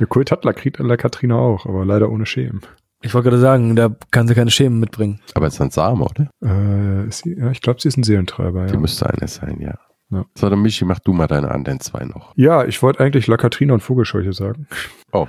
Der 0.00 0.06
Kult 0.06 0.30
hat 0.32 0.44
La, 0.44 0.52
La 0.78 0.96
Katrina 0.96 1.36
auch, 1.36 1.66
aber 1.66 1.84
leider 1.84 2.10
ohne 2.10 2.26
Schemen. 2.26 2.62
Ich 3.02 3.12
wollte 3.12 3.28
gerade 3.28 3.40
sagen, 3.40 3.76
da 3.76 3.94
kann 4.10 4.26
sie 4.26 4.34
keine 4.34 4.50
Schemen 4.50 4.80
mitbringen. 4.80 5.20
Aber 5.34 5.46
es 5.46 5.54
ist 5.54 5.60
ein 5.60 5.70
Samen, 5.70 6.02
oder? 6.02 6.30
Äh, 6.40 7.10
sie, 7.10 7.36
ja, 7.38 7.50
ich 7.50 7.60
glaube, 7.60 7.80
sie 7.80 7.88
ist 7.88 7.98
ein 7.98 8.02
Seelentreiber. 8.02 8.66
Die 8.66 8.72
ja. 8.72 8.80
müsste 8.80 9.08
eine 9.08 9.28
sein, 9.28 9.60
ja. 9.60 9.78
Ja. 10.14 10.24
So, 10.36 10.48
dann 10.48 10.62
Michi, 10.62 10.84
mach 10.84 11.00
du 11.00 11.12
mal 11.12 11.26
deine 11.26 11.50
anderen 11.50 11.80
zwei 11.80 12.04
noch. 12.04 12.32
Ja, 12.36 12.64
ich 12.64 12.82
wollte 12.82 13.00
eigentlich 13.00 13.26
La 13.26 13.36
Katrina 13.36 13.74
und 13.74 13.80
Vogelscheuche 13.80 14.32
sagen. 14.32 14.68
Oh. 15.12 15.26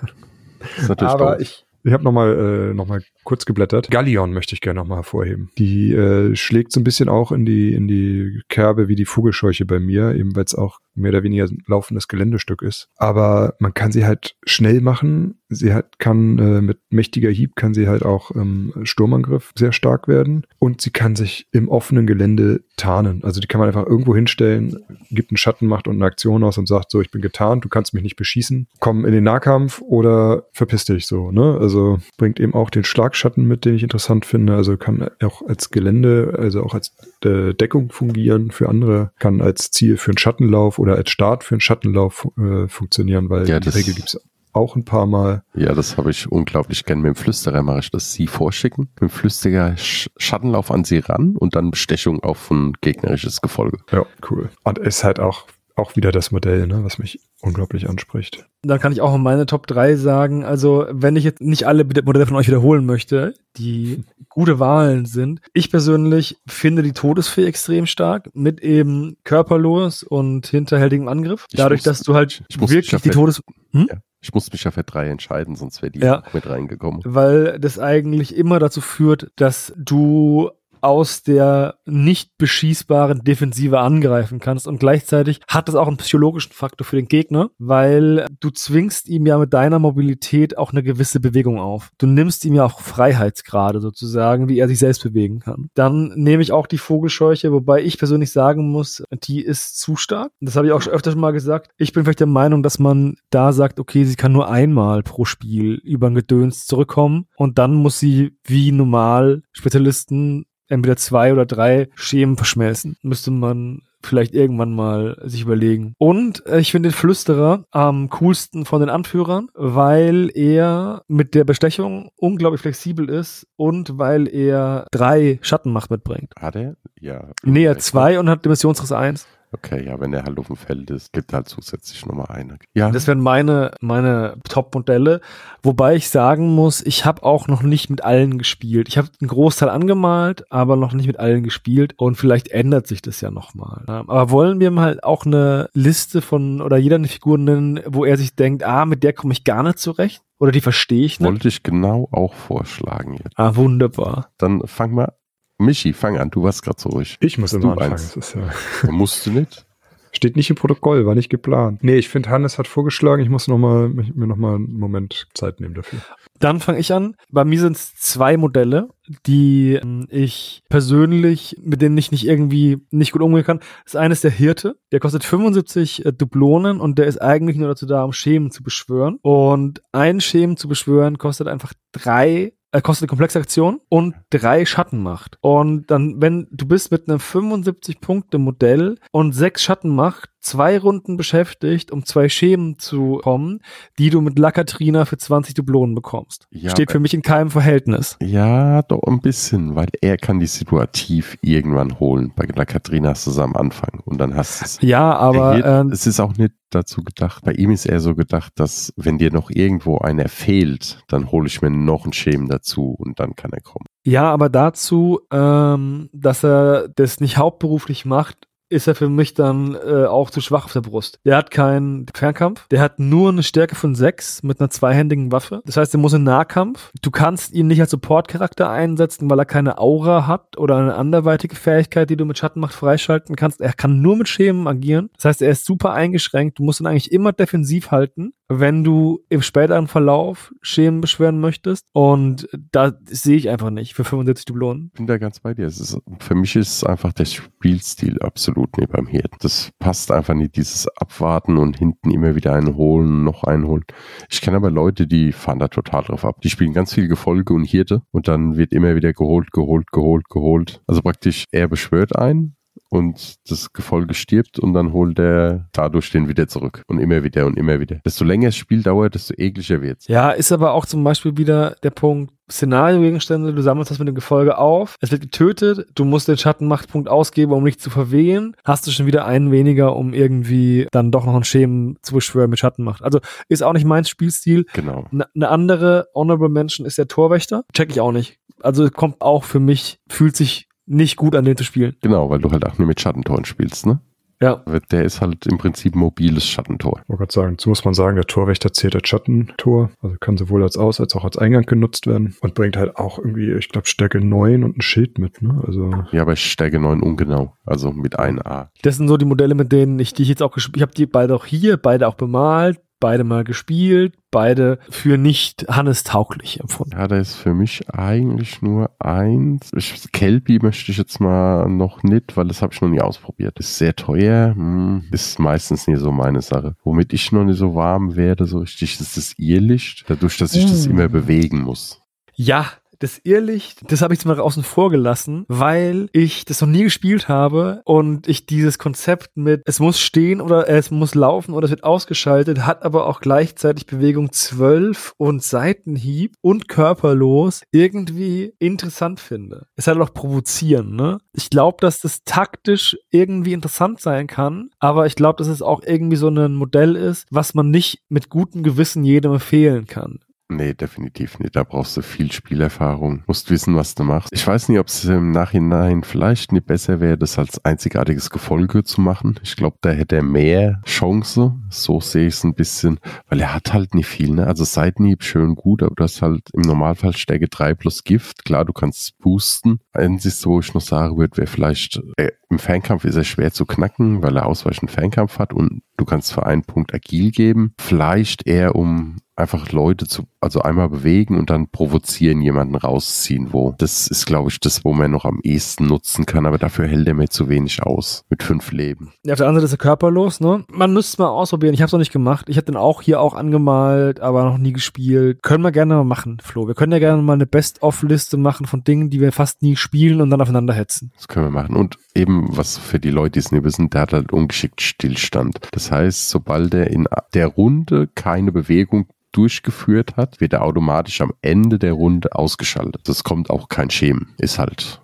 Das 0.60 0.84
ist 0.84 0.90
natürlich 0.90 1.14
Aber 1.14 1.32
doof. 1.34 1.42
ich, 1.42 1.65
ich 1.86 1.94
habe 1.94 2.04
nochmal 2.04 2.72
äh, 2.72 2.74
noch 2.74 2.88
kurz 3.24 3.46
geblättert. 3.46 3.92
Gallion 3.92 4.34
möchte 4.34 4.54
ich 4.54 4.62
gerne 4.62 4.80
nochmal 4.80 4.98
hervorheben. 4.98 5.52
Die 5.60 5.94
äh, 5.94 6.36
schlägt 6.36 6.72
so 6.72 6.80
ein 6.80 6.84
bisschen 6.84 7.10
auch 7.10 7.32
in 7.32 7.46
die, 7.46 7.74
in 7.74 7.88
die 7.88 8.42
Kerbe 8.50 8.88
wie 8.88 8.96
die 8.96 9.06
Vogelscheuche 9.06 9.66
bei 9.66 9.80
mir, 9.80 10.16
eben 10.16 10.36
weil 10.36 10.46
es 10.46 10.56
auch 10.56 10.80
mehr 10.96 11.10
oder 11.10 11.24
weniger 11.24 11.44
ein 11.44 11.62
laufendes 11.68 12.08
Geländestück 12.08 12.62
ist. 12.62 12.90
Aber 12.96 13.56
man 13.60 13.74
kann 13.74 13.92
sie 13.92 14.06
halt 14.06 14.36
schnell 14.46 14.82
machen. 14.82 15.40
Sie 15.50 15.74
hat, 15.74 16.00
kann 16.00 16.40
äh, 16.40 16.62
mit 16.62 16.80
mächtiger 16.90 17.30
Hieb 17.30 17.56
kann 17.56 17.74
sie 17.74 17.88
halt 17.88 18.04
auch 18.04 18.32
im 18.32 18.74
Sturmangriff 18.84 19.52
sehr 19.56 19.72
stark 19.72 20.08
werden. 20.08 20.48
Und 20.58 20.82
sie 20.82 20.92
kann 20.92 21.16
sich 21.16 21.48
im 21.52 21.70
offenen 21.70 22.08
Gelände 22.08 22.62
tarnen. 22.78 23.24
Also 23.24 23.42
die 23.42 23.48
kann 23.48 23.60
man 23.60 23.68
einfach 23.68 23.86
irgendwo 23.86 24.16
hinstellen, 24.16 24.78
gibt 25.12 25.32
einen 25.32 25.38
Schattenmacht 25.38 25.88
und 25.88 25.96
eine 25.96 26.06
Aktion 26.06 26.44
aus 26.44 26.58
und 26.58 26.68
sagt 26.68 26.90
so, 26.90 27.02
ich 27.02 27.12
bin 27.12 27.22
getarnt, 27.22 27.64
du 27.64 27.70
kannst 27.70 27.94
mich 27.94 28.04
nicht 28.04 28.16
beschießen. 28.16 28.68
Komm 28.80 29.06
in 29.06 29.12
den 29.12 29.24
Nahkampf 29.24 29.82
oder 29.82 30.48
verpiss 30.54 30.86
dich 30.86 31.06
so. 31.06 31.32
Ne? 31.32 31.58
Also 31.60 31.75
bringt 32.18 32.40
eben 32.40 32.54
auch 32.54 32.70
den 32.70 32.84
Schlagschatten 32.84 33.46
mit, 33.46 33.66
den 33.66 33.76
ich 33.76 33.84
interessant 33.84 34.26
finde. 34.26 34.56
Also 34.56 34.78
kann 34.78 35.10
auch 35.24 35.42
als 35.48 35.70
Gelände, 35.70 36.36
also 36.38 36.64
auch 36.64 36.74
als 36.74 36.96
äh, 37.24 37.54
Deckung 37.54 37.92
fungieren 37.92 38.52
für 38.52 38.70
andere, 38.70 39.12
kann 39.20 39.42
als 39.42 39.72
Ziel 39.72 39.98
für 39.98 40.12
einen 40.12 40.18
Schattenlauf 40.18 40.80
oder 40.80 40.96
als 40.96 41.10
Start 41.10 41.44
für 41.44 41.56
einen 41.56 41.62
Schattenlauf 41.62 42.28
äh, 42.38 42.68
funktionieren, 42.68 43.30
weil 43.30 43.48
ja, 43.48 43.60
die 43.60 43.70
Regel 43.70 43.94
gibt 43.94 44.10
es 44.10 44.22
auch 44.56 44.76
ein 44.76 44.86
paar 44.86 45.06
Mal. 45.06 45.44
Ja, 45.54 45.74
das 45.74 45.98
habe 45.98 46.12
ich 46.12 46.32
unglaublich 46.32 46.86
gern. 46.86 47.00
Mit 47.00 47.10
dem 47.10 47.16
Flüsterer 47.16 47.62
mache 47.62 47.80
ich 47.80 47.92
das. 47.92 48.14
Sie 48.14 48.28
vorschicken, 48.28 48.90
mit 48.94 49.02
dem 49.02 49.10
Flüsterer 49.10 49.76
Sch 49.78 50.10
Schattenlauf 50.18 50.72
an 50.72 50.86
sie 50.86 51.00
ran 51.00 51.36
und 51.36 51.56
dann 51.56 51.72
Bestechung 51.72 52.24
auf 52.24 52.50
ein 52.50 52.74
gegnerisches 52.82 53.42
Gefolge. 53.42 53.80
Ja, 53.92 54.06
cool. 54.30 54.50
Und 54.64 54.78
ist 54.80 55.04
halt 55.04 55.20
auch 55.20 55.46
auch 55.76 55.96
wieder 55.96 56.12
das 56.12 56.32
Modell, 56.32 56.68
ne, 56.68 56.84
was 56.84 56.98
mich 56.98 57.20
unglaublich 57.42 57.90
anspricht. 57.90 58.48
Dann 58.64 58.80
kann 58.80 58.94
ich 58.94 59.02
auch 59.02 59.18
meine 59.18 59.46
Top 59.46 59.68
3 59.68 59.96
sagen. 59.98 60.46
Also, 60.46 60.86
wenn 60.90 61.16
ich 61.16 61.24
jetzt 61.24 61.42
nicht 61.42 61.68
alle 61.68 61.84
Modelle 61.84 62.26
von 62.26 62.38
euch 62.38 62.48
wiederholen 62.48 62.86
möchte, 62.86 63.34
die 63.58 64.04
gute 64.30 64.60
Wahlen 64.60 65.06
sind. 65.06 65.42
Ich 65.54 65.70
persönlich 65.70 66.38
finde 66.48 66.82
die 66.82 66.94
Todesfee 66.94 67.46
extrem 67.46 67.86
stark 67.86 68.30
mit 68.34 68.62
eben 68.62 69.18
körperlos 69.24 70.04
und 70.04 70.48
hinterhältigem 70.48 71.08
Angriff. 71.08 71.46
Dadurch, 71.52 71.80
muss, 71.80 71.86
dass 71.86 72.00
du 72.02 72.16
halt 72.16 72.44
wirklich 72.58 72.90
die 72.90 73.10
Todes... 73.10 73.42
Hm? 73.72 73.88
Ja. 73.90 73.98
Ich 74.22 74.34
muss 74.34 74.52
mich 74.52 74.64
ja 74.64 74.72
für 74.72 74.84
drei 74.84 75.08
entscheiden, 75.10 75.56
sonst 75.56 75.84
wäre 75.84 75.92
die 75.92 76.00
ja, 76.00 76.24
mit 76.34 76.50
reingekommen. 76.50 77.02
Weil 77.06 77.60
das 77.60 77.78
eigentlich 77.78 78.36
immer 78.36 78.58
dazu 78.58 78.82
führt, 78.82 79.32
dass 79.36 79.72
du 79.78 80.50
aus 80.86 81.24
der 81.24 81.80
nicht 81.86 82.38
beschießbaren 82.38 83.24
Defensive 83.24 83.80
angreifen 83.80 84.40
kannst. 84.40 84.68
Und 84.68 84.80
gleichzeitig 84.80 85.42
hat 85.48 85.68
das 85.68 85.74
auch 85.76 85.88
einen 85.88 85.98
psychologischen 85.98 86.54
Faktor 86.54 86.86
für 86.86 86.96
den 86.96 87.08
Gegner, 87.08 87.50
weil 87.58 88.28
du 88.40 88.52
zwingst 88.52 89.10
ihm 89.10 89.26
ja 89.26 89.40
mit 89.40 89.52
deiner 89.54 89.80
Mobilität 89.80 90.58
auch 90.60 90.72
eine 90.72 90.84
gewisse 90.84 91.20
Bewegung 91.20 91.60
auf. 91.60 91.90
Du 91.98 92.06
nimmst 92.06 92.46
ihm 92.46 92.54
ja 92.54 92.66
auch 92.66 92.80
Freiheitsgrade 92.80 93.82
sozusagen, 93.82 94.48
wie 94.48 94.60
er 94.60 94.68
sich 94.68 94.78
selbst 94.78 95.02
bewegen 95.02 95.40
kann. 95.40 95.70
Dann 95.74 96.14
nehme 96.16 96.44
ich 96.44 96.52
auch 96.52 96.68
die 96.68 96.78
Vogelscheuche, 96.78 97.52
wobei 97.52 97.82
ich 97.82 97.98
persönlich 97.98 98.32
sagen 98.32 98.70
muss, 98.70 99.04
die 99.24 99.42
ist 99.42 99.80
zu 99.80 99.96
stark. 99.96 100.32
Das 100.40 100.56
habe 100.56 100.68
ich 100.68 100.74
auch 100.74 100.86
öfter 100.86 101.12
schon 101.12 101.20
mal 101.20 101.32
gesagt. 101.32 101.72
Ich 101.78 101.94
bin 101.94 102.04
vielleicht 102.04 102.20
der 102.20 102.28
Meinung, 102.28 102.62
dass 102.62 102.78
man 102.78 103.16
da 103.32 103.54
sagt, 103.54 103.80
okay, 103.80 104.06
sie 104.06 104.16
kann 104.16 104.34
nur 104.34 104.50
einmal 104.50 105.02
pro 105.02 105.26
Spiel 105.26 105.82
über 105.84 106.08
ein 106.08 106.16
Gedöns 106.16 106.68
zurückkommen 106.68 107.26
und 107.38 107.58
dann 107.58 107.74
muss 107.74 108.00
sie 108.00 108.38
wie 108.44 108.72
normal 108.72 109.42
Spezialisten 109.52 110.46
entweder 110.68 110.98
zwei 110.98 111.32
oder 111.32 111.46
drei 111.46 111.90
Schemen 111.96 112.38
verschmelzen. 112.38 112.98
Müsste 113.02 113.32
man 113.32 113.82
vielleicht 114.06 114.34
irgendwann 114.34 114.74
mal 114.74 115.18
sich 115.24 115.42
überlegen. 115.42 115.96
Und 115.98 116.46
äh, 116.46 116.60
ich 116.60 116.72
finde 116.72 116.90
den 116.90 116.96
Flüsterer 116.96 117.66
am 117.72 118.10
coolsten 118.12 118.66
von 118.66 118.80
den 118.80 118.90
Anführern, 118.90 119.50
weil 119.54 120.30
er 120.36 121.04
mit 121.08 121.34
der 121.34 121.44
Bestechung 121.44 122.12
unglaublich 122.16 122.62
flexibel 122.62 123.10
ist 123.10 123.48
und 123.56 123.98
weil 123.98 124.28
er 124.28 124.86
drei 124.92 125.40
Schattenmacht 125.42 125.90
mitbringt. 125.90 126.34
Hat 126.40 126.56
er? 126.56 126.76
Ja. 127.00 127.32
Nee, 127.44 127.66
er 127.66 127.80
zwei 127.80 128.20
und 128.20 128.30
hat 128.30 128.46
Dimensionsriss 128.46 128.92
eins. 128.92 129.28
Okay, 129.52 129.86
ja, 129.86 130.00
wenn 130.00 130.14
er 130.14 130.24
halt 130.24 130.38
auf 130.38 130.48
dem 130.48 130.56
Feld 130.56 130.90
ist, 130.92 131.14
gibt 131.14 131.32
halt 131.32 131.48
zusätzlich 131.48 132.06
nochmal 132.06 132.28
eine. 132.30 132.58
Ja. 132.74 132.92
Das 132.92 133.08
wären 133.08 133.22
meine, 133.22 133.72
meine 133.80 134.36
Top-Modelle. 134.50 135.22
Wobei 135.64 135.96
ich 135.96 136.10
sagen 136.10 136.54
muss, 136.54 136.82
ich 136.82 137.06
habe 137.06 137.24
auch 137.24 137.48
noch 137.48 137.62
nicht 137.64 137.90
mit 137.90 138.04
allen 138.04 138.38
gespielt. 138.38 138.90
Ich 138.90 138.98
habe 138.98 139.08
einen 139.22 139.30
Großteil 139.30 139.70
angemalt, 139.70 140.52
aber 140.52 140.76
noch 140.76 140.94
nicht 140.94 141.08
mit 141.08 141.20
allen 141.20 141.44
gespielt. 141.44 141.94
Und 141.98 142.16
vielleicht 142.16 142.50
ändert 142.50 142.88
sich 142.88 143.02
das 143.02 143.22
ja 143.22 143.32
nochmal. 143.32 143.84
Aber 143.88 144.30
wollen 144.30 144.60
wir 144.60 144.72
mal 144.72 145.00
auch 145.02 145.26
eine 145.26 145.70
Liste 145.74 146.22
von 146.22 146.62
oder 146.62 146.78
jeder 146.78 146.96
eine 146.96 147.08
Figur 147.08 147.38
nennen, 147.38 147.80
wo 147.88 148.04
er 148.04 148.18
sich 148.18 148.36
denkt, 148.36 148.64
ah, 148.64 148.86
mit 148.86 149.04
der 149.04 149.14
komme 149.14 149.34
ich 149.34 149.44
gar 149.44 149.64
nicht 149.64 149.80
zurecht? 149.80 150.22
Oder 150.38 150.52
die 150.52 150.62
verstehe 150.62 151.06
ich 151.06 151.20
nicht? 151.20 151.30
Wollte 151.30 151.48
ich 151.48 151.64
genau 151.64 152.10
auch 152.12 152.34
vorschlagen 152.34 153.14
jetzt. 153.14 153.38
Ah, 153.38 153.56
wunderbar. 153.56 154.32
Dann 154.38 154.62
fang 154.66 154.94
mal 154.94 155.14
Michi, 155.58 155.94
fang 155.94 156.18
an, 156.18 156.30
du 156.30 156.44
warst 156.44 156.64
gerade 156.64 156.82
so 156.82 156.90
ruhig. 156.90 157.18
Ich 157.20 157.38
muss 157.38 157.54
immer 157.54 157.72
anfangen. 157.72 157.92
Das 157.92 158.16
ist 158.16 158.36
ja 158.36 158.92
musst 158.92 159.26
du 159.26 159.32
nicht? 159.32 159.66
Steht 160.12 160.38
nicht 160.38 160.50
im 160.50 160.56
Protokoll, 160.56 161.06
war 161.06 161.14
nicht 161.14 161.30
geplant. 161.30 161.84
Nee, 161.84 161.98
ich 161.98 162.08
finde, 162.08 162.30
Hannes 162.30 162.58
hat 162.58 162.68
vorgeschlagen, 162.68 163.22
ich 163.22 163.30
muss 163.30 163.50
noch 163.50 163.58
mal, 163.58 163.90
mir 163.90 164.28
nochmal 164.28 164.56
einen 164.56 164.80
Moment 164.80 165.28
Zeit 165.34 165.60
nehmen 165.60 165.76
dafür. 165.76 166.00
Dann 166.40 166.62
fange 166.62 166.80
ich 166.80 166.94
an. 166.94 167.16
Bei 167.30 167.44
mir 167.44 167.60
sind 167.60 167.76
es 167.76 167.96
zwei 167.96 168.38
Modelle, 168.38 168.88
die 169.26 169.74
ähm, 169.74 170.08
ich 170.10 170.64
persönlich, 170.70 171.58
mit 171.62 171.82
denen 171.82 171.98
ich 171.98 172.12
nicht 172.12 172.26
irgendwie 172.26 172.78
nicht 172.92 173.12
gut 173.12 173.22
umgehen 173.22 173.44
kann. 173.44 173.60
Das 173.84 173.98
eine 173.98 174.14
ist 174.14 174.24
der 174.24 174.32
Hirte. 174.32 174.78
Der 174.94 175.02
kostet 175.02 175.26
75 175.26 176.06
äh, 176.06 176.14
Dublonen 176.14 176.80
und 176.80 176.98
der 176.98 177.08
ist 177.08 177.22
eigentlich 177.22 177.58
nur 177.58 177.68
dazu 177.68 177.86
da, 177.86 178.06
um 178.06 178.14
Schemen 178.14 178.52
zu 178.52 178.64
beschwören. 178.64 179.18
Und 179.22 179.82
ein 179.92 180.22
Schemen 180.22 180.56
zu 180.56 180.70
beschwören 180.70 181.18
kostet 181.18 181.50
einfach 181.50 181.74
drei 181.92 182.54
äh, 182.76 182.82
kostet 182.82 183.04
eine 183.04 183.10
komplexe 183.10 183.40
Aktion 183.40 183.80
und 183.88 184.16
drei 184.30 184.66
Schattenmacht. 184.66 185.38
Und 185.40 185.90
dann, 185.90 186.22
wenn 186.22 186.48
du 186.52 186.68
bist 186.68 186.92
mit 186.92 187.08
einem 187.08 187.20
75-Punkte-Modell 187.20 188.98
und 189.12 189.32
sechs 189.32 189.64
Schattenmacht, 189.64 190.30
zwei 190.46 190.78
Runden 190.78 191.18
beschäftigt, 191.18 191.92
um 191.92 192.06
zwei 192.06 192.30
Schemen 192.30 192.78
zu 192.78 193.20
kommen, 193.24 193.60
die 193.98 194.10
du 194.10 194.22
mit 194.22 194.38
Lakatrina 194.38 195.06
für 195.06 195.18
20 195.18 195.56
Dublonen 195.56 195.96
bekommst. 195.96 196.48
Ja, 196.52 196.70
Steht 196.70 196.92
für 196.92 197.00
mich 197.00 197.14
in 197.14 197.22
keinem 197.22 197.50
Verhältnis. 197.50 198.18
Ja, 198.22 198.82
doch 198.84 199.02
ein 199.08 199.20
bisschen, 199.20 199.76
weil 199.76 199.88
er 200.02 200.18
kann 200.18 200.40
die 200.40 200.48
situativ 200.48 201.38
irgendwann 201.42 202.00
holen. 202.00 202.32
Bei 202.36 202.46
La 202.56 202.66
Katrina 202.66 203.10
hast 203.10 203.26
du 203.28 203.32
es 203.32 203.40
am 203.40 203.56
Anfang 203.56 204.02
und 204.06 204.20
dann 204.20 204.36
hast 204.36 204.62
du 204.62 204.66
es. 204.66 204.78
Ja, 204.82 205.16
aber 205.16 205.56
Hier, 205.56 205.66
ähm, 205.66 205.90
es 205.92 206.06
ist 206.06 206.20
auch 206.20 206.38
nicht 206.38 206.54
dazu 206.70 207.04
gedacht. 207.04 207.44
Bei 207.44 207.54
ihm 207.54 207.72
ist 207.72 207.86
eher 207.86 208.00
so 208.00 208.16
gedacht, 208.16 208.54
dass 208.56 208.94
wenn 208.98 209.18
dir 209.18 209.32
noch 209.32 209.50
irgendwo 209.50 209.98
einer 209.98 210.30
fehlt, 210.30 211.00
dann 211.08 211.32
hole 211.32 211.48
ich 211.48 211.62
mir 211.62 211.70
noch 211.70 212.04
einen 212.04 212.14
Schemen 212.14 212.48
dazu 212.48 212.96
und 212.98 213.20
dann 213.20 213.36
kann 213.36 213.52
er 213.52 213.62
kommen. 213.62 213.86
ja, 214.06 214.32
aber 214.32 214.50
dazu, 214.50 215.22
ähm, 215.32 216.10
dass 216.14 216.44
er 216.44 216.88
das 216.90 217.20
nicht 217.20 217.38
hauptberuflich 217.38 218.06
macht, 218.06 218.48
ist 218.70 218.88
er 218.88 218.96
für 218.96 219.10
mich 219.10 219.34
dann 219.34 219.76
äh, 219.76 220.06
auch 220.06 220.30
zu 220.30 220.42
schwach 220.42 220.66
auf 220.66 220.74
der 220.74 220.82
Brust. 220.82 221.20
Der 221.24 221.38
hat 221.38 221.52
keinen 221.52 222.06
Fernkampf, 222.14 222.68
der 222.70 222.82
hat 222.82 223.00
nur 223.00 223.30
eine 223.30 223.44
Stärke 223.44 223.76
von 223.76 223.96
6 223.96 224.44
mit 224.44 224.60
einer 224.60 224.70
zweihändigen 224.70 225.32
Waffe. 225.32 225.62
Das 225.66 225.78
heißt, 225.78 225.94
er 225.94 226.00
muss 226.00 226.14
in 226.14 226.24
Nahkampf. 226.24 226.92
Du 227.02 227.12
kannst 227.12 227.54
ihn 227.54 227.68
nicht 227.68 227.80
als 227.82 227.92
Support-Charakter 227.92 228.70
einsetzen, 228.70 229.30
weil 229.30 229.40
er 229.40 229.46
keine 229.46 229.78
Aura 229.78 230.28
hat 230.28 230.58
oder 230.58 230.78
eine 230.78 230.96
anderweitige 230.96 231.56
Fähigkeit, 231.56 232.10
die 232.10 232.18
du 232.18 232.26
mit 232.26 232.38
Schattenmacht 232.38 232.74
freischalten 232.74 233.36
kannst. 233.36 233.62
Er 233.62 233.74
kann 233.74 234.02
nur 234.02 234.16
mit 234.18 234.28
Schemen 234.28 234.68
agieren. 234.68 235.10
Das 235.16 235.26
heißt, 235.26 235.42
er 235.42 235.52
ist 235.52 235.66
super 235.66 235.94
eingeschränkt. 235.94 236.60
Du 236.60 236.64
musst 236.64 236.82
ihn 236.82 236.88
eigentlich 236.88 237.12
immer 237.12 237.34
defensiv 237.34 237.92
halten, 237.92 238.34
wenn 238.48 238.84
du 238.84 239.24
im 239.30 239.42
späteren 239.42 239.88
Verlauf 239.88 240.54
Schemen 240.62 241.02
beschweren 241.02 241.40
möchtest. 241.40 241.88
Und 241.94 242.48
da 242.72 242.94
sehe 243.06 243.38
ich 243.38 243.50
einfach 243.50 243.70
nicht 243.70 243.94
für 243.94 244.04
75 244.04 244.46
Dublonen. 244.46 244.90
Ich 244.94 244.98
bin 244.98 245.08
da 245.08 245.18
ganz 245.18 245.40
bei 245.40 245.54
dir. 245.54 245.68
Ist, 245.68 245.98
für 246.20 246.36
mich 246.36 246.56
ist 246.56 246.78
es 246.78 246.84
einfach 246.84 247.14
der 247.14 247.26
Spielstil 247.26 248.20
absolut 248.22 248.55
nicht 248.56 248.92
beim 248.92 249.08
Hirten. 249.08 249.38
Das 249.40 249.72
passt 249.80 250.12
einfach 250.12 250.34
nicht, 250.34 250.56
dieses 250.56 250.88
Abwarten 250.98 251.58
und 251.58 251.78
hinten 251.78 252.12
immer 252.12 252.36
wieder 252.36 252.54
einen 252.54 252.76
holen, 252.76 253.24
noch 253.24 253.44
einen 253.44 253.68
holen. 253.68 253.84
Ich 254.30 254.42
kenne 254.42 254.58
aber 254.58 254.72
Leute, 254.72 255.08
die 255.08 255.32
fahren 255.32 255.60
da 255.60 255.68
total 255.68 256.04
drauf 256.04 256.26
ab. 256.26 256.42
Die 256.42 256.50
spielen 256.50 256.74
ganz 256.74 256.94
viel 256.94 257.08
Gefolge 257.08 257.54
und 257.54 257.66
Hirte 257.66 258.02
und 258.12 258.28
dann 258.28 258.58
wird 258.58 258.74
immer 258.74 258.96
wieder 258.96 259.14
geholt, 259.14 259.52
geholt, 259.52 259.92
geholt, 259.92 260.30
geholt. 260.30 260.82
Also 260.88 261.02
praktisch, 261.02 261.46
er 261.52 261.68
beschwört 261.68 262.16
einen 262.16 262.55
und 262.96 263.36
das 263.50 263.74
Gefolge 263.74 264.14
stirbt 264.14 264.60
und 264.60 264.74
dann 264.74 264.94
holt 264.94 265.20
er 265.20 265.68
dadurch 265.72 266.12
den 266.12 266.28
wieder 266.28 266.48
zurück. 266.48 266.84
Und 266.88 267.00
immer 267.00 267.24
wieder 267.24 267.46
und 267.46 267.58
immer 267.58 267.80
wieder. 267.80 267.98
Desto 268.06 268.24
länger 268.24 268.48
das 268.48 268.56
Spiel 268.56 268.84
dauert, 268.84 269.16
desto 269.16 269.34
ekliger 269.38 269.82
wird's. 269.82 270.08
Ja, 270.08 270.32
ist 270.32 270.52
aber 270.52 270.74
auch 270.74 270.86
zum 270.86 271.04
Beispiel 271.04 271.38
wieder 271.38 271.76
der 271.84 271.92
Punkt, 271.92 272.34
Szenario-Gegenstände, 272.50 273.54
du 273.54 273.62
sammelst 273.62 273.90
das 273.90 273.98
mit 273.98 274.08
dem 274.08 274.14
Gefolge 274.14 274.58
auf, 274.58 274.98
es 275.02 275.12
wird 275.12 275.22
getötet, 275.22 275.88
du 275.96 276.06
musst 276.06 276.28
den 276.28 276.38
Schattenmachtpunkt 276.38 277.10
ausgeben, 277.10 277.52
um 277.54 277.64
nicht 277.64 277.82
zu 277.82 277.90
verwehen, 277.90 278.56
hast 278.64 278.86
du 278.86 278.92
schon 278.92 279.08
wieder 279.08 279.26
einen 279.26 279.52
weniger, 279.52 279.96
um 279.96 280.14
irgendwie 280.14 280.88
dann 280.92 281.12
doch 281.12 281.26
noch 281.26 281.34
einen 281.34 281.44
Schemen 281.44 281.98
zu 282.04 282.14
beschwören 282.14 282.52
mit 282.52 282.60
Schattenmacht. 282.60 283.02
Also 283.02 283.20
ist 283.50 283.64
auch 283.64 283.74
nicht 283.74 283.86
mein 283.86 284.06
Spielstil. 284.06 284.66
Genau. 284.74 285.06
Eine 285.12 285.26
ne 285.34 285.50
andere 285.50 286.08
Honorable 286.14 286.50
Mention 286.50 286.86
ist 286.86 287.00
der 287.00 287.08
Torwächter. 287.08 287.64
Check 287.74 287.90
ich 287.90 288.00
auch 288.00 288.12
nicht. 288.12 288.38
Also 288.62 288.90
kommt 288.90 289.22
auch 289.22 289.44
für 289.44 289.60
mich, 289.60 290.00
fühlt 290.08 290.36
sich 290.36 290.68
nicht 290.86 291.16
gut 291.16 291.36
an, 291.36 291.46
den 291.46 291.58
zu 291.58 291.64
spielen. 291.64 291.96
Genau, 292.02 292.30
weil 292.30 292.40
du 292.40 292.52
halt 292.52 292.66
auch 292.66 292.78
nur 292.78 292.88
mit 292.88 293.00
Schattentoren 293.02 293.46
spielst, 293.46 293.86
ne? 293.86 294.00
Ja. 294.42 294.62
Der 294.92 295.06
ist 295.06 295.22
halt 295.22 295.46
im 295.48 295.58
Prinzip 295.58 295.96
mobiles 295.96 296.46
Schattentor. 296.46 297.00
Ich 297.04 297.10
wollte 297.10 297.20
gerade 297.22 297.32
sagen, 297.34 297.52
dazu 297.56 297.70
muss 297.70 297.86
man 297.86 297.94
sagen, 297.94 298.18
der 298.18 298.26
Torwächter 298.26 298.74
zählt 298.74 298.94
als 298.94 299.08
Schattentor, 299.08 299.92
also 300.02 300.18
kann 300.20 300.36
sowohl 300.36 300.62
als 300.62 300.76
Aus- 300.78 301.00
als 301.00 301.16
auch 301.16 301.24
als 301.24 301.38
Eingang 301.38 301.64
genutzt 301.66 302.06
werden 302.06 302.36
und 302.42 302.54
bringt 302.54 302.76
halt 302.76 302.98
auch 302.98 303.18
irgendwie, 303.18 303.54
ich 303.54 303.70
glaube, 303.70 303.88
Stärke 303.88 304.20
9 304.20 304.66
und 304.66 304.78
ein 304.78 304.82
Schild 304.82 305.20
mit, 305.20 305.42
ne? 305.42 305.64
Also 305.66 305.90
Ja, 306.12 306.26
bei 306.26 306.36
Stärke 306.36 306.80
9 306.82 307.02
ungenau. 307.02 307.54
Also 307.66 307.92
mit 307.94 308.20
1A. 308.20 308.68
Das 308.82 308.98
sind 308.98 309.08
so 309.08 309.16
die 309.16 309.26
Modelle, 309.26 309.56
mit 309.56 309.72
denen 309.72 310.00
ich 310.00 310.14
die 310.14 310.24
ich 310.24 310.30
jetzt 310.30 310.44
auch 310.44 310.52
gespielt 310.52 310.76
Ich 310.78 310.82
habe 310.82 310.92
die 310.94 311.06
beide 311.06 311.34
auch 311.34 311.46
hier, 311.46 311.78
beide 311.78 312.06
auch 312.08 312.16
bemalt, 312.16 312.82
beide 313.00 313.24
mal 313.24 313.44
gespielt, 313.44 314.16
beide 314.32 314.80
für 314.90 315.18
nicht 315.18 315.66
Hannes 315.70 316.04
tauglich 316.04 316.60
empfunden. 316.60 316.94
Ja, 316.98 317.08
da 317.08 317.18
ist 317.18 317.36
für 317.36 317.54
mich 317.54 317.90
eigentlich 317.90 318.62
nur 318.62 318.92
eins. 319.00 319.72
Ich, 319.76 320.12
Kelpie 320.12 320.60
möchte 320.60 320.92
ich 320.92 320.98
jetzt 320.98 321.20
mal 321.20 321.68
noch 321.70 322.04
nicht, 322.04 322.36
weil 322.38 322.48
das 322.48 322.62
habe 322.62 322.74
ich 322.74 322.82
noch 322.82 322.90
nie 322.90 323.02
ausprobiert. 323.02 323.60
Ist 323.60 323.78
sehr 323.78 323.96
teuer, 323.96 324.54
hm, 324.56 325.04
ist 325.12 325.40
meistens 325.40 325.88
nie 325.88 325.96
so 325.98 326.12
meine 326.12 326.42
Sache. 326.42 326.76
Womit 326.84 327.14
ich 327.14 327.32
noch 327.32 327.44
nicht 327.44 327.58
so 327.58 327.76
warm 327.76 328.16
werde, 328.16 328.46
so 328.46 328.60
richtig, 328.60 329.00
ist 329.00 329.18
das 329.18 329.34
Irrlicht. 329.38 330.06
Dadurch, 330.08 330.38
dass 330.38 330.54
ich 330.56 330.66
das 330.66 330.88
Mm. 330.88 330.92
immer 330.92 331.08
bewegen 331.10 331.62
muss. 331.62 332.02
Ja, 332.38 332.66
das 333.00 333.20
Irrlicht, 333.24 333.92
das 333.92 334.02
habe 334.02 334.14
ich 334.14 334.20
jetzt 334.20 334.26
mal 334.26 334.40
außen 334.40 334.64
vor 334.64 334.90
gelassen, 334.90 335.46
weil 335.48 336.10
ich 336.12 336.46
das 336.46 336.62
noch 336.62 336.68
nie 336.68 336.84
gespielt 336.84 337.28
habe 337.28 337.82
und 337.86 338.28
ich 338.28 338.46
dieses 338.46 338.80
Konzept 338.80 339.38
mit 339.38 339.62
es 339.66 339.80
muss 339.80 340.00
stehen 340.00 340.42
oder 340.42 340.70
es 340.70 340.92
muss 340.92 341.16
laufen 341.16 341.54
oder 341.54 341.66
es 341.66 341.72
wird 341.72 341.84
ausgeschaltet, 341.84 342.66
hat 342.66 342.84
aber 342.84 343.08
auch 343.08 343.22
gleichzeitig 343.22 343.86
Bewegung 343.86 344.32
12 344.32 345.14
und 345.18 345.44
Seitenhieb 345.44 346.36
und 346.42 346.68
körperlos 346.68 347.62
irgendwie 347.72 348.54
interessant 348.60 349.20
finde. 349.20 349.68
Es 349.76 349.88
hat 349.88 349.98
auch 349.98 350.14
provozieren, 350.14 350.96
ne? 350.96 351.20
Ich 351.34 351.50
glaube, 351.50 351.78
dass 351.82 352.00
das 352.00 352.24
taktisch 352.24 352.98
irgendwie 353.12 353.54
interessant 353.54 354.02
sein 354.02 354.28
kann, 354.28 354.70
aber 354.80 355.06
ich 355.06 355.16
glaube, 355.16 355.38
dass 355.38 355.48
es 355.48 355.62
auch 355.62 355.82
irgendwie 355.86 356.16
so 356.16 356.30
ein 356.30 356.54
Modell 356.54 356.96
ist, 356.96 357.26
was 357.32 357.54
man 357.54 357.72
nicht 357.72 358.00
mit 358.10 358.30
gutem 358.30 358.64
Gewissen 358.64 359.04
jedem 359.04 359.34
empfehlen 359.34 359.86
kann. 359.88 360.20
Nee, 360.48 360.76
definitiv 360.76 361.40
nicht. 361.40 361.56
Da 361.56 361.64
brauchst 361.64 361.98
du 361.98 362.04
viel 362.04 362.32
Spielerfahrung. 362.32 363.24
Musst 363.26 363.50
wissen, 363.50 363.76
was 363.76 363.96
du 363.96 364.04
machst. 364.04 364.30
Ich 364.32 364.46
weiß 364.46 364.70
nicht, 364.70 364.78
ob 364.80 364.88
es 364.88 365.04
im 365.06 365.32
Nachhinein 365.32 366.04
vielleicht 366.04 366.52
nicht 366.52 366.68
besser 366.68 367.00
wäre, 367.00 367.18
das 367.18 367.40
als 367.40 367.64
einzigartiges 367.66 368.30
Gefolge 368.30 368.84
zu 368.84 369.02
machen. 369.02 369.40
Ich 369.42 369.56
glaube, 369.56 369.78
da 369.82 369.90
hätte 369.90 370.18
er 370.18 370.24
mehr 370.24 370.82
Chance. 370.86 371.56
So 371.70 372.00
sehe 372.00 372.28
ich 372.28 372.36
es 372.36 372.44
ein 372.44 372.54
bisschen, 372.54 373.00
weil 373.28 373.42
er 373.42 373.56
hat 373.56 373.74
halt 373.74 373.96
nicht 373.96 374.08
viel. 374.08 374.36
Ne? 374.36 374.46
Also 374.46 374.66
Seitenhieb 374.66 375.24
schön 375.24 375.56
gut, 375.56 375.82
aber 375.82 375.96
du 375.96 376.04
hast 376.04 376.22
halt 376.22 376.44
im 376.54 376.62
Normalfall 376.62 377.18
Stärke 377.18 377.48
3 377.48 377.74
plus 377.74 378.04
Gift. 378.04 378.46
Klar, 378.46 378.66
du 378.66 378.74
kannst 378.74 379.18
boosten. 379.18 379.80
Einzig, 379.94 380.46
wo 380.46 380.60
ich 380.60 380.74
noch 380.76 380.82
sagen 380.82 381.18
würde, 381.18 381.38
wäre 381.38 381.48
vielleicht, 381.48 382.00
äh, 382.18 382.32
im 382.50 382.60
Fernkampf 382.60 383.04
ist 383.06 383.16
er 383.16 383.24
schwer 383.24 383.52
zu 383.52 383.66
knacken, 383.66 384.22
weil 384.22 384.38
er 384.38 384.46
ausweichend 384.46 384.92
Fernkampf 384.92 385.40
hat 385.40 385.54
und 385.54 385.82
du 385.98 386.06
kannst 386.06 386.34
für 386.34 386.46
einen 386.46 386.64
Punkt 386.64 386.94
agil 386.94 387.32
geben. 387.32 387.74
Vielleicht 387.80 388.46
eher 388.46 388.76
um 388.76 389.18
einfach 389.36 389.72
Leute 389.72 390.08
zu, 390.08 390.24
also 390.40 390.62
einmal 390.62 390.90
bewegen 390.90 391.38
und 391.38 391.50
dann 391.50 391.68
provozieren, 391.68 392.42
jemanden 392.42 392.76
rausziehen, 392.76 393.52
wo. 393.52 393.76
Das 393.78 394.08
ist, 394.08 394.26
glaube 394.26 394.50
ich, 394.50 394.60
das, 394.60 394.86
wo 394.86 394.94
man 394.94 395.12
noch 395.12 395.26
am 395.26 395.40
ehesten 395.44 395.86
nutzen 395.86 396.26
kann, 396.26 396.46
aber 396.46 396.58
dafür 396.58 396.88
hält 396.88 397.08
er 397.08 397.14
mir 397.14 397.30
zu 397.30 397.50
wenig 397.50 397.84
aus. 397.84 398.24
Mit 398.30 398.44
fünf 398.44 398.72
Leben. 398.72 399.14
Ja, 399.26 399.34
auf 399.34 399.38
der 399.38 399.48
anderen 399.48 399.62
Seite 399.62 399.74
ist 399.74 399.80
er 399.80 399.84
körperlos, 399.84 400.40
ne? 400.40 400.64
Man 400.72 400.94
müsste 400.94 401.16
es 401.16 401.18
mal 401.18 401.28
ausprobieren. 401.28 401.74
Ich 401.74 401.82
habe 401.82 401.88
es 401.88 401.92
noch 401.92 402.00
nicht 402.00 402.14
gemacht. 402.14 402.48
Ich 402.50 402.58
habe 402.58 402.66
den 402.66 402.78
auch 402.78 403.02
hier 403.02 403.20
auch 403.20 403.34
angemalt, 403.34 404.20
aber 404.20 404.44
noch 404.46 404.58
nie 404.58 404.74
gespielt. 404.74 405.44
Können 405.44 405.64
wir 405.64 405.72
gerne 405.72 405.96
mal 405.96 406.04
machen, 406.04 406.38
Flo. 406.42 406.68
Wir 406.68 406.76
können 406.76 406.94
ja 406.94 407.00
gerne 407.00 407.22
mal 407.22 407.34
eine 407.34 407.46
Best-of-Liste 407.46 408.38
machen 408.38 408.66
von 408.66 408.84
Dingen, 408.84 409.10
die 409.10 409.20
wir 409.20 409.32
fast 409.32 409.62
nie 409.62 409.76
spielen 409.76 410.22
und 410.22 410.30
dann 410.30 410.42
aufeinander 410.42 410.74
hetzen. 410.74 411.12
Das 411.16 411.28
können 411.28 411.48
wir 411.48 411.52
machen. 411.52 411.76
Und 411.76 411.98
eben, 412.14 412.56
was 412.56 412.78
für 412.78 413.00
die 413.00 413.12
Leute, 413.12 413.32
die 413.32 413.40
es 413.40 413.52
nicht 413.52 413.64
wissen, 413.64 413.90
der 413.90 414.02
hat 414.02 414.14
halt 414.14 414.32
ungeschickt 414.32 414.82
Stillstand. 414.82 415.60
Das 415.72 415.92
heißt, 415.92 416.30
sobald 416.30 416.74
er 416.74 416.90
in 416.90 417.08
der 417.34 417.48
Runde 417.48 418.10
keine 418.16 418.52
Bewegung 418.52 419.08
durchgeführt 419.36 420.16
hat, 420.18 420.40
wird 420.40 420.54
er 420.54 420.64
automatisch 420.64 421.22
am 421.22 421.34
Ende 421.42 421.78
der 421.78 421.94
Runde 421.94 422.34
ausgeschaltet. 422.36 423.02
Das 423.06 423.24
kommt 423.24 423.50
auch 423.50 423.70
kein 423.70 423.90
Schemen. 423.90 424.34
Ist 424.38 424.60
halt, 424.60 425.02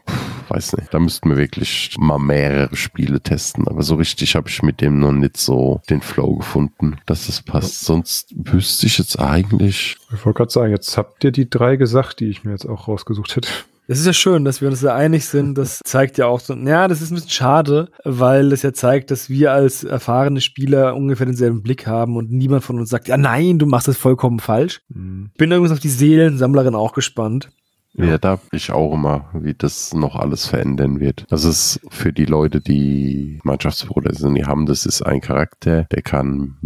weiß 0.48 0.78
nicht. 0.78 0.94
Da 0.94 1.00
müssten 1.00 1.30
wir 1.30 1.38
wirklich 1.38 1.96
mal 2.00 2.20
mehrere 2.20 2.76
Spiele 2.76 3.22
testen. 3.22 3.68
Aber 3.68 3.84
so 3.84 3.96
richtig 3.96 4.36
habe 4.36 4.50
ich 4.50 4.64
mit 4.64 4.82
dem 4.82 5.00
noch 5.00 5.12
nicht 5.12 5.38
so 5.38 5.82
den 5.90 6.02
Flow 6.02 6.36
gefunden, 6.36 6.98
dass 7.06 7.28
das 7.28 7.42
passt. 7.42 7.82
Sonst 7.82 8.34
wüsste 8.36 8.86
ich 8.86 8.98
jetzt 8.98 9.20
eigentlich, 9.20 9.98
ich 10.14 10.26
wollte 10.26 10.38
gerade 10.38 10.52
sagen, 10.52 10.72
jetzt 10.72 10.98
habt 10.98 11.24
ihr 11.24 11.32
die 11.32 11.50
drei 11.50 11.76
gesagt, 11.76 12.20
die 12.20 12.30
ich 12.30 12.44
mir 12.44 12.52
jetzt 12.52 12.66
auch 12.66 12.88
rausgesucht 12.88 13.36
hätte. 13.36 13.50
Es 13.92 14.00
ist 14.00 14.06
ja 14.06 14.14
schön, 14.14 14.46
dass 14.46 14.62
wir 14.62 14.70
uns 14.70 14.80
da 14.80 14.96
einig 14.96 15.26
sind. 15.26 15.58
Das 15.58 15.82
zeigt 15.84 16.18
ja 16.18 16.26
auch 16.26 16.39
so, 16.39 16.54
ja, 16.54 16.88
das 16.88 17.02
ist 17.02 17.12
ein 17.12 17.16
bisschen 17.16 17.30
schade, 17.30 17.89
weil 18.06 18.50
das 18.50 18.62
ja 18.62 18.72
zeigt, 18.72 19.12
dass 19.12 19.30
wir 19.30 19.52
als 19.52 19.84
erfahrene 19.84 20.39
Spieler 20.39 20.96
ungefähr 20.96 21.26
denselben 21.26 21.62
Blick 21.62 21.88
haben 21.88 22.16
und 22.16 22.32
niemand 22.32 22.64
von 22.64 22.80
uns 22.80 22.89
sagt, 22.89 23.10
ja 23.10 23.18
nein, 23.18 23.60
du 23.60 23.66
machst 23.66 23.89
das 23.89 23.98
vollkommen 23.98 24.39
falsch. 24.39 24.80
Hm. 24.94 25.32
Bin 25.38 25.52
übrigens 25.52 25.74
auf 25.74 25.82
die 25.82 25.89
Seelensammlerin 25.89 26.74
auch 26.74 26.94
gespannt. 26.94 27.50
Ja, 27.94 28.18
da 28.18 28.38
bin 28.38 28.58
ich 28.58 28.72
auch 28.72 28.94
immer, 28.94 29.30
wie 29.34 29.54
das 29.54 29.94
noch 29.94 30.16
alles 30.16 30.46
verändern 30.46 31.00
wird. 31.00 31.26
Das 31.30 31.44
ist 31.44 31.82
für 31.89 32.14
die 32.14 32.26
Leute, 32.26 32.62
die 32.62 33.39
Mannschaftsbruder 33.44 34.14
sind, 34.14 34.36
die 34.36 34.46
haben, 34.46 34.66
das 34.66 34.86
ist 34.86 35.02
ein 35.02 35.22
Charakter, 35.22 35.84
der 35.92 36.02
kann 36.02 36.58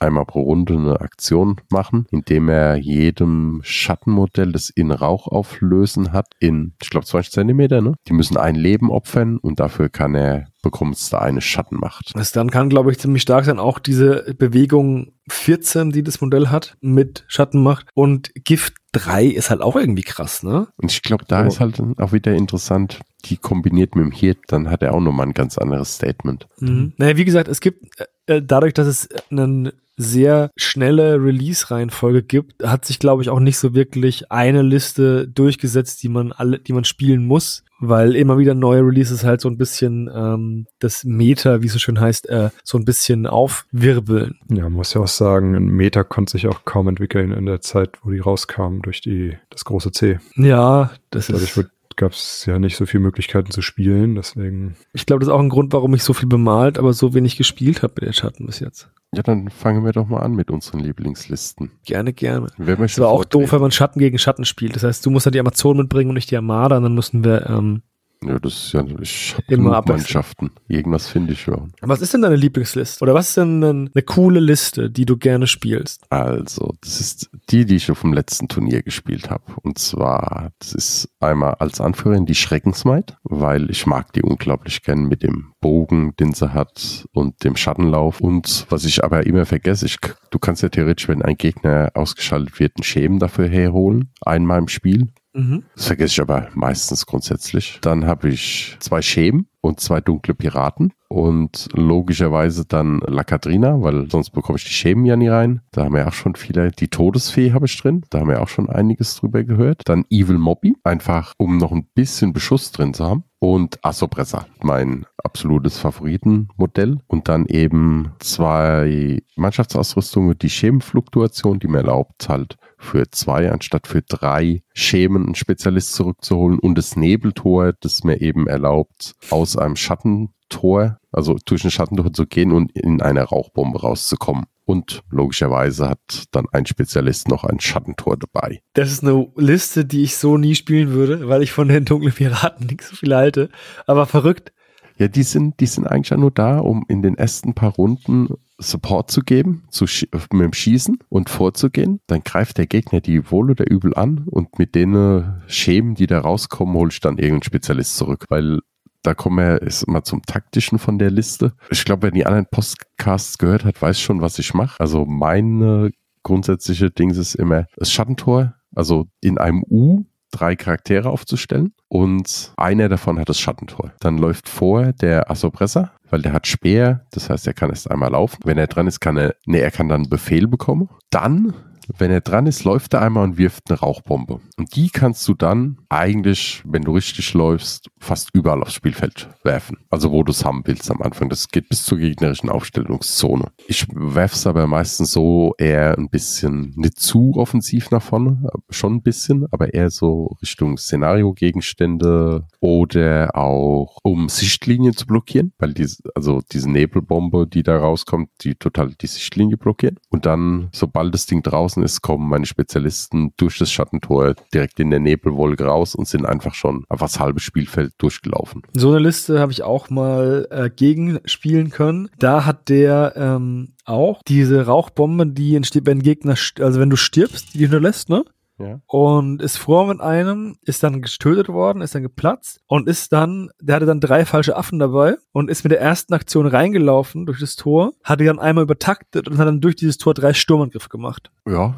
einmal 0.00 0.26
pro 0.26 0.42
Runde 0.42 0.74
eine 0.74 1.00
Aktion 1.00 1.56
machen, 1.70 2.06
indem 2.10 2.48
er 2.48 2.76
jedem 2.76 3.60
Schattenmodell, 3.64 4.52
das 4.52 4.68
in 4.68 4.90
Rauch 4.90 5.28
auflösen 5.28 6.12
hat, 6.12 6.26
in, 6.40 6.74
ich 6.82 6.90
glaube, 6.90 7.06
20 7.06 7.32
Zentimeter, 7.32 7.80
ne? 7.80 7.94
Die 8.08 8.12
müssen 8.12 8.36
ein 8.36 8.54
Leben 8.54 8.90
opfern 8.90 9.38
und 9.38 9.60
dafür 9.60 9.88
kann 9.88 10.14
er 10.14 10.46
bekommst 10.66 11.12
da 11.12 11.18
eine 11.18 11.40
Schattenmacht. 11.40 12.12
Das 12.14 12.32
dann 12.32 12.50
kann, 12.50 12.68
glaube 12.68 12.90
ich, 12.90 12.98
ziemlich 12.98 13.22
stark 13.22 13.44
sein. 13.44 13.60
Auch 13.60 13.78
diese 13.78 14.34
Bewegung 14.36 15.12
14, 15.28 15.92
die 15.92 16.02
das 16.02 16.20
Modell 16.20 16.48
hat, 16.48 16.76
mit 16.80 17.24
Schattenmacht. 17.28 17.86
Und 17.94 18.32
Gift 18.34 18.74
3 18.92 19.26
ist 19.26 19.50
halt 19.50 19.60
auch 19.60 19.76
irgendwie 19.76 20.02
krass, 20.02 20.42
ne? 20.42 20.66
Und 20.76 20.90
ich 20.90 21.02
glaube, 21.02 21.24
da 21.28 21.44
oh. 21.44 21.46
ist 21.46 21.60
halt 21.60 21.80
auch 21.98 22.12
wieder 22.12 22.34
interessant, 22.34 23.00
die 23.26 23.36
kombiniert 23.36 23.94
mit 23.94 24.04
dem 24.04 24.12
Hit, 24.12 24.38
dann 24.48 24.70
hat 24.70 24.82
er 24.82 24.94
auch 24.94 25.00
nochmal 25.00 25.26
ein 25.26 25.34
ganz 25.34 25.56
anderes 25.56 25.94
Statement. 25.94 26.48
Mhm. 26.58 26.94
Naja, 26.96 27.16
wie 27.16 27.24
gesagt, 27.24 27.48
es 27.48 27.60
gibt 27.60 27.86
äh, 28.26 28.42
dadurch, 28.42 28.74
dass 28.74 28.88
es 28.88 29.08
einen 29.30 29.70
sehr 29.96 30.50
schnelle 30.56 31.22
Release-Reihenfolge 31.22 32.22
gibt, 32.22 32.62
hat 32.62 32.84
sich, 32.84 32.98
glaube 32.98 33.22
ich, 33.22 33.30
auch 33.30 33.40
nicht 33.40 33.58
so 33.58 33.74
wirklich 33.74 34.30
eine 34.30 34.62
Liste 34.62 35.26
durchgesetzt, 35.28 36.02
die 36.02 36.08
man 36.08 36.32
alle, 36.32 36.58
die 36.58 36.72
man 36.72 36.84
spielen 36.84 37.24
muss, 37.24 37.64
weil 37.78 38.14
immer 38.14 38.38
wieder 38.38 38.54
neue 38.54 38.82
Releases 38.82 39.24
halt 39.24 39.40
so 39.40 39.48
ein 39.48 39.56
bisschen 39.56 40.10
ähm, 40.14 40.66
das 40.78 41.04
Meta, 41.04 41.62
wie 41.62 41.66
es 41.66 41.72
so 41.72 41.78
schön 41.78 42.00
heißt, 42.00 42.28
äh, 42.28 42.50
so 42.64 42.78
ein 42.78 42.84
bisschen 42.84 43.26
aufwirbeln. 43.26 44.38
Ja, 44.48 44.64
man 44.64 44.74
muss 44.74 44.94
ja 44.94 45.00
auch 45.00 45.08
sagen, 45.08 45.54
ein 45.54 45.66
Meta 45.66 46.04
konnte 46.04 46.32
sich 46.32 46.46
auch 46.46 46.64
kaum 46.64 46.88
entwickeln 46.88 47.32
in 47.32 47.46
der 47.46 47.60
Zeit, 47.60 47.98
wo 48.02 48.10
die 48.10 48.20
rauskamen 48.20 48.82
durch 48.82 49.00
die 49.00 49.36
das 49.50 49.64
große 49.64 49.92
C. 49.92 50.18
Ja, 50.36 50.90
das 51.10 51.28
Dadurch 51.28 51.44
ist. 51.44 51.56
Wird 51.56 51.70
gab 51.96 52.12
es 52.12 52.44
ja 52.44 52.58
nicht 52.58 52.76
so 52.76 52.86
viele 52.86 53.02
Möglichkeiten 53.02 53.50
zu 53.50 53.62
spielen, 53.62 54.14
deswegen. 54.14 54.76
Ich 54.92 55.06
glaube, 55.06 55.20
das 55.20 55.28
ist 55.28 55.34
auch 55.34 55.40
ein 55.40 55.48
Grund, 55.48 55.72
warum 55.72 55.94
ich 55.94 56.02
so 56.02 56.12
viel 56.12 56.28
bemalt, 56.28 56.78
aber 56.78 56.92
so 56.92 57.14
wenig 57.14 57.36
gespielt 57.36 57.82
habe 57.82 57.94
mit 57.96 58.04
den 58.04 58.12
Schatten 58.12 58.46
bis 58.46 58.60
jetzt. 58.60 58.90
Ja, 59.16 59.22
dann 59.22 59.48
fangen 59.48 59.82
wir 59.82 59.92
doch 59.92 60.06
mal 60.06 60.20
an 60.20 60.34
mit 60.34 60.50
unseren 60.50 60.80
Lieblingslisten. 60.80 61.70
Gerne, 61.86 62.12
gerne. 62.12 62.48
Wer 62.58 62.78
möchte 62.78 63.00
das 63.00 63.06
war 63.08 63.14
auch 63.14 63.24
doof, 63.24 63.50
wenn 63.52 63.62
man 63.62 63.70
Schatten 63.70 63.98
gegen 63.98 64.18
Schatten 64.18 64.44
spielt. 64.44 64.76
Das 64.76 64.82
heißt, 64.82 65.06
du 65.06 65.10
musst 65.10 65.24
dann 65.24 65.32
die 65.32 65.40
Amazon 65.40 65.78
mitbringen 65.78 66.10
und 66.10 66.16
nicht 66.16 66.30
die 66.30 66.36
Armada, 66.36 66.76
und 66.76 66.82
dann 66.82 66.94
müssen 66.94 67.24
wir 67.24 67.48
ähm, 67.48 67.80
ja, 68.24 68.38
das 68.38 68.54
ist 68.54 68.72
ja, 68.72 68.84
ich 69.00 69.34
habe 69.34 69.54
immer 69.54 69.82
Mannschaften. 69.86 70.50
Irgendwas 70.68 71.08
finde 71.08 71.34
ich 71.34 71.42
schon. 71.42 71.72
Was 71.80 72.00
ist 72.00 72.14
denn 72.14 72.22
deine 72.22 72.36
Lieblingsliste? 72.36 73.02
Oder 73.02 73.14
was 73.14 73.28
ist 73.28 73.36
denn 73.36 73.62
eine, 73.62 73.90
eine 73.94 74.02
coole 74.02 74.40
Liste, 74.40 74.90
die 74.90 75.04
du 75.04 75.16
gerne 75.16 75.46
spielst? 75.46 76.04
Also, 76.10 76.74
das 76.80 77.00
ist 77.00 77.30
die, 77.50 77.66
die 77.66 77.76
ich 77.76 77.90
auf 77.90 78.00
dem 78.00 78.12
letzten 78.12 78.48
Turnier 78.48 78.82
gespielt 78.82 79.30
habe. 79.30 79.44
Und 79.62 79.78
zwar, 79.78 80.50
das 80.58 80.72
ist 80.72 81.08
einmal 81.20 81.54
als 81.54 81.80
Anführerin 81.80 82.26
die 82.26 82.34
Schreckensmaid, 82.34 83.16
weil 83.22 83.70
ich 83.70 83.86
mag 83.86 84.12
die 84.12 84.22
unglaublich 84.22 84.82
gern 84.82 85.04
mit 85.04 85.22
dem 85.22 85.52
Bogen, 85.60 86.14
den 86.16 86.32
sie 86.32 86.52
hat 86.52 87.06
und 87.12 87.44
dem 87.44 87.56
Schattenlauf. 87.56 88.20
Und 88.20 88.66
was 88.70 88.84
ich 88.84 89.04
aber 89.04 89.26
immer 89.26 89.46
vergesse, 89.46 89.86
ich, 89.86 89.98
du 90.30 90.38
kannst 90.38 90.62
ja 90.62 90.68
theoretisch, 90.68 91.08
wenn 91.08 91.22
ein 91.22 91.36
Gegner 91.36 91.90
ausgeschaltet 91.94 92.58
wird, 92.60 92.72
einen 92.76 92.84
Schemen 92.84 93.18
dafür 93.18 93.48
herholen, 93.48 94.10
einmal 94.22 94.58
im 94.58 94.68
Spiel. 94.68 95.08
Mhm. 95.36 95.64
Das 95.74 95.86
vergesse 95.86 96.12
ich 96.14 96.20
aber 96.20 96.48
meistens 96.54 97.04
grundsätzlich. 97.04 97.78
Dann 97.82 98.06
habe 98.06 98.30
ich 98.30 98.76
zwei 98.80 99.02
Schemen 99.02 99.48
und 99.60 99.80
zwei 99.80 100.00
dunkle 100.00 100.34
Piraten 100.34 100.92
und 101.08 101.68
logischerweise 101.74 102.64
dann 102.64 103.00
La 103.06 103.22
Cadrina, 103.22 103.82
weil 103.82 104.10
sonst 104.10 104.30
bekomme 104.30 104.56
ich 104.56 104.64
die 104.64 104.72
Schemen 104.72 105.04
ja 105.04 105.14
nie 105.14 105.28
rein. 105.28 105.60
Da 105.72 105.84
haben 105.84 105.94
wir 105.94 106.08
auch 106.08 106.14
schon 106.14 106.36
viele. 106.36 106.70
Die 106.70 106.88
Todesfee 106.88 107.52
habe 107.52 107.66
ich 107.66 107.76
drin. 107.76 108.04
Da 108.08 108.20
haben 108.20 108.28
wir 108.28 108.40
auch 108.40 108.48
schon 108.48 108.70
einiges 108.70 109.16
drüber 109.16 109.44
gehört. 109.44 109.82
Dann 109.84 110.06
Evil 110.08 110.38
Mobby, 110.38 110.74
einfach 110.84 111.34
um 111.36 111.58
noch 111.58 111.72
ein 111.72 111.86
bisschen 111.94 112.32
Beschuss 112.32 112.72
drin 112.72 112.94
zu 112.94 113.04
haben. 113.04 113.24
Und 113.38 113.84
Assopressa, 113.84 114.46
mein 114.62 115.04
absolutes 115.22 115.78
Favoritenmodell. 115.78 116.98
Und 117.06 117.28
dann 117.28 117.44
eben 117.46 118.12
zwei 118.20 119.22
Mannschaftsausrüstungen, 119.36 120.38
die 120.38 120.50
Schemenfluktuation, 120.50 121.58
die 121.58 121.68
mir 121.68 121.78
erlaubt 121.78 122.28
halt 122.28 122.56
für 122.78 123.10
zwei 123.10 123.50
anstatt 123.50 123.86
für 123.86 124.02
drei 124.02 124.62
Schemen 124.74 125.24
einen 125.24 125.34
Spezialist 125.34 125.94
zurückzuholen 125.94 126.58
und 126.58 126.76
das 126.76 126.96
Nebeltor, 126.96 127.72
das 127.80 128.04
mir 128.04 128.20
eben 128.20 128.46
erlaubt, 128.46 129.14
aus 129.30 129.56
einem 129.56 129.76
Schattentor, 129.76 130.98
also 131.10 131.36
durch 131.44 131.64
ein 131.64 131.70
Schattentor 131.70 132.12
zu 132.12 132.26
gehen 132.26 132.52
und 132.52 132.72
in 132.72 133.00
eine 133.00 133.22
Rauchbombe 133.22 133.80
rauszukommen. 133.80 134.44
Und 134.64 135.04
logischerweise 135.10 135.88
hat 135.88 136.24
dann 136.32 136.46
ein 136.50 136.66
Spezialist 136.66 137.28
noch 137.28 137.44
ein 137.44 137.60
Schattentor 137.60 138.16
dabei. 138.16 138.62
Das 138.74 138.90
ist 138.90 139.04
eine 139.04 139.28
Liste, 139.36 139.84
die 139.84 140.02
ich 140.02 140.16
so 140.16 140.38
nie 140.38 140.56
spielen 140.56 140.90
würde, 140.90 141.28
weil 141.28 141.44
ich 141.44 141.52
von 141.52 141.68
den 141.68 141.84
dunklen 141.84 142.12
Piraten 142.12 142.66
nicht 142.66 142.82
so 142.82 142.96
viel 142.96 143.14
halte. 143.14 143.48
Aber 143.86 144.06
verrückt. 144.06 144.52
Ja, 144.98 145.06
die 145.06 145.22
sind, 145.22 145.60
die 145.60 145.66
sind 145.66 145.86
eigentlich 145.86 146.18
nur 146.18 146.32
da, 146.32 146.58
um 146.58 146.84
in 146.88 147.02
den 147.02 147.16
ersten 147.16 147.54
paar 147.54 147.74
Runden 147.74 148.28
Support 148.58 149.10
zu 149.10 149.20
geben, 149.20 149.64
zu 149.70 149.84
mit 150.32 150.42
dem 150.42 150.52
Schießen 150.52 150.98
und 151.08 151.28
vorzugehen. 151.28 152.00
Dann 152.06 152.22
greift 152.22 152.58
der 152.58 152.66
Gegner 152.66 153.00
die 153.00 153.30
wohl 153.30 153.50
oder 153.50 153.70
übel 153.70 153.94
an 153.94 154.24
und 154.26 154.58
mit 154.58 154.74
denen 154.74 155.42
Schemen, 155.46 155.94
die 155.94 156.06
da 156.06 156.20
rauskommen, 156.20 156.74
hole 156.74 156.90
ich 156.90 157.00
dann 157.00 157.18
irgendeinen 157.18 157.42
Spezialist 157.42 157.96
zurück, 157.96 158.26
weil 158.28 158.60
da 159.02 159.14
kommen 159.14 159.38
wir 159.38 159.62
ist 159.62 159.86
mal 159.86 160.02
zum 160.02 160.22
taktischen 160.22 160.78
von 160.78 160.98
der 160.98 161.10
Liste. 161.10 161.52
Ich 161.70 161.84
glaube, 161.84 162.02
wer 162.04 162.10
die 162.10 162.26
anderen 162.26 162.46
Podcasts 162.50 163.38
gehört 163.38 163.64
hat, 163.64 163.80
weiß 163.80 164.00
schon, 164.00 164.20
was 164.20 164.38
ich 164.38 164.52
mache. 164.52 164.80
Also 164.80 165.04
meine 165.04 165.92
grundsätzliche 166.24 166.90
Dings 166.90 167.16
ist 167.16 167.36
immer 167.36 167.66
das 167.76 167.92
Schattentor, 167.92 168.54
also 168.74 169.06
in 169.20 169.38
einem 169.38 169.62
U 169.70 170.04
drei 170.36 170.56
Charaktere 170.56 171.10
aufzustellen 171.10 171.72
und 171.88 172.52
einer 172.56 172.88
davon 172.88 173.18
hat 173.18 173.28
das 173.28 173.40
Schattentor. 173.40 173.92
Dann 174.00 174.18
läuft 174.18 174.48
vor 174.48 174.92
der 174.92 175.30
Assopressor, 175.30 175.90
weil 176.10 176.22
der 176.22 176.32
hat 176.32 176.46
Speer, 176.46 177.04
das 177.12 177.30
heißt, 177.30 177.46
er 177.46 177.54
kann 177.54 177.70
erst 177.70 177.90
einmal 177.90 178.10
laufen. 178.10 178.38
Wenn 178.44 178.58
er 178.58 178.66
dran 178.66 178.86
ist, 178.86 179.00
kann 179.00 179.16
er, 179.16 179.34
nee, 179.46 179.60
er 179.60 179.70
kann 179.70 179.88
dann 179.88 180.08
Befehl 180.08 180.46
bekommen. 180.46 180.88
Dann 181.10 181.54
wenn 181.98 182.10
er 182.10 182.20
dran 182.20 182.46
ist, 182.46 182.64
läuft 182.64 182.94
er 182.94 183.02
einmal 183.02 183.24
und 183.24 183.38
wirft 183.38 183.70
eine 183.70 183.78
Rauchbombe. 183.78 184.40
Und 184.56 184.76
die 184.76 184.90
kannst 184.90 185.26
du 185.28 185.34
dann 185.34 185.78
eigentlich, 185.88 186.62
wenn 186.64 186.82
du 186.82 186.92
richtig 186.92 187.34
läufst, 187.34 187.88
fast 187.98 188.30
überall 188.32 188.62
aufs 188.62 188.74
Spielfeld 188.74 189.28
werfen. 189.42 189.78
Also 189.90 190.12
wo 190.12 190.22
du 190.22 190.30
es 190.30 190.44
haben 190.44 190.62
willst 190.64 190.90
am 190.90 191.02
Anfang. 191.02 191.28
Das 191.28 191.48
geht 191.48 191.68
bis 191.68 191.84
zur 191.84 191.98
gegnerischen 191.98 192.50
Aufstellungszone. 192.50 193.50
Ich 193.66 193.86
werfe 193.92 194.34
es 194.34 194.46
aber 194.46 194.66
meistens 194.66 195.12
so 195.12 195.54
eher 195.58 195.96
ein 195.98 196.08
bisschen 196.08 196.72
nicht 196.76 196.98
zu 197.00 197.34
offensiv 197.36 197.90
nach 197.90 198.02
vorne, 198.02 198.48
schon 198.70 198.94
ein 198.94 199.02
bisschen, 199.02 199.46
aber 199.50 199.74
eher 199.74 199.90
so 199.90 200.36
Richtung 200.42 200.76
Szenario-Gegenstände 200.76 202.46
oder 202.60 203.30
auch 203.34 203.98
um 204.02 204.28
Sichtlinien 204.28 204.96
zu 204.96 205.06
blockieren, 205.06 205.52
weil 205.58 205.74
diese, 205.74 206.02
also 206.14 206.42
diese 206.52 206.70
Nebelbombe, 206.70 207.46
die 207.46 207.62
da 207.62 207.78
rauskommt, 207.78 208.30
die 208.42 208.54
total 208.54 208.94
die 208.94 209.06
Sichtlinie 209.06 209.56
blockieren. 209.56 209.98
Und 210.10 210.26
dann, 210.26 210.68
sobald 210.72 211.14
das 211.14 211.26
Ding 211.26 211.42
draußen 211.42 211.75
draußen 211.76 211.82
ist, 211.82 212.02
kommen 212.02 212.28
meine 212.28 212.46
Spezialisten 212.46 213.32
durch 213.36 213.58
das 213.58 213.70
Schattentor 213.70 214.34
direkt 214.52 214.80
in 214.80 214.90
der 214.90 215.00
Nebelwolke 215.00 215.64
raus 215.64 215.94
und 215.94 216.08
sind 216.08 216.26
einfach 216.26 216.54
schon 216.54 216.84
einfach 216.88 217.06
das 217.06 217.20
halbe 217.20 217.40
Spielfeld 217.40 217.92
durchgelaufen. 217.98 218.62
So 218.72 218.90
eine 218.90 219.00
Liste 219.00 219.38
habe 219.40 219.52
ich 219.52 219.62
auch 219.62 219.90
mal 219.90 220.46
äh, 220.50 220.70
gegen 220.70 221.20
spielen 221.24 221.70
können. 221.70 222.08
Da 222.18 222.44
hat 222.44 222.68
der 222.68 223.14
ähm, 223.16 223.74
auch 223.84 224.20
diese 224.26 224.66
Rauchbombe, 224.66 225.26
die 225.26 225.54
entsteht, 225.54 225.86
wenn 225.86 226.02
Gegner, 226.02 226.34
also 226.60 226.80
wenn 226.80 226.90
du 226.90 226.96
stirbst, 226.96 227.54
die 227.54 227.60
hinterlässt, 227.60 228.08
ne? 228.08 228.24
Ja. 228.58 228.80
Und 228.86 229.42
ist 229.42 229.58
vor 229.58 229.86
mit 229.86 230.00
einem, 230.00 230.56
ist 230.62 230.82
dann 230.82 231.02
getötet 231.02 231.48
worden, 231.48 231.82
ist 231.82 231.94
dann 231.94 232.02
geplatzt 232.02 232.60
und 232.66 232.88
ist 232.88 233.12
dann, 233.12 233.50
der 233.60 233.76
hatte 233.76 233.86
dann 233.86 234.00
drei 234.00 234.24
falsche 234.24 234.56
Affen 234.56 234.78
dabei 234.78 235.16
und 235.32 235.50
ist 235.50 235.64
mit 235.64 235.72
der 235.72 235.80
ersten 235.80 236.14
Aktion 236.14 236.46
reingelaufen 236.46 237.26
durch 237.26 237.40
das 237.40 237.56
Tor, 237.56 237.92
hatte 238.02 238.24
dann 238.24 238.38
einmal 238.38 238.64
übertaktet 238.64 239.28
und 239.28 239.38
hat 239.38 239.46
dann 239.46 239.60
durch 239.60 239.76
dieses 239.76 239.98
Tor 239.98 240.14
drei 240.14 240.32
Sturmangriffe 240.32 240.88
gemacht. 240.88 241.30
Ja. 241.46 241.74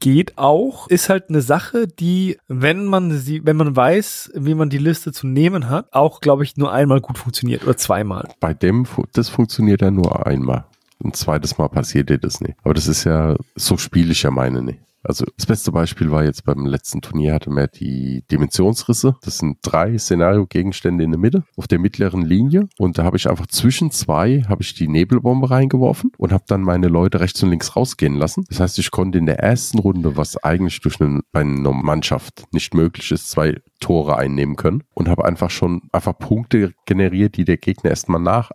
Geht 0.00 0.36
auch, 0.38 0.88
ist 0.88 1.08
halt 1.08 1.28
eine 1.28 1.40
Sache, 1.40 1.86
die, 1.86 2.36
wenn 2.48 2.84
man 2.84 3.12
sie, 3.12 3.46
wenn 3.46 3.56
man 3.56 3.76
weiß, 3.76 4.32
wie 4.34 4.54
man 4.54 4.70
die 4.70 4.78
Liste 4.78 5.12
zu 5.12 5.28
nehmen 5.28 5.68
hat, 5.70 5.92
auch, 5.92 6.20
glaube 6.20 6.42
ich, 6.42 6.56
nur 6.56 6.72
einmal 6.72 7.00
gut 7.00 7.16
funktioniert 7.16 7.62
oder 7.62 7.76
zweimal. 7.76 8.28
Bei 8.40 8.54
dem, 8.54 8.86
das 9.12 9.28
funktioniert 9.28 9.80
ja 9.80 9.92
nur 9.92 10.26
einmal. 10.26 10.64
Ein 11.02 11.14
zweites 11.14 11.58
Mal 11.58 11.68
passiert 11.68 12.10
dir 12.10 12.18
das 12.18 12.40
nicht. 12.40 12.56
Aber 12.64 12.74
das 12.74 12.88
ist 12.88 13.04
ja, 13.04 13.36
so 13.54 13.76
spiele 13.76 14.10
ich 14.10 14.24
ja 14.24 14.32
meine 14.32 14.62
nicht. 14.62 14.80
Also 15.02 15.24
das 15.36 15.46
beste 15.46 15.72
Beispiel 15.72 16.10
war 16.10 16.24
jetzt 16.24 16.44
beim 16.44 16.66
letzten 16.66 17.00
Turnier 17.00 17.34
hatte 17.34 17.50
man 17.50 17.68
die 17.74 18.24
Dimensionsrisse. 18.30 19.16
Das 19.22 19.38
sind 19.38 19.58
drei 19.62 19.96
Szenario-Gegenstände 19.96 21.04
in 21.04 21.10
der 21.10 21.20
Mitte 21.20 21.44
auf 21.56 21.68
der 21.68 21.78
mittleren 21.78 22.22
Linie 22.22 22.68
und 22.78 22.98
da 22.98 23.04
habe 23.04 23.16
ich 23.16 23.28
einfach 23.28 23.46
zwischen 23.46 23.90
zwei 23.90 24.44
habe 24.48 24.62
ich 24.62 24.74
die 24.74 24.88
Nebelbombe 24.88 25.50
reingeworfen 25.50 26.12
und 26.18 26.32
habe 26.32 26.44
dann 26.46 26.62
meine 26.62 26.88
Leute 26.88 27.20
rechts 27.20 27.42
und 27.42 27.50
links 27.50 27.76
rausgehen 27.76 28.16
lassen. 28.16 28.44
Das 28.48 28.60
heißt, 28.60 28.78
ich 28.78 28.90
konnte 28.90 29.18
in 29.18 29.26
der 29.26 29.38
ersten 29.38 29.78
Runde, 29.78 30.16
was 30.16 30.36
eigentlich 30.42 30.80
durch 30.80 31.00
eine, 31.00 31.20
bei 31.32 31.40
einer 31.40 31.72
Mannschaft 31.72 32.44
nicht 32.52 32.74
möglich 32.74 33.10
ist, 33.12 33.30
zwei 33.30 33.60
Tore 33.80 34.16
einnehmen 34.16 34.56
können 34.56 34.82
und 34.94 35.08
habe 35.08 35.24
einfach 35.24 35.50
schon 35.50 35.82
einfach 35.92 36.18
Punkte 36.18 36.72
generiert, 36.86 37.36
die 37.36 37.44
der 37.44 37.56
Gegner 37.56 37.90
erstmal 37.90 38.20
nach, 38.20 38.50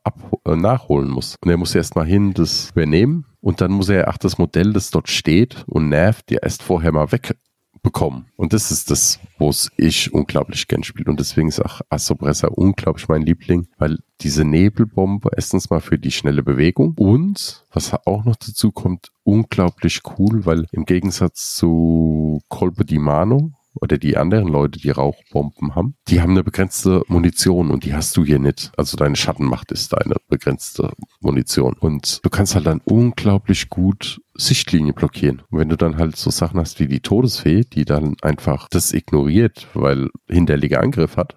äh, 0.46 0.56
nachholen 0.56 1.10
muss. 1.10 1.38
Und 1.42 1.50
er 1.50 1.58
muss 1.58 1.76
erstmal 1.76 2.06
hin 2.06 2.34
das 2.34 2.72
übernehmen 2.72 3.26
und 3.44 3.60
dann 3.60 3.74
muss 3.74 3.90
er, 3.90 4.08
ach, 4.08 4.18
das 4.18 4.38
Modell, 4.38 4.72
das 4.72 4.90
dort 4.90 5.10
steht 5.10 5.66
und 5.68 5.90
nervt, 5.90 6.32
ja 6.32 6.40
erst 6.42 6.64
vorher 6.64 6.94
mal 6.94 7.12
weg 7.12 7.36
bekommen. 7.82 8.28
Und 8.38 8.54
das 8.54 8.72
ist 8.72 8.90
das, 8.90 9.20
wo 9.38 9.50
es 9.50 9.70
ich 9.76 10.14
unglaublich 10.14 10.66
gern 10.70 10.84
spiele. 10.84 11.12
Und 11.12 11.20
deswegen 11.20 11.50
ist 11.50 11.60
auch 11.60 11.82
Assopressa 11.90 12.48
unglaublich 12.48 13.10
mein 13.10 13.24
Liebling, 13.24 13.68
weil 13.78 14.00
diese 14.22 14.46
Nebelbombe 14.46 15.30
erstens 15.36 15.70
mal 15.70 15.82
für 15.82 16.00
die 16.00 16.12
schnelle 16.12 16.42
Bewegung 16.42 16.94
und 16.98 17.66
was 17.74 17.94
auch 18.06 18.24
noch 18.24 18.38
dazu 18.38 18.72
kommt, 18.72 19.12
unglaublich 19.24 20.00
cool, 20.18 20.46
weil 20.46 20.66
im 20.72 20.86
Gegensatz 20.86 21.58
zu 21.58 22.42
Colpe 22.48 22.86
di 22.86 22.98
Mano 22.98 23.52
oder 23.76 23.98
die 23.98 24.18
anderen 24.18 24.48
Leute, 24.48 24.80
die 24.80 24.90
Rauchbomben 24.90 25.76
haben, 25.76 25.96
die 26.08 26.22
haben 26.22 26.32
eine 26.32 26.44
begrenzte 26.44 27.04
Munition 27.08 27.72
und 27.72 27.84
die 27.86 27.94
hast 27.94 28.16
du 28.18 28.26
hier 28.26 28.40
nicht. 28.40 28.72
Also 28.78 28.98
deine 28.98 29.16
Schattenmacht 29.16 29.72
ist 29.72 29.94
deine 29.94 30.16
begrenzte 30.30 30.92
Munition. 31.22 31.76
Und 31.80 32.20
du 32.24 32.30
kannst 32.30 32.56
halt 32.56 32.68
dann 32.68 32.82
unglaublich 32.86 33.70
gut 33.70 34.22
Sichtlinie 34.36 34.94
blockieren. 34.94 35.44
Und 35.50 35.60
wenn 35.60 35.70
du 35.70 35.78
dann 35.78 35.98
halt 35.98 36.16
so 36.16 36.30
Sachen 36.30 36.60
hast 36.60 36.80
wie 36.80 36.88
die 36.88 37.02
Todesfee, 37.02 37.62
die 37.62 37.86
dann 37.86 38.16
einfach 38.22 38.68
das 38.70 38.94
ignoriert, 38.94 39.68
weil 39.74 40.10
hinterliger 40.28 40.82
Angriff 40.82 41.18
hat, 41.18 41.36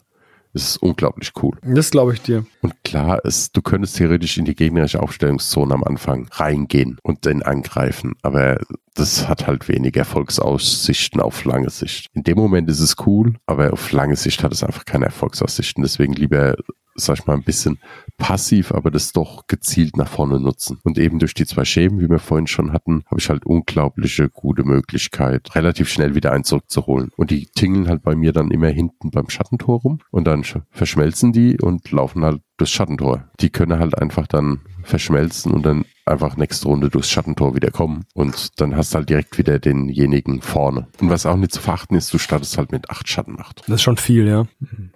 ist 0.56 0.70
es 0.70 0.76
unglaublich 0.78 1.32
cool. 1.42 1.56
Das 1.62 1.90
glaube 1.90 2.14
ich 2.14 2.22
dir. 2.22 2.44
Und 2.62 2.74
klar 2.82 3.24
ist, 3.24 3.56
du 3.56 3.62
könntest 3.62 3.96
theoretisch 3.96 4.38
in 4.38 4.46
die 4.46 4.54
gegnerische 4.54 5.00
Aufstellungszone 5.00 5.74
am 5.74 5.84
Anfang 5.84 6.28
reingehen 6.32 6.98
und 7.02 7.26
den 7.26 7.42
angreifen, 7.42 8.14
aber 8.22 8.58
das 8.94 9.28
hat 9.28 9.46
halt 9.46 9.68
wenig 9.68 9.94
Erfolgsaussichten 9.96 11.20
auf 11.20 11.44
lange 11.44 11.68
Sicht. 11.68 12.08
In 12.14 12.22
dem 12.22 12.38
Moment 12.38 12.70
ist 12.70 12.80
es 12.80 12.96
cool, 13.06 13.34
aber 13.44 13.72
auf 13.74 13.92
lange 13.92 14.16
Sicht 14.16 14.42
hat 14.42 14.52
es 14.52 14.64
einfach 14.64 14.86
keine 14.86 15.04
Erfolgsaussichten. 15.04 15.82
Deswegen 15.82 16.14
lieber 16.14 16.56
sag 16.96 17.18
ich 17.18 17.26
mal, 17.26 17.34
ein 17.34 17.42
bisschen 17.42 17.78
passiv, 18.18 18.72
aber 18.72 18.90
das 18.90 19.12
doch 19.12 19.46
gezielt 19.46 19.96
nach 19.96 20.08
vorne 20.08 20.40
nutzen. 20.40 20.78
Und 20.84 20.98
eben 20.98 21.18
durch 21.18 21.34
die 21.34 21.46
zwei 21.46 21.64
Schäben, 21.64 22.00
wie 22.00 22.08
wir 22.08 22.18
vorhin 22.18 22.46
schon 22.46 22.72
hatten, 22.72 23.02
habe 23.06 23.20
ich 23.20 23.28
halt 23.28 23.44
unglaubliche 23.44 24.28
gute 24.28 24.64
Möglichkeit, 24.64 25.54
relativ 25.54 25.88
schnell 25.88 26.14
wieder 26.14 26.32
einen 26.32 26.44
zurückzuholen. 26.44 27.10
Und 27.16 27.30
die 27.30 27.46
tingeln 27.46 27.88
halt 27.88 28.02
bei 28.02 28.14
mir 28.14 28.32
dann 28.32 28.50
immer 28.50 28.68
hinten 28.68 29.10
beim 29.10 29.28
Schattentor 29.28 29.80
rum 29.80 29.98
und 30.10 30.26
dann 30.26 30.44
verschmelzen 30.70 31.32
die 31.32 31.60
und 31.60 31.90
laufen 31.90 32.24
halt 32.24 32.40
durchs 32.56 32.72
Schattentor. 32.72 33.28
Die 33.40 33.50
können 33.50 33.78
halt 33.78 33.98
einfach 33.98 34.26
dann 34.26 34.60
verschmelzen 34.82 35.52
und 35.52 35.64
dann 35.64 35.84
einfach 36.06 36.36
nächste 36.36 36.68
Runde 36.68 36.88
durchs 36.88 37.10
Schattentor 37.10 37.54
wieder 37.54 37.70
kommen 37.70 38.04
und 38.14 38.60
dann 38.60 38.76
hast 38.76 38.92
du 38.92 38.98
halt 38.98 39.10
direkt 39.10 39.38
wieder 39.38 39.58
denjenigen 39.58 40.40
vorne. 40.40 40.86
Und 41.00 41.10
was 41.10 41.26
auch 41.26 41.36
nicht 41.36 41.52
zu 41.52 41.60
verachten 41.60 41.96
ist, 41.96 42.12
du 42.14 42.18
startest 42.18 42.56
halt 42.58 42.72
mit 42.72 42.90
acht 42.90 43.08
Schattenmacht. 43.08 43.62
Das 43.66 43.76
ist 43.76 43.82
schon 43.82 43.96
viel, 43.96 44.26
ja. 44.26 44.46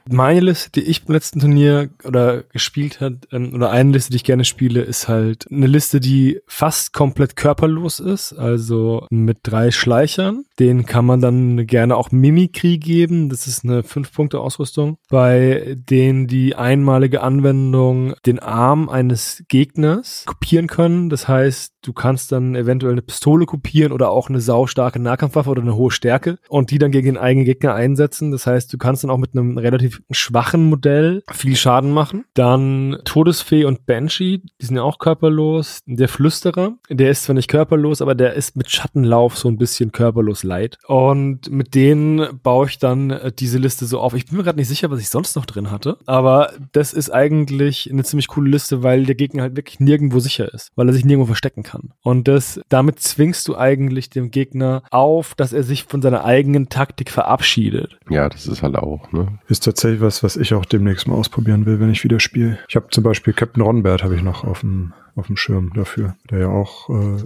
Meine 0.08 0.40
Liste, 0.40 0.70
die 0.70 0.82
ich 0.82 1.04
beim 1.04 1.14
letzten 1.14 1.40
Turnier 1.40 1.90
oder 2.04 2.42
gespielt 2.44 3.00
hat, 3.00 3.28
ähm, 3.32 3.52
oder 3.54 3.70
eine 3.70 3.92
Liste, 3.92 4.10
die 4.10 4.16
ich 4.16 4.24
gerne 4.24 4.44
spiele, 4.44 4.82
ist 4.82 5.08
halt 5.08 5.46
eine 5.50 5.66
Liste, 5.66 6.00
die 6.00 6.40
fast 6.46 6.92
komplett 6.92 7.36
körperlos 7.36 8.00
ist, 8.00 8.32
also 8.32 9.06
mit 9.10 9.38
drei 9.42 9.70
Schleichern. 9.70 10.44
Den 10.58 10.86
kann 10.86 11.06
man 11.06 11.20
dann 11.20 11.66
gerne 11.66 11.96
auch 11.96 12.10
Mimikry 12.10 12.78
geben. 12.78 13.30
Das 13.30 13.46
ist 13.46 13.64
eine 13.64 13.82
fünf 13.82 14.12
Punkte 14.12 14.40
Ausrüstung, 14.40 14.98
bei 15.08 15.76
denen 15.76 16.26
die 16.26 16.54
einmalige 16.54 17.22
Anwendung 17.22 18.14
den 18.26 18.38
Arm 18.38 18.88
eines 18.88 19.42
Gegners 19.48 20.24
kopieren 20.26 20.66
können. 20.66 20.99
Das 21.08 21.28
heißt, 21.28 21.79
du 21.82 21.92
kannst 21.92 22.32
dann 22.32 22.54
eventuell 22.54 22.92
eine 22.92 23.02
Pistole 23.02 23.46
kopieren 23.46 23.92
oder 23.92 24.10
auch 24.10 24.28
eine 24.28 24.40
saustarke 24.40 24.98
Nahkampfwaffe 24.98 25.50
oder 25.50 25.62
eine 25.62 25.76
hohe 25.76 25.90
Stärke 25.90 26.38
und 26.48 26.70
die 26.70 26.78
dann 26.78 26.90
gegen 26.90 27.06
den 27.06 27.18
eigenen 27.18 27.46
Gegner 27.46 27.74
einsetzen. 27.74 28.30
Das 28.30 28.46
heißt, 28.46 28.72
du 28.72 28.78
kannst 28.78 29.04
dann 29.04 29.10
auch 29.10 29.18
mit 29.18 29.34
einem 29.34 29.58
relativ 29.58 30.02
schwachen 30.10 30.64
Modell 30.68 31.22
viel 31.32 31.56
Schaden 31.56 31.92
machen. 31.92 32.24
Dann 32.34 32.98
Todesfee 33.04 33.64
und 33.64 33.86
Banshee, 33.86 34.42
die 34.60 34.66
sind 34.66 34.76
ja 34.76 34.82
auch 34.82 34.98
körperlos. 34.98 35.80
Der 35.86 36.08
Flüsterer, 36.08 36.74
der 36.88 37.10
ist 37.10 37.24
zwar 37.24 37.34
nicht 37.34 37.48
körperlos, 37.48 38.02
aber 38.02 38.14
der 38.14 38.34
ist 38.34 38.56
mit 38.56 38.70
Schattenlauf 38.70 39.36
so 39.36 39.48
ein 39.48 39.58
bisschen 39.58 39.92
körperlos 39.92 40.42
leid. 40.42 40.78
Und 40.86 41.50
mit 41.50 41.74
denen 41.74 42.40
baue 42.42 42.66
ich 42.66 42.78
dann 42.78 43.10
äh, 43.10 43.32
diese 43.32 43.58
Liste 43.58 43.86
so 43.86 44.00
auf. 44.00 44.14
Ich 44.14 44.26
bin 44.26 44.36
mir 44.36 44.44
gerade 44.44 44.58
nicht 44.58 44.68
sicher, 44.68 44.90
was 44.90 45.00
ich 45.00 45.08
sonst 45.08 45.36
noch 45.36 45.46
drin 45.46 45.70
hatte, 45.70 45.96
aber 46.06 46.52
das 46.72 46.92
ist 46.92 47.10
eigentlich 47.10 47.90
eine 47.90 48.04
ziemlich 48.04 48.28
coole 48.28 48.50
Liste, 48.50 48.82
weil 48.82 49.06
der 49.06 49.14
Gegner 49.14 49.42
halt 49.42 49.56
wirklich 49.56 49.80
nirgendwo 49.80 50.20
sicher 50.20 50.52
ist, 50.52 50.70
weil 50.76 50.88
er 50.88 50.92
sich 50.92 51.04
nirgendwo 51.04 51.26
verstecken 51.26 51.62
kann. 51.62 51.69
Und 52.02 52.28
das, 52.28 52.60
damit 52.68 53.00
zwingst 53.00 53.46
du 53.48 53.56
eigentlich 53.56 54.10
dem 54.10 54.30
Gegner 54.30 54.82
auf, 54.90 55.34
dass 55.34 55.52
er 55.52 55.62
sich 55.62 55.84
von 55.84 56.02
seiner 56.02 56.24
eigenen 56.24 56.68
Taktik 56.68 57.10
verabschiedet. 57.10 57.98
Ja, 58.08 58.28
das 58.28 58.46
ist 58.46 58.62
halt 58.62 58.76
auch, 58.76 59.10
ne? 59.12 59.38
Ist 59.48 59.64
tatsächlich 59.64 60.00
was, 60.00 60.22
was 60.22 60.36
ich 60.36 60.54
auch 60.54 60.64
demnächst 60.64 61.06
mal 61.08 61.14
ausprobieren 61.14 61.66
will, 61.66 61.80
wenn 61.80 61.90
ich 61.90 62.04
wieder 62.04 62.20
spiele. 62.20 62.58
Ich 62.68 62.76
habe 62.76 62.88
zum 62.90 63.04
Beispiel 63.04 63.32
Captain 63.32 63.62
Ronbert 63.62 64.02
habe 64.02 64.16
ich 64.16 64.22
noch 64.22 64.44
auf 64.44 64.60
dem, 64.60 64.92
auf 65.16 65.26
dem 65.26 65.36
Schirm 65.36 65.72
dafür, 65.74 66.16
der 66.30 66.38
ja 66.40 66.48
auch 66.48 66.88
äh, 66.90 67.22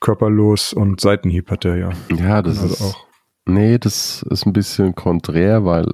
körperlos 0.00 0.72
und 0.72 1.00
Seitenhieb 1.00 1.50
hat 1.50 1.64
der 1.64 1.76
ja. 1.76 1.90
Ja, 2.14 2.42
das 2.42 2.58
Also 2.60 2.74
ist 2.74 2.82
auch. 2.82 3.06
Nee, 3.46 3.78
das 3.78 4.24
ist 4.30 4.46
ein 4.46 4.52
bisschen 4.52 4.94
konträr, 4.94 5.64
weil 5.64 5.86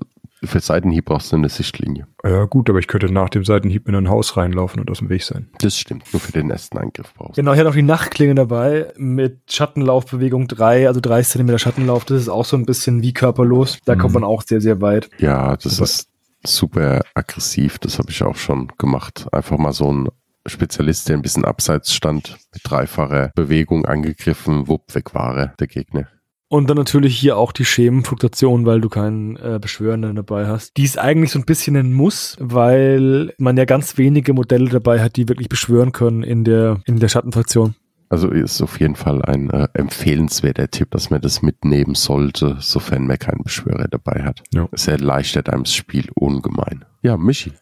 für 0.43 0.61
Seitenhieb 0.61 1.05
brauchst 1.07 1.33
du 1.33 1.37
eine 1.37 1.49
Sichtlinie. 1.49 2.07
Ja 2.25 2.45
gut, 2.45 2.71
aber 2.71 2.79
ich 2.79 2.87
könnte 2.87 3.13
nach 3.13 3.29
dem 3.29 3.45
Seitenhieb 3.45 3.87
in 3.89 3.95
ein 3.95 4.09
Haus 4.09 4.37
reinlaufen 4.37 4.81
und 4.81 4.91
aus 4.91 4.99
dem 4.99 5.09
Weg 5.11 5.23
sein. 5.23 5.49
Das 5.61 5.77
stimmt. 5.77 6.05
Nur 6.13 6.21
für 6.21 6.33
den 6.33 6.51
ersten 6.51 6.79
Angriff 6.79 7.13
brauchst 7.15 7.37
du. 7.37 7.43
Genau, 7.43 7.53
ich 7.53 7.59
hatte 7.59 7.69
auch 7.69 7.75
die 7.75 7.83
Nachtklinge 7.83 8.35
dabei 8.35 8.93
mit 8.97 9.41
Schattenlaufbewegung 9.53 10.49
3, 10.49 10.87
also 10.89 11.01
30 11.01 11.33
Zentimeter 11.33 11.59
Schattenlauf. 11.59 12.05
Das 12.05 12.21
ist 12.23 12.29
auch 12.29 12.45
so 12.45 12.57
ein 12.57 12.67
bisschen 12.67 13.03
wie 13.03 13.13
körperlos. 13.13 13.79
Da 13.85 13.95
kommt 13.97 14.15
Mhm. 14.15 14.21
man 14.21 14.25
auch 14.31 14.43
sehr, 14.43 14.61
sehr 14.61 14.81
weit. 14.81 15.11
Ja, 15.19 15.57
das 15.57 15.77
Aber- 15.77 15.85
ist 15.85 16.09
super 16.45 17.03
aggressiv. 17.15 17.79
Das 17.79 17.99
habe 17.99 18.11
ich 18.11 18.23
auch 18.23 18.37
schon 18.37 18.73
gemacht. 18.79 19.27
Einfach 19.33 19.59
mal 19.59 19.73
so 19.73 19.93
ein 19.93 20.09
Spezialist, 20.47 21.09
der 21.09 21.17
ein 21.19 21.23
bisschen 21.23 21.45
abseits 21.45 21.93
stand, 21.93 22.39
mit 22.55 22.63
dreifacher 22.65 23.31
Bewegung 23.35 23.85
angegriffen, 23.85 24.69
wupp, 24.69 24.95
weg 24.95 25.15
war 25.15 25.37
er, 25.37 25.47
der 25.61 25.67
Gegner. 25.67 26.09
Und 26.53 26.69
dann 26.69 26.77
natürlich 26.77 27.17
hier 27.17 27.37
auch 27.37 27.53
die 27.53 27.65
Schemenfluktuation, 27.65 28.67
weil 28.67 28.81
du 28.81 28.89
keinen 28.89 29.37
äh, 29.37 29.61
Beschwörenden 29.63 30.17
dabei 30.17 30.49
hast. 30.49 30.77
Die 30.77 30.83
ist 30.83 30.99
eigentlich 30.99 31.31
so 31.31 31.39
ein 31.39 31.45
bisschen 31.45 31.77
ein 31.77 31.93
Muss, 31.93 32.37
weil 32.41 33.33
man 33.39 33.57
ja 33.57 33.65
ganz 33.67 33.99
wenige 33.99 34.33
Modelle 34.33 34.69
dabei 34.69 35.01
hat, 35.01 35.15
die 35.15 35.29
wirklich 35.29 35.49
beschwören 35.49 35.93
können 35.93 36.25
in 36.25 36.43
der, 36.43 36.81
in 36.87 36.99
der 36.99 37.09
Schattenfraktion. 37.09 37.77
Also 38.09 38.31
ist 38.31 38.61
auf 38.63 38.81
jeden 38.81 38.97
Fall 38.97 39.23
ein 39.23 39.51
äh, 39.51 39.69
empfehlenswerter 39.75 40.69
Tipp, 40.69 40.91
dass 40.91 41.11
man 41.11 41.21
das 41.21 41.41
mitnehmen 41.41 41.95
sollte, 41.95 42.57
sofern 42.59 43.07
man 43.07 43.21
keinen 43.21 43.45
Beschwörer 43.45 43.87
dabei 43.87 44.25
hat. 44.25 44.43
Ja. 44.53 44.69
Es 44.73 44.89
erleichtert 44.89 45.51
einem 45.51 45.63
das 45.63 45.75
Spiel 45.75 46.09
ungemein. 46.17 46.85
Ja, 47.03 47.17
Michi, 47.17 47.53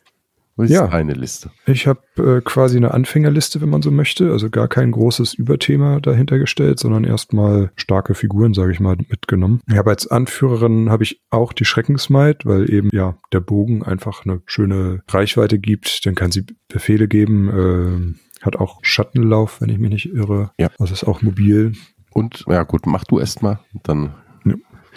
was 0.59 0.71
Ja. 0.71 0.85
ist 0.87 0.93
eine 0.93 1.13
Liste? 1.15 1.51
Ich 1.67 1.87
habe 1.87 2.01
äh, 2.19 2.41
quasi 2.43 2.77
eine 2.77 2.93
Anfängerliste, 2.93 3.61
wenn 3.61 3.69
man 3.71 3.81
so 3.83 3.91
möchte. 3.91 4.31
Also 4.33 4.51
gar 4.51 4.69
kein 4.69 4.91
großes 4.91 5.35
Überthema 5.35 6.01
dahinter 6.01 6.39
gestellt, 6.39 6.79
sondern 6.79 7.05
erstmal 7.05 7.71
starke 7.77 8.15
Figuren, 8.15 8.53
sage 8.55 8.73
ich 8.73 8.81
mal, 8.81 8.97
mitgenommen. 9.09 9.61
Ich 9.69 9.77
habe 9.77 9.91
als 9.91 10.07
Anführerin 10.09 10.91
habe 10.91 11.05
ich 11.05 11.23
auch 11.31 11.53
die 11.53 11.65
Schreckensmaid, 11.65 12.45
weil 12.45 12.71
eben 12.73 12.91
ja 12.93 13.17
der 13.33 13.41
Bogen 13.41 13.83
einfach 13.83 14.25
eine 14.27 14.43
schöne 14.47 15.03
Reichweite 15.09 15.59
gibt. 15.59 16.05
Dann 16.05 16.15
kann 16.15 16.31
sie 16.33 16.45
Befehle 16.69 17.09
geben. 17.09 17.49
ähm, 17.57 18.15
hat 18.43 18.57
auch 18.57 18.79
Schattenlauf, 18.83 19.61
wenn 19.61 19.69
ich 19.69 19.79
mich 19.79 19.91
nicht 19.91 20.13
irre. 20.15 20.53
Ja. 20.59 20.69
Also 20.79 20.93
ist 20.93 21.05
auch 21.05 21.23
mobil. 21.23 21.73
Und, 22.11 22.45
ja 22.49 22.63
gut, 22.65 22.87
mach 22.87 23.05
du 23.05 23.19
erst 23.19 23.43
mal, 23.43 23.61
dann 23.85 24.05
Ja. 24.05 24.15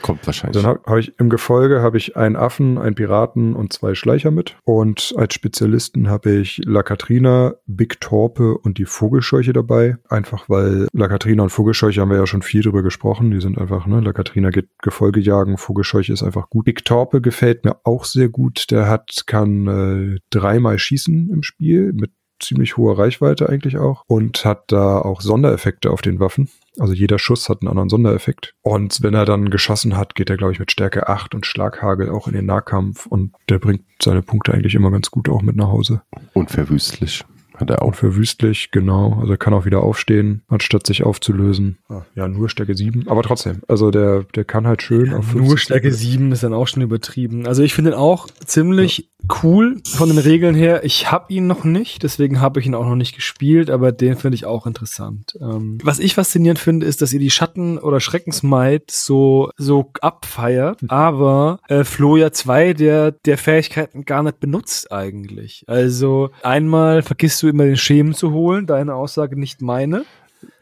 Kommt 0.02 0.26
wahrscheinlich. 0.26 0.62
Dann 0.62 0.70
habe 0.70 0.82
hab 0.86 0.98
ich 0.98 1.18
im 1.20 1.30
Gefolge 1.30 1.82
habe 1.82 1.98
ich 1.98 2.16
einen 2.18 2.36
Affen, 2.36 2.78
einen 2.78 2.96
Piraten 2.96 3.56
und 3.56 3.74
zwei 3.74 3.96
Schleicher 3.96 4.32
mit. 4.32 4.58
Und 4.64 5.14
als 5.18 5.34
Spezialisten 5.34 6.10
habe 6.10 6.32
ich 6.32 6.62
La 6.66 6.84
Katrina, 6.84 7.54
Big 7.66 8.02
Torpe 8.02 8.58
und 8.58 8.78
die 8.78 8.86
Vogelscheuche 8.86 9.54
dabei. 9.54 9.98
Einfach 10.10 10.50
weil 10.50 10.88
La 10.94 11.08
Katrina 11.08 11.44
und 11.44 11.50
Vogelscheuche 11.50 12.02
haben 12.02 12.10
wir 12.10 12.18
ja 12.18 12.28
schon 12.28 12.42
viel 12.42 12.62
drüber 12.62 12.84
gesprochen. 12.84 13.32
Die 13.32 13.42
sind 13.42 13.58
einfach, 13.58 13.88
ne, 13.88 14.02
La 14.02 14.14
Katrina 14.14 14.50
geht 14.50 14.70
Gefolge 14.82 15.20
jagen, 15.20 15.58
Vogelscheuche 15.58 16.14
ist 16.14 16.24
einfach 16.24 16.50
gut. 16.50 16.66
Big 16.66 16.86
Torpe 16.86 17.22
gefällt 17.22 17.66
mir 17.66 17.78
auch 17.84 18.06
sehr 18.06 18.30
gut. 18.30 18.72
Der 18.72 18.88
hat, 18.88 19.24
kann 19.26 19.68
äh, 19.68 20.20
dreimal 20.30 20.80
schießen 20.80 21.30
im 21.30 21.44
Spiel 21.44 21.92
mit 21.94 22.12
ziemlich 22.42 22.78
hoher 22.78 22.98
Reichweite 22.98 23.50
eigentlich 23.50 23.78
auch 23.78 24.04
und 24.08 24.44
hat 24.46 24.72
da 24.72 25.00
auch 25.00 25.22
Sondereffekte 25.22 25.92
auf 25.92 26.02
den 26.02 26.20
Waffen. 26.20 26.50
Also 26.80 26.94
jeder 26.94 27.20
Schuss 27.20 27.50
hat 27.50 27.62
einen 27.62 27.70
anderen 27.70 27.90
Sondereffekt. 27.90 28.54
Und 28.62 29.02
wenn 29.02 29.14
er 29.14 29.26
dann 29.26 29.50
geschossen 29.50 29.98
hat, 29.98 30.16
geht 30.16 30.30
er, 30.30 30.38
glaube 30.38 30.54
ich, 30.54 30.60
mit 30.60 30.72
Stärke 30.72 31.10
8 31.10 31.36
und 31.36 31.46
Schlaghagel 31.46 32.10
auch 32.10 32.28
in 32.28 32.34
den 32.34 32.46
Nahkampf. 32.46 33.06
Und 33.06 33.34
der 33.50 33.60
bringt 33.60 33.84
seine 34.02 34.22
Punkte 34.22 34.54
eigentlich 34.54 34.76
immer 34.76 34.92
ganz 34.92 35.12
gut 35.12 35.30
auch 35.30 35.42
mit 35.42 35.56
nach 35.56 35.68
Hause. 35.68 36.02
Unverwüstlich 36.34 37.26
hat 37.62 37.70
er 37.70 37.82
verwüstlich, 37.94 38.72
genau. 38.72 39.18
Also 39.20 39.34
er 39.34 39.38
kann 39.38 39.54
auch 39.54 39.66
wieder 39.66 39.84
aufstehen, 39.84 40.42
anstatt 40.48 40.88
sich 40.88 41.04
aufzulösen. 41.04 41.78
Ah, 41.90 42.02
ja, 42.16 42.28
nur 42.28 42.50
Stärke 42.50 42.76
7. 42.76 43.08
Aber 43.08 43.24
trotzdem, 43.24 43.62
also 43.68 43.92
der, 43.92 44.24
der 44.36 44.46
kann 44.46 44.68
halt 44.68 44.82
schön 44.82 45.14
auf 45.14 45.34
Nur 45.34 45.46
50 45.46 45.62
Stärke 45.62 45.92
7 45.92 46.32
ist 46.32 46.44
dann 46.44 46.54
auch 46.54 46.68
schon 46.68 46.82
übertrieben. 46.82 47.48
Also 47.48 47.64
ich 47.64 47.74
finde 47.74 47.92
ihn 47.92 47.98
auch 47.98 48.28
ziemlich 48.46 49.10
cool 49.44 49.82
von 49.86 50.10
den 50.10 50.18
Regeln 50.18 50.56
her. 50.56 50.84
Ich 50.84 51.12
habe 51.12 51.32
ihn 51.32 51.48
noch 51.48 51.64
nicht, 51.64 52.04
deswegen 52.04 52.42
habe 52.42 52.60
ich 52.60 52.66
ihn 52.66 52.76
auch 52.76 52.86
noch 52.86 52.96
nicht 52.96 53.16
gespielt, 53.16 53.70
aber 53.70 53.92
den 53.92 54.18
finde 54.18 54.36
ich 54.36 54.46
auch 54.46 54.66
interessant. 54.66 55.38
Ähm, 55.40 55.78
was 55.84 56.00
ich 56.00 56.16
faszinierend 56.16 56.60
finde, 56.60 56.86
ist, 56.86 57.02
dass 57.02 57.14
ihr 57.14 57.20
die 57.20 57.30
Schatten- 57.30 57.78
oder 57.78 58.00
Schreckensmaid 58.00 58.90
so, 58.90 59.52
so 59.58 59.92
abfeiert, 60.02 60.80
aber 60.88 61.60
äh, 61.68 61.84
Floja 61.84 62.32
2 62.32 62.74
der, 62.74 63.12
der 63.12 63.38
Fähigkeiten 63.38 64.06
gar 64.06 64.24
nicht 64.24 64.40
benutzt 64.40 64.92
eigentlich. 64.92 65.64
Also 65.68 66.32
einmal 66.44 67.04
vergisst 67.04 67.44
du 67.44 67.48
immer 67.52 67.66
den 67.66 67.78
Schemen 67.78 68.14
zu 68.14 68.32
holen, 68.32 68.66
deine 68.66 68.96
Aussage 68.96 69.40
nicht 69.40 69.62
meine. 69.62 70.06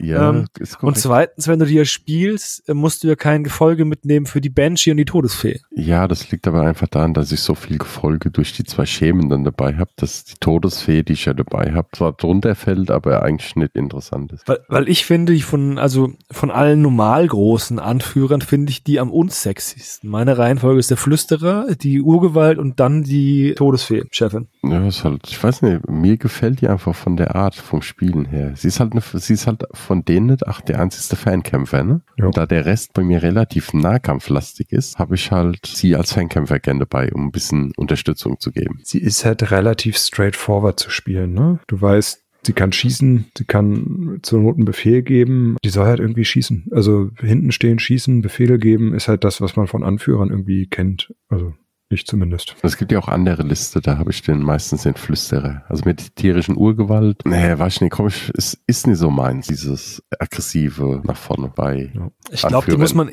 Ja, 0.00 0.30
Ähm, 0.30 0.46
ist 0.58 0.74
Und 0.74 0.80
korrekt. 0.80 0.98
zweitens, 0.98 1.48
wenn 1.48 1.58
du 1.58 1.66
die 1.66 1.74
ja 1.74 1.84
spielst, 1.84 2.68
äh, 2.68 2.74
musst 2.74 3.02
du 3.04 3.08
ja 3.08 3.16
kein 3.16 3.44
Gefolge 3.44 3.84
mitnehmen 3.84 4.26
für 4.26 4.40
die 4.40 4.48
Banshee 4.50 4.90
und 4.92 4.96
die 4.96 5.04
Todesfee. 5.04 5.60
Ja, 5.74 6.08
das 6.08 6.30
liegt 6.30 6.46
aber 6.48 6.62
einfach 6.62 6.88
daran, 6.88 7.14
dass 7.14 7.32
ich 7.32 7.40
so 7.40 7.54
viel 7.54 7.78
Gefolge 7.78 8.30
durch 8.30 8.52
die 8.52 8.64
zwei 8.64 8.86
Schemen 8.86 9.28
dann 9.28 9.44
dabei 9.44 9.76
habe, 9.76 9.90
dass 9.96 10.24
die 10.24 10.34
Todesfee, 10.40 11.02
die 11.02 11.12
ich 11.14 11.24
ja 11.26 11.34
dabei 11.34 11.72
habe, 11.72 11.88
zwar 11.92 12.12
drunter 12.12 12.54
fällt, 12.54 12.90
aber 12.90 13.22
eigentlich 13.22 13.56
nicht 13.56 13.76
interessant 13.76 14.32
ist. 14.32 14.48
Weil, 14.48 14.60
weil 14.68 14.88
ich 14.88 15.04
finde, 15.04 15.32
die 15.34 15.42
von, 15.42 15.78
also 15.78 16.12
von 16.30 16.50
allen 16.50 16.82
normal 16.82 17.26
großen 17.26 17.78
Anführern 17.78 18.40
finde 18.40 18.70
ich 18.70 18.82
die 18.84 18.98
am 19.00 19.10
unsexiesten. 19.10 20.08
Meine 20.10 20.38
Reihenfolge 20.38 20.80
ist 20.80 20.90
der 20.90 20.96
Flüsterer, 20.96 21.66
die 21.74 22.00
Urgewalt 22.00 22.58
und 22.58 22.80
dann 22.80 23.02
die 23.02 23.54
Todesfee, 23.54 24.04
Chefin. 24.10 24.48
Ja, 24.62 24.86
ist 24.86 25.04
halt, 25.04 25.22
ich 25.28 25.42
weiß 25.42 25.62
nicht, 25.62 25.88
mir 25.88 26.16
gefällt 26.16 26.60
die 26.60 26.68
einfach 26.68 26.94
von 26.94 27.16
der 27.16 27.34
Art 27.34 27.54
vom 27.54 27.82
Spielen 27.82 28.24
her. 28.26 28.52
Sie 28.56 28.68
ist 28.68 28.80
halt, 28.80 28.92
eine, 28.92 29.02
sie 29.02 29.34
ist 29.34 29.46
halt 29.46 29.64
von 29.90 30.04
denen 30.04 30.26
nicht, 30.26 30.46
ach, 30.46 30.60
der 30.60 30.78
einzigste 30.78 31.16
Fernkämpfer, 31.16 31.82
ne? 31.82 32.02
Ja. 32.16 32.26
Und 32.26 32.36
da 32.36 32.46
der 32.46 32.64
Rest 32.64 32.92
bei 32.92 33.02
mir 33.02 33.24
relativ 33.24 33.72
nahkampflastig 33.72 34.70
ist, 34.70 35.00
habe 35.00 35.16
ich 35.16 35.32
halt 35.32 35.66
sie 35.66 35.96
als 35.96 36.12
Fernkämpfer 36.12 36.60
gerne 36.60 36.86
dabei, 36.86 37.10
um 37.12 37.26
ein 37.26 37.32
bisschen 37.32 37.72
Unterstützung 37.76 38.38
zu 38.38 38.52
geben. 38.52 38.78
Sie 38.84 39.00
ist 39.00 39.24
halt 39.24 39.50
relativ 39.50 39.96
straightforward 39.96 40.78
zu 40.78 40.90
spielen, 40.90 41.32
ne? 41.32 41.58
Du 41.66 41.80
weißt, 41.80 42.22
sie 42.46 42.52
kann 42.52 42.70
schießen, 42.70 43.32
sie 43.36 43.44
kann 43.46 44.20
zur 44.22 44.38
Not 44.38 44.58
einen 44.58 44.64
Befehl 44.64 45.02
geben, 45.02 45.56
die 45.64 45.70
soll 45.70 45.86
halt 45.86 45.98
irgendwie 45.98 46.24
schießen. 46.24 46.68
Also 46.70 47.10
hinten 47.18 47.50
stehen, 47.50 47.80
schießen, 47.80 48.22
Befehle 48.22 48.60
geben, 48.60 48.94
ist 48.94 49.08
halt 49.08 49.24
das, 49.24 49.40
was 49.40 49.56
man 49.56 49.66
von 49.66 49.82
Anführern 49.82 50.30
irgendwie 50.30 50.68
kennt. 50.68 51.12
Also 51.28 51.54
ich 51.92 52.06
zumindest. 52.06 52.56
Es 52.62 52.76
gibt 52.76 52.92
ja 52.92 52.98
auch 52.98 53.08
andere 53.08 53.42
Liste, 53.42 53.80
da 53.80 53.98
habe 53.98 54.10
ich 54.10 54.22
den 54.22 54.42
meistens 54.42 54.82
den 54.82 54.94
Flüsterer. 54.94 55.64
Also 55.68 55.84
mit 55.84 56.16
tierischen 56.16 56.56
Urgewalt, 56.56 57.22
nee, 57.24 57.58
weiß 57.58 57.76
ich 57.76 57.80
nicht, 57.82 57.92
komm 57.92 58.08
ich, 58.08 58.30
es 58.36 58.58
ist 58.66 58.86
nicht 58.86 58.98
so 58.98 59.10
meins, 59.10 59.46
dieses 59.46 60.02
aggressive 60.18 61.02
nach 61.04 61.16
vorne 61.16 61.52
bei. 61.54 61.92
Ich 62.30 62.42
glaube, 62.42 62.70
die 62.70 62.76
muss 62.76 62.94
man 62.94 63.10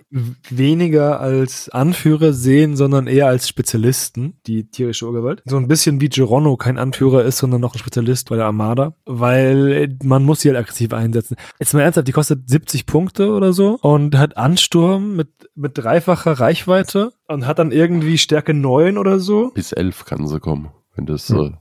weniger 0.50 1.20
als 1.20 1.70
Anführer 1.70 2.34
sehen, 2.34 2.76
sondern 2.76 3.08
eher 3.08 3.28
als 3.28 3.48
Spezialisten, 3.48 4.40
die 4.46 4.70
tierische 4.70 5.06
Urgewalt. 5.06 5.42
So 5.46 5.58
ein 5.58 5.68
bisschen 5.68 6.02
wie 6.02 6.10
Geronimo 6.10 6.58
kein 6.58 6.78
Anführer 6.78 7.24
ist, 7.24 7.38
sondern 7.40 7.62
noch 7.62 7.74
ein 7.74 7.80
Spezialist 7.80 8.30
bei 8.30 8.36
der 8.36 8.46
Armada, 8.46 8.94
weil 9.06 9.98
man 10.04 10.24
muss 10.24 10.42
sie 10.42 10.50
halt 10.50 10.60
aggressiv 10.60 10.94
einsetzen. 10.94 11.36
Jetzt 11.60 11.74
mal 11.74 11.82
ernsthaft, 11.82 12.08
die 12.08 12.12
kostet 12.12 12.50
70 12.50 12.86
Punkte 12.86 13.32
oder 13.32 13.54
so 13.54 13.80
und 13.82 14.18
hat 14.18 14.38
Ansturm 14.38 15.16
mit, 15.16 15.30
mit 15.56 15.78
dreifacher 15.78 16.34
Reichweite 16.34 17.12
und 17.28 17.46
hat 17.46 17.60
dann 17.60 17.72
irgendwie 17.72 18.18
Stärke 18.18 18.54
9 18.54 18.98
oder 18.98 19.20
so. 19.20 19.52
Bis 19.54 19.72
elf 19.72 20.06
kann 20.06 20.28
sie 20.28 20.40
kommen, 20.40 20.70
wenn 20.96 21.06
das 21.06 21.30
Ja. 21.30 21.42
äh, 21.46 21.52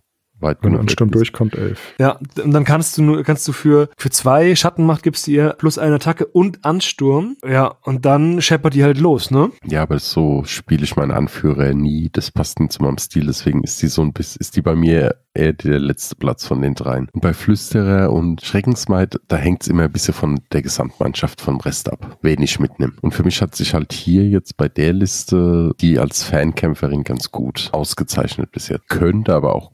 weit 0.40 0.58
Wenn 0.62 0.70
genug 0.70 0.80
Ansturm 0.80 1.08
weg 1.08 1.14
ist. 1.14 1.18
durchkommt, 1.20 1.54
elf. 1.54 1.94
Ja, 1.98 2.18
und 2.42 2.52
dann 2.52 2.64
kannst 2.64 2.98
du 2.98 3.02
nur, 3.02 3.22
kannst 3.22 3.46
du 3.48 3.52
für, 3.52 3.88
für 3.96 4.10
zwei 4.10 4.54
Schattenmacht 4.54 5.02
gibst 5.02 5.26
du 5.26 5.30
ihr 5.32 5.50
plus 5.58 5.78
eine 5.78 5.96
Attacke 5.96 6.26
und 6.26 6.64
Ansturm. 6.64 7.36
Ja, 7.46 7.74
und 7.82 8.04
dann 8.04 8.40
scheppert 8.40 8.74
die 8.74 8.84
halt 8.84 8.98
los, 8.98 9.30
ne? 9.30 9.50
Ja, 9.64 9.82
aber 9.82 9.98
so 9.98 10.44
spiele 10.44 10.84
ich 10.84 10.96
meinen 10.96 11.10
Anführer 11.12 11.74
nie. 11.74 12.10
Das 12.12 12.30
passt 12.30 12.60
nicht 12.60 12.72
zu 12.72 12.82
meinem 12.82 12.98
Stil. 12.98 13.26
Deswegen 13.26 13.62
ist 13.62 13.80
die 13.82 13.88
so 13.88 14.02
ein 14.02 14.12
bisschen, 14.12 14.40
ist 14.40 14.56
die 14.56 14.62
bei 14.62 14.74
mir 14.74 15.16
eher 15.34 15.52
der 15.52 15.78
letzte 15.78 16.16
Platz 16.16 16.46
von 16.46 16.62
den 16.62 16.74
dreien. 16.74 17.08
Und 17.12 17.20
bei 17.20 17.34
Flüsterer 17.34 18.10
und 18.10 18.42
Schreckensmaid, 18.42 19.20
da 19.28 19.36
hängt's 19.36 19.68
immer 19.68 19.84
ein 19.84 19.92
bisschen 19.92 20.14
von 20.14 20.40
der 20.52 20.62
Gesamtmannschaft 20.62 21.40
vom 21.40 21.58
Rest 21.60 21.92
ab, 21.92 22.16
wen 22.22 22.40
ich 22.42 22.58
mitnehme. 22.58 22.94
Und 23.02 23.12
für 23.12 23.22
mich 23.22 23.42
hat 23.42 23.54
sich 23.54 23.74
halt 23.74 23.92
hier 23.92 24.26
jetzt 24.26 24.56
bei 24.56 24.68
der 24.68 24.92
Liste 24.92 25.72
die 25.80 25.98
als 25.98 26.22
Fankämpferin 26.22 27.04
ganz 27.04 27.30
gut 27.30 27.68
ausgezeichnet 27.72 28.50
bisher. 28.52 28.80
Könnte 28.88 29.34
aber 29.34 29.54
auch 29.54 29.72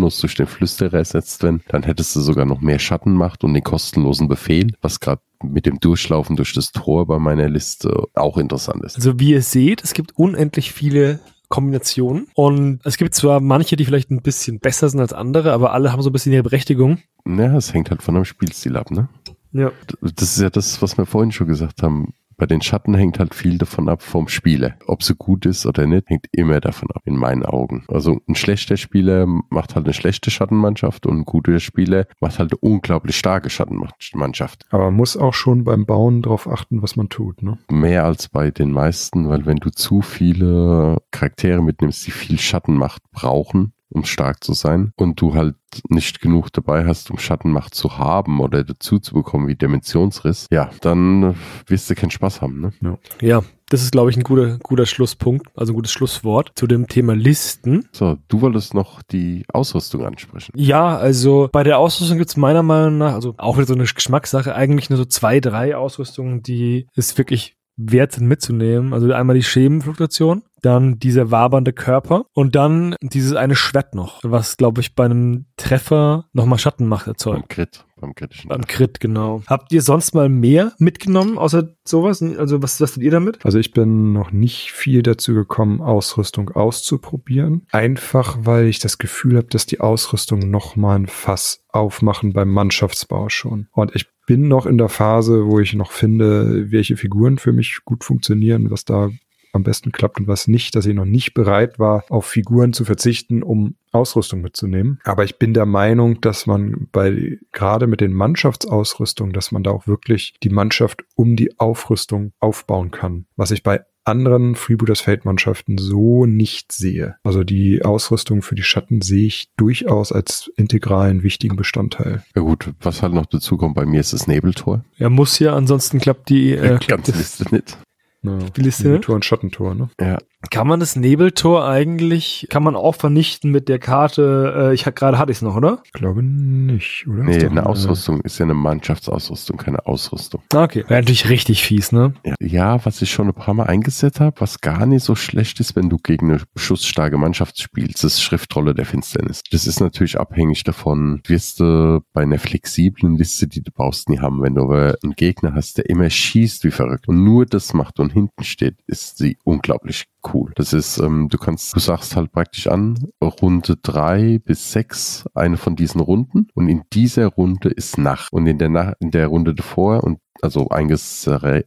problemlos 0.00 0.20
durch 0.20 0.34
den 0.34 0.46
Flüsterer 0.46 0.98
ersetzt 0.98 1.42
werden. 1.42 1.62
Dann 1.68 1.82
hättest 1.82 2.16
du 2.16 2.20
sogar 2.20 2.46
noch 2.46 2.60
mehr 2.60 2.78
Schattenmacht 2.78 3.44
und 3.44 3.54
den 3.54 3.62
kostenlosen 3.62 4.28
Befehl, 4.28 4.72
was 4.80 5.00
gerade 5.00 5.20
mit 5.42 5.66
dem 5.66 5.78
Durchlaufen 5.78 6.36
durch 6.36 6.54
das 6.54 6.72
Tor 6.72 7.06
bei 7.06 7.18
meiner 7.18 7.48
Liste 7.48 8.04
auch 8.14 8.38
interessant 8.38 8.82
ist. 8.84 8.96
Also 8.96 9.18
wie 9.20 9.30
ihr 9.30 9.42
seht, 9.42 9.84
es 9.84 9.94
gibt 9.94 10.16
unendlich 10.16 10.72
viele 10.72 11.20
Kombinationen 11.48 12.28
und 12.34 12.80
es 12.84 12.96
gibt 12.96 13.14
zwar 13.14 13.40
manche, 13.40 13.76
die 13.76 13.84
vielleicht 13.84 14.10
ein 14.10 14.22
bisschen 14.22 14.60
besser 14.60 14.88
sind 14.88 15.00
als 15.00 15.12
andere, 15.12 15.52
aber 15.52 15.72
alle 15.72 15.92
haben 15.92 16.02
so 16.02 16.10
ein 16.10 16.12
bisschen 16.12 16.32
ihre 16.32 16.44
Berechtigung. 16.44 16.98
Ja, 17.26 17.56
es 17.56 17.74
hängt 17.74 17.90
halt 17.90 18.02
von 18.02 18.14
dem 18.14 18.24
Spielstil 18.24 18.76
ab, 18.76 18.90
ne? 18.90 19.08
Ja. 19.52 19.72
Das 20.00 20.36
ist 20.36 20.40
ja 20.40 20.50
das, 20.50 20.80
was 20.80 20.96
wir 20.96 21.06
vorhin 21.06 21.32
schon 21.32 21.48
gesagt 21.48 21.82
haben. 21.82 22.14
Bei 22.40 22.46
den 22.46 22.62
Schatten 22.62 22.94
hängt 22.94 23.18
halt 23.18 23.34
viel 23.34 23.58
davon 23.58 23.90
ab 23.90 24.00
vom 24.00 24.26
Spieler. 24.26 24.76
Ob 24.86 25.02
sie 25.02 25.14
gut 25.14 25.44
ist 25.44 25.66
oder 25.66 25.86
nicht, 25.86 26.08
hängt 26.08 26.24
immer 26.32 26.58
davon 26.58 26.88
ab, 26.90 27.02
in 27.04 27.14
meinen 27.14 27.44
Augen. 27.44 27.84
Also 27.88 28.18
ein 28.26 28.34
schlechter 28.34 28.78
Spieler 28.78 29.26
macht 29.26 29.74
halt 29.74 29.84
eine 29.84 29.92
schlechte 29.92 30.30
Schattenmannschaft 30.30 31.04
und 31.04 31.18
ein 31.18 31.24
guter 31.26 31.60
Spieler 31.60 32.06
macht 32.18 32.38
halt 32.38 32.52
eine 32.52 32.58
unglaublich 32.62 33.18
starke 33.18 33.50
Schattenmannschaft. 33.50 34.64
Aber 34.70 34.84
man 34.84 34.94
muss 34.94 35.18
auch 35.18 35.34
schon 35.34 35.64
beim 35.64 35.84
Bauen 35.84 36.22
darauf 36.22 36.48
achten, 36.48 36.80
was 36.80 36.96
man 36.96 37.10
tut, 37.10 37.42
ne? 37.42 37.58
Mehr 37.70 38.06
als 38.06 38.30
bei 38.30 38.50
den 38.50 38.72
meisten, 38.72 39.28
weil 39.28 39.44
wenn 39.44 39.58
du 39.58 39.68
zu 39.68 40.00
viele 40.00 41.02
Charaktere 41.10 41.62
mitnimmst, 41.62 42.06
die 42.06 42.10
viel 42.10 42.38
Schattenmacht 42.38 43.02
brauchen, 43.12 43.74
um 43.90 44.04
stark 44.04 44.42
zu 44.42 44.52
sein, 44.52 44.92
und 44.96 45.20
du 45.20 45.34
halt 45.34 45.54
nicht 45.88 46.20
genug 46.20 46.52
dabei 46.52 46.86
hast, 46.86 47.10
um 47.10 47.18
Schattenmacht 47.18 47.74
zu 47.74 47.98
haben 47.98 48.40
oder 48.40 48.64
dazu 48.64 48.98
zu 48.98 49.14
bekommen 49.14 49.48
wie 49.48 49.54
Dimensionsriss, 49.54 50.46
ja, 50.50 50.70
dann 50.80 51.36
wirst 51.66 51.90
du 51.90 51.94
keinen 51.94 52.10
Spaß 52.10 52.40
haben, 52.40 52.72
ne? 52.80 52.98
Ja, 53.20 53.42
das 53.68 53.82
ist, 53.82 53.92
glaube 53.92 54.10
ich, 54.10 54.16
ein 54.16 54.24
guter, 54.24 54.58
guter 54.58 54.84
Schlusspunkt, 54.84 55.46
also 55.54 55.72
ein 55.72 55.76
gutes 55.76 55.92
Schlusswort 55.92 56.50
zu 56.56 56.66
dem 56.66 56.88
Thema 56.88 57.14
Listen. 57.14 57.88
So, 57.92 58.18
du 58.26 58.40
wolltest 58.40 58.74
noch 58.74 59.00
die 59.02 59.44
Ausrüstung 59.52 60.04
ansprechen. 60.04 60.52
Ja, 60.56 60.96
also 60.96 61.48
bei 61.52 61.62
der 61.62 61.78
Ausrüstung 61.78 62.18
gibt's 62.18 62.36
meiner 62.36 62.64
Meinung 62.64 62.98
nach, 62.98 63.14
also 63.14 63.34
auch 63.38 63.56
wieder 63.56 63.68
so 63.68 63.74
eine 63.74 63.84
Geschmackssache, 63.84 64.56
eigentlich 64.56 64.90
nur 64.90 64.96
so 64.96 65.04
zwei, 65.04 65.38
drei 65.38 65.76
Ausrüstungen, 65.76 66.42
die 66.42 66.88
es 66.96 67.16
wirklich 67.16 67.59
wert 67.88 68.12
sind 68.12 68.26
mitzunehmen. 68.26 68.92
Also 68.92 69.12
einmal 69.12 69.36
die 69.36 69.42
Schemenfluktuation, 69.42 70.42
dann 70.62 70.98
dieser 70.98 71.30
wabernde 71.30 71.72
Körper 71.72 72.26
und 72.34 72.54
dann 72.54 72.94
dieses 73.02 73.34
eine 73.34 73.56
Schwert 73.56 73.94
noch, 73.94 74.20
was, 74.22 74.56
glaube 74.56 74.80
ich, 74.80 74.94
bei 74.94 75.04
einem 75.04 75.46
Treffer 75.56 76.26
nochmal 76.32 76.58
Schattenmacht 76.58 77.06
erzeugt. 77.06 77.40
Beim 77.40 77.48
Crit, 77.48 77.84
beim 78.00 78.14
kritischen. 78.14 78.48
Beim 78.48 78.66
Crit, 78.66 79.00
genau. 79.00 79.42
Habt 79.46 79.72
ihr 79.72 79.82
sonst 79.82 80.14
mal 80.14 80.28
mehr 80.28 80.72
mitgenommen, 80.78 81.38
außer 81.38 81.74
sowas? 81.84 82.22
Also 82.22 82.62
was, 82.62 82.80
was 82.80 82.94
tut 82.94 83.02
ihr 83.02 83.10
damit? 83.10 83.44
Also 83.44 83.58
ich 83.58 83.72
bin 83.72 84.12
noch 84.12 84.32
nicht 84.32 84.72
viel 84.72 85.02
dazu 85.02 85.34
gekommen, 85.34 85.80
Ausrüstung 85.80 86.50
auszuprobieren. 86.50 87.66
Einfach 87.72 88.38
weil 88.42 88.66
ich 88.66 88.78
das 88.78 88.98
Gefühl 88.98 89.36
habe, 89.36 89.48
dass 89.48 89.66
die 89.66 89.80
Ausrüstung 89.80 90.50
noch 90.50 90.76
mal 90.76 90.96
ein 90.96 91.06
Fass 91.06 91.64
aufmachen 91.68 92.32
beim 92.32 92.50
Mannschaftsbau 92.50 93.28
schon. 93.28 93.68
Und 93.72 93.94
ich 93.94 94.06
bin 94.30 94.46
noch 94.46 94.64
in 94.64 94.78
der 94.78 94.88
Phase, 94.88 95.46
wo 95.46 95.58
ich 95.58 95.74
noch 95.74 95.90
finde, 95.90 96.70
welche 96.70 96.96
Figuren 96.96 97.36
für 97.38 97.52
mich 97.52 97.80
gut 97.84 98.04
funktionieren, 98.04 98.70
was 98.70 98.84
da 98.84 99.10
am 99.52 99.62
besten 99.62 99.92
klappt 99.92 100.20
und 100.20 100.28
was 100.28 100.48
nicht, 100.48 100.74
dass 100.74 100.86
ich 100.86 100.94
noch 100.94 101.04
nicht 101.04 101.34
bereit 101.34 101.78
war, 101.78 102.04
auf 102.08 102.26
Figuren 102.26 102.72
zu 102.72 102.84
verzichten, 102.84 103.42
um 103.42 103.76
Ausrüstung 103.92 104.40
mitzunehmen. 104.40 105.00
Aber 105.04 105.24
ich 105.24 105.38
bin 105.38 105.54
der 105.54 105.66
Meinung, 105.66 106.20
dass 106.20 106.46
man 106.46 106.88
bei, 106.92 107.38
gerade 107.52 107.86
mit 107.86 108.00
den 108.00 108.12
Mannschaftsausrüstungen, 108.12 109.32
dass 109.32 109.52
man 109.52 109.62
da 109.62 109.70
auch 109.70 109.86
wirklich 109.86 110.34
die 110.42 110.50
Mannschaft 110.50 111.04
um 111.16 111.36
die 111.36 111.58
Aufrüstung 111.58 112.32
aufbauen 112.38 112.90
kann. 112.90 113.26
Was 113.36 113.50
ich 113.50 113.62
bei 113.62 113.80
anderen 114.04 114.54
Freebooters 114.54 115.00
Feldmannschaften 115.00 115.78
so 115.78 116.26
nicht 116.26 116.72
sehe. 116.72 117.16
Also 117.22 117.44
die 117.44 117.84
Ausrüstung 117.84 118.42
für 118.42 118.54
die 118.54 118.62
Schatten 118.62 119.02
sehe 119.02 119.26
ich 119.26 119.50
durchaus 119.56 120.10
als 120.10 120.50
integralen 120.56 121.22
wichtigen 121.22 121.56
Bestandteil. 121.56 122.24
Ja 122.34 122.42
gut, 122.42 122.72
was 122.80 123.02
halt 123.02 123.12
noch 123.12 123.26
dazu 123.26 123.56
kommt, 123.56 123.74
bei 123.74 123.86
mir 123.86 124.00
ist 124.00 124.12
das 124.12 124.26
Nebeltor. 124.26 124.84
Er 124.96 125.10
muss 125.10 125.38
ja, 125.38 125.54
ansonsten 125.54 126.00
klappt 126.00 126.28
die, 126.28 126.52
äh, 126.52 126.78
Ganze 126.86 127.12
Liste 127.12 127.44
nicht. 127.54 127.78
Ja, 128.22 128.38
die 128.38 128.60
Liste. 128.60 128.88
ne? 128.88 129.00
Tor 129.00 129.14
und 129.14 129.24
Schattentor, 129.24 129.74
ne? 129.74 129.90
Ja, 130.00 130.18
Kann 130.48 130.66
man 130.66 130.80
das 130.80 130.96
Nebeltor 130.96 131.66
eigentlich, 131.66 132.46
kann 132.48 132.62
man 132.62 132.74
auch 132.74 132.94
vernichten 132.94 133.50
mit 133.50 133.68
der 133.68 133.78
Karte, 133.78 134.70
äh, 134.70 134.74
ich 134.74 134.84
gerade 134.84 135.18
hatte 135.18 135.30
ich 135.30 135.38
es 135.38 135.42
noch, 135.42 135.54
oder? 135.54 135.82
Ich 135.84 135.92
glaube 135.92 136.22
nicht, 136.22 137.06
oder? 137.06 137.24
nee, 137.24 137.44
eine 137.44 137.66
Ausrüstung 137.66 138.20
ist 138.22 138.38
ja 138.38 138.46
eine 138.46 138.54
Mannschaftsausrüstung, 138.54 139.58
keine 139.58 139.86
Ausrüstung. 139.86 140.42
Ah, 140.54 140.64
Okay. 140.64 140.84
Wäre 140.88 141.00
natürlich 141.00 141.28
richtig 141.28 141.62
fies, 141.64 141.90
ne? 141.92 142.14
Ja, 142.24 142.34
ja, 142.40 142.84
was 142.84 143.02
ich 143.02 143.10
schon 143.10 143.26
ein 143.28 143.34
paar 143.34 143.54
Mal 143.54 143.66
eingesetzt 143.66 144.20
habe, 144.20 144.40
was 144.40 144.60
gar 144.60 144.86
nicht 144.86 145.04
so 145.04 145.14
schlecht 145.14 145.60
ist, 145.60 145.76
wenn 145.76 145.90
du 145.90 145.98
gegen 145.98 146.30
eine 146.30 146.40
schussstarke 146.56 147.18
Mannschaft 147.18 147.60
spielst, 147.60 148.04
das 148.04 148.14
ist 148.14 148.22
Schriftrolle 148.22 148.74
der 148.74 148.86
Finsternis. 148.86 149.40
Das 149.50 149.66
ist 149.66 149.80
natürlich 149.80 150.18
abhängig 150.18 150.64
davon, 150.64 151.20
wirst 151.26 151.60
du 151.60 152.00
bei 152.12 152.22
einer 152.22 152.38
flexiblen 152.38 153.16
Liste, 153.16 153.46
die 153.46 153.62
du 153.62 153.72
baust, 153.72 154.08
nie 154.08 154.20
haben. 154.20 154.42
Wenn 154.42 154.54
du 154.54 154.62
aber 154.62 154.96
einen 155.02 155.14
Gegner 155.14 155.54
hast, 155.54 155.78
der 155.78 155.88
immer 155.90 156.08
schießt 156.08 156.64
wie 156.64 156.70
verrückt 156.70 157.08
und 157.08 157.22
nur 157.24 157.46
das 157.46 157.74
macht 157.74 158.00
und 158.00 158.12
hinten 158.12 158.44
steht, 158.44 158.76
ist 158.86 159.18
sie 159.18 159.36
unglaublich 159.44 160.04
cool. 160.32 160.52
Das 160.56 160.72
ist, 160.72 160.98
ähm, 160.98 161.28
du 161.28 161.38
kannst, 161.38 161.74
du 161.74 161.80
sagst 161.80 162.16
halt 162.16 162.32
praktisch 162.32 162.66
an, 162.66 163.08
Runde 163.20 163.76
drei 163.82 164.38
bis 164.38 164.72
sechs, 164.72 165.24
eine 165.34 165.56
von 165.56 165.76
diesen 165.76 166.00
Runden 166.00 166.48
und 166.54 166.68
in 166.68 166.82
dieser 166.92 167.26
Runde 167.26 167.68
ist 167.70 167.98
Nacht 167.98 168.32
und 168.32 168.46
in 168.46 168.58
der 168.58 168.68
Nacht, 168.68 168.94
in 169.00 169.10
der 169.10 169.28
Runde 169.28 169.54
davor 169.54 170.04
und 170.04 170.20
also 170.42 170.68
äh, 170.70 171.62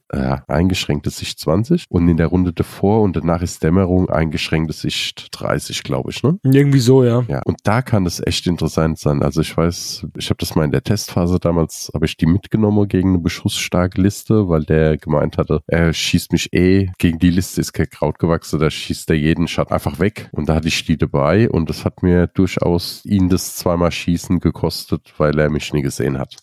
eingeschränkte 0.48 1.10
Sicht 1.10 1.40
20 1.40 1.86
und 1.90 2.08
in 2.08 2.18
der 2.18 2.28
Runde 2.28 2.54
davor 2.54 3.02
und 3.02 3.16
danach 3.16 3.41
ist 3.41 3.64
Dämmerung 3.64 4.10
eingeschränkte 4.10 4.74
Sicht 4.74 5.28
30, 5.32 5.84
glaube 5.84 6.12
ich, 6.12 6.24
ne? 6.24 6.38
Irgendwie 6.44 6.80
so, 6.80 7.04
ja. 7.04 7.24
Ja, 7.28 7.41
und 7.45 7.58
da 7.64 7.82
kann 7.82 8.06
es 8.06 8.26
echt 8.26 8.48
interessant 8.48 9.00
sein. 9.00 9.22
Also 9.22 9.41
ich 9.41 9.56
weiß, 9.56 10.08
ich 10.18 10.30
habe 10.30 10.38
das 10.38 10.56
mal 10.56 10.66
in 10.66 10.72
der 10.72 10.84
Testphase 10.84 11.40
damals, 11.40 11.91
habe 11.94 12.06
ich 12.06 12.18
die 12.18 12.26
mitgenommen 12.26 12.88
gegen 12.88 13.10
eine 13.10 13.20
beschussstarke 13.20 14.02
Liste, 14.02 14.50
weil 14.50 14.64
der 14.64 14.98
gemeint 14.98 15.38
hatte, 15.38 15.62
er 15.68 15.94
schießt 15.94 16.32
mich 16.32 16.54
eh, 16.54 16.90
gegen 16.98 17.20
die 17.20 17.30
Liste 17.30 17.62
ist 17.62 17.74
kein 17.74 17.90
Kraut 17.90 18.20
gewachsen, 18.20 18.60
da 18.60 18.70
schießt 18.70 19.10
er 19.10 19.16
jeden 19.16 19.48
Schatten 19.48 19.74
einfach 19.74 20.00
weg. 20.00 20.30
Und 20.32 20.50
da 20.50 20.56
hatte 20.56 20.68
ich 20.68 20.86
die 20.86 20.98
dabei 20.98 21.50
und 21.50 21.70
das 21.70 21.86
hat 21.86 22.04
mir 22.04 22.28
durchaus 22.28 23.04
ihn 23.06 23.30
das 23.30 23.56
zweimal 23.56 23.91
Schießen 23.91 24.40
gekostet, 24.40 25.14
weil 25.18 25.38
er 25.40 25.50
mich 25.50 25.74
nie 25.74 25.82
gesehen 25.82 26.18
hat. 26.18 26.38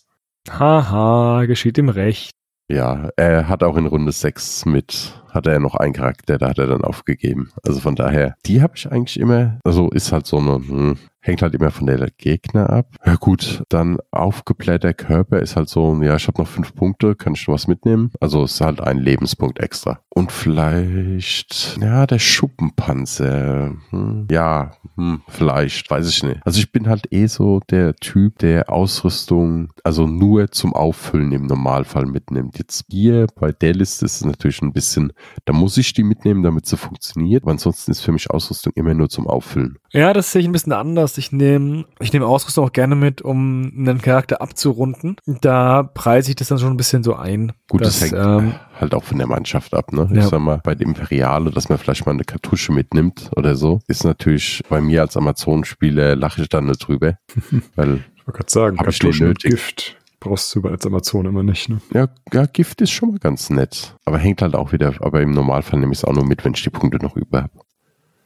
Haha, 0.49 1.45
geschieht 1.45 1.77
ihm 1.77 1.89
recht. 1.89 2.31
Ja, 2.71 3.09
er 3.17 3.49
hat 3.49 3.63
auch 3.63 3.75
in 3.75 3.85
Runde 3.85 4.11
6 4.13 4.65
mit, 4.65 5.21
hatte 5.29 5.51
er 5.51 5.59
noch 5.59 5.75
einen 5.75 5.93
Charakter, 5.93 6.37
da 6.37 6.49
hat 6.49 6.57
er 6.57 6.67
dann 6.67 6.83
aufgegeben. 6.83 7.51
Also 7.63 7.81
von 7.81 7.95
daher, 7.95 8.35
die 8.45 8.61
habe 8.61 8.73
ich 8.77 8.89
eigentlich 8.89 9.19
immer, 9.19 9.59
also 9.65 9.89
ist 9.89 10.11
halt 10.13 10.25
so 10.25 10.37
eine, 10.37 10.55
hm, 10.55 10.97
hängt 11.21 11.41
halt 11.41 11.53
immer 11.53 11.71
von 11.71 11.87
der 11.87 12.09
Gegner 12.17 12.69
ab. 12.69 12.87
Ja 13.05 13.15
gut, 13.15 13.63
dann 13.69 13.97
aufgeblähter 14.11 14.93
Körper 14.93 15.39
ist 15.39 15.55
halt 15.55 15.69
so, 15.69 16.01
ja, 16.01 16.15
ich 16.15 16.27
habe 16.27 16.41
noch 16.41 16.47
fünf 16.47 16.75
Punkte, 16.75 17.15
kann 17.15 17.33
ich 17.33 17.47
noch 17.47 17.53
was 17.53 17.67
mitnehmen? 17.67 18.11
Also 18.19 18.43
ist 18.43 18.59
halt 18.61 18.81
ein 18.81 18.97
Lebenspunkt 18.97 19.59
extra. 19.59 19.99
Und 20.09 20.31
vielleicht, 20.31 21.77
ja, 21.79 22.05
der 22.05 22.19
Schuppenpanzer. 22.19 23.73
Hm, 23.91 24.27
ja, 24.29 24.71
hm, 24.95 25.21
vielleicht, 25.27 25.89
weiß 25.89 26.09
ich 26.09 26.23
nicht. 26.23 26.41
Also 26.43 26.59
ich 26.59 26.71
bin 26.71 26.89
halt 26.89 27.11
eh 27.11 27.27
so 27.27 27.59
der 27.69 27.95
Typ, 27.95 28.39
der 28.39 28.69
Ausrüstung, 28.69 29.71
also 29.83 30.07
nur 30.07 30.51
zum 30.51 30.73
Auffüllen 30.73 31.31
im 31.31 31.45
Normalfall 31.45 32.05
mitnimmt. 32.05 32.57
Jetzt 32.57 32.85
hier 32.89 33.27
bei 33.39 33.51
der 33.51 33.73
Liste 33.73 34.05
ist 34.05 34.15
es 34.15 34.25
natürlich 34.25 34.61
ein 34.61 34.73
bisschen, 34.73 35.13
da 35.45 35.53
muss 35.53 35.77
ich 35.77 35.93
die 35.93 36.03
mitnehmen, 36.03 36.43
damit 36.43 36.65
sie 36.65 36.77
funktioniert. 36.77 37.43
Aber 37.43 37.51
ansonsten 37.51 37.91
ist 37.91 38.01
für 38.01 38.11
mich 38.11 38.29
Ausrüstung 38.31 38.73
immer 38.75 38.93
nur 38.93 39.09
zum 39.09 39.27
Auffüllen. 39.27 39.77
Ja, 39.93 40.13
das 40.13 40.31
sehe 40.31 40.41
ich 40.41 40.47
ein 40.47 40.53
bisschen 40.53 40.73
anders. 40.73 41.10
Ich 41.17 41.31
nehme 41.31 41.85
ich 41.99 42.13
nehme 42.13 42.25
Ausrüstung 42.25 42.65
auch 42.65 42.71
gerne 42.71 42.95
mit, 42.95 43.21
um 43.21 43.71
einen 43.77 44.01
Charakter 44.01 44.41
abzurunden. 44.41 45.15
Da 45.25 45.83
preise 45.83 46.31
ich 46.31 46.35
das 46.35 46.49
dann 46.49 46.59
schon 46.59 46.71
ein 46.71 46.77
bisschen 46.77 47.03
so 47.03 47.15
ein. 47.15 47.53
Gut, 47.69 47.81
dass, 47.81 47.99
das 47.99 48.11
hängt 48.11 48.25
ähm, 48.25 48.53
halt 48.79 48.93
auch 48.93 49.03
von 49.03 49.17
der 49.17 49.27
Mannschaft 49.27 49.73
ab. 49.73 49.91
Ne? 49.91 50.09
Ja. 50.11 50.21
Ich 50.21 50.25
sag 50.25 50.39
mal, 50.39 50.61
bei 50.63 50.75
dem 50.75 50.89
Imperiale, 50.89 51.51
dass 51.51 51.69
man 51.69 51.77
vielleicht 51.77 52.05
mal 52.05 52.13
eine 52.13 52.23
Kartusche 52.23 52.71
mitnimmt 52.71 53.29
oder 53.35 53.55
so, 53.55 53.79
ist 53.87 54.03
natürlich 54.03 54.61
bei 54.69 54.81
mir 54.81 55.01
als 55.01 55.17
Amazon-Spieler 55.17 56.15
lache 56.15 56.41
ich 56.41 56.49
dann 56.49 56.65
nicht 56.65 56.87
drüber. 56.87 57.17
weil 57.75 58.03
ich 58.15 58.27
wollte 58.27 58.37
gerade 58.37 58.51
sagen, 58.51 58.77
Kartuschen 58.77 59.27
und 59.27 59.39
Gift 59.39 59.97
brauchst 60.21 60.55
du 60.55 60.61
als 60.61 60.85
Amazon 60.85 61.25
immer 61.25 61.43
nicht. 61.43 61.67
Ne? 61.67 61.81
Ja, 61.93 62.07
ja, 62.31 62.45
Gift 62.45 62.79
ist 62.79 62.91
schon 62.91 63.09
mal 63.09 63.19
ganz 63.19 63.49
nett. 63.49 63.95
Aber 64.05 64.17
hängt 64.17 64.41
halt 64.41 64.55
auch 64.55 64.71
wieder, 64.71 64.93
aber 65.01 65.21
im 65.21 65.31
Normalfall 65.31 65.79
nehme 65.79 65.91
ich 65.91 65.99
es 65.99 66.05
auch 66.05 66.13
nur 66.13 66.25
mit, 66.25 66.45
wenn 66.45 66.53
ich 66.53 66.63
die 66.63 66.69
Punkte 66.69 66.99
noch 67.03 67.17
über 67.17 67.43
habe. 67.43 67.59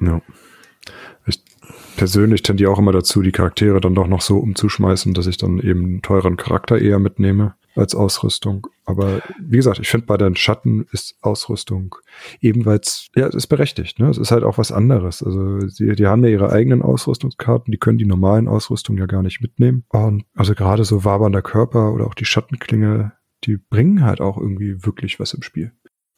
Ja. 0.02 0.18
Ich 0.18 0.55
persönlich 1.96 2.44
tendiere 2.44 2.72
auch 2.72 2.80
immer 2.80 2.92
dazu, 2.92 3.22
die 3.22 3.32
Charaktere 3.32 3.82
dann 3.82 3.96
doch 3.96 4.08
noch 4.08 4.22
so 4.22 4.38
umzuschmeißen, 4.38 5.14
dass 5.14 5.28
ich 5.28 5.38
dann 5.38 5.60
eben 5.60 5.84
einen 5.84 6.02
teuren 6.02 6.38
Charakter 6.38 6.78
eher 6.78 7.00
mitnehme 7.00 7.56
als 7.76 7.94
Ausrüstung. 7.94 8.68
Aber 8.86 9.22
wie 9.40 9.58
gesagt, 9.58 9.80
ich 9.80 9.90
finde 9.90 10.06
bei 10.06 10.18
den 10.18 10.36
Schatten 10.36 10.86
ist 10.92 11.18
Ausrüstung 11.22 11.96
ebenfalls, 12.40 13.08
ja, 13.16 13.28
es 13.28 13.36
ist 13.36 13.48
berechtigt. 13.48 14.00
Ne? 14.00 14.10
Es 14.10 14.18
ist 14.18 14.32
halt 14.32 14.44
auch 14.44 14.58
was 14.58 14.72
anderes. 14.72 15.22
Also 15.22 15.60
sie, 15.68 15.94
die 15.96 16.08
haben 16.08 16.24
ja 16.24 16.30
ihre 16.30 16.52
eigenen 16.52 16.82
Ausrüstungskarten, 16.82 17.72
die 17.72 17.78
können 17.78 17.98
die 17.98 18.06
normalen 18.06 18.48
Ausrüstungen 18.48 19.00
ja 19.00 19.06
gar 19.06 19.24
nicht 19.24 19.42
mitnehmen. 19.42 19.84
Und 19.90 20.24
also 20.36 20.54
gerade 20.56 20.86
so 20.86 21.04
wabernder 21.04 21.42
Körper 21.42 21.94
oder 21.94 22.08
auch 22.08 22.14
die 22.14 22.26
Schattenklinge, 22.26 23.14
die 23.44 23.58
bringen 23.58 24.04
halt 24.04 24.22
auch 24.22 24.38
irgendwie 24.38 24.86
wirklich 24.86 25.20
was 25.20 25.34
im 25.34 25.42
Spiel. 25.42 25.72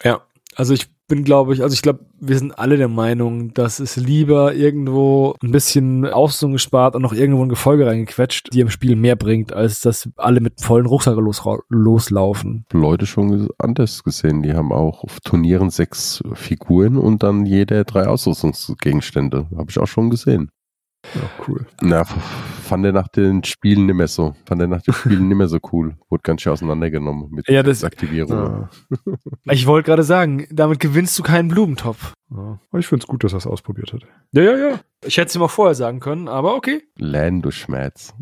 Ja, 0.04 0.22
also 0.56 0.74
ich 0.74 0.88
bin, 1.08 1.24
glaube 1.24 1.54
ich, 1.54 1.64
also 1.64 1.74
ich 1.74 1.82
glaube, 1.82 2.06
wir 2.20 2.38
sind 2.38 2.58
alle 2.58 2.78
der 2.78 2.88
Meinung, 2.88 3.54
dass 3.54 3.80
es 3.80 3.96
lieber 3.96 4.54
irgendwo 4.54 5.36
ein 5.42 5.52
bisschen 5.52 6.06
Ausrüstung 6.06 6.54
gespart 6.54 6.96
und 6.96 7.02
noch 7.02 7.14
irgendwo 7.14 7.44
ein 7.44 7.50
Gefolge 7.50 7.86
reingequetscht, 7.86 8.50
die 8.54 8.60
im 8.60 8.70
Spiel 8.70 8.96
mehr 8.96 9.16
bringt, 9.16 9.54
als 9.54 9.82
dass 9.82 10.10
alle 10.18 10.42
mit 10.42 10.62
vollen 10.62 10.86
Rucksack 10.86 11.18
los, 11.18 11.44
loslaufen. 11.70 12.66
Leute 12.74 13.06
schon 13.06 13.48
anders 13.58 14.04
gesehen, 14.04 14.44
die 14.44 14.54
haben 14.54 14.72
auch 14.72 15.04
auf 15.04 15.20
Turnieren 15.22 15.70
sechs 15.70 16.22
Figuren 16.34 16.98
und 16.98 17.24
dann 17.24 17.46
jeder 17.46 17.84
drei 17.84 18.08
Ausrüstungsgegenstände. 18.08 19.48
Habe 19.56 19.70
ich 19.70 19.80
auch 19.80 19.88
schon 19.88 20.10
gesehen. 20.10 20.50
Ja, 21.16 21.22
cool. 21.48 21.66
Na, 21.82 22.04
fand 22.04 22.86
er 22.86 22.92
nach 22.92 23.08
den 23.08 23.44
Spielen 23.44 23.86
nicht 23.86 23.96
mehr 23.96 24.08
so. 24.08 24.36
Fand 24.46 24.62
er 24.62 24.68
nach 24.68 24.82
den 24.82 24.94
Spielen 24.94 25.28
nicht 25.28 25.38
mehr 25.38 25.48
so 25.48 25.60
cool. 25.72 25.96
Wurde 26.10 26.22
ganz 26.24 26.42
schön 26.42 26.52
auseinandergenommen 26.54 27.30
mit 27.32 27.48
ja, 27.48 27.64
das, 27.64 27.84
Aktivierung. 27.84 28.32
Ja. 28.32 28.70
Ich 29.52 29.66
wollte 29.66 29.86
gerade 29.86 30.04
sagen, 30.04 30.48
damit 30.52 30.80
gewinnst 30.80 31.18
du 31.18 31.24
keinen 31.24 31.48
Blumentopf. 31.48 32.14
Ja. 32.30 32.60
Ich 32.78 32.88
finde 32.88 33.04
es 33.04 33.08
gut, 33.08 33.24
dass 33.24 33.34
er 33.34 33.38
es 33.38 33.48
ausprobiert 33.48 33.94
hat. 33.94 34.02
Ja, 34.34 34.42
ja, 34.44 34.58
ja. 34.58 34.80
Ich 35.06 35.18
hätte 35.18 35.30
es 35.30 35.36
ihm 35.36 35.42
auch 35.42 35.52
vorher 35.52 35.76
sagen 35.76 36.00
können, 36.00 36.28
aber 36.28 36.56
okay. 36.56 36.84
Lando 36.98 37.52
Schmerz. 37.52 38.14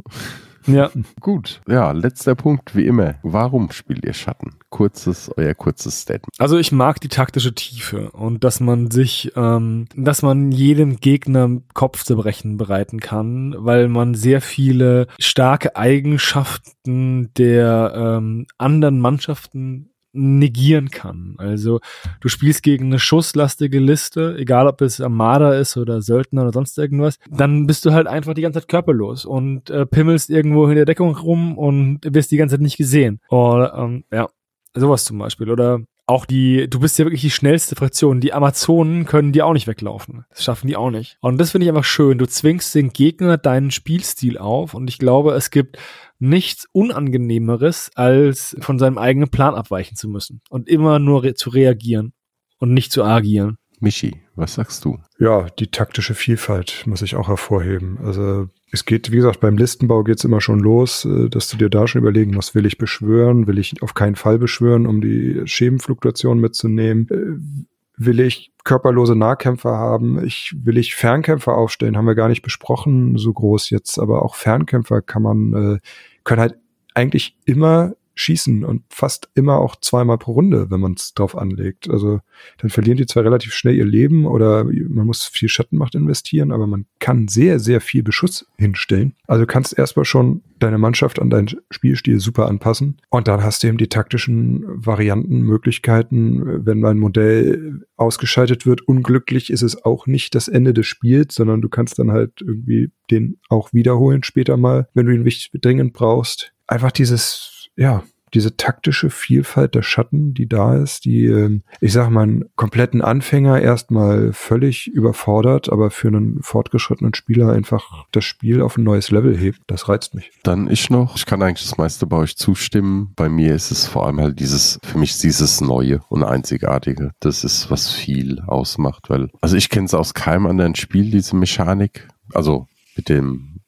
Ja. 0.68 0.92
Gut. 1.20 1.62
Ja, 1.68 1.92
letzter 1.92 2.36
Punkt, 2.36 2.76
wie 2.76 2.86
immer. 2.86 3.16
Warum 3.24 3.72
spielt 3.72 4.06
ihr 4.06 4.14
Schatten? 4.14 4.56
Kurzes, 4.70 5.32
euer 5.38 5.54
kurzes 5.54 6.02
Statement. 6.02 6.34
Also 6.38 6.58
ich 6.58 6.72
mag 6.72 7.00
die 7.00 7.08
taktische 7.08 7.56
Tiefe 7.56 8.12
und 8.12 8.44
dass 8.44 8.60
man 8.60 8.92
sich, 8.92 9.32
ähm, 9.36 9.86
dass 9.96 10.22
man 10.22 10.52
jedem 10.52 10.98
Gegner 10.98 11.62
Kopfzerbrechen 11.74 12.58
bereiten 12.58 13.00
kann, 13.00 13.56
weil 13.58 13.88
man 13.88 14.16
sehr 14.16 14.42
viele 14.42 15.08
starke 15.20 15.76
Eigenschaften 15.76 17.32
der 17.38 17.94
ähm, 17.96 18.48
anderen 18.58 19.00
Mannschaften 19.00 19.92
negieren 20.16 20.90
kann. 20.90 21.36
Also 21.38 21.80
du 22.22 22.30
spielst 22.30 22.64
gegen 22.64 22.86
eine 22.86 23.00
schusslastige 23.00 23.80
Liste, 23.80 24.36
egal 24.38 24.68
ob 24.68 24.82
es 24.82 25.02
Armada 25.02 25.54
ist 25.54 25.78
oder 25.78 26.02
Söldner 26.02 26.44
oder 26.44 26.54
sonst 26.54 26.78
irgendwas, 26.78 27.20
dann 27.30 27.68
bist 27.68 27.86
du 27.86 27.92
halt 27.92 28.08
einfach 28.08 28.34
die 28.34 28.42
ganze 28.42 28.60
Zeit 28.60 28.70
körperlos 28.70 29.26
und 29.26 29.70
äh, 29.70 29.86
pimmelst 29.86 30.30
irgendwo 30.30 30.68
in 30.68 30.76
der 30.76 30.86
Deckung 30.86 31.16
rum 31.16 31.58
und 31.58 32.00
wirst 32.04 32.32
die 32.32 32.38
ganze 32.38 32.56
Zeit 32.56 32.62
nicht 32.62 32.78
gesehen. 32.78 33.20
Oder 33.30 33.74
ähm, 33.76 34.04
ja, 34.12 34.30
sowas 34.74 35.06
zum 35.06 35.18
Beispiel. 35.18 35.50
Oder 35.50 35.82
auch 36.08 36.26
die, 36.26 36.70
du 36.70 36.80
bist 36.80 37.00
ja 37.00 37.06
wirklich 37.06 37.22
die 37.22 37.32
schnellste 37.32 37.76
Fraktion. 37.76 38.22
Die 38.22 38.34
Amazonen 38.34 39.06
können 39.06 39.32
die 39.32 39.42
auch 39.42 39.54
nicht 39.54 39.68
weglaufen. 39.68 40.26
Das 40.30 40.44
schaffen 40.44 40.68
die 40.68 40.76
auch 40.76 40.92
nicht. 40.92 41.18
Und 41.20 41.40
das 41.40 41.52
finde 41.52 41.66
ich 41.66 41.70
einfach 41.70 41.84
schön. 41.84 42.18
Du 42.18 42.28
zwingst 42.28 42.76
den 42.76 42.94
Gegner 42.94 43.38
deinen 43.38 43.72
Spielstil 43.72 44.38
auf 44.38 44.76
und 44.76 44.88
ich 44.88 45.00
glaube, 45.00 45.34
es 45.34 45.50
gibt 45.50 45.78
nichts 46.20 46.68
Unangenehmeres, 46.72 47.92
als 47.96 48.56
von 48.60 48.80
seinem 48.80 48.98
eigenen 48.98 49.30
Plan 49.30 49.56
abweichen 49.56 49.96
zu 49.96 50.10
müssen 50.10 50.42
und 50.50 50.70
immer 50.70 51.00
nur 51.00 51.24
re 51.24 51.34
zu 51.34 51.50
reagieren 51.50 52.14
und 52.58 52.74
nicht 52.74 52.92
zu 52.92 53.04
agieren. 53.04 53.58
Michi, 53.82 54.22
was 54.36 54.56
sagst 54.56 54.86
du? 54.86 55.00
Ja, 55.20 55.48
die 55.60 55.68
taktische 55.68 56.16
Vielfalt 56.16 56.84
muss 56.86 57.02
ich 57.02 57.16
auch 57.16 57.28
hervorheben. 57.28 57.98
Also 58.04 58.48
es 58.72 58.86
geht, 58.86 59.12
wie 59.12 59.18
gesagt, 59.18 59.42
beim 59.42 59.58
Listenbau 59.58 60.04
geht 60.04 60.18
es 60.18 60.24
immer 60.24 60.42
schon 60.42 60.60
los, 60.60 61.06
äh, 61.06 61.30
dass 61.30 61.50
du 61.50 61.58
dir 61.58 61.70
da 61.70 61.88
schon 61.88 62.02
überlegen 62.02 62.34
musst, 62.34 62.56
will 62.56 62.66
ich 62.66 62.78
beschwören, 62.78 63.48
will 63.48 63.58
ich 63.58 63.82
auf 63.82 63.94
keinen 63.94 64.16
Fall 64.16 64.40
beschwören, 64.40 64.88
um 64.88 65.02
die 65.02 65.42
Schemenfluktuation 65.46 66.40
mitzunehmen. 66.40 67.68
Will 67.98 68.20
ich 68.20 68.52
körperlose 68.64 69.16
Nahkämpfer 69.16 69.72
haben? 69.72 70.24
Ich, 70.26 70.56
will 70.58 70.78
ich 70.78 70.96
Fernkämpfer 70.96 71.56
aufstellen? 71.56 71.96
Haben 71.96 72.08
wir 72.08 72.16
gar 72.16 72.30
nicht 72.30 72.42
besprochen, 72.42 73.18
so 73.18 73.32
groß 73.32 73.70
jetzt, 73.70 74.00
aber 74.00 74.24
auch 74.24 74.36
Fernkämpfer 74.36 75.02
kann 75.02 75.22
man, 75.22 75.54
äh, 75.54 75.80
können 76.24 76.42
halt 76.42 76.56
eigentlich 76.94 77.38
immer 77.46 77.94
schießen 78.16 78.64
und 78.64 78.84
fast 78.90 79.30
immer 79.36 79.60
auch 79.60 79.76
zweimal 79.76 80.18
pro 80.18 80.34
Runde, 80.34 80.72
wenn 80.72 80.80
man 80.80 80.94
es 80.94 81.14
drauf 81.14 81.38
anlegt. 81.38 81.90
Also 81.90 82.22
dann 82.58 82.70
verlieren 82.70 82.98
die 82.98 83.06
zwar 83.06 83.24
relativ 83.24 83.54
schnell 83.54 83.76
ihr 83.76 83.86
Leben 83.86 84.26
oder 84.26 84.64
man 84.64 85.06
muss 85.06 85.26
viel 85.26 85.50
Schattenmacht 85.50 85.96
investieren, 85.96 86.52
aber 86.52 86.66
man 86.66 86.86
kann 87.00 87.28
sehr, 87.28 87.60
sehr 87.60 87.82
viel 87.82 88.04
Beschuss 88.04 88.48
hinstellen. 88.58 89.14
Also 89.28 89.46
kannst 89.46 89.78
erstmal 89.78 90.06
schon 90.06 90.42
deine 90.60 90.78
Mannschaft 90.78 91.20
an 91.20 91.30
deinen 91.30 91.50
Spielstil 91.70 92.20
super 92.20 92.48
anpassen 92.48 92.98
und 93.10 93.28
dann 93.28 93.44
hast 93.44 93.64
du 93.64 93.68
eben 93.68 93.78
die 93.78 93.90
taktischen 93.90 94.64
Varianten, 94.68 95.42
Möglichkeiten, 95.42 96.66
wenn 96.66 96.82
dein 96.82 96.98
Modell 96.98 97.86
ausgeschaltet 97.98 98.66
wird. 98.66 98.88
Unglücklich 98.88 99.50
ist 99.50 99.62
es 99.62 99.84
auch 99.84 100.08
nicht 100.08 100.36
das 100.36 100.48
Ende 100.48 100.74
des 100.74 100.88
Spiels, 100.88 101.36
sondern 101.36 101.62
du 101.62 101.70
kannst 101.70 102.00
dann 102.00 102.12
halt 102.12 102.42
irgendwie 102.42 102.92
den 103.12 103.38
auch 103.50 103.74
wiederholen 103.74 104.24
später 104.24 104.58
mal, 104.58 104.88
wenn 104.94 105.06
du 105.06 105.14
ihn 105.14 105.30
dringend 105.62 105.94
brauchst. 105.94 106.54
Einfach 106.68 106.92
dieses 106.92 107.55
ja, 107.76 108.04
diese 108.36 108.58
taktische 108.58 109.10
Vielfalt 109.10 109.76
der 109.76 109.82
Schatten, 109.82 110.34
die 110.34 110.48
da 110.48 110.76
ist, 110.76 111.06
die, 111.06 111.26
ähm, 111.26 111.64
ich 111.80 111.94
sag 111.94 112.10
mal, 112.10 112.24
einen 112.24 112.46
kompletten 112.56 113.02
Anfänger 113.02 113.62
erstmal 113.62 114.34
völlig 114.34 114.88
überfordert, 114.88 115.72
aber 115.72 115.90
für 115.90 116.10
einen 116.10 116.44
fortgeschrittenen 116.44 117.14
Spieler 117.14 117.54
einfach 117.54 118.06
das 118.12 118.26
Spiel 118.26 118.62
auf 118.62 118.78
ein 118.78 118.84
neues 118.84 119.10
Level 119.10 119.38
hebt. 119.38 119.62
Das 119.68 119.88
reizt 119.88 120.14
mich. 120.14 120.32
Dann 120.44 120.70
ich 120.70 120.90
noch, 120.90 121.16
ich 121.16 121.26
kann 121.26 121.42
eigentlich 121.42 121.68
das 121.68 121.78
meiste 121.78 122.06
bei 122.06 122.18
euch 122.18 122.36
zustimmen. 122.36 123.14
Bei 123.16 123.30
mir 123.30 123.56
ist 123.56 123.72
es 123.72 123.88
vor 123.88 124.06
allem 124.06 124.20
halt 124.20 124.40
dieses, 124.40 124.80
für 124.84 124.98
mich 124.98 125.18
dieses 125.18 125.62
Neue 125.62 126.02
und 126.10 126.24
Einzigartige. 126.24 127.12
Das 127.22 127.46
ist, 127.46 127.72
was 127.72 127.90
viel 127.90 128.42
ausmacht, 128.48 129.10
weil, 129.10 129.30
also 129.40 129.56
ich 129.56 129.70
kenne 129.70 129.86
es 129.86 129.94
aus 129.94 130.14
keinem 130.14 130.48
anderen 130.48 130.76
Spiel, 130.76 131.10
diese 131.10 131.38
Mechanik. 131.38 132.10
Also 132.34 132.68
mit 132.98 133.08
dem 133.08 133.62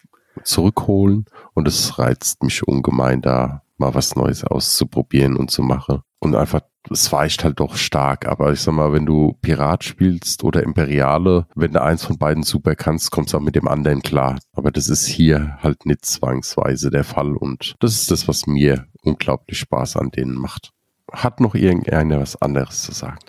Zurückholen 0.44 1.26
und 1.54 1.68
es 1.68 2.00
reizt 2.00 2.44
mich 2.44 2.68
ungemein 2.68 3.22
da 3.22 3.62
mal 3.78 3.94
was 3.94 4.16
Neues 4.16 4.44
auszuprobieren 4.44 5.36
und 5.36 5.52
zu 5.52 5.62
machen. 5.62 6.02
Und 6.20 6.36
einfach, 6.36 6.62
es 6.90 7.12
weicht 7.12 7.44
halt 7.44 7.60
doch 7.60 7.76
stark. 7.76 8.28
Aber 8.28 8.52
ich 8.52 8.62
sag 8.62 8.74
mal, 8.74 8.94
wenn 8.94 9.06
du 9.06 9.38
Pirat 9.42 9.84
spielst 9.84 10.44
oder 10.44 10.64
Imperiale, 10.64 11.48
wenn 11.56 11.74
du 11.74 11.82
eins 11.82 12.04
von 12.04 12.18
beiden 12.18 12.44
super 12.44 12.76
kannst, 12.76 13.12
kommst 13.12 13.34
du 13.34 13.38
auch 13.38 13.42
mit 13.42 13.56
dem 13.56 13.68
anderen 13.68 14.02
klar. 14.02 14.38
Aber 14.54 14.72
das 14.72 14.90
ist 14.90 15.06
hier 15.06 15.58
halt 15.62 15.86
nicht 15.86 16.06
zwangsweise 16.06 16.90
der 16.90 17.04
Fall. 17.04 17.36
Und 17.36 17.76
das 17.80 17.94
ist 17.94 18.12
das, 18.12 18.28
was 18.28 18.48
mir 18.48 18.88
unglaublich 19.04 19.60
Spaß 19.60 19.98
an 19.98 20.10
denen 20.10 20.36
macht. 20.36 20.72
Hat 21.12 21.40
noch 21.40 21.56
irgendeiner 21.56 22.20
was 22.20 22.42
anderes 22.42 22.82
zu 22.82 22.92
sagen? 22.92 23.20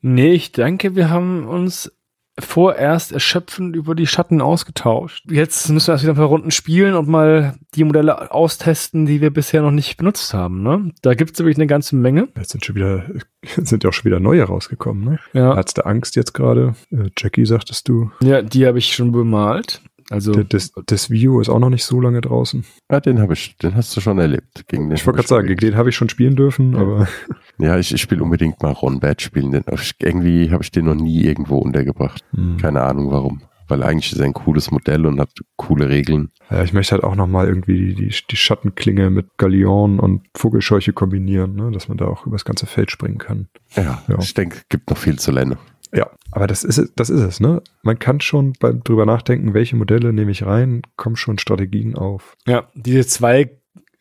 Nee, 0.00 0.32
ich 0.32 0.52
denke, 0.52 0.96
wir 0.96 1.08
haben 1.08 1.46
uns 1.46 1.90
vorerst 2.38 3.12
erschöpfend 3.12 3.76
über 3.76 3.94
die 3.94 4.06
Schatten 4.06 4.40
ausgetauscht. 4.40 5.24
Jetzt 5.30 5.68
müssen 5.70 5.88
wir 5.88 5.92
erst 5.92 6.04
wieder 6.04 6.14
ein 6.14 6.16
paar 6.16 6.26
Runden 6.26 6.50
spielen 6.50 6.94
und 6.94 7.08
mal 7.08 7.54
die 7.74 7.84
Modelle 7.84 8.32
austesten, 8.32 9.06
die 9.06 9.20
wir 9.20 9.30
bisher 9.32 9.62
noch 9.62 9.70
nicht 9.70 9.96
benutzt 9.96 10.34
haben. 10.34 10.62
Ne? 10.62 10.92
Da 11.02 11.14
gibt 11.14 11.32
es 11.32 11.38
nämlich 11.38 11.56
eine 11.56 11.66
ganze 11.66 11.94
Menge. 11.96 12.28
Jetzt 12.36 12.50
sind 12.50 12.64
schon 12.64 12.74
wieder, 12.74 13.04
sind 13.56 13.84
ja 13.84 13.90
auch 13.90 13.94
schon 13.94 14.06
wieder 14.06 14.20
neue 14.20 14.42
rausgekommen, 14.42 15.04
ne? 15.04 15.18
Ja, 15.32 15.54
Hast 15.56 15.78
du 15.78 15.86
Angst 15.86 16.16
jetzt 16.16 16.34
gerade? 16.34 16.74
Äh, 16.90 17.10
Jackie, 17.16 17.46
sagtest 17.46 17.88
du. 17.88 18.10
ja 18.20 18.42
die 18.42 18.66
habe 18.66 18.78
ich 18.78 18.94
schon 18.94 19.12
bemalt. 19.12 19.80
Also 20.10 20.32
Das, 20.32 20.72
das 20.86 21.10
View 21.10 21.40
ist 21.40 21.48
auch 21.48 21.58
noch 21.58 21.70
nicht 21.70 21.84
so 21.84 22.00
lange 22.00 22.20
draußen. 22.20 22.64
Ja, 22.90 23.00
den 23.00 23.20
habe 23.20 23.32
ich, 23.32 23.56
den 23.58 23.74
hast 23.74 23.96
du 23.96 24.00
schon 24.00 24.18
erlebt. 24.18 24.66
Gegen 24.68 24.88
den 24.88 24.96
Ich 24.96 25.06
wollte 25.06 25.16
gerade 25.18 25.28
sagen, 25.28 25.46
gegen 25.46 25.60
den 25.60 25.76
habe 25.76 25.88
ich 25.90 25.96
schon 25.96 26.08
spielen 26.08 26.36
dürfen, 26.36 26.72
Ja. 26.74 26.80
aber 26.80 27.08
Ja, 27.58 27.78
ich, 27.78 27.94
ich 27.94 28.10
will 28.10 28.20
unbedingt 28.20 28.62
mal 28.62 28.72
Ron 28.72 28.98
Bad 29.00 29.22
spielen. 29.22 29.52
Den, 29.52 29.64
irgendwie 30.00 30.50
habe 30.50 30.62
ich 30.64 30.70
den 30.72 30.86
noch 30.86 30.94
nie 30.96 31.22
irgendwo 31.24 31.58
untergebracht. 31.58 32.24
hm. 32.34 32.56
Keine 32.58 32.82
Ahnung 32.82 33.10
warum. 33.10 33.42
Weil 33.66 33.82
eigentlich 33.82 34.12
ist 34.12 34.18
er 34.18 34.26
ein 34.26 34.34
cooles 34.34 34.70
Modell 34.70 35.06
und 35.06 35.18
hat 35.18 35.30
coole 35.56 35.88
Regeln. 35.88 36.28
ja, 36.50 36.62
ich 36.64 36.74
möchte 36.74 36.92
halt 36.92 37.02
auch 37.02 37.14
noch 37.16 37.26
mal 37.26 37.46
irgendwie 37.48 37.94
die, 37.94 38.10
die, 38.10 38.14
die 38.30 38.36
Schattenklinge 38.36 39.08
mit 39.08 39.38
Galeon 39.38 39.98
und 40.00 40.20
Vogelscheuche 40.36 40.92
kombinieren, 40.92 41.54
ne? 41.54 41.70
dass 41.70 41.88
man 41.88 41.96
da 41.96 42.04
auch 42.06 42.26
übers 42.26 42.44
ganze 42.44 42.66
Feld 42.66 42.90
springen 42.90 43.16
kann. 43.16 43.48
Ja, 43.74 44.02
Ja. 44.06 44.18
ich 44.18 44.34
denke, 44.34 44.58
gibt 44.68 44.90
noch 44.90 44.98
viel 44.98 45.18
zu 45.18 45.30
lernen. 45.32 45.56
Ja, 45.94 46.10
aber 46.32 46.46
das 46.46 46.64
ist 46.64 46.78
es, 46.78 46.92
das 46.96 47.08
ist 47.08 47.20
es, 47.20 47.40
ne? 47.40 47.62
Man 47.82 47.98
kann 47.98 48.20
schon 48.20 48.52
beim 48.58 48.82
drüber 48.82 49.06
nachdenken, 49.06 49.54
welche 49.54 49.76
Modelle 49.76 50.12
nehme 50.12 50.32
ich 50.32 50.44
rein, 50.44 50.82
kommen 50.96 51.16
schon 51.16 51.38
Strategien 51.38 51.94
auf. 51.94 52.36
ja, 52.46 52.68
diese 52.74 53.06
zwei 53.06 53.50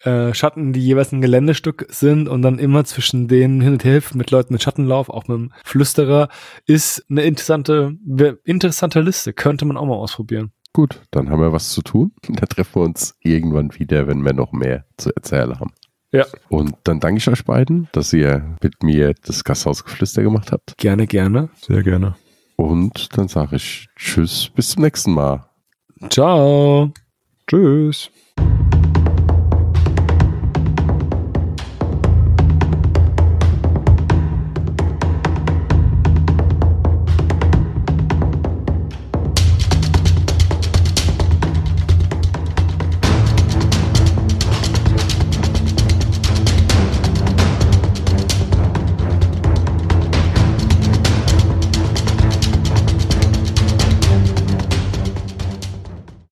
äh, 0.04 0.34
Schatten, 0.34 0.74
die 0.74 0.82
jeweils 0.82 1.12
ein 1.12 1.22
Geländestück 1.22 1.86
sind 1.90 2.28
und 2.28 2.42
dann 2.42 2.60
immer 2.60 2.84
zwischen 2.84 3.28
denen 3.28 3.62
hin 3.62 3.74
und 3.74 3.84
her 3.86 4.02
mit 4.14 4.32
Leuten 4.32 4.54
mit 4.54 4.64
Schattenlauf, 4.64 5.10
auch 5.10 5.28
mit 5.28 5.38
dem 5.38 5.54
Flüsterer, 5.64 6.30
ist 6.66 7.06
eine 7.10 7.24
interessante, 7.24 7.96
interessante 8.44 9.00
Liste. 9.02 9.34
Könnte 9.34 9.66
man 9.66 9.78
auch 9.78 9.86
mal 9.86 9.96
ausprobieren. 9.96 10.52
Gut, 10.74 11.02
dann 11.12 11.30
haben 11.30 11.40
wir 11.40 11.54
was 11.54 11.70
zu 11.70 11.82
tun. 11.82 12.12
Da 12.28 12.46
treffen 12.48 12.76
wir 12.76 12.86
uns 12.86 13.16
irgendwann 13.22 13.74
wieder, 13.78 14.08
wenn 14.08 14.26
wir 14.26 14.34
noch 14.34 14.52
mehr 14.52 14.86
zu 14.98 15.12
erzählen 15.16 15.60
haben. 15.60 15.72
Ja. 16.14 16.26
Und 16.48 16.76
dann 16.84 17.00
danke 17.00 17.18
ich 17.18 17.28
euch 17.28 17.44
beiden, 17.44 17.90
dass 17.92 18.14
ihr 18.14 18.56
mit 18.62 18.84
mir 18.84 19.14
das 19.26 19.44
Gasthausgeflüster 19.44 20.22
gemacht 20.22 20.52
habt. 20.52 20.78
Gerne, 20.78 21.08
gerne. 21.08 21.50
Sehr 21.60 21.82
gerne. 21.82 22.16
Und 22.56 23.18
dann 23.18 23.28
sage 23.28 23.56
ich 23.56 23.90
Tschüss, 23.96 24.52
bis 24.56 24.70
zum 24.70 24.84
nächsten 24.84 25.12
Mal. 25.12 25.50
Ciao. 26.10 26.94
Tschüss. 27.48 28.12